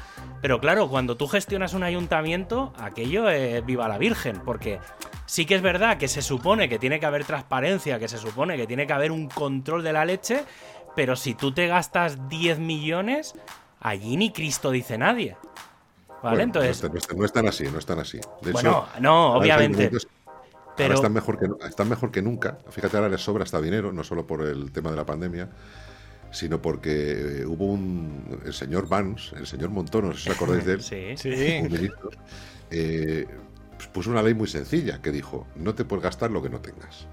Pero 0.42 0.60
claro, 0.60 0.88
cuando 0.90 1.18
tú 1.18 1.28
gestionas 1.28 1.74
un 1.74 1.84
ayuntamiento, 1.84 2.74
aquello 2.78 3.30
es 3.30 3.66
viva 3.66 3.88
la 3.88 3.98
Virgen, 3.98 4.42
porque 4.46 4.80
sí 5.26 5.46
que 5.46 5.56
es 5.56 5.62
verdad 5.62 5.98
que 5.98 6.08
se 6.08 6.22
supone 6.22 6.70
que 6.70 6.78
tiene 6.78 7.00
que 7.00 7.06
haber 7.08 7.26
transparencia, 7.26 7.98
que 7.98 8.08
se 8.08 8.20
supone 8.20 8.58
que 8.58 8.68
tiene 8.68 8.86
que 8.86 8.94
haber 8.94 9.12
un 9.12 9.28
control 9.28 9.84
de 9.84 9.94
la 9.94 10.06
leche, 10.06 10.44
pero 10.96 11.16
si 11.16 11.34
tú 11.34 11.52
te 11.52 11.68
gastas 11.68 12.30
10 12.30 12.60
millones, 12.60 13.34
allí 13.80 14.18
ni 14.18 14.32
Cristo 14.32 14.72
dice 14.72 14.98
nadie. 14.98 15.36
¿Vale? 16.26 16.42
Entonces. 16.42 16.84
No, 17.16 17.24
están 17.24 17.48
así, 17.48 17.66
no 17.72 17.78
están 17.78 18.00
así. 18.00 18.20
De 18.42 18.52
bueno, 18.52 18.88
no, 19.00 19.36
obviamente. 19.36 19.92
Pero... 20.76 20.96
Están 20.96 21.14
mejor, 21.14 21.38
que, 21.38 21.48
están 21.68 21.88
mejor 21.88 22.12
que 22.12 22.24
nunca. 22.24 22.58
Fíjate, 22.70 22.98
ahora 22.98 23.10
les 23.10 23.22
sobra 23.22 23.44
hasta 23.44 23.62
dinero, 23.62 23.94
no 23.94 24.04
solo 24.04 24.26
por 24.26 24.42
el 24.42 24.72
tema 24.72 24.90
de 24.90 24.98
la 24.98 25.06
pandemia, 25.06 25.50
sino 26.32 26.60
porque 26.60 27.42
eh, 27.42 27.46
hubo 27.46 27.66
un. 27.68 28.42
El 28.44 28.54
señor 28.54 28.90
Vance, 28.90 29.36
el 29.36 29.46
señor 29.46 29.70
Montón, 29.70 30.08
no 30.08 30.14
sé 30.14 30.22
si 30.22 30.30
os 30.32 30.36
acordáis 30.36 30.66
de 30.66 30.74
él. 30.74 30.82
sí, 30.82 31.16
sí. 31.16 31.60
Un 31.62 31.72
ministro. 31.72 32.10
Eh, 32.72 33.28
pues 33.78 33.88
puso 33.90 34.10
una 34.10 34.24
ley 34.24 34.34
muy 34.34 34.48
sencilla 34.48 35.04
que 35.04 35.12
dijo: 35.12 35.46
no 35.56 35.76
te 35.76 35.86
puedes 35.86 36.04
gastar 36.04 36.32
lo 36.32 36.42
que 36.42 36.50
no 36.50 36.60
tengas. 36.60 37.08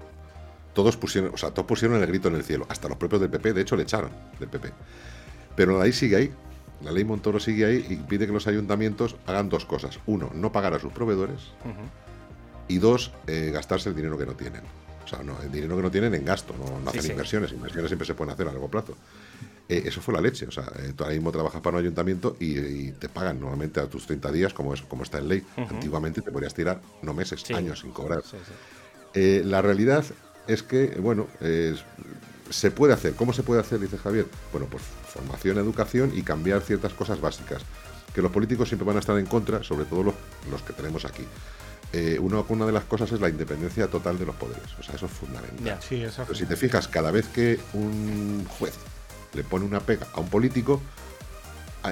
Todos 0.73 0.97
pusieron, 0.97 1.35
o 1.35 1.37
sea, 1.37 1.51
todos 1.51 1.67
pusieron 1.67 2.01
el 2.01 2.07
grito 2.07 2.29
en 2.29 2.35
el 2.35 2.43
cielo, 2.43 2.65
hasta 2.67 2.89
los 2.89 2.97
propios 2.97 3.21
del 3.21 3.29
PP, 3.29 3.53
de 3.53 3.61
hecho 3.61 3.75
le 3.75 3.83
echaron 3.83 4.09
del 4.39 4.49
PP. 4.49 4.71
Pero 5.55 5.77
la 5.77 5.83
ley 5.83 5.93
sigue 5.93 6.15
ahí, 6.15 6.33
la 6.83 6.91
ley 6.91 7.03
Montoro 7.03 7.39
sigue 7.39 7.65
ahí 7.65 7.85
y 7.89 7.95
pide 7.95 8.27
que 8.27 8.33
los 8.33 8.47
ayuntamientos 8.47 9.15
hagan 9.25 9.49
dos 9.49 9.65
cosas. 9.65 9.99
Uno, 10.05 10.31
no 10.33 10.51
pagar 10.51 10.73
a 10.73 10.79
sus 10.79 10.91
proveedores. 10.91 11.41
Y 12.67 12.77
dos, 12.77 13.11
eh, 13.27 13.51
gastarse 13.53 13.89
el 13.89 13.95
dinero 13.95 14.17
que 14.17 14.25
no 14.25 14.33
tienen. 14.33 14.61
O 15.03 15.07
sea, 15.07 15.23
no, 15.23 15.41
el 15.41 15.51
dinero 15.51 15.75
que 15.75 15.81
no 15.81 15.91
tienen 15.91 16.13
en 16.15 16.25
gasto, 16.25 16.53
no, 16.57 16.89
hacen 16.89 17.11
inversiones. 17.11 17.51
Inversiones 17.51 17.89
siempre 17.89 18.05
se 18.05 18.13
pueden 18.13 18.33
hacer 18.33 18.47
a 18.47 18.51
largo 18.51 18.69
plazo. 18.69 18.95
Eh, 19.69 19.83
eso 19.85 20.01
fue 20.01 20.13
la 20.13 20.21
leche. 20.21 20.45
O 20.45 20.51
sea, 20.51 20.65
eh, 20.79 20.93
tú 20.95 21.03
ahora 21.03 21.15
mismo 21.15 21.31
trabajas 21.31 21.61
para 21.61 21.77
un 21.77 21.83
ayuntamiento 21.83 22.35
y, 22.39 22.91
te 22.93 23.09
pagan 23.09 23.39
normalmente 23.39 23.79
a 23.79 23.87
tus 23.87 24.05
30 24.05 24.31
días, 24.31 24.53
como, 24.53 24.73
es, 24.73 24.81
como 24.81 25.03
está 25.03 25.19
en 25.19 25.29
ley. 25.29 25.43
Antiguamente 25.57 26.21
te 26.21 26.31
podrías 26.31 26.53
tirar 26.53 26.81
no 27.01 27.13
meses, 27.13 27.49
años 27.51 27.79
sin 27.79 27.91
cobrar. 27.91 28.23
la 29.13 29.61
realidad 29.61 30.05
es 30.47 30.63
que, 30.63 30.87
bueno, 30.99 31.27
se 32.49 32.71
puede 32.71 32.93
hacer. 32.93 33.13
¿Cómo 33.13 33.33
se 33.33 33.43
puede 33.43 33.61
hacer, 33.61 33.79
dice 33.79 33.97
Javier? 33.97 34.25
Bueno, 34.51 34.67
pues 34.69 34.83
formación, 35.13 35.57
educación 35.57 36.11
y 36.15 36.23
cambiar 36.23 36.61
ciertas 36.61 36.93
cosas 36.93 37.21
básicas. 37.21 37.61
Que 38.13 38.21
los 38.21 38.31
políticos 38.31 38.67
siempre 38.67 38.85
van 38.85 38.97
a 38.97 38.99
estar 38.99 39.17
en 39.17 39.25
contra, 39.25 39.63
sobre 39.63 39.85
todo 39.85 40.03
los, 40.03 40.61
que 40.61 40.73
tenemos 40.73 41.05
aquí. 41.05 41.25
Eh, 41.91 42.17
una, 42.19 42.65
de 42.65 42.71
las 42.71 42.85
cosas 42.85 43.11
es 43.11 43.21
la 43.21 43.29
independencia 43.29 43.87
total 43.87 44.17
de 44.17 44.25
los 44.25 44.35
poderes. 44.35 44.73
O 44.79 44.83
sea, 44.83 44.95
eso 44.95 45.05
es 45.05 45.11
fundamental. 45.11 45.79
Pero 45.89 46.35
si 46.35 46.45
te 46.45 46.55
fijas, 46.55 46.87
cada 46.87 47.11
vez 47.11 47.27
que 47.27 47.59
un 47.73 48.45
juez 48.57 48.73
le 49.33 49.43
pone 49.43 49.65
una 49.65 49.79
pega 49.79 50.07
a 50.13 50.19
un 50.19 50.29
político, 50.29 50.81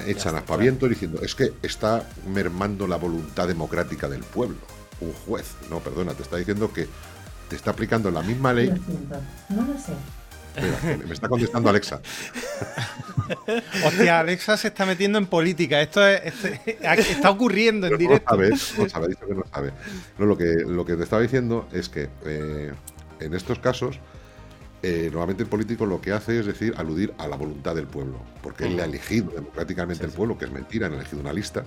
echan 0.06 0.36
aspaviento 0.36 0.88
diciendo 0.88 1.20
es 1.22 1.34
que 1.34 1.52
está 1.62 2.08
mermando 2.26 2.86
la 2.86 2.96
voluntad 2.96 3.46
democrática 3.46 4.08
del 4.08 4.22
pueblo. 4.22 4.58
Un 5.00 5.12
juez, 5.12 5.54
no, 5.70 5.80
perdona, 5.80 6.14
te 6.14 6.22
está 6.22 6.36
diciendo 6.36 6.72
que 6.72 6.88
te 7.48 7.56
está 7.56 7.72
aplicando 7.72 8.10
la 8.10 8.22
misma 8.22 8.52
ley. 8.52 8.72
No 9.48 9.66
lo 9.66 9.78
sé 9.78 9.92
me 11.06 11.14
está 11.14 11.28
contestando 11.28 11.68
Alexa. 11.70 12.00
Hostia, 13.86 14.20
Alexa 14.20 14.56
se 14.56 14.68
está 14.68 14.84
metiendo 14.86 15.18
en 15.18 15.26
política. 15.26 15.80
Esto, 15.80 16.06
está 16.06 17.30
ocurriendo 17.30 17.86
en 17.86 17.98
directo. 17.98 18.36
No 18.36 18.88
sabe, 18.88 19.08
no 19.08 19.26
que 19.26 19.34
no 19.34 19.44
sabe. 19.52 19.72
lo, 20.18 20.36
que, 20.36 20.54
lo 20.66 20.84
que 20.84 20.96
te 20.96 21.04
estaba 21.04 21.22
diciendo 21.22 21.68
es 21.72 21.88
que 21.88 22.08
eh, 22.24 22.72
en 23.20 23.34
estos 23.34 23.58
casos, 23.58 24.00
eh, 24.82 25.08
normalmente 25.10 25.44
el 25.44 25.48
político 25.48 25.86
lo 25.86 26.00
que 26.00 26.12
hace 26.12 26.40
es 26.40 26.46
decir, 26.46 26.74
aludir 26.76 27.14
a 27.18 27.28
la 27.28 27.36
voluntad 27.36 27.74
del 27.74 27.86
pueblo, 27.86 28.18
porque 28.42 28.64
él 28.64 28.76
le 28.76 28.82
ha 28.82 28.86
elegido 28.86 29.30
democráticamente 29.30 30.04
el 30.04 30.10
pueblo, 30.10 30.36
que 30.36 30.44
es 30.44 30.52
mentira, 30.52 30.86
han 30.88 30.94
elegido 30.94 31.20
una 31.20 31.32
lista. 31.32 31.64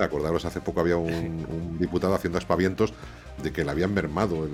Acordaros, 0.00 0.44
hace 0.44 0.60
poco 0.60 0.80
había 0.80 0.96
un, 0.96 1.76
diputado 1.78 2.14
haciendo 2.14 2.38
aspavientos 2.38 2.92
de 3.42 3.52
que 3.52 3.64
le 3.64 3.70
habían 3.70 3.94
mermado 3.94 4.48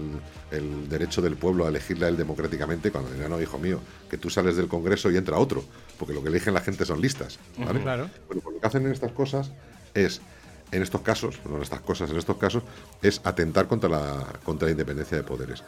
el, 0.51 0.89
derecho 0.89 1.23
del 1.23 1.37
pueblo 1.37 1.67
a 1.67 1.69
elegirle 1.69 2.07
a 2.07 2.09
él 2.09 2.17
democráticamente, 2.17 2.91
cuando 2.91 3.11
decía, 3.11 3.29
no, 3.29 3.41
hijo 3.41 3.59
mío, 3.59 3.81
que 4.09 4.19
tú 4.19 4.31
sales 4.31 4.57
del 4.57 4.69
Congreso 4.69 5.11
y 5.11 5.17
entra 5.17 5.39
otro, 5.39 5.65
porque 5.99 6.15
lo 6.15 6.23
que 6.23 6.29
eligen 6.29 6.55
la 6.55 6.61
gente 6.61 6.85
son 6.85 7.01
listas. 7.01 7.39
claro. 7.57 8.09
Bueno, 8.29 8.43
pues 8.43 8.55
lo 8.55 8.61
que 8.61 8.67
hacen 8.67 8.87
en 8.87 8.93
estas 8.93 9.13
cosas 9.13 9.51
es, 9.95 10.21
en 10.71 10.83
estos 10.83 11.01
casos, 11.01 11.41
no 11.49 11.57
en 11.57 11.63
estas 11.63 11.81
cosas, 11.81 12.11
en 12.11 12.19
estos 12.19 12.37
casos, 12.37 12.63
es 13.03 13.21
atentar 13.25 13.67
contra 13.67 13.89
la, 13.89 14.25
contra 14.45 14.67
la 14.67 14.73
independencia 14.73 15.17
de 15.17 15.23
poderes. 15.23 15.65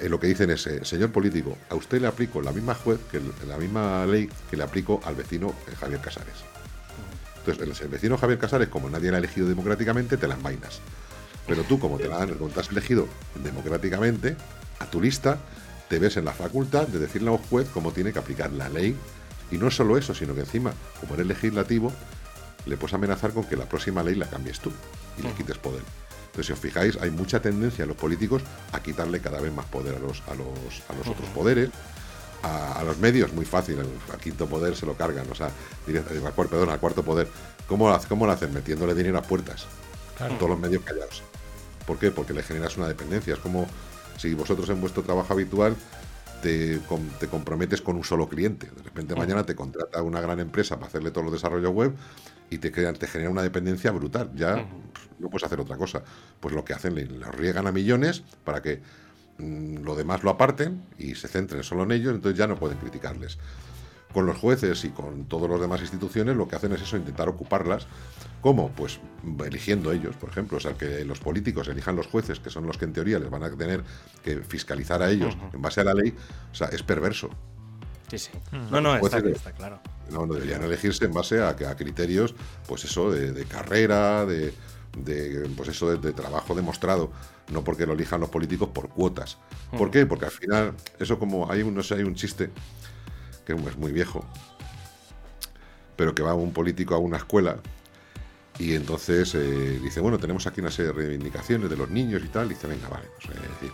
Eh, 0.00 0.08
lo 0.08 0.18
que 0.18 0.26
dicen 0.26 0.50
es, 0.50 0.66
eh, 0.66 0.84
señor 0.84 1.12
político, 1.12 1.56
a 1.70 1.74
usted 1.76 2.00
le 2.00 2.08
aplico 2.08 2.42
la 2.42 2.52
misma 2.52 2.74
juez, 2.74 2.98
que 3.10 3.20
la 3.46 3.56
misma 3.58 4.04
ley 4.06 4.28
que 4.50 4.56
le 4.56 4.64
aplico 4.64 5.00
al 5.04 5.14
vecino 5.14 5.54
eh, 5.68 5.74
Javier 5.78 6.00
Casares. 6.00 6.44
Entonces, 7.46 7.80
el 7.82 7.88
vecino 7.88 8.16
Javier 8.16 8.38
Casares, 8.38 8.68
como 8.68 8.88
nadie 8.88 9.10
le 9.10 9.16
ha 9.16 9.18
elegido 9.18 9.46
democráticamente, 9.46 10.16
te 10.16 10.26
las 10.26 10.42
vainas. 10.42 10.80
Pero 11.46 11.62
tú, 11.64 11.78
como 11.78 11.98
te, 11.98 12.08
la 12.08 12.22
han, 12.22 12.36
has 12.56 12.70
elegido 12.70 13.06
democráticamente, 13.42 14.36
a 14.78 14.86
tu 14.86 15.00
lista, 15.00 15.38
te 15.88 15.98
ves 15.98 16.16
en 16.16 16.24
la 16.24 16.32
facultad 16.32 16.88
de 16.88 16.98
decirle 16.98 17.28
a 17.28 17.32
un 17.32 17.38
juez 17.38 17.68
cómo 17.72 17.92
tiene 17.92 18.12
que 18.12 18.18
aplicar 18.18 18.52
la 18.52 18.68
ley. 18.68 18.96
Y 19.50 19.58
no 19.58 19.70
solo 19.70 19.98
eso, 19.98 20.14
sino 20.14 20.34
que 20.34 20.40
encima, 20.40 20.72
como 21.00 21.14
eres 21.14 21.26
legislativo, 21.26 21.92
le 22.66 22.76
puedes 22.76 22.94
amenazar 22.94 23.32
con 23.32 23.44
que 23.44 23.56
la 23.56 23.66
próxima 23.66 24.02
ley 24.02 24.14
la 24.14 24.26
cambies 24.26 24.60
tú 24.60 24.72
y 25.18 25.22
le 25.22 25.32
quites 25.32 25.58
poder. 25.58 25.82
Entonces, 26.26 26.46
si 26.46 26.52
os 26.52 26.58
fijáis, 26.58 26.96
hay 27.00 27.10
mucha 27.10 27.40
tendencia 27.40 27.82
en 27.82 27.88
los 27.88 27.96
políticos 27.96 28.42
a 28.72 28.82
quitarle 28.82 29.20
cada 29.20 29.40
vez 29.40 29.52
más 29.52 29.66
poder 29.66 29.94
a 29.94 29.98
los, 29.98 30.22
a 30.26 30.34
los, 30.34 30.82
a 30.88 30.94
los 30.94 31.06
otros 31.06 31.28
poderes. 31.28 31.70
A, 32.42 32.82
los 32.84 32.98
medios, 32.98 33.32
muy 33.32 33.46
fácil, 33.46 33.78
al 33.78 34.18
quinto 34.18 34.46
poder 34.46 34.76
se 34.76 34.84
lo 34.84 34.94
cargan, 34.94 35.24
o 35.30 35.34
sea, 35.34 35.48
perdón, 35.86 36.68
al 36.68 36.78
cuarto 36.78 37.02
poder. 37.02 37.26
¿Cómo, 37.66 37.98
¿Cómo 38.06 38.26
lo 38.26 38.32
hacen? 38.32 38.52
Metiéndole 38.52 38.94
dinero 38.94 39.16
a 39.16 39.22
puertas. 39.22 39.64
Todos 40.38 40.50
los 40.50 40.58
medios 40.58 40.82
callados. 40.82 41.22
¿Por 41.86 41.98
qué? 41.98 42.10
Porque 42.10 42.32
le 42.32 42.42
generas 42.42 42.76
una 42.76 42.88
dependencia. 42.88 43.34
Es 43.34 43.40
como 43.40 43.66
si 44.16 44.34
vosotros 44.34 44.68
en 44.70 44.80
vuestro 44.80 45.02
trabajo 45.02 45.32
habitual 45.32 45.76
te, 46.42 46.80
comprometes 47.30 47.80
con 47.80 47.96
un 47.96 48.04
solo 48.04 48.28
cliente. 48.28 48.68
De 48.74 48.82
repente 48.82 49.14
mañana 49.14 49.44
te 49.44 49.54
contrata 49.54 50.02
una 50.02 50.20
gran 50.20 50.40
empresa 50.40 50.76
para 50.76 50.88
hacerle 50.88 51.10
todos 51.10 51.24
los 51.24 51.32
desarrollos 51.32 51.72
web 51.72 51.94
y 52.50 52.58
te, 52.58 52.70
te 52.70 53.06
genera 53.06 53.30
una 53.30 53.42
dependencia 53.42 53.90
brutal. 53.92 54.30
Ya 54.34 54.66
no 55.18 55.30
puedes 55.30 55.44
hacer 55.44 55.60
otra 55.60 55.76
cosa. 55.76 56.02
Pues 56.40 56.54
lo 56.54 56.64
que 56.64 56.74
hacen, 56.74 56.94
le, 56.94 57.06
riegan 57.32 57.66
a 57.66 57.72
millones 57.72 58.22
para 58.44 58.60
que 58.60 58.80
mm, 59.38 59.82
lo 59.82 59.94
demás 59.94 60.22
lo 60.22 60.30
aparten 60.30 60.82
y 60.98 61.14
se 61.14 61.28
centren 61.28 61.62
solo 61.62 61.84
en 61.84 61.92
ellos, 61.92 62.14
entonces 62.14 62.38
ya 62.38 62.46
no 62.46 62.56
pueden 62.56 62.78
criticarles 62.78 63.38
con 64.14 64.26
los 64.26 64.38
jueces 64.38 64.84
y 64.84 64.90
con 64.90 65.24
todas 65.24 65.50
las 65.50 65.60
demás 65.60 65.80
instituciones 65.80 66.36
lo 66.36 66.46
que 66.46 66.54
hacen 66.54 66.72
es 66.72 66.80
eso, 66.80 66.96
intentar 66.96 67.28
ocuparlas. 67.28 67.86
¿Cómo? 68.40 68.70
Pues 68.70 69.00
eligiendo 69.44 69.90
ellos, 69.90 70.14
por 70.16 70.30
ejemplo. 70.30 70.58
O 70.58 70.60
sea, 70.60 70.74
que 70.74 71.04
los 71.04 71.18
políticos 71.18 71.66
elijan 71.68 71.96
los 71.96 72.06
jueces, 72.06 72.38
que 72.38 72.48
son 72.48 72.66
los 72.66 72.78
que 72.78 72.84
en 72.84 72.92
teoría 72.92 73.18
les 73.18 73.28
van 73.28 73.42
a 73.42 73.50
tener 73.50 73.82
que 74.22 74.36
fiscalizar 74.36 75.02
a 75.02 75.10
ellos 75.10 75.36
en 75.52 75.60
base 75.60 75.80
a 75.80 75.84
la 75.84 75.94
ley, 75.94 76.14
o 76.52 76.54
sea, 76.54 76.68
es 76.68 76.82
perverso. 76.82 77.28
Sí, 78.08 78.18
sí. 78.18 78.30
No, 78.70 78.80
no, 78.80 78.94
está, 78.96 79.52
claro. 79.52 79.80
No, 80.10 80.26
deberían 80.26 80.62
elegirse 80.62 81.06
en 81.06 81.12
base 81.12 81.40
a, 81.40 81.48
a 81.48 81.76
criterios, 81.76 82.34
pues 82.68 82.84
eso, 82.84 83.10
de, 83.10 83.44
carrera, 83.46 84.26
de, 84.26 84.52
pues 85.56 85.70
eso 85.70 85.96
de, 85.96 86.12
trabajo 86.12 86.54
demostrado, 86.54 87.10
no 87.50 87.64
porque 87.64 87.86
lo 87.86 87.94
elijan 87.94 88.20
los 88.20 88.28
políticos 88.28 88.68
por 88.68 88.90
cuotas. 88.90 89.38
¿Por 89.76 89.90
qué? 89.90 90.06
Porque 90.06 90.26
al 90.26 90.30
final, 90.30 90.74
eso 91.00 91.18
como 91.18 91.50
hay 91.50 91.62
un, 91.62 91.74
no 91.74 91.82
sé, 91.82 91.94
hay 91.94 92.04
un 92.04 92.14
chiste 92.14 92.50
que 93.44 93.52
es 93.52 93.76
muy 93.76 93.92
viejo, 93.92 94.24
pero 95.96 96.14
que 96.14 96.22
va 96.22 96.34
un 96.34 96.52
político 96.52 96.94
a 96.94 96.98
una 96.98 97.18
escuela 97.18 97.58
y 98.58 98.74
entonces 98.74 99.34
eh, 99.34 99.80
dice, 99.82 100.00
bueno, 100.00 100.18
tenemos 100.18 100.46
aquí 100.46 100.60
una 100.60 100.70
serie 100.70 100.92
de 100.92 100.98
reivindicaciones 100.98 101.68
de 101.68 101.76
los 101.76 101.90
niños 101.90 102.22
y 102.24 102.28
tal. 102.28 102.46
Y 102.46 102.50
dice, 102.50 102.66
venga, 102.66 102.88
vale. 102.88 103.06
Pues, 103.16 103.72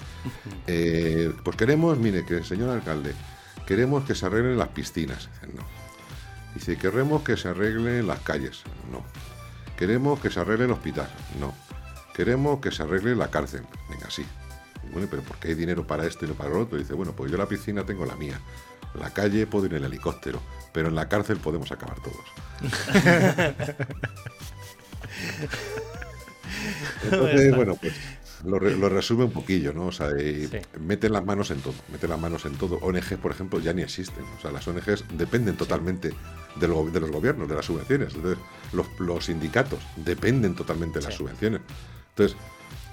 eh, 0.66 1.32
pues 1.44 1.56
queremos, 1.56 1.98
mire, 1.98 2.24
que 2.24 2.42
señor 2.42 2.70
alcalde, 2.70 3.14
queremos 3.66 4.04
que 4.04 4.14
se 4.14 4.26
arreglen 4.26 4.56
las 4.56 4.68
piscinas. 4.68 5.28
Dice, 5.32 5.54
no. 5.54 5.64
Dice, 6.54 6.76
queremos 6.76 7.22
que 7.22 7.36
se 7.36 7.48
arreglen 7.48 8.06
las 8.06 8.20
calles. 8.20 8.62
No. 8.90 9.04
Queremos 9.76 10.18
que 10.20 10.30
se 10.30 10.40
arregle 10.40 10.64
el 10.64 10.70
hospital. 10.70 11.10
No. 11.38 11.54
Queremos 12.14 12.60
que 12.60 12.70
se 12.70 12.82
arregle 12.82 13.14
la 13.14 13.30
cárcel. 13.30 13.62
Venga, 13.90 14.10
sí. 14.10 14.24
Bueno, 14.92 15.08
pero 15.10 15.22
¿por 15.22 15.36
qué 15.36 15.48
hay 15.48 15.54
dinero 15.54 15.86
para 15.86 16.06
esto 16.06 16.24
y 16.24 16.28
no 16.28 16.34
para 16.34 16.50
lo 16.50 16.60
otro? 16.60 16.78
Dice, 16.78 16.94
bueno, 16.94 17.12
pues 17.12 17.30
yo 17.30 17.36
la 17.36 17.46
piscina 17.46 17.84
tengo 17.84 18.06
la 18.06 18.16
mía 18.16 18.40
la 18.94 19.10
calle 19.10 19.46
puedo 19.46 19.66
ir 19.66 19.74
en 19.74 19.78
el 19.78 19.84
helicóptero, 19.84 20.40
pero 20.72 20.88
en 20.88 20.94
la 20.94 21.08
cárcel 21.08 21.38
podemos 21.38 21.70
acabar 21.72 21.96
todos. 22.00 22.24
Entonces, 27.04 27.56
bueno, 27.56 27.76
pues 27.76 27.94
lo, 28.44 28.88
resume 28.88 29.24
un 29.24 29.32
poquillo, 29.32 29.72
¿no? 29.72 29.86
O 29.86 29.92
sea, 29.92 30.08
meten 30.80 31.12
las 31.12 31.24
manos 31.24 31.50
en 31.50 31.60
todo, 31.60 31.74
meten 31.92 32.10
las 32.10 32.20
manos 32.20 32.44
en 32.46 32.54
todo. 32.54 32.78
ONGs, 32.78 33.18
por 33.20 33.32
ejemplo, 33.32 33.60
ya 33.60 33.72
ni 33.72 33.82
existen. 33.82 34.24
O 34.38 34.40
sea, 34.40 34.50
las 34.50 34.66
ONGs 34.66 35.04
dependen 35.16 35.56
totalmente 35.56 36.08
de, 36.56 36.66
de, 36.66 37.00
los 37.00 37.10
gobiernos, 37.10 37.48
de 37.48 37.54
las 37.54 37.66
subvenciones. 37.66 38.14
Entonces, 38.14 38.42
los, 38.98 39.24
sindicatos 39.24 39.80
dependen 39.96 40.54
totalmente 40.54 41.00
de 41.00 41.06
las 41.06 41.14
subvenciones. 41.14 41.60
Entonces, 42.10 42.36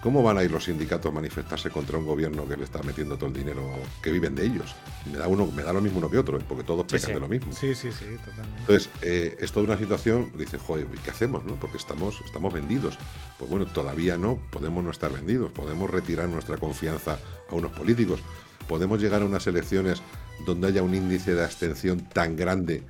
¿Cómo 0.01 0.21
van 0.21 0.37
a 0.37 0.43
ir 0.43 0.51
los 0.51 0.65
sindicatos 0.65 1.11
a 1.11 1.13
manifestarse 1.13 1.71
contra 1.71 1.97
un 1.97 2.05
gobierno 2.05 2.47
que 2.47 2.55
le 2.55 2.63
está 2.63 2.83
metiendo 2.83 3.17
todo 3.17 3.29
el 3.29 3.33
dinero 3.33 3.67
que 4.01 4.11
viven 4.11 4.35
de 4.35 4.45
ellos? 4.45 4.75
Me 5.11 5.17
da 5.17 5.27
uno, 5.27 5.47
me 5.47 5.63
da 5.63 5.73
lo 5.73 5.81
mismo 5.81 5.97
uno 5.97 6.09
que 6.09 6.19
otro, 6.19 6.37
¿eh? 6.37 6.43
porque 6.47 6.63
todos 6.63 6.85
pecan 6.85 7.15
de 7.15 7.19
lo 7.19 7.27
mismo. 7.27 7.51
Sí, 7.51 7.73
sí, 7.73 7.91
sí, 7.91 8.05
totalmente. 8.23 8.59
Entonces, 8.59 8.89
eh, 9.01 9.37
es 9.39 9.51
toda 9.51 9.65
una 9.65 9.77
situación, 9.77 10.31
dice, 10.37 10.59
joder, 10.59 10.85
¿qué 11.03 11.09
hacemos? 11.09 11.43
No? 11.45 11.55
Porque 11.55 11.77
estamos, 11.77 12.21
estamos 12.23 12.53
vendidos. 12.53 12.97
Pues 13.39 13.49
bueno, 13.49 13.65
todavía 13.65 14.17
no, 14.17 14.37
podemos 14.51 14.83
no 14.83 14.91
estar 14.91 15.11
vendidos, 15.11 15.51
podemos 15.51 15.89
retirar 15.89 16.29
nuestra 16.29 16.57
confianza 16.57 17.17
a 17.49 17.55
unos 17.55 17.71
políticos, 17.71 18.19
podemos 18.67 19.01
llegar 19.01 19.23
a 19.23 19.25
unas 19.25 19.47
elecciones 19.47 20.03
donde 20.45 20.67
haya 20.67 20.83
un 20.83 20.93
índice 20.93 21.33
de 21.33 21.43
abstención 21.43 22.07
tan 22.07 22.35
grande 22.35 22.83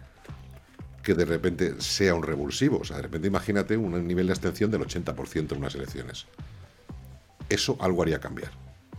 que 1.04 1.14
de 1.14 1.24
repente 1.24 1.80
sea 1.80 2.14
un 2.16 2.24
revulsivo. 2.24 2.80
O 2.80 2.84
sea, 2.84 2.98
de 2.98 3.04
repente 3.04 3.30
imagínate 3.30 3.78
un 3.78 4.06
nivel 4.06 4.28
de 4.28 4.34
abstención 4.34 4.70
del 4.70 4.82
80% 4.82 5.54
en 5.54 5.58
unas 5.58 5.74
elecciones 5.74 6.28
eso 7.50 7.78
algo 7.80 8.02
haría 8.02 8.20
cambiar. 8.20 8.52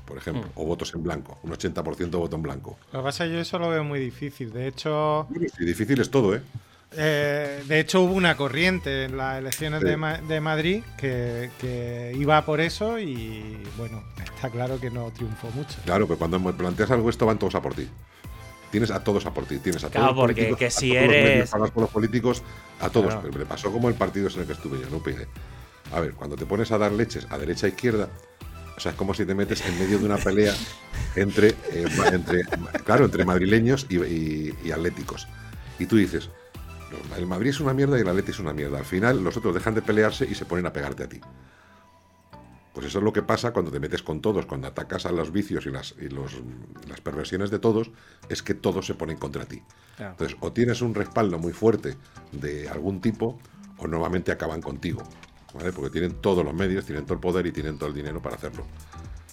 Por 0.04 0.16
ejemplo, 0.16 0.44
hmm. 0.44 0.60
o 0.60 0.64
votos 0.64 0.94
en 0.94 1.02
blanco, 1.02 1.38
un 1.42 1.50
80% 1.52 2.10
voto 2.10 2.36
en 2.36 2.42
blanco. 2.42 2.78
Lo 2.92 3.00
que 3.00 3.04
pasa 3.04 3.24
es 3.24 3.30
que 3.30 3.36
yo 3.36 3.40
eso 3.42 3.58
lo 3.58 3.68
veo 3.68 3.84
muy 3.84 4.00
difícil. 4.00 4.50
De 4.52 4.66
hecho. 4.66 5.28
Sí, 5.58 5.64
difícil 5.66 6.00
es 6.00 6.10
todo, 6.10 6.34
¿eh? 6.34 6.40
¿eh? 6.92 7.62
de 7.66 7.80
hecho, 7.80 8.00
hubo 8.00 8.14
una 8.14 8.34
corriente 8.34 9.04
en 9.04 9.18
las 9.18 9.38
elecciones 9.38 9.82
de, 9.82 10.40
Madrid 10.40 10.82
que, 10.96 12.14
iba 12.16 12.42
por 12.46 12.60
eso 12.60 12.98
y, 12.98 13.58
bueno, 13.76 14.02
está 14.22 14.48
claro 14.48 14.80
que 14.80 14.90
no 14.90 15.10
triunfó 15.10 15.50
mucho. 15.50 15.76
Claro, 15.84 16.06
pero 16.06 16.18
cuando 16.18 16.40
planteas 16.56 16.90
algo, 16.90 17.10
esto 17.10 17.26
van 17.26 17.38
todos 17.38 17.54
a 17.54 17.60
por 17.60 17.74
ti. 17.74 17.86
Tienes 18.70 18.90
a 18.90 19.02
todos 19.02 19.24
a 19.26 19.32
por 19.32 19.44
ti, 19.44 19.58
tienes 19.58 19.84
a 19.84 19.90
claro, 19.90 20.08
todos 20.08 20.20
porque 20.20 20.54
que 20.56 20.70
si 20.70 20.94
eres. 20.94 21.52
Los 21.52 21.70
por 21.70 21.82
los 21.82 21.90
políticos, 21.90 22.42
a 22.80 22.88
todos. 22.88 23.14
Pero 23.22 23.38
me 23.38 23.46
pasó 23.46 23.70
como 23.70 23.88
el 23.88 23.94
partido 23.94 24.28
en 24.28 24.40
el 24.40 24.46
que 24.46 24.52
estuve 24.52 24.80
yo, 24.80 24.88
no 24.90 25.02
pide. 25.02 25.26
A 25.92 26.00
ver, 26.00 26.14
cuando 26.14 26.36
te 26.36 26.46
pones 26.46 26.70
a 26.72 26.78
dar 26.78 26.92
leches 26.92 27.26
a 27.30 27.38
derecha 27.38 27.66
e 27.66 27.70
izquierda, 27.70 28.08
o 28.76 28.80
sea, 28.80 28.92
es 28.92 28.96
como 28.96 29.12
si 29.12 29.24
te 29.24 29.34
metes 29.34 29.64
en 29.66 29.76
medio 29.78 29.98
de 29.98 30.04
una 30.04 30.18
pelea 30.18 30.54
entre, 31.16 31.48
eh, 31.48 31.86
entre 32.12 32.42
claro, 32.84 33.06
entre 33.06 33.24
madrileños 33.24 33.86
y, 33.90 34.70
atléticos. 34.70 35.26
Y 35.80 35.86
tú 35.86 35.96
dices, 35.96 36.30
el 37.16 37.26
Madrid 37.26 37.50
es 37.50 37.60
una 37.60 37.74
mierda 37.74 37.98
y 37.98 38.02
el 38.02 38.08
Atleti 38.08 38.30
es 38.30 38.38
una 38.38 38.52
mierda. 38.52 38.78
Al 38.78 38.84
final, 38.84 39.24
los 39.24 39.36
otros 39.36 39.54
dejan 39.54 39.74
de 39.74 39.82
pelearse 39.82 40.26
y 40.30 40.34
se 40.36 40.44
ponen 40.44 40.66
a 40.66 40.72
pegarte 40.72 41.02
a 41.02 41.08
ti. 41.08 41.20
Pues 42.72 42.86
eso 42.86 42.98
es 42.98 43.04
lo 43.04 43.12
que 43.12 43.22
pasa 43.22 43.52
cuando 43.52 43.72
te 43.72 43.80
metes 43.80 44.04
con 44.04 44.20
todos, 44.20 44.46
cuando 44.46 44.68
atacas 44.68 45.06
a 45.06 45.10
los 45.10 45.32
vicios 45.32 45.66
y 45.66 45.70
las, 45.70 45.96
y 46.00 46.08
los, 46.08 46.36
las 46.88 47.00
perversiones 47.00 47.50
de 47.50 47.58
todos, 47.58 47.90
es 48.28 48.44
que 48.44 48.54
todos 48.54 48.86
se 48.86 48.94
ponen 48.94 49.16
contra 49.16 49.46
ti. 49.46 49.60
Entonces, 49.98 50.36
o 50.38 50.52
tienes 50.52 50.82
un 50.82 50.94
respaldo 50.94 51.40
muy 51.40 51.52
fuerte 51.52 51.96
de 52.30 52.68
algún 52.68 53.00
tipo, 53.00 53.40
o 53.78 53.88
nuevamente 53.88 54.30
acaban 54.30 54.62
contigo. 54.62 55.02
Porque 55.52 55.90
tienen 55.90 56.14
todos 56.20 56.44
los 56.44 56.54
medios, 56.54 56.84
tienen 56.84 57.04
todo 57.04 57.14
el 57.14 57.20
poder 57.20 57.46
y 57.46 57.52
tienen 57.52 57.78
todo 57.78 57.88
el 57.88 57.94
dinero 57.94 58.20
para 58.20 58.36
hacerlo. 58.36 58.64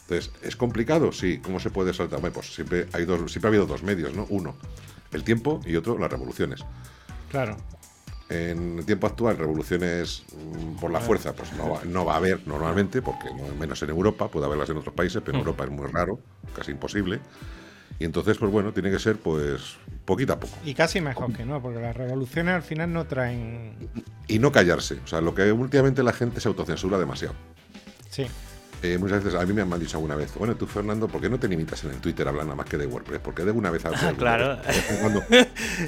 Entonces, 0.08 0.32
¿es 0.44 0.56
complicado? 0.56 1.12
Sí. 1.12 1.40
¿Cómo 1.40 1.60
se 1.60 1.72
puede 1.72 1.94
saltar? 1.94 2.20
pues 2.32 2.54
siempre, 2.54 2.88
hay 2.94 3.06
dos, 3.06 3.32
siempre 3.32 3.48
ha 3.48 3.50
habido 3.50 3.66
dos 3.66 3.84
medios, 3.84 4.14
¿no? 4.14 4.26
Uno, 4.30 4.56
el 5.12 5.24
tiempo 5.24 5.60
y 5.66 5.76
otro, 5.76 5.98
las 5.98 6.12
revoluciones. 6.12 6.64
Claro. 7.30 7.58
En 8.30 8.80
el 8.80 8.86
tiempo 8.86 9.08
actual, 9.08 9.38
revoluciones 9.38 10.24
mm, 10.36 10.80
por 10.80 10.92
la 10.92 11.00
fuerza, 11.00 11.34
pues 11.34 11.54
no 11.54 11.72
va, 11.72 11.82
no 11.86 12.06
va 12.06 12.14
a 12.14 12.18
haber 12.18 12.48
normalmente, 12.48 13.02
porque 13.02 13.30
no, 13.34 13.56
menos 13.56 13.82
en 13.84 13.90
Europa, 13.90 14.30
puede 14.30 14.46
haberlas 14.46 14.70
en 14.70 14.78
otros 14.78 14.96
países, 14.96 15.22
pero 15.24 15.38
en. 15.38 15.40
Europa 15.46 15.64
es 15.66 15.72
muy 15.72 15.88
raro, 15.88 16.20
casi 16.56 16.72
imposible. 16.72 17.20
Y 18.00 18.06
entonces, 18.06 18.38
pues 18.38 18.52
bueno, 18.52 18.74
tiene 18.74 18.92
que 18.92 19.00
ser 19.00 19.18
pues 19.18 19.78
poquito 20.06 20.34
a 20.34 20.40
poco. 20.40 20.56
Y 20.64 20.74
casi 20.74 21.02
mejor 21.02 21.34
que 21.34 21.46
no, 21.46 21.62
porque 21.62 21.80
las 21.80 21.96
revoluciones 21.96 22.56
al 22.56 22.64
final 22.64 22.94
no 22.94 23.06
traen... 23.06 23.76
Y 24.28 24.40
no 24.40 24.52
callarse. 24.52 25.00
O 25.04 25.08
sea, 25.08 25.22
lo 25.22 25.36
que 25.36 25.52
últimamente 25.52 26.04
la 26.04 26.14
gente 26.14 26.40
se 26.40 26.48
autocensura 26.48 26.98
demasiado. 26.98 27.36
Sí. 28.10 28.28
Eh, 28.82 28.98
muchas 28.98 29.24
veces 29.24 29.40
a 29.40 29.46
mí 29.46 29.54
me 29.54 29.62
han 29.62 29.80
dicho 29.80 29.98
alguna 29.98 30.16
vez, 30.16 30.34
bueno, 30.36 30.56
tú 30.56 30.68
Fernando, 30.68 31.08
¿por 31.08 31.22
qué 31.22 31.30
no 31.30 31.40
te 31.40 31.48
limitas 31.48 31.84
en 31.84 31.92
el 31.92 31.98
Twitter 31.98 32.28
a 32.28 32.30
hablar 32.30 32.46
nada 32.46 32.56
más 32.56 32.66
que 32.68 32.78
de 32.78 32.86
WordPress? 32.86 33.20
Porque 33.20 33.44
de 33.44 33.52
una 33.52 33.72
vez 33.72 33.86
a 33.86 33.90
ah, 33.90 34.14
claro. 34.18 34.60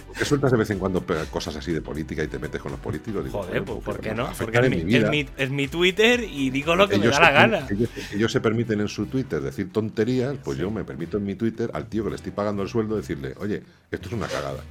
¿Por 0.07 0.15
qué 0.17 0.25
sueltas 0.25 0.51
de 0.51 0.57
vez 0.57 0.69
en 0.71 0.79
cuando 0.79 1.03
cosas 1.29 1.55
así 1.55 1.71
de 1.71 1.81
política 1.81 2.23
y 2.23 2.27
te 2.27 2.39
metes 2.39 2.61
con 2.61 2.71
los 2.71 2.79
políticos? 2.79 3.25
Joder, 3.31 3.63
pues, 3.63 3.83
¿por 3.83 3.99
qué 3.99 4.15
no? 4.15 4.29
Porque 4.37 5.27
es 5.37 5.49
mi, 5.49 5.67
Twitter 5.67 6.23
y 6.23 6.49
digo 6.49 6.75
lo 6.75 6.87
que 6.87 6.97
me 6.97 7.07
da 7.07 7.19
la 7.19 7.31
gana. 7.31 7.67
Ellos, 8.13 8.31
se 8.31 8.41
permiten 8.41 8.81
en 8.81 8.87
su 8.87 9.05
Twitter 9.07 9.41
decir 9.41 9.71
tonterías, 9.71 10.35
pues 10.43 10.57
yo 10.57 10.71
me 10.71 10.83
permito 10.83 11.17
en 11.17 11.25
mi 11.25 11.35
Twitter 11.35 11.69
al 11.73 11.87
tío 11.87 12.03
que 12.03 12.09
le 12.11 12.15
estoy 12.15 12.31
pagando 12.31 12.63
el 12.63 12.69
sueldo 12.69 12.95
decirle, 12.95 13.33
oye, 13.39 13.63
esto 13.91 14.07
es 14.07 14.13
una 14.13 14.27
cagada. 14.27 14.63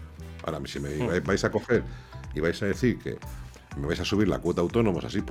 Ahora, 0.44 0.60
si 0.66 0.80
me 0.80 0.90
hmm. 0.90 1.24
vais 1.24 1.44
a 1.44 1.50
coger 1.50 1.82
y 2.34 2.40
vais 2.40 2.60
a 2.62 2.66
decir 2.66 2.98
que 2.98 3.16
me 3.78 3.86
vais 3.86 4.00
a 4.00 4.04
subir 4.04 4.28
la 4.28 4.38
cuota 4.38 4.60
autónomos 4.60 5.04
así 5.04 5.22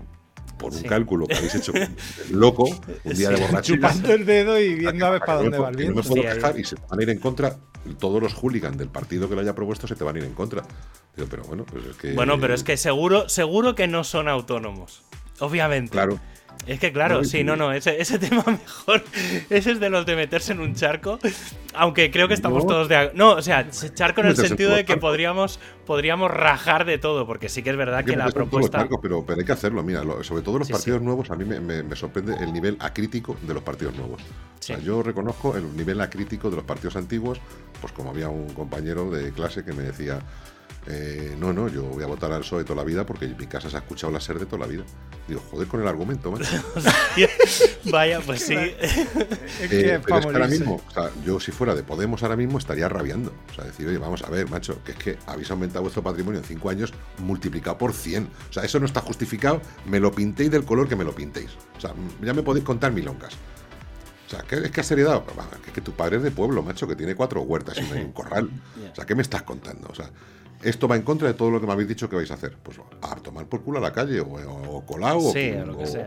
por 0.58 0.74
un 0.74 0.84
cálculo 0.84 1.28
que 1.28 1.36
habéis 1.36 1.56
hecho 1.56 1.74
loco, 2.32 2.66
un 3.04 3.14
día 3.14 3.30
de 3.30 3.42
borrachera. 3.42 3.62
Chupando 3.90 4.14
el 4.14 4.26
dedo 4.26 4.60
y 4.60 4.76
viendo 4.76 5.06
a 5.06 5.12
ver 5.12 5.22
para 5.22 5.42
dónde 5.42 5.58
va 5.58 5.70
el 5.70 5.76
viento. 5.76 5.96
No 5.96 6.04
me 6.04 6.08
puedo 6.08 6.22
quejar 6.34 6.60
y 6.60 6.64
se 6.64 6.76
van 6.90 7.00
a 7.00 7.04
ir 7.04 7.10
en 7.10 7.20
contra. 7.20 7.58
Todos 8.00 8.22
los 8.22 8.34
hooligans 8.34 8.78
del 8.78 8.90
partido 8.90 9.30
que 9.30 9.36
lo 9.36 9.42
haya 9.42 9.54
propuesto 9.54 9.88
se 9.88 9.96
te 9.96 10.04
van 10.04 10.16
a 10.16 10.20
ir 10.20 10.26
en 10.26 10.34
contra. 10.34 10.64
pero 11.30 11.44
bueno, 11.44 11.66
pues 11.66 11.86
es 11.86 11.96
que. 11.98 12.14
Bueno, 12.14 12.40
pero 12.40 12.54
es 12.54 12.64
que 12.64 12.78
seguro, 12.78 13.30
seguro 13.30 13.76
que 13.76 13.88
no 13.88 14.04
son 14.04 14.28
autónomos. 14.28 15.04
Obviamente. 15.40 15.92
Claro. 15.92 16.20
Es 16.68 16.80
que 16.80 16.92
claro, 16.92 17.24
sí, 17.24 17.44
no, 17.44 17.56
no, 17.56 17.72
ese, 17.72 18.02
ese, 18.02 18.18
tema 18.20 18.44
mejor. 18.46 19.04
Ese 19.50 19.72
es 19.72 19.80
de 19.80 19.90
los 19.90 20.06
de 20.06 20.16
meterse 20.16 20.54
en 20.54 20.60
un 20.60 20.74
charco. 20.74 21.20
Aunque 21.74 22.10
creo 22.10 22.28
que 22.28 22.34
estamos 22.34 22.66
todos 22.66 22.88
de 22.88 23.12
No, 23.14 23.32
o 23.34 23.42
sea, 23.42 23.70
charco 23.70 24.22
en 24.22 24.28
el 24.28 24.38
sentido 24.38 24.72
de 24.72 24.86
que 24.86 24.98
podríamos, 24.98 25.60
podríamos 25.86 26.32
rajar 26.32 26.86
de 26.86 26.98
todo, 26.98 27.26
porque 27.26 27.50
sí 27.50 27.62
que 27.62 27.70
es 27.70 27.78
verdad 27.78 28.04
que, 28.04 28.16
la 28.16 28.30
propuesta. 28.30 28.88
pero, 29.02 29.26
pero 29.26 29.40
hay 29.40 29.46
que 29.46 29.52
hacerlo, 29.52 29.84
mira, 29.84 30.02
sobre 30.22 30.42
todo 30.42 30.60
los 30.60 30.70
partidos 30.70 31.02
nuevos, 31.02 31.30
a 31.30 31.36
mí 31.36 31.46
me, 31.46 31.96
sorprende 31.96 32.36
el 32.40 32.52
nivel 32.52 32.78
acrítico 32.80 33.38
de 33.42 33.54
los 33.54 33.64
partidos 33.64 33.96
nuevos. 33.96 34.22
O 34.22 34.64
sea, 34.64 34.80
yo 34.80 35.04
reconozco 35.04 35.56
el 35.56 35.76
nivel 35.76 36.02
acrítico 36.02 36.50
de 36.50 36.56
los 36.56 36.66
partidos 36.66 36.96
antiguos, 36.96 37.40
pues 37.80 37.94
como 37.94 38.10
había 38.10 38.30
un 38.30 38.50
compañero 38.54 39.12
de 39.12 39.32
clase 39.32 39.64
que 39.64 39.74
me 39.74 39.84
decía 39.84 40.20
eh, 40.88 41.36
no, 41.40 41.52
no, 41.52 41.68
yo 41.68 41.84
voy 41.84 42.04
a 42.04 42.08
votar 42.08 42.32
al 42.32 42.42
PSOE 42.42 42.64
toda 42.64 42.76
la 42.76 42.84
vida 42.84 43.06
porque 43.06 43.26
en 43.26 43.36
mi 43.36 43.48
casa 43.48 43.70
se 43.70 43.76
ha 43.76 43.80
escuchado 43.80 44.14
la 44.14 44.20
SER 44.20 44.38
de 44.38 44.46
toda 44.46 44.60
la 44.60 44.68
vida. 44.68 44.84
Digo, 45.28 45.42
joder 45.50 45.68
con 45.68 45.82
el 45.82 45.88
argumento, 45.88 46.32
macho. 46.32 46.46
Vaya, 47.92 48.20
pues 48.22 48.42
sí. 48.42 48.56
Eh, 49.62 50.00
pero 50.04 50.20
es 50.20 50.26
que 50.26 50.32
ahora 50.32 50.48
mismo, 50.48 50.82
o 50.88 50.92
sea, 50.92 51.10
yo 51.26 51.40
si 51.40 51.52
fuera 51.52 51.74
de 51.74 51.84
Podemos 51.84 52.22
ahora 52.24 52.36
mismo 52.36 52.58
estaría 52.58 52.88
rabiando. 52.88 53.34
O 53.52 53.54
sea, 53.54 53.64
decir, 53.64 53.88
oye, 53.88 53.98
vamos 53.98 54.22
a 54.22 54.30
ver, 54.30 54.50
macho, 54.50 54.84
que 54.84 54.92
es 54.92 54.98
que 54.98 55.18
habéis 55.26 55.50
aumentado 55.50 55.82
vuestro 55.82 56.04
patrimonio 56.04 56.40
en 56.40 56.46
5 56.46 56.70
años 56.70 56.94
multiplicado 57.20 57.78
por 57.78 57.94
100. 57.94 58.30
O 58.50 58.54
sea, 58.54 58.64
eso 58.64 58.80
no 58.80 58.86
está 58.86 59.02
justificado, 59.02 59.62
me 59.86 60.00
lo 60.00 60.12
pintéis 60.12 60.52
del 60.52 60.66
color 60.66 60.88
que 60.88 60.96
me 60.96 61.04
lo 61.04 61.16
pintéis. 61.16 61.52
O 61.78 61.82
sea, 61.82 61.94
ya 62.22 62.34
me 62.34 62.44
podéis 62.44 62.66
contar 62.66 62.92
milongas. 62.92 63.34
O 64.28 64.30
sea, 64.30 64.42
¿qué, 64.42 64.56
es 64.56 64.72
que 64.72 64.82
has 64.82 64.92
heredado? 64.92 65.24
Pues, 65.24 65.48
que, 65.64 65.72
que 65.72 65.82
tu 65.82 65.94
padre 65.94 66.18
es 66.18 66.24
de 66.24 66.32
pueblo, 66.32 66.62
macho, 66.64 66.88
que 66.88 66.96
tiene 66.96 67.16
cuatro 67.16 67.42
huertas 67.42 67.78
y 67.78 67.94
un 67.94 68.12
corral. 68.12 68.50
O 68.92 68.96
sea, 68.96 69.06
¿qué 69.06 69.16
me 69.16 69.22
estás 69.22 69.44
contando? 69.44 69.88
O 69.90 69.96
sea, 69.96 70.10
esto 70.64 70.88
va 70.88 70.96
en 70.96 71.04
contra 71.04 71.28
de 71.28 71.34
todo 71.34 71.52
lo 71.52 71.60
que 71.60 71.68
me 71.68 71.74
habéis 71.74 71.90
dicho 71.90 72.10
que 72.10 72.16
vais 72.16 72.32
a 72.32 72.36
hacer. 72.36 72.56
Pues 72.62 72.80
a 73.02 73.16
tomar 73.16 73.46
por 73.46 73.62
culo 73.62 73.80
a 73.80 73.82
la 73.82 73.94
calle, 73.94 74.20
o, 74.20 74.84
Colau, 74.86 75.34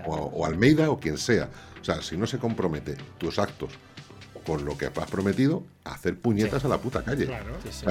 o, 0.07 0.47
Almeida, 0.47 0.91
o 0.91 0.99
quien 0.99 1.19
sea. 1.19 1.49
O 1.81 1.85
sea, 1.85 2.03
si 2.03 2.17
no 2.17 2.27
se 2.27 2.39
compromete 2.39 2.97
tus 3.19 3.39
actos 3.39 3.73
con 4.45 4.65
lo 4.65 4.77
que 4.79 4.87
has 4.87 5.11
prometido, 5.11 5.63
hacer 5.85 6.19
puñetas 6.19 6.65
a 6.65 6.69
la 6.69 6.79
puta 6.79 7.03
calle. 7.03 7.29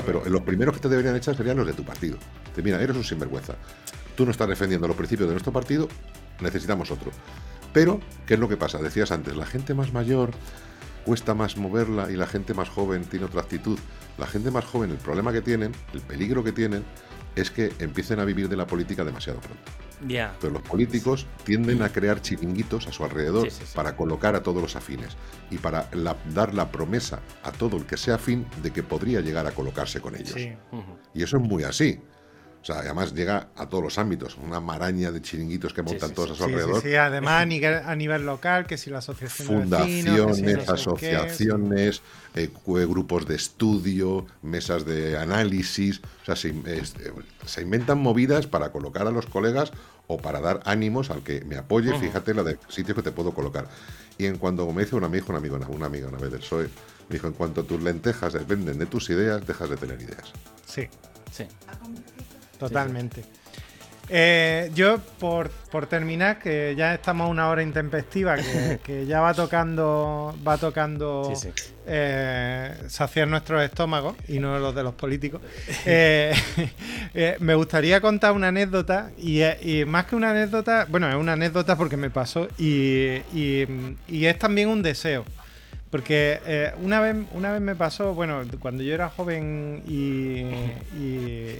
pero 0.06 0.24
los 0.26 0.42
primeros 0.42 0.76
que 0.76 0.82
te 0.82 0.90
deberían 0.90 1.16
echar 1.16 1.36
serían 1.36 1.58
los 1.58 1.68
de 1.68 1.74
tu 1.74 1.84
partido. 1.84 2.18
Te 2.56 2.62
mira, 2.62 2.82
eres 2.82 2.96
un 2.96 3.04
sinvergüenza. 3.04 3.56
Tú 4.16 4.26
no 4.26 4.32
estás 4.32 4.50
defendiendo 4.50 4.88
los 4.88 4.98
principios 4.98 5.30
de 5.30 5.36
nuestro 5.36 5.54
partido, 5.54 5.88
necesitamos 6.42 6.90
otro. 6.90 7.12
Pero, 7.74 8.00
¿qué 8.26 8.34
es 8.34 8.40
lo 8.40 8.50
que 8.50 8.58
pasa? 8.58 8.80
Decías 8.80 9.12
antes, 9.12 9.36
la 9.36 9.46
gente 9.46 9.76
más 9.76 9.94
mayor 9.94 10.32
cuesta 11.08 11.34
más 11.34 11.56
moverla 11.56 12.12
y 12.12 12.18
la 12.18 12.28
gente 12.28 12.54
más 12.54 12.68
joven 12.68 13.06
tiene 13.06 13.26
otra 13.26 13.40
actitud. 13.40 13.80
La 14.18 14.28
gente 14.28 14.52
más 14.52 14.66
joven, 14.66 14.92
el 14.92 14.98
problema 14.98 15.32
que 15.32 15.42
tienen, 15.42 15.72
el 15.94 16.02
peligro 16.02 16.44
que 16.44 16.52
tienen, 16.52 16.84
es 17.34 17.50
que 17.50 17.72
empiecen 17.80 18.20
a 18.20 18.26
vivir 18.26 18.50
de 18.50 18.58
la 18.58 18.68
política 18.68 19.06
demasiado 19.06 19.40
pronto. 19.40 19.72
Ya. 20.06 20.36
Pero 20.42 20.52
los 20.52 20.64
políticos 20.64 21.26
tienden 21.46 21.82
a 21.82 21.90
crear 21.90 22.22
chiringuitos 22.22 22.88
a 22.88 22.92
su 22.92 23.06
alrededor 23.06 23.48
para 23.74 23.96
colocar 23.96 24.36
a 24.36 24.44
todos 24.44 24.62
los 24.62 24.76
afines 24.76 25.16
y 25.50 25.58
para 25.60 25.90
dar 26.36 26.54
la 26.54 26.72
promesa 26.74 27.22
a 27.42 27.54
todo 27.54 27.78
el 27.78 27.86
que 27.86 27.96
sea 27.96 28.16
afín 28.16 28.46
de 28.62 28.72
que 28.72 28.84
podría 28.84 29.22
llegar 29.22 29.48
a 29.48 29.52
colocarse 29.52 30.02
con 30.02 30.14
ellos. 30.14 30.36
Y 31.14 31.24
eso 31.24 31.38
es 31.38 31.44
muy 31.44 31.64
así. 31.64 32.02
O 32.70 32.74
sea, 32.74 32.82
además 32.82 33.14
llega 33.14 33.48
a 33.56 33.70
todos 33.70 33.82
los 33.82 33.98
ámbitos, 33.98 34.36
una 34.36 34.60
maraña 34.60 35.10
de 35.10 35.22
chiringuitos 35.22 35.74
que 35.74 35.84
montan 35.84 36.14
todos 36.14 36.32
a 36.32 36.36
su 36.36 36.44
alrededor. 36.44 36.82
sí, 36.82 36.96
además 36.96 37.42
a 37.42 37.46
nivel, 37.46 37.76
a 37.76 37.96
nivel 37.96 38.26
local, 38.26 38.68
que 38.68 38.78
si 38.78 38.90
la 38.90 38.98
asociación 38.98 39.48
de 39.48 39.78
vecinos, 39.78 40.20
Fundaciones, 40.20 40.66
sé 40.66 40.66
qué, 40.66 40.72
asociaciones, 40.74 42.02
eh, 42.36 42.50
grupos 42.66 43.26
de 43.26 43.36
estudio, 43.36 44.26
mesas 44.42 44.84
de 44.86 45.18
análisis. 45.18 46.02
O 46.24 46.26
sea, 46.26 46.36
se, 46.36 46.50
es- 46.66 46.96
eh, 46.96 47.14
se 47.46 47.62
inventan 47.62 48.00
movidas 48.00 48.48
para 48.48 48.74
colocar 48.74 49.08
a 49.08 49.12
los 49.12 49.28
colegas 49.28 49.72
o 50.08 50.18
para 50.18 50.42
dar 50.42 50.60
ánimos 50.66 51.10
al 51.10 51.24
que 51.24 51.46
me 51.46 51.56
apoye. 51.56 51.98
Fíjate 51.98 52.34
la 52.34 52.44
de 52.44 52.60
sitios 52.68 52.98
que 52.98 53.02
te 53.02 53.14
puedo 53.14 53.32
colocar. 53.34 53.70
Y 54.18 54.26
en 54.26 54.38
cuanto 54.38 54.70
me 54.74 54.84
dice 54.84 54.98
un 54.98 55.06
amigo, 55.06 55.28
un 55.30 55.38
amigo, 55.38 55.56
una, 55.56 55.70
una 55.70 55.86
amiga 55.86 56.10
una 56.10 56.18
vez 56.18 56.32
del 56.32 56.42
PSOE, 56.42 56.66
me 57.08 57.14
dijo: 57.14 57.28
en 57.28 57.34
cuanto 57.34 57.64
tus 57.64 57.82
lentejas 57.82 58.34
dependen 58.34 58.78
de 58.78 58.88
tus 58.88 59.10
ideas, 59.10 59.48
dejas 59.48 59.70
de 59.70 59.78
tener 59.78 60.02
ideas. 60.02 60.34
Sí, 60.66 60.90
Sí. 61.32 61.46
Totalmente. 62.60 63.24
Eh, 64.10 64.72
yo, 64.74 65.00
por, 65.20 65.50
por 65.50 65.86
terminar, 65.88 66.40
que 66.40 66.74
ya 66.78 66.94
estamos 66.94 67.26
a 67.26 67.30
una 67.30 67.50
hora 67.50 67.62
intempestiva, 67.62 68.38
que, 68.38 68.80
que 68.84 69.06
ya 69.06 69.20
va 69.20 69.34
tocando, 69.34 70.34
va 70.48 70.58
tocando 70.58 71.34
Sí, 71.36 71.50
sí. 71.52 71.74
eh, 71.86 72.74
saciar 72.88 73.28
nuestros 73.28 73.62
estómagos 73.64 74.16
y 74.30 74.40
no 74.40 74.58
los 74.60 74.74
de 74.74 74.84
los 74.84 74.94
políticos. 74.94 75.42
Eh, 77.20 77.36
me 77.40 77.56
gustaría 77.56 78.00
contar 78.00 78.34
una 78.34 78.50
anécdota 78.50 79.10
y, 79.18 79.42
y 79.44 79.86
más 79.86 80.06
que 80.06 80.16
una 80.16 80.32
anécdota, 80.32 80.86
bueno, 80.88 81.10
es 81.10 81.16
una 81.16 81.34
anécdota 81.34 81.76
porque 81.76 81.98
me 81.98 82.10
pasó 82.12 82.48
y, 82.60 83.16
y- 83.34 83.66
y 84.08 84.26
es 84.26 84.38
también 84.38 84.70
un 84.70 84.84
deseo. 84.84 85.26
Porque 85.90 86.40
eh, 86.46 86.74
una, 86.82 87.00
vez, 87.00 87.16
una 87.32 87.52
vez 87.54 87.62
me 87.62 87.74
pasó, 87.76 88.14
bueno, 88.14 88.42
cuando 88.60 88.84
yo 88.84 88.94
era 88.94 89.10
joven 89.10 89.84
y. 89.88 90.42
y, 91.00 91.58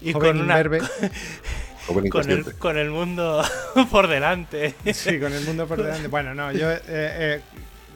Y 0.02 0.12
joven 0.12 0.32
con 0.36 0.40
una-. 0.42 0.62
Joven 1.86 2.08
Con 2.10 2.30
el, 2.30 2.54
con 2.56 2.76
el 2.76 2.90
mundo 2.90 3.42
por 3.90 4.06
delante. 4.06 4.74
Sí, 4.92 5.18
con 5.18 5.32
el 5.32 5.44
mundo 5.44 5.66
por 5.66 5.82
delante. 5.82 6.08
Bueno, 6.08 6.34
no, 6.34 6.52
yo. 6.52 6.70
eh, 6.70 6.80
eh, 6.86 7.40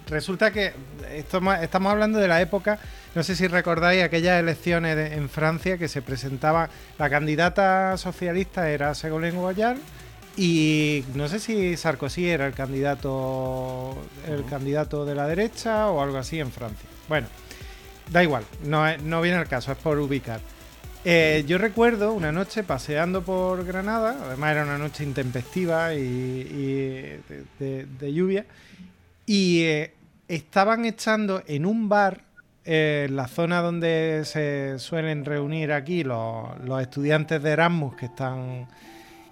resulta 0.08 0.50
que 0.50 0.72
estamos, 1.12 1.58
estamos 1.60 1.92
hablando 1.92 2.18
de 2.18 2.26
la 2.26 2.40
época. 2.40 2.78
No 3.14 3.22
sé 3.22 3.36
si 3.36 3.46
recordáis 3.46 4.02
aquellas 4.02 4.40
elecciones 4.40 4.96
de- 4.96 5.14
en 5.14 5.28
Francia 5.28 5.76
que 5.78 5.86
se 5.88 6.00
presentaba. 6.02 6.70
La 6.98 7.10
candidata 7.10 7.96
socialista 7.98 8.70
era 8.70 8.94
Ségolène 8.94 9.40
Royal. 9.40 9.76
Y 10.36 11.04
no 11.14 11.28
sé 11.28 11.38
si 11.38 11.76
Sarkozy 11.76 12.28
era 12.28 12.46
el 12.46 12.54
candidato 12.54 13.96
el 14.28 14.44
candidato 14.46 15.04
de 15.04 15.14
la 15.14 15.26
derecha 15.28 15.88
o 15.90 16.02
algo 16.02 16.18
así 16.18 16.40
en 16.40 16.50
Francia. 16.50 16.88
Bueno, 17.08 17.28
da 18.10 18.22
igual, 18.22 18.44
no, 18.64 18.84
no 18.98 19.20
viene 19.22 19.38
al 19.38 19.46
caso, 19.48 19.70
es 19.70 19.78
por 19.78 19.98
ubicar. 19.98 20.40
Eh, 21.04 21.44
yo 21.46 21.58
recuerdo 21.58 22.12
una 22.14 22.32
noche 22.32 22.64
paseando 22.64 23.22
por 23.22 23.64
Granada, 23.64 24.16
además 24.24 24.52
era 24.52 24.64
una 24.64 24.78
noche 24.78 25.04
intempestiva 25.04 25.94
y, 25.94 25.98
y 25.98 26.74
de, 26.74 27.20
de- 27.58 27.86
de 27.86 28.12
lluvia, 28.12 28.46
y 29.26 29.62
eh, 29.64 29.92
estaban 30.28 30.84
echando 30.86 31.42
en 31.46 31.66
un 31.66 31.88
bar, 31.90 32.22
eh, 32.64 33.04
en 33.08 33.16
la 33.16 33.28
zona 33.28 33.60
donde 33.60 34.22
se 34.24 34.78
suelen 34.78 35.26
reunir 35.26 35.72
aquí 35.72 36.02
los, 36.04 36.58
los 36.64 36.80
estudiantes 36.80 37.42
de 37.42 37.50
Erasmus 37.50 37.96
que 37.96 38.06
están, 38.06 38.66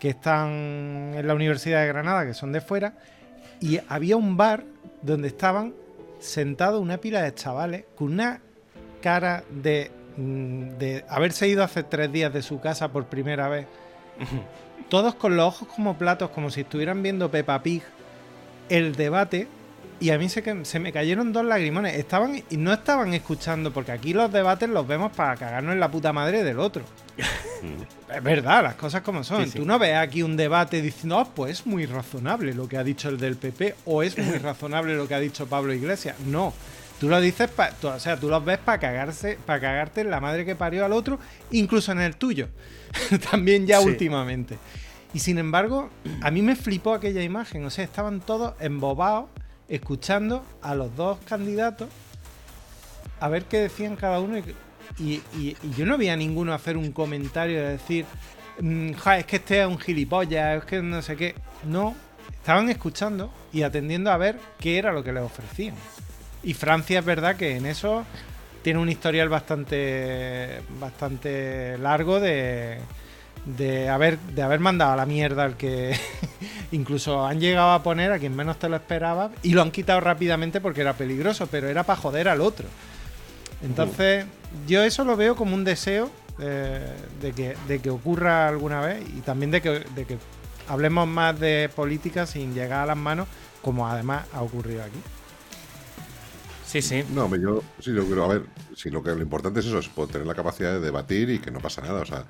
que 0.03 0.09
están 0.09 1.13
en 1.15 1.25
la 1.29 1.33
Universidad 1.33 1.83
de 1.83 1.87
Granada, 1.87 2.27
que 2.27 2.35
son 2.35 2.51
de 2.51 2.61
fuera, 2.61 2.95
y 3.61 3.79
había 3.89 4.17
un 4.17 4.37
bar 4.37 4.65
donde 5.01 5.29
estaban 5.29 5.75
sentados 6.19 6.83
una 6.83 6.97
pila 6.97 7.23
de 7.23 7.33
chavales 7.33 7.85
con 7.95 8.15
una 8.15 8.41
cara 9.01 9.45
de, 9.49 9.93
mm, 10.17 10.71
de 10.71 11.05
haberse 11.09 11.47
ido 11.47 11.63
hace 11.63 11.85
tres 11.85 12.11
días 12.11 12.33
de 12.33 12.43
su 12.43 12.59
casa 12.59 12.89
por 12.89 13.07
primera 13.07 13.49
vez. 13.49 13.69
Todos 14.91 15.15
con 15.15 15.37
los 15.37 15.47
ojos 15.47 15.69
como 15.69 15.97
platos, 15.97 16.31
como 16.31 16.51
si 16.51 16.63
estuvieran 16.63 17.01
viendo 17.01 17.31
Peppa 17.31 17.63
Pig, 17.63 17.85
el 18.71 18.97
debate. 18.97 19.47
Y 20.03 20.11
a 20.11 20.19
mí 20.19 20.29
se, 20.29 20.43
me 20.81 20.93
cayeron 20.93 21.33
dos 21.33 21.45
lagrimones. 21.45 21.95
Estaban 21.97 22.43
y 22.51 22.57
no 22.57 22.73
estaban 22.73 23.15
escuchando, 23.15 23.73
porque 23.73 23.93
aquí 23.93 24.13
los 24.13 24.33
debates 24.33 24.69
los 24.69 24.87
vemos 24.87 25.13
para 25.13 25.37
cagarnos 25.37 25.75
en 25.75 25.81
la 25.81 25.91
puta 25.91 26.13
madre 26.13 26.43
del 26.43 26.59
otro. 26.59 26.83
Es 28.15 28.23
verdad, 28.23 28.63
las 28.63 28.75
cosas 28.75 29.01
como 29.03 29.25
son. 29.25 29.45
Sí, 29.45 29.53
sí. 29.53 29.59
Tú 29.59 29.65
no 29.65 29.79
ves 29.79 29.95
aquí 29.97 30.23
un 30.23 30.37
debate 30.37 30.83
diciendo, 30.83 31.19
"Ah, 31.19 31.29
pues 31.35 31.61
es 31.61 31.67
muy 31.67 31.87
razonable 31.87 32.53
lo 32.53 32.69
que 32.69 32.77
ha 32.77 32.85
dicho 32.85 33.09
el 33.09 33.17
del 33.17 33.37
PP 33.37 33.75
o 33.87 34.03
es 34.03 34.19
muy 34.19 34.37
razonable 34.39 34.95
lo 34.97 35.07
que 35.09 35.15
ha 35.15 35.21
dicho 35.21 35.47
Pablo 35.47 35.73
Iglesias. 35.73 36.19
No. 36.27 36.53
Tú 37.01 37.09
lo 37.09 37.21
dices, 37.21 37.49
pa- 37.49 37.71
tú- 37.71 37.89
o 37.89 37.99
sea, 38.01 38.19
tú 38.19 38.29
los 38.29 38.45
ves 38.45 38.59
para 38.59 38.79
cagarse, 38.79 39.39
para 39.47 39.61
cagarte 39.61 40.03
en 40.03 40.11
la 40.11 40.21
madre 40.21 40.45
que 40.45 40.55
parió 40.57 40.85
al 40.85 40.93
otro, 40.93 41.19
incluso 41.53 41.93
en 41.93 42.01
el 42.01 42.17
tuyo. 42.17 42.49
También 43.31 43.67
ya 43.67 43.81
Sí. 43.81 43.87
últimamente. 43.87 44.59
Y 45.15 45.21
sin 45.21 45.39
embargo, 45.39 45.89
a 46.21 46.31
mí 46.31 46.43
me 46.43 46.55
flipó 46.57 46.93
aquella 46.95 47.23
imagen. 47.23 47.65
O 47.65 47.71
sea, 47.71 47.85
estaban 47.85 48.21
todos 48.21 48.55
embobados, 48.61 49.27
escuchando 49.73 50.45
a 50.61 50.75
los 50.75 50.95
dos 50.97 51.19
candidatos 51.25 51.89
a 53.21 53.29
ver 53.29 53.45
qué 53.45 53.59
decían 53.59 53.97
cada 53.97 54.21
uno. 54.21 54.39
Y, 54.99 55.23
yo 55.77 55.87
no 55.87 55.97
veía 55.97 56.13
a 56.13 56.17
ninguno 56.17 56.53
hacer 56.53 56.77
un 56.77 56.93
comentario 56.93 57.59
de 57.63 57.69
decir, 57.71 58.05
"Mm, 58.61 58.93
"Ja, 58.93 59.19
es 59.19 59.25
que 59.25 59.37
este 59.37 59.61
es 59.63 59.67
un 59.67 59.79
gilipollas, 59.79 60.59
es 60.59 60.65
que 60.65 60.83
no 60.83 61.01
sé 61.01 61.17
qué. 61.17 61.35
No, 61.65 61.95
estaban 62.31 62.69
escuchando 62.69 63.33
y 63.53 63.63
atendiendo 63.63 64.11
a 64.11 64.19
ver 64.19 64.39
qué 64.59 64.77
era 64.77 64.93
lo 64.93 65.03
que 65.03 65.13
les 65.13 65.23
ofrecían. 65.23 65.75
Y 66.43 66.53
Francia 66.55 66.99
es 66.99 67.05
verdad 67.05 67.37
que 67.37 67.57
en 67.57 67.65
eso 67.65 68.05
tiene 68.63 68.79
un 68.81 68.91
historial 68.91 69.29
bastante, 69.31 70.61
bastante 70.81 71.79
largo 71.79 72.21
de, 72.21 72.79
de, 73.45 73.89
haber, 73.89 74.19
de 74.19 74.43
haber 74.43 74.61
mandado 74.61 74.93
a 74.93 74.97
la 74.97 75.07
mierda 75.07 75.45
al 75.45 75.57
que 75.57 75.97
incluso 76.73 77.27
han 77.27 77.41
llegado 77.41 77.73
a 77.73 77.83
poner 77.83 78.13
a 78.13 78.19
quien 78.19 78.35
menos 78.35 78.59
te 78.59 78.69
lo 78.69 78.77
esperaba 78.77 79.31
y 79.43 79.53
lo 79.53 79.63
han 79.63 79.71
quitado 79.71 80.01
rápidamente 80.01 80.61
porque 80.61 80.81
era 80.81 80.95
peligroso, 80.95 81.47
pero 81.49 81.69
era 81.69 81.85
para 81.85 82.01
joder 82.01 82.29
al 82.29 82.41
otro. 82.41 82.67
Entonces, 83.63 84.27
yo 84.67 84.83
eso 84.83 85.05
lo 85.05 85.17
veo 85.17 85.37
como 85.37 85.55
un 85.55 85.65
deseo 85.65 86.11
eh, 86.41 86.93
de, 87.21 87.33
que, 87.33 87.57
de 87.69 87.79
que 87.79 87.91
ocurra 87.91 88.49
alguna 88.49 88.81
vez 88.81 89.05
y 89.17 89.21
también 89.21 89.51
de 89.51 89.61
que, 89.61 89.85
de 89.95 90.05
que 90.05 90.19
hablemos 90.69 91.07
más 91.07 91.39
de 91.39 91.71
política 91.75 92.27
sin 92.27 92.55
llegar 92.55 92.81
a 92.81 92.87
las 92.87 92.97
manos, 92.97 93.29
como 93.61 93.87
además 93.87 94.27
ha 94.33 94.43
ocurrido 94.43 94.83
aquí. 94.83 94.99
Sí, 96.67 96.81
sí. 96.81 97.05
No, 97.13 97.27
hombre, 97.27 97.41
yo 97.41 97.63
sí, 97.81 97.93
yo 97.95 98.07
creo, 98.07 98.25
a 98.25 98.29
ver, 98.29 98.47
si 98.75 98.89
lo 98.89 99.03
que 99.03 99.11
lo 99.11 99.21
importante 99.21 99.61
es 99.61 99.67
eso, 99.67 99.79
es 99.79 99.89
poder 99.89 100.13
tener 100.13 100.27
la 100.27 100.35
capacidad 100.35 100.73
de 100.73 100.81
debatir 100.81 101.29
y 101.29 101.39
que 101.39 101.51
no 101.51 101.61
pasa 101.61 101.83
nada. 101.83 102.01
O 102.01 102.07
sea, 102.07 102.25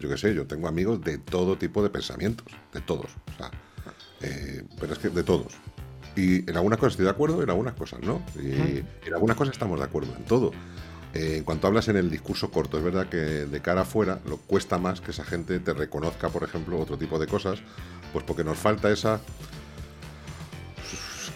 yo 0.00 0.08
qué 0.08 0.16
sé, 0.16 0.34
yo 0.34 0.46
tengo 0.46 0.66
amigos 0.66 1.02
de 1.02 1.18
todo 1.18 1.56
tipo 1.56 1.82
de 1.82 1.90
pensamientos, 1.90 2.46
de 2.72 2.80
todos. 2.80 3.06
O 3.34 3.36
sea, 3.36 3.50
eh, 4.22 4.64
pero 4.80 4.94
es 4.94 4.98
que 4.98 5.10
de 5.10 5.22
todos. 5.22 5.52
Y 6.16 6.50
en 6.50 6.56
algunas 6.56 6.78
cosas 6.78 6.94
estoy 6.94 7.04
de 7.04 7.10
acuerdo, 7.10 7.42
en 7.42 7.50
algunas 7.50 7.74
cosas 7.74 8.00
no. 8.00 8.22
Y 8.36 8.82
en 9.06 9.14
algunas 9.14 9.36
cosas 9.36 9.52
estamos 9.52 9.78
de 9.78 9.84
acuerdo, 9.84 10.14
en 10.16 10.24
todo. 10.24 10.50
Eh, 11.12 11.36
en 11.38 11.44
cuanto 11.44 11.66
hablas 11.66 11.88
en 11.88 11.96
el 11.96 12.10
discurso 12.10 12.50
corto, 12.50 12.78
es 12.78 12.84
verdad 12.84 13.08
que 13.08 13.16
de 13.16 13.60
cara 13.60 13.82
afuera 13.82 14.20
lo 14.26 14.38
cuesta 14.38 14.78
más 14.78 15.00
que 15.00 15.10
esa 15.10 15.24
gente 15.24 15.58
te 15.60 15.74
reconozca, 15.74 16.28
por 16.30 16.44
ejemplo, 16.44 16.78
otro 16.78 16.96
tipo 16.96 17.18
de 17.18 17.26
cosas, 17.26 17.60
pues 18.12 18.24
porque 18.24 18.44
nos 18.44 18.58
falta 18.58 18.90
esa 18.90 19.20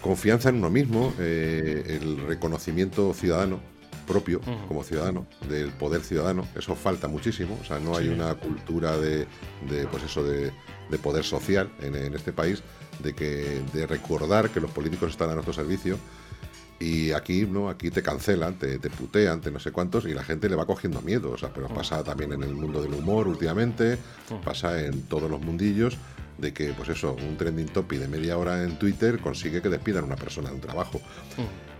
confianza 0.01 0.49
en 0.49 0.55
uno 0.55 0.69
mismo, 0.69 1.13
eh, 1.19 1.99
el 2.01 2.25
reconocimiento 2.25 3.13
ciudadano 3.13 3.59
propio 4.05 4.41
como 4.67 4.83
ciudadano, 4.83 5.25
del 5.49 5.69
poder 5.71 6.01
ciudadano, 6.01 6.47
eso 6.55 6.75
falta 6.75 7.07
muchísimo, 7.07 7.57
o 7.61 7.65
sea, 7.65 7.79
no 7.79 7.95
hay 7.95 8.07
una 8.09 8.35
cultura 8.35 8.97
de, 8.97 9.27
de, 9.69 9.87
pues 9.89 10.03
eso, 10.03 10.23
de, 10.23 10.51
de 10.89 10.97
poder 10.97 11.23
social 11.23 11.71
en, 11.81 11.95
en 11.95 12.13
este 12.13 12.31
país, 12.31 12.63
de 13.03 13.13
que 13.13 13.61
de 13.73 13.87
recordar 13.87 14.49
que 14.49 14.59
los 14.59 14.71
políticos 14.71 15.11
están 15.11 15.29
a 15.29 15.33
nuestro 15.33 15.53
servicio 15.53 15.97
y 16.79 17.11
aquí 17.11 17.45
no 17.45 17.69
aquí 17.69 17.89
te 17.89 18.03
cancelan 18.03 18.55
te, 18.59 18.79
te 18.79 18.89
putean 18.89 19.39
te 19.39 19.49
no 19.49 19.59
sé 19.59 19.71
cuántos 19.71 20.05
y 20.05 20.13
la 20.13 20.23
gente 20.23 20.49
le 20.49 20.55
va 20.55 20.65
cogiendo 20.65 21.01
miedo 21.01 21.31
o 21.31 21.37
sea 21.37 21.53
pero 21.53 21.69
pasa 21.69 22.03
también 22.03 22.33
en 22.33 22.43
el 22.43 22.53
mundo 22.53 22.81
del 22.81 22.93
humor 22.93 23.27
últimamente 23.27 23.97
pasa 24.43 24.81
en 24.83 25.03
todos 25.03 25.31
los 25.31 25.39
mundillos 25.39 25.97
de 26.37 26.53
que 26.53 26.73
pues 26.73 26.89
eso 26.89 27.13
un 27.13 27.37
trending 27.37 27.67
topic 27.67 27.99
de 27.99 28.07
media 28.09 28.37
hora 28.37 28.61
en 28.63 28.77
Twitter 28.77 29.19
consigue 29.19 29.61
que 29.61 29.69
despidan 29.69 30.03
a 30.03 30.07
una 30.07 30.15
persona 30.17 30.49
de 30.49 30.55
un 30.55 30.61
trabajo 30.61 30.99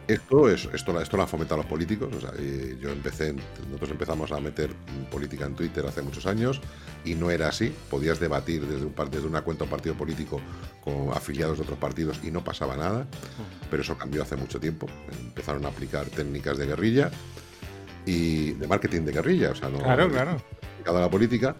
esto 0.07 0.49
es 0.49 0.69
esto, 0.73 0.93
la- 0.93 1.01
esto 1.01 1.17
lo 1.17 1.23
han 1.23 1.29
fomentado 1.29 1.57
los 1.57 1.65
políticos. 1.65 2.13
O 2.15 2.21
sea, 2.21 2.31
yo 2.79 2.89
empecé, 2.91 3.33
nosotros 3.67 3.91
empezamos 3.91 4.31
a 4.31 4.39
meter 4.39 4.69
política 5.11 5.45
en 5.45 5.55
Twitter 5.55 5.85
hace 5.85 6.01
muchos 6.01 6.25
años 6.25 6.61
y 7.03 7.15
no 7.15 7.31
era 7.31 7.47
así. 7.49 7.73
Podías 7.89 8.19
debatir 8.19 8.65
desde, 8.65 8.85
un, 8.85 8.93
desde 9.11 9.27
una 9.27 9.41
cuenta 9.41 9.63
de 9.63 9.65
un 9.65 9.71
partido 9.71 9.95
político 9.95 10.39
con 10.83 11.09
afiliados 11.13 11.57
de 11.57 11.63
otros 11.63 11.79
partidos 11.79 12.19
y 12.23 12.31
no 12.31 12.43
pasaba 12.43 12.75
nada. 12.77 13.07
Pero 13.69 13.81
eso 13.83 13.97
cambió 13.97 14.23
hace 14.23 14.35
mucho 14.35 14.59
tiempo. 14.59 14.87
Empezaron 15.19 15.65
a 15.65 15.69
aplicar 15.69 16.05
técnicas 16.07 16.57
de 16.57 16.65
guerrilla 16.67 17.11
y 18.05 18.51
de 18.51 18.67
marketing 18.67 19.01
de 19.01 19.11
guerrilla. 19.11 19.51
O 19.51 19.55
sea, 19.55 19.69
no 19.69 19.79
Claro, 19.79 20.09
claro. 20.09 20.41
aplicado 20.73 20.97
a 20.97 21.01
la 21.01 21.09
política. 21.09 21.55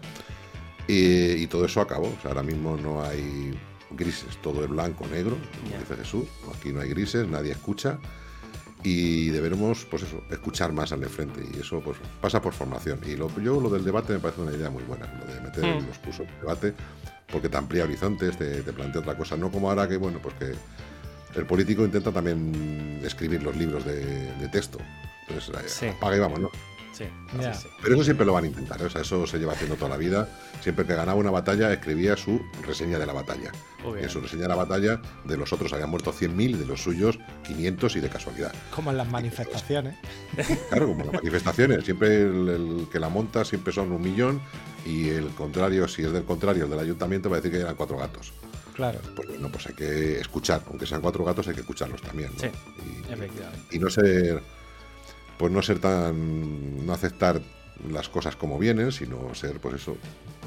Y, 0.88 1.32
y 1.42 1.46
todo 1.48 1.64
eso 1.64 1.80
acabó. 1.80 2.06
O 2.08 2.20
sea, 2.22 2.30
ahora 2.30 2.42
mismo 2.44 2.76
no 2.76 3.02
hay 3.02 3.58
grises, 3.90 4.36
todo 4.42 4.62
es 4.62 4.70
blanco, 4.70 5.06
negro, 5.08 5.36
como 5.58 5.72
Ya. 5.72 5.78
dice 5.78 5.96
Jesús. 5.96 6.24
Aquí 6.56 6.72
no 6.72 6.80
hay 6.80 6.88
grises, 6.90 7.26
nadie 7.26 7.52
escucha. 7.52 7.98
Y 8.88 9.30
deberemos, 9.30 9.84
pues 9.90 10.04
eso, 10.04 10.22
escuchar 10.30 10.72
más 10.72 10.92
al 10.92 11.00
de 11.00 11.08
frente. 11.08 11.40
Y 11.54 11.60
eso 11.60 11.80
pues 11.80 11.96
pasa 12.20 12.40
por 12.40 12.52
formación. 12.52 13.00
Y 13.04 13.16
lo, 13.16 13.28
yo 13.40 13.60
lo 13.60 13.68
del 13.68 13.84
debate 13.84 14.12
me 14.12 14.20
parece 14.20 14.40
una 14.42 14.52
idea 14.52 14.70
muy 14.70 14.84
buena, 14.84 15.06
lo 15.18 15.32
de 15.34 15.40
meter 15.40 15.64
Mm. 15.82 15.86
los 15.88 15.98
cursos 15.98 16.26
de 16.26 16.32
debate, 16.40 16.74
porque 17.32 17.48
te 17.48 17.56
amplía 17.56 17.82
horizontes, 17.84 18.36
te, 18.38 18.62
te 18.62 18.72
plantea 18.72 19.00
otra 19.00 19.16
cosa. 19.16 19.36
No 19.36 19.50
como 19.50 19.68
ahora 19.70 19.88
que, 19.88 19.96
bueno, 19.96 20.20
pues 20.22 20.34
que 20.36 20.52
el 21.38 21.46
político 21.46 21.84
intenta 21.84 22.12
también 22.12 23.00
escribir 23.02 23.42
los 23.42 23.56
libros 23.56 23.84
de, 23.84 24.32
de 24.36 24.48
texto. 24.48 24.78
Entonces, 25.28 25.54
eh, 25.56 25.68
Sí. 25.68 25.86
apaga 25.88 26.16
y 26.16 26.20
vámonos. 26.20 26.52
Sí, 26.96 27.04
Ya. 27.40 27.52
sí, 27.52 27.62
sí. 27.64 27.68
Pero 27.82 27.94
eso 27.96 28.04
siempre 28.04 28.24
lo 28.24 28.32
van 28.32 28.44
a 28.44 28.46
intentar, 28.46 28.80
¿eh? 28.80 28.84
o 28.86 28.90
sea, 28.90 29.02
eso 29.02 29.26
se 29.26 29.38
lleva 29.38 29.52
haciendo 29.52 29.76
toda 29.76 29.90
la 29.90 29.96
vida. 29.96 30.28
Siempre 30.62 30.86
que 30.86 30.94
ganaba 30.94 31.18
una 31.20 31.30
batalla, 31.30 31.72
escribía 31.72 32.16
su 32.16 32.40
reseña 32.66 32.98
de 32.98 33.04
la 33.06 33.12
batalla. 33.12 33.52
Y 34.00 34.02
en 34.02 34.08
su 34.08 34.20
reseña 34.20 34.42
de 34.42 34.48
la 34.48 34.54
batalla, 34.56 35.00
de 35.24 35.36
los 35.36 35.52
otros 35.52 35.72
habían 35.72 35.90
muerto 35.90 36.12
100.000 36.12 36.50
y 36.50 36.52
de 36.54 36.66
los 36.66 36.82
suyos 36.82 37.18
500 37.44 37.96
y 37.96 38.00
de 38.00 38.08
casualidad. 38.08 38.52
Como 38.74 38.90
en 38.90 38.96
las 38.96 39.08
manifestaciones. 39.08 39.96
Claro, 40.70 40.86
como 40.88 41.04
las 41.04 41.14
manifestaciones, 41.14 41.84
siempre 41.84 42.22
el, 42.22 42.48
el 42.48 42.86
que 42.90 42.98
la 42.98 43.08
monta 43.08 43.44
siempre 43.44 43.72
son 43.72 43.92
un 43.92 44.00
millón 44.02 44.40
y 44.84 45.08
el 45.10 45.28
contrario, 45.28 45.86
si 45.88 46.02
es 46.02 46.12
del 46.12 46.24
contrario, 46.24 46.64
el 46.64 46.70
del 46.70 46.78
ayuntamiento, 46.80 47.28
va 47.30 47.36
a 47.36 47.40
decir 47.40 47.52
que 47.52 47.60
eran 47.62 47.74
cuatro 47.76 47.96
gatos. 47.98 48.32
Claro. 48.74 49.00
Pues 49.14 49.28
bueno, 49.28 49.48
pues 49.50 49.66
hay 49.68 49.74
que 49.74 50.20
escuchar, 50.20 50.62
aunque 50.68 50.86
sean 50.86 51.00
cuatro 51.00 51.24
gatos, 51.24 51.46
hay 51.48 51.54
que 51.54 51.60
escucharlos 51.60 52.02
también. 52.02 52.30
¿no? 52.34 52.40
Sí, 52.40 52.48
Y- 53.08 53.12
Efectivamente. 53.12 53.76
y 53.76 53.78
no 53.78 53.88
ser 53.88 54.42
pues 55.38 55.52
no 55.52 55.62
ser 55.62 55.78
tan 55.78 56.84
no 56.86 56.92
aceptar 56.92 57.40
las 57.90 58.08
cosas 58.08 58.36
como 58.36 58.58
vienen 58.58 58.90
sino 58.92 59.34
ser 59.34 59.58
pues 59.60 59.74
eso 59.76 59.96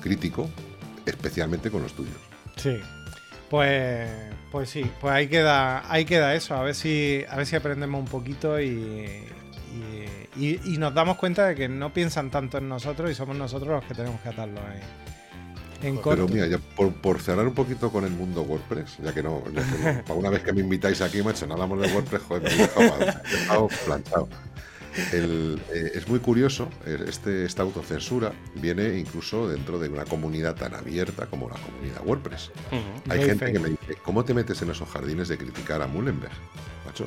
crítico 0.02 0.50
especialmente 1.06 1.70
con 1.72 1.82
los 1.84 1.94
tuyos 1.94 2.16
Sí. 2.56 2.80
Pues, 3.50 4.08
pues 4.52 4.70
sí, 4.70 4.86
pues 5.02 5.12
ahí 5.14 5.28
queda, 5.28 5.92
ahí 5.92 6.06
queda 6.06 6.36
eso. 6.36 6.54
A 6.56 6.62
ver 6.62 6.76
si, 6.76 7.24
a 7.28 7.36
ver 7.38 7.48
si 7.48 7.56
aprendemos 7.56 8.00
un 8.00 8.06
poquito 8.08 8.60
y, 8.62 8.68
y, 8.68 10.06
y- 10.38 10.60
y 10.66 10.78
nos 10.78 10.94
damos 10.94 11.18
cuenta 11.18 11.48
de 11.48 11.56
que 11.56 11.68
no 11.68 11.92
piensan 11.92 12.30
tanto 12.30 12.60
en 12.60 12.70
nosotros 12.70 13.10
y 13.10 13.16
somos 13.16 13.36
nosotros 13.36 13.70
los 13.70 13.86
que 13.86 13.96
tenemos 13.96 14.22
que 14.22 14.30
atarlos 14.30 14.62
en, 15.82 15.88
en 15.88 16.02
pero 16.04 16.28
mira 16.28 16.46
ya 16.46 16.58
por, 16.76 16.94
por 16.94 17.20
cerrar 17.22 17.48
un 17.48 17.56
poquito 17.56 17.92
con 17.92 18.04
el 18.04 18.12
mundo 18.12 18.42
WordPress 18.44 18.98
ya 19.04 19.14
que 19.14 19.24
no, 19.24 19.42
ya 19.52 19.64
que 19.64 19.78
no- 19.96 20.04
para 20.06 20.14
una 20.20 20.30
vez 20.30 20.44
que 20.44 20.54
me 20.54 20.62
invitáis 20.62 21.02
aquí 21.02 21.24
macho 21.24 21.48
no 21.48 21.54
hablamos 21.54 21.82
de 21.82 21.88
WordPress 21.94 22.22
joder 22.24 22.44
me 22.44 22.50
he 22.50 22.58
dejado, 22.58 23.00
me 23.00 23.06
he 23.06 23.38
dejado 23.40 23.68
planchado 23.86 24.30
El, 25.14 25.62
eh, 25.74 25.92
es 25.96 26.08
muy 26.08 26.20
curioso, 26.20 26.70
eh, 26.86 27.06
este, 27.08 27.46
esta 27.46 27.62
autocensura 27.64 28.32
viene 28.56 28.98
incluso 28.98 29.48
dentro 29.48 29.80
de 29.80 29.90
una 29.90 30.06
comunidad 30.06 30.56
tan 30.56 30.74
abierta 30.74 31.28
como 31.28 31.50
la 31.50 31.56
comunidad 31.56 32.02
WordPress. 32.06 32.52
Hay 33.10 33.24
gente 33.24 33.52
que 33.52 33.60
me 33.60 33.70
dice, 33.70 33.96
¿cómo 34.04 34.26
te 34.26 34.34
metes 34.34 34.62
en 34.62 34.72
esos 34.72 34.90
jardines 34.90 35.28
de 35.28 35.38
criticar 35.38 35.82
a 35.82 35.88
Mullenberg? 35.88 36.34
Macho, 36.86 37.06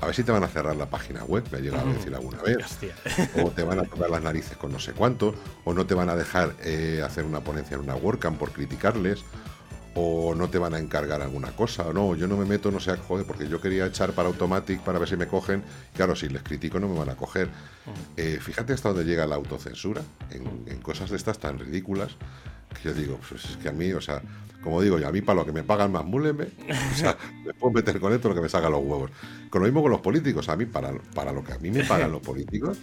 a 0.00 0.06
ver 0.06 0.14
si 0.14 0.22
te 0.22 0.32
van 0.32 0.44
a 0.44 0.48
cerrar 0.48 0.76
la 0.76 0.86
página 0.86 1.24
web, 1.24 1.44
me 1.50 1.58
ha 1.58 1.60
llegado 1.60 1.88
a 1.88 1.92
decir 1.92 2.14
alguna 2.14 2.40
vez, 2.42 2.58
Hostia. 2.64 2.94
o 3.42 3.50
te 3.50 3.62
van 3.62 3.80
a 3.80 3.82
tocar 3.82 4.10
las 4.10 4.22
narices 4.22 4.56
con 4.56 4.72
no 4.72 4.78
sé 4.78 4.92
cuánto, 4.92 5.34
o 5.64 5.74
no 5.74 5.86
te 5.86 5.94
van 5.94 6.08
a 6.08 6.16
dejar 6.16 6.54
eh, 6.62 7.02
hacer 7.04 7.24
una 7.24 7.40
ponencia 7.40 7.74
en 7.74 7.80
una 7.80 7.96
WordCamp 7.96 8.38
por 8.38 8.52
criticarles, 8.52 9.24
o 9.98 10.34
no 10.34 10.48
te 10.48 10.58
van 10.58 10.74
a 10.74 10.78
encargar 10.78 11.20
alguna 11.22 11.50
cosa, 11.52 11.86
o 11.86 11.92
no, 11.92 12.14
yo 12.14 12.28
no 12.28 12.36
me 12.36 12.44
meto, 12.44 12.70
no 12.70 12.78
sé, 12.78 12.96
joder, 12.96 13.26
porque 13.26 13.48
yo 13.48 13.60
quería 13.60 13.86
echar 13.86 14.12
para 14.12 14.28
Automatic 14.28 14.80
para 14.80 14.98
ver 14.98 15.08
si 15.08 15.16
me 15.16 15.26
cogen, 15.26 15.64
claro, 15.94 16.14
si 16.14 16.28
les 16.28 16.42
critico 16.42 16.78
no 16.78 16.88
me 16.88 16.98
van 16.98 17.10
a 17.10 17.16
coger. 17.16 17.48
Eh, 18.16 18.38
fíjate 18.40 18.72
hasta 18.72 18.90
dónde 18.90 19.04
llega 19.04 19.26
la 19.26 19.36
autocensura 19.36 20.02
en, 20.30 20.64
en 20.66 20.80
cosas 20.80 21.10
de 21.10 21.16
estas 21.16 21.38
tan 21.38 21.58
ridículas 21.58 22.16
que 22.74 22.88
yo 22.88 22.94
digo, 22.94 23.18
pues 23.28 23.44
es 23.44 23.56
que 23.56 23.68
a 23.68 23.72
mí, 23.72 23.92
o 23.92 24.00
sea, 24.00 24.22
como 24.62 24.82
digo 24.82 24.98
yo, 24.98 25.08
a 25.08 25.12
mí 25.12 25.20
para 25.20 25.40
lo 25.40 25.46
que 25.46 25.52
me 25.52 25.62
pagan 25.62 25.92
más 25.92 26.04
múleme, 26.04 26.48
o 26.92 26.96
sea, 26.96 27.16
me 27.44 27.54
puedo 27.54 27.72
meter 27.72 27.98
con 28.00 28.12
esto 28.12 28.28
lo 28.28 28.34
que 28.34 28.40
me 28.40 28.48
salga 28.48 28.68
los 28.68 28.82
huevos. 28.82 29.10
Con 29.50 29.62
lo 29.62 29.66
mismo 29.66 29.82
con 29.82 29.90
los 29.90 30.00
políticos, 30.00 30.48
a 30.48 30.56
mí 30.56 30.66
para, 30.66 30.92
para 31.14 31.32
lo 31.32 31.42
que 31.42 31.52
a 31.52 31.58
mí 31.58 31.70
me 31.70 31.84
pagan 31.84 32.12
los 32.12 32.20
políticos, 32.20 32.78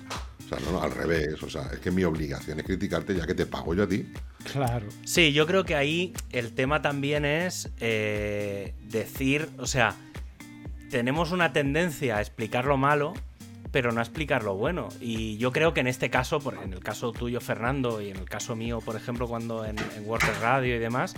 o 0.45 0.49
sea, 0.49 0.59
no, 0.65 0.71
no, 0.73 0.81
al 0.83 0.91
revés, 0.91 1.41
o 1.43 1.49
sea, 1.49 1.63
es 1.73 1.79
que 1.79 1.91
mi 1.91 2.03
obligación 2.03 2.59
es 2.59 2.65
criticarte 2.65 3.15
ya 3.15 3.25
que 3.25 3.33
te 3.35 3.45
pago 3.45 3.73
yo 3.73 3.83
a 3.83 3.87
ti. 3.87 4.05
Claro. 4.51 4.87
Sí, 5.03 5.33
yo 5.33 5.47
creo 5.47 5.63
que 5.65 5.75
ahí 5.75 6.13
el 6.31 6.53
tema 6.53 6.81
también 6.81 7.25
es 7.25 7.71
eh, 7.79 8.73
decir, 8.83 9.49
o 9.57 9.65
sea, 9.65 9.95
tenemos 10.89 11.31
una 11.31 11.51
tendencia 11.53 12.17
a 12.17 12.21
explicar 12.21 12.65
lo 12.65 12.77
malo, 12.77 13.13
pero 13.71 13.91
no 13.91 13.99
a 13.99 14.03
explicar 14.03 14.43
lo 14.43 14.55
bueno. 14.55 14.87
Y 15.01 15.37
yo 15.37 15.51
creo 15.51 15.73
que 15.73 15.81
en 15.81 15.87
este 15.87 16.09
caso, 16.09 16.39
por- 16.39 16.55
en 16.63 16.73
el 16.73 16.79
caso 16.79 17.11
tuyo, 17.11 17.41
Fernando, 17.41 18.01
y 18.01 18.09
en 18.09 18.17
el 18.17 18.25
caso 18.29 18.55
mío, 18.55 18.79
por 18.79 18.95
ejemplo, 18.95 19.27
cuando 19.27 19.65
en, 19.65 19.77
en 19.79 20.05
WordPress 20.07 20.39
Radio 20.39 20.75
y 20.75 20.79
demás, 20.79 21.15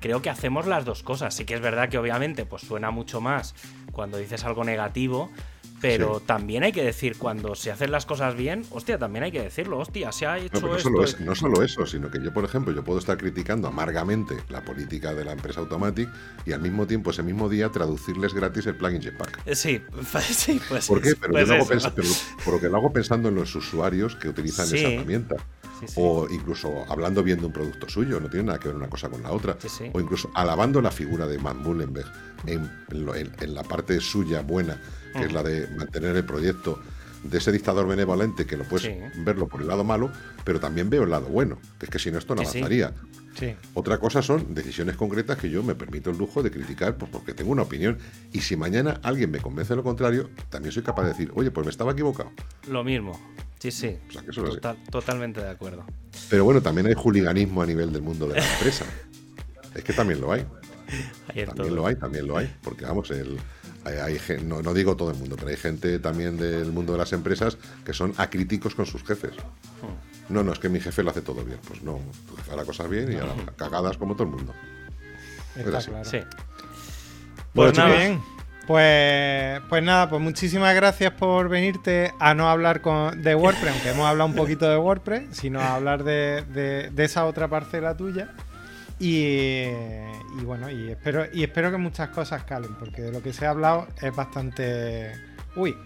creo 0.00 0.22
que 0.22 0.30
hacemos 0.30 0.66
las 0.66 0.84
dos 0.84 1.02
cosas. 1.02 1.34
Sí 1.34 1.44
que 1.44 1.54
es 1.54 1.60
verdad 1.60 1.88
que 1.88 1.98
obviamente 1.98 2.44
pues 2.46 2.62
suena 2.62 2.90
mucho 2.92 3.20
más 3.20 3.54
cuando 3.92 4.18
dices 4.18 4.44
algo 4.44 4.62
negativo, 4.62 5.32
pero 5.80 6.18
Sí. 6.18 6.24
también 6.26 6.62
hay 6.64 6.72
que 6.72 6.82
decir 6.84 7.16
cuando 7.18 7.54
se 7.54 7.70
hacen 7.70 7.90
las 7.90 8.04
cosas 8.06 8.34
bien, 8.36 8.64
hostia, 8.70 8.98
también 8.98 9.24
hay 9.24 9.32
que 9.32 9.42
decirlo, 9.42 9.78
hostia, 9.78 10.10
se 10.12 10.26
ha 10.26 10.38
hecho 10.38 10.54
No, 10.54 10.60
pero 10.60 10.68
no 10.72 10.76
esto. 10.76 10.88
solo, 10.90 11.04
es- 11.04 11.20
no 11.20 11.34
solo 11.34 11.62
eso, 11.62 11.86
sino 11.86 12.10
que 12.10 12.22
yo, 12.22 12.32
por 12.32 12.44
ejemplo, 12.44 12.72
yo 12.72 12.82
puedo 12.84 12.98
estar 12.98 13.16
criticando 13.18 13.68
amargamente 13.68 14.36
la 14.48 14.62
política 14.64 15.14
de 15.14 15.24
la 15.24 15.32
empresa 15.32 15.60
Automatic 15.60 16.08
y 16.46 16.52
al 16.52 16.60
mismo 16.60 16.86
tiempo, 16.86 17.10
ese 17.10 17.22
mismo 17.22 17.48
día, 17.48 17.68
traducirles 17.70 18.34
gratis 18.34 18.66
el 18.66 18.76
plugin 18.76 19.00
Jetpack. 19.02 19.40
Eh, 19.46 19.54
Sí, 19.54 19.80
sí, 20.30 20.60
pues 20.68 20.86
¿Por 20.88 21.00
qué? 21.00 21.14
Pero 21.14 21.32
pues 21.32 21.46
yo 21.48 21.54
lo 21.54 21.62
hago, 21.62 21.72
eso. 21.72 21.88
pens- 21.88 21.92
pero- 21.94 22.08
porque 22.44 22.68
lo 22.68 22.76
hago 22.76 22.92
pensando 22.92 23.28
en 23.28 23.34
los 23.34 23.54
usuarios 23.54 24.16
que 24.16 24.28
utilizan 24.28 24.66
Sí. 24.66 24.76
esa 24.78 24.88
herramienta. 24.88 25.36
Sí, 25.80 25.86
sí. 25.86 25.94
O 25.96 26.26
incluso 26.28 26.84
hablando 26.88 27.22
bien 27.22 27.38
de 27.38 27.46
un 27.46 27.52
producto 27.52 27.88
suyo, 27.88 28.18
no 28.18 28.28
tiene 28.28 28.46
nada 28.46 28.58
que 28.58 28.66
ver 28.66 28.76
una 28.76 28.88
cosa 28.90 29.08
con 29.08 29.22
la 29.22 29.30
otra. 29.30 29.56
Sí. 29.64 29.88
O 29.92 30.00
incluso 30.00 30.28
alabando 30.34 30.80
la 30.82 30.90
figura 30.90 31.26
de 31.28 31.38
Matt 31.38 31.54
Mullenberg 31.56 32.10
en, 32.46 32.68
lo- 32.88 33.14
en- 33.14 33.30
en 33.40 33.54
la 33.54 33.62
parte 33.62 34.00
suya 34.00 34.40
buena, 34.42 34.80
que 35.14 35.24
es 35.24 35.32
la 35.32 35.42
de 35.42 35.66
mantener 35.76 36.16
el 36.16 36.24
proyecto 36.24 36.80
de 37.24 37.38
ese 37.38 37.50
dictador 37.50 37.86
benevolente, 37.88 38.46
que 38.46 38.56
lo 38.56 38.64
puedes 38.64 38.86
Sí. 38.86 39.20
verlo 39.24 39.48
por 39.48 39.60
el 39.60 39.66
lado 39.68 39.82
malo, 39.84 40.10
pero 40.44 40.60
también 40.60 40.88
veo 40.88 41.02
el 41.02 41.10
lado 41.10 41.26
bueno, 41.26 41.58
que 41.78 41.86
es 41.86 41.90
que 41.90 41.98
si 41.98 42.10
no 42.12 42.18
esto 42.18 42.34
no 42.34 42.42
Sí, 42.44 42.58
avanzaría. 42.58 42.94
Sí. 43.36 43.54
Otra 43.74 43.98
cosa 43.98 44.22
son 44.22 44.54
decisiones 44.54 44.96
concretas 44.96 45.36
que 45.36 45.50
yo 45.50 45.62
me 45.62 45.74
permito 45.74 46.10
el 46.10 46.18
lujo 46.18 46.42
de 46.42 46.50
criticar 46.50 46.96
pues 46.96 47.10
porque 47.10 47.34
tengo 47.34 47.50
una 47.52 47.62
opinión. 47.62 47.98
Y 48.32 48.40
si 48.40 48.56
mañana 48.56 49.00
alguien 49.02 49.30
me 49.30 49.38
convence 49.40 49.72
de 49.72 49.76
lo 49.76 49.82
contrario, 49.84 50.30
también 50.48 50.72
soy 50.72 50.82
capaz 50.82 51.02
de 51.04 51.08
decir, 51.10 51.30
oye, 51.34 51.50
pues 51.50 51.64
me 51.66 51.70
estaba 51.70 51.92
equivocado. 51.92 52.30
Lo 52.68 52.82
mismo. 52.84 53.20
Sí, 53.60 53.70
sí. 53.72 53.96
O 54.08 54.12
sea, 54.12 54.22
que 54.22 54.30
eso 54.30 54.40
lo 54.42 54.48
sé. 54.50 54.54
Total- 54.56 54.78
totalmente 54.90 55.40
de 55.40 55.50
acuerdo. 55.50 55.84
Pero 56.30 56.44
bueno, 56.44 56.62
también 56.62 56.86
hay 56.86 56.94
juliganismo 56.94 57.62
a 57.62 57.66
nivel 57.66 57.92
del 57.92 58.02
mundo 58.02 58.28
de 58.28 58.36
la 58.40 58.52
empresa. 58.54 58.84
es 59.74 59.84
que 59.84 59.92
también 59.92 60.20
lo 60.20 60.32
hay. 60.32 60.44
También 61.26 61.48
todo. 61.54 61.68
lo 61.68 61.86
hay, 61.86 61.96
también 61.96 62.26
lo 62.26 62.38
hay. 62.38 62.52
Porque 62.62 62.84
vamos, 62.84 63.10
el, 63.10 63.36
hay, 63.84 63.96
hay 63.96 64.20
no, 64.44 64.62
no 64.62 64.74
digo 64.74 64.96
todo 64.96 65.10
el 65.10 65.16
mundo, 65.16 65.36
pero 65.36 65.48
hay 65.48 65.56
gente 65.56 65.98
también 65.98 66.36
del 66.36 66.72
mundo 66.72 66.92
de 66.92 66.98
las 66.98 67.12
empresas 67.12 67.56
que 67.84 67.92
son 67.92 68.12
acríticos 68.18 68.74
con 68.74 68.86
sus 68.86 69.02
jefes. 69.04 69.32
Hmm. 69.82 70.32
No, 70.34 70.42
no, 70.42 70.52
es 70.52 70.58
que 70.58 70.68
mi 70.68 70.78
jefe 70.80 71.02
lo 71.02 71.10
hace 71.10 71.22
todo 71.22 71.42
bien. 71.44 71.58
Pues 71.66 71.82
no, 71.82 72.00
hará 72.52 72.64
cosas 72.64 72.88
bien 72.90 73.10
y 73.12 73.16
hará 73.16 73.34
cagadas 73.56 73.96
como 73.96 74.14
todo 74.14 74.24
el 74.24 74.30
mundo. 74.34 74.52
Está 75.56 75.78
así. 75.78 75.88
claro. 75.90 76.04
Sí. 76.04 76.18
Bueno, 77.54 77.72
Pues 77.72 77.78
nada. 77.78 77.96
Bien. 77.96 78.20
Pues, 78.66 79.62
pues 79.70 79.82
nada, 79.82 80.10
pues 80.10 80.20
muchísimas 80.20 80.74
gracias 80.74 81.12
por 81.12 81.48
venirte 81.48 82.12
a 82.20 82.34
no 82.34 82.50
hablar 82.50 82.82
con, 82.82 83.22
de 83.22 83.34
WordPress, 83.34 83.72
aunque 83.72 83.88
hemos 83.90 84.06
hablado 84.06 84.28
un 84.28 84.36
poquito 84.36 84.68
de 84.68 84.76
WordPress, 84.76 85.22
sino 85.32 85.58
a 85.60 85.76
hablar 85.76 86.04
de, 86.04 86.44
de- 86.52 86.90
de 86.90 87.04
esa 87.04 87.24
otra 87.24 87.48
parcela 87.48 87.96
tuya. 87.96 88.34
Y, 89.00 89.64
y 90.38 90.44
bueno, 90.44 90.70
y 90.70 90.90
espero, 90.90 91.26
y 91.32 91.44
espero 91.44 91.70
que 91.70 91.76
muchas 91.76 92.08
cosas 92.08 92.44
calen, 92.44 92.74
porque 92.74 93.02
de 93.02 93.12
lo 93.12 93.22
que 93.22 93.32
se 93.32 93.46
ha 93.46 93.50
hablado 93.50 93.86
es 94.02 94.14
bastante... 94.14 95.12
Uy, 95.54 95.76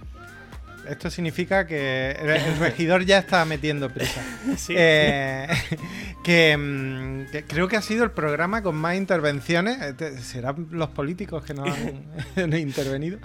esto 0.88 1.10
significa 1.10 1.66
que 1.66 2.10
el, 2.12 2.58
regidor 2.58 3.04
ya 3.04 3.18
está 3.18 3.44
metiendo 3.44 3.90
prisa. 3.90 4.22
Sí. 4.56 4.74
Eh, 4.76 5.48
que, 6.24 6.56
mm, 6.56 7.30
que 7.30 7.44
creo 7.44 7.68
que 7.68 7.76
ha 7.76 7.82
sido 7.82 8.04
el 8.04 8.10
programa 8.10 8.62
con 8.62 8.76
más 8.76 8.96
intervenciones. 8.96 9.78
Eh, 9.80 10.18
Serán 10.20 10.68
los 10.70 10.90
políticos 10.90 11.44
que 11.44 11.54
no 11.54 11.64
han, 11.64 12.04
han 12.36 12.52
intervenido. 12.58 13.18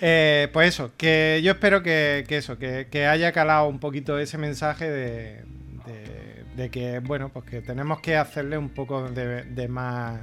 Eh, 0.00 0.48
pues 0.52 0.68
eso, 0.68 0.92
que 0.96 1.40
yo 1.42 1.52
espero 1.52 1.82
que, 1.82 2.24
que 2.26 2.38
eso, 2.38 2.58
que, 2.58 2.88
que 2.90 3.06
haya 3.06 3.32
calado 3.32 3.66
un 3.66 3.80
poquito 3.80 4.18
ese 4.18 4.38
mensaje 4.38 4.88
de, 4.88 5.44
de- 6.60 6.70
que, 6.70 7.00
bueno, 7.00 7.30
pues 7.30 7.44
que 7.46 7.62
tenemos 7.62 8.00
que 8.00 8.16
hacerle 8.16 8.58
un 8.58 8.70
poco 8.70 9.10
de, 9.10 9.44
de 9.44 9.68
más. 9.68 10.20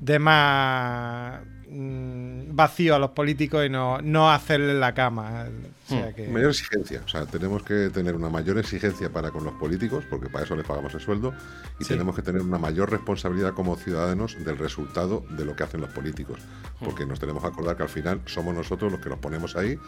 de 0.00 0.18
más 0.18 1.40
mm, 1.68 2.54
vacío 2.56 2.94
a 2.96 2.98
los 2.98 3.10
políticos 3.10 3.64
y 3.66 3.70
no, 3.70 4.00
no 4.02 4.30
hacerle 4.30 4.74
la 4.74 4.94
cama. 4.94 5.46
O 5.84 5.88
sea 5.88 6.14
que- 6.14 6.28
Mayor 6.28 6.50
exigencia, 6.50 7.02
o 7.04 7.08
sea, 7.08 7.26
tenemos 7.26 7.62
que 7.62 7.90
tener 7.90 8.14
una 8.14 8.30
mayor 8.30 8.58
exigencia 8.58 9.10
para 9.10 9.30
con 9.30 9.44
los 9.44 9.52
políticos, 9.54 10.04
porque 10.08 10.28
para 10.30 10.44
eso 10.44 10.56
les 10.56 10.66
pagamos 10.66 10.94
el 10.94 11.00
sueldo, 11.00 11.34
y 11.78 11.84
Sí. 11.84 11.90
tenemos 11.90 12.16
que 12.16 12.22
tener 12.22 12.40
una 12.40 12.58
mayor 12.58 12.90
responsabilidad 12.90 13.52
como 13.52 13.76
ciudadanos 13.76 14.36
del 14.42 14.56
resultado 14.56 15.24
de 15.30 15.44
lo 15.44 15.54
que 15.54 15.62
hacen 15.64 15.80
los 15.82 15.90
políticos, 15.90 16.38
porque 16.82 17.04
nos 17.04 17.20
tenemos 17.20 17.42
que 17.42 17.48
acordar 17.48 17.76
que 17.76 17.82
al 17.82 17.88
final 17.90 18.22
somos 18.24 18.54
nosotros 18.54 18.90
los 18.92 19.00
que 19.00 19.10
los 19.10 19.18
ponemos 19.18 19.56
ahí 19.56 19.78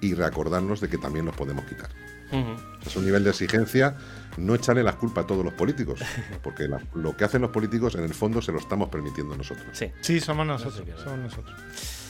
y 0.00 0.14
recordarnos 0.14 0.80
de 0.80 0.88
que 0.88 0.96
también 0.98 1.26
los 1.26 1.36
podemos 1.36 1.64
quitar. 1.66 1.90
Ujú. 2.32 2.56
Es 2.86 2.96
un 2.96 3.04
nivel 3.04 3.22
de 3.24 3.30
exigencia, 3.30 3.94
no 4.38 4.54
echarle 4.54 4.82
las 4.82 4.94
culpas 4.96 5.24
a 5.24 5.26
todos 5.26 5.44
los 5.44 5.52
políticos, 5.52 6.00
porque 6.42 6.66
la- 6.66 6.80
lo 6.94 7.14
que 7.14 7.24
hacen 7.24 7.42
los 7.42 7.50
políticos 7.50 7.94
en 7.94 8.04
el 8.04 8.14
fondo 8.14 8.40
se 8.40 8.52
lo 8.52 8.58
estamos 8.58 8.88
permitiendo 8.88 9.36
nosotros. 9.36 9.66
Sí. 9.72 9.92
Sí, 10.00 10.18
somos 10.18 10.46
nosotros. 10.46 10.88
somos 11.02 11.18
nosotros. 11.18 11.54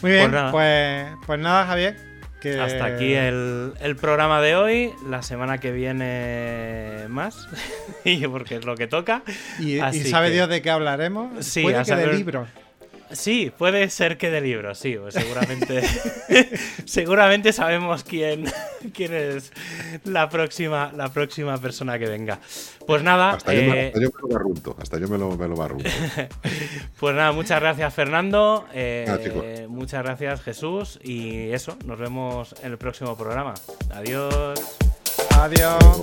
Muy 0.01 0.12
bien, 0.12 0.30
Pues 0.30 0.32
nada. 0.32 0.53
pues, 0.53 1.26
pues 1.26 1.40
nada, 1.40 1.66
Javier. 1.66 2.11
Que- 2.43 2.59
Hasta 2.61 2.84
aquí 2.86 3.14
el, 3.14 3.72
el 3.80 3.95
programa 3.97 4.40
de 4.43 4.57
hoy. 4.57 4.90
La 5.09 5.22
semana 5.22 5.59
que 5.59 5.70
viene 5.70 7.07
más. 7.09 7.49
y 8.05 8.26
porque 8.26 8.57
es 8.57 8.64
lo 8.64 8.74
que 8.74 8.88
toca. 8.88 9.22
Y, 9.61 9.78
sabe 9.78 10.26
que- 10.28 10.34
Dios 10.34 10.49
de 10.49 10.61
qué 10.61 10.70
hablaremos. 10.70 11.45
Sí, 11.47 11.62
Puede 11.62 11.74
que 11.76 11.78
de 11.80 11.84
saber- 11.84 12.14
libros. 12.14 12.49
Sí, 13.12 13.52
puede 13.56 13.90
ser 13.90 14.16
que 14.18 14.30
de 14.30 14.40
libros, 14.40 14.78
sí. 14.78 14.96
pues 14.96 15.14
seguramente, 15.14 15.82
seguramente 16.84 17.52
sabemos 17.52 18.04
quién, 18.04 18.44
quién 18.94 19.12
es 19.14 19.52
la 20.04 20.28
próxima, 20.28 20.92
la 20.96 21.12
próxima 21.12 21.58
persona 21.58 21.98
que 21.98 22.06
venga. 22.06 22.38
Pues 22.86 23.02
nada, 23.02 23.32
Hasta, 23.32 23.54
yo, 23.54 23.62
me, 23.62 23.88
eh, 23.88 23.92
hasta 23.92 24.00
yo 24.00 24.10
me 24.10 24.28
lo 24.28 24.28
barrunto. 24.28 24.76
Hasta 24.80 24.98
yo 24.98 25.08
me 25.08 25.18
lo, 25.18 25.36
me 25.36 25.48
lo 25.48 25.56
barrunto. 25.56 25.90
pues 27.00 27.14
nada, 27.14 27.32
muchas 27.32 27.60
gracias 27.60 27.94
Fernando, 27.94 28.66
eh, 28.72 29.04
Nada, 29.06 29.68
muchas 29.68 30.02
gracias 30.02 30.42
Jesús 30.42 30.98
y 31.02 31.50
eso, 31.50 31.76
nos 31.84 31.98
vemos 31.98 32.54
en 32.62 32.72
el 32.72 32.78
próximo 32.78 33.16
programa. 33.16 33.54
Adiós. 33.90 34.60
Adiós. 35.38 36.02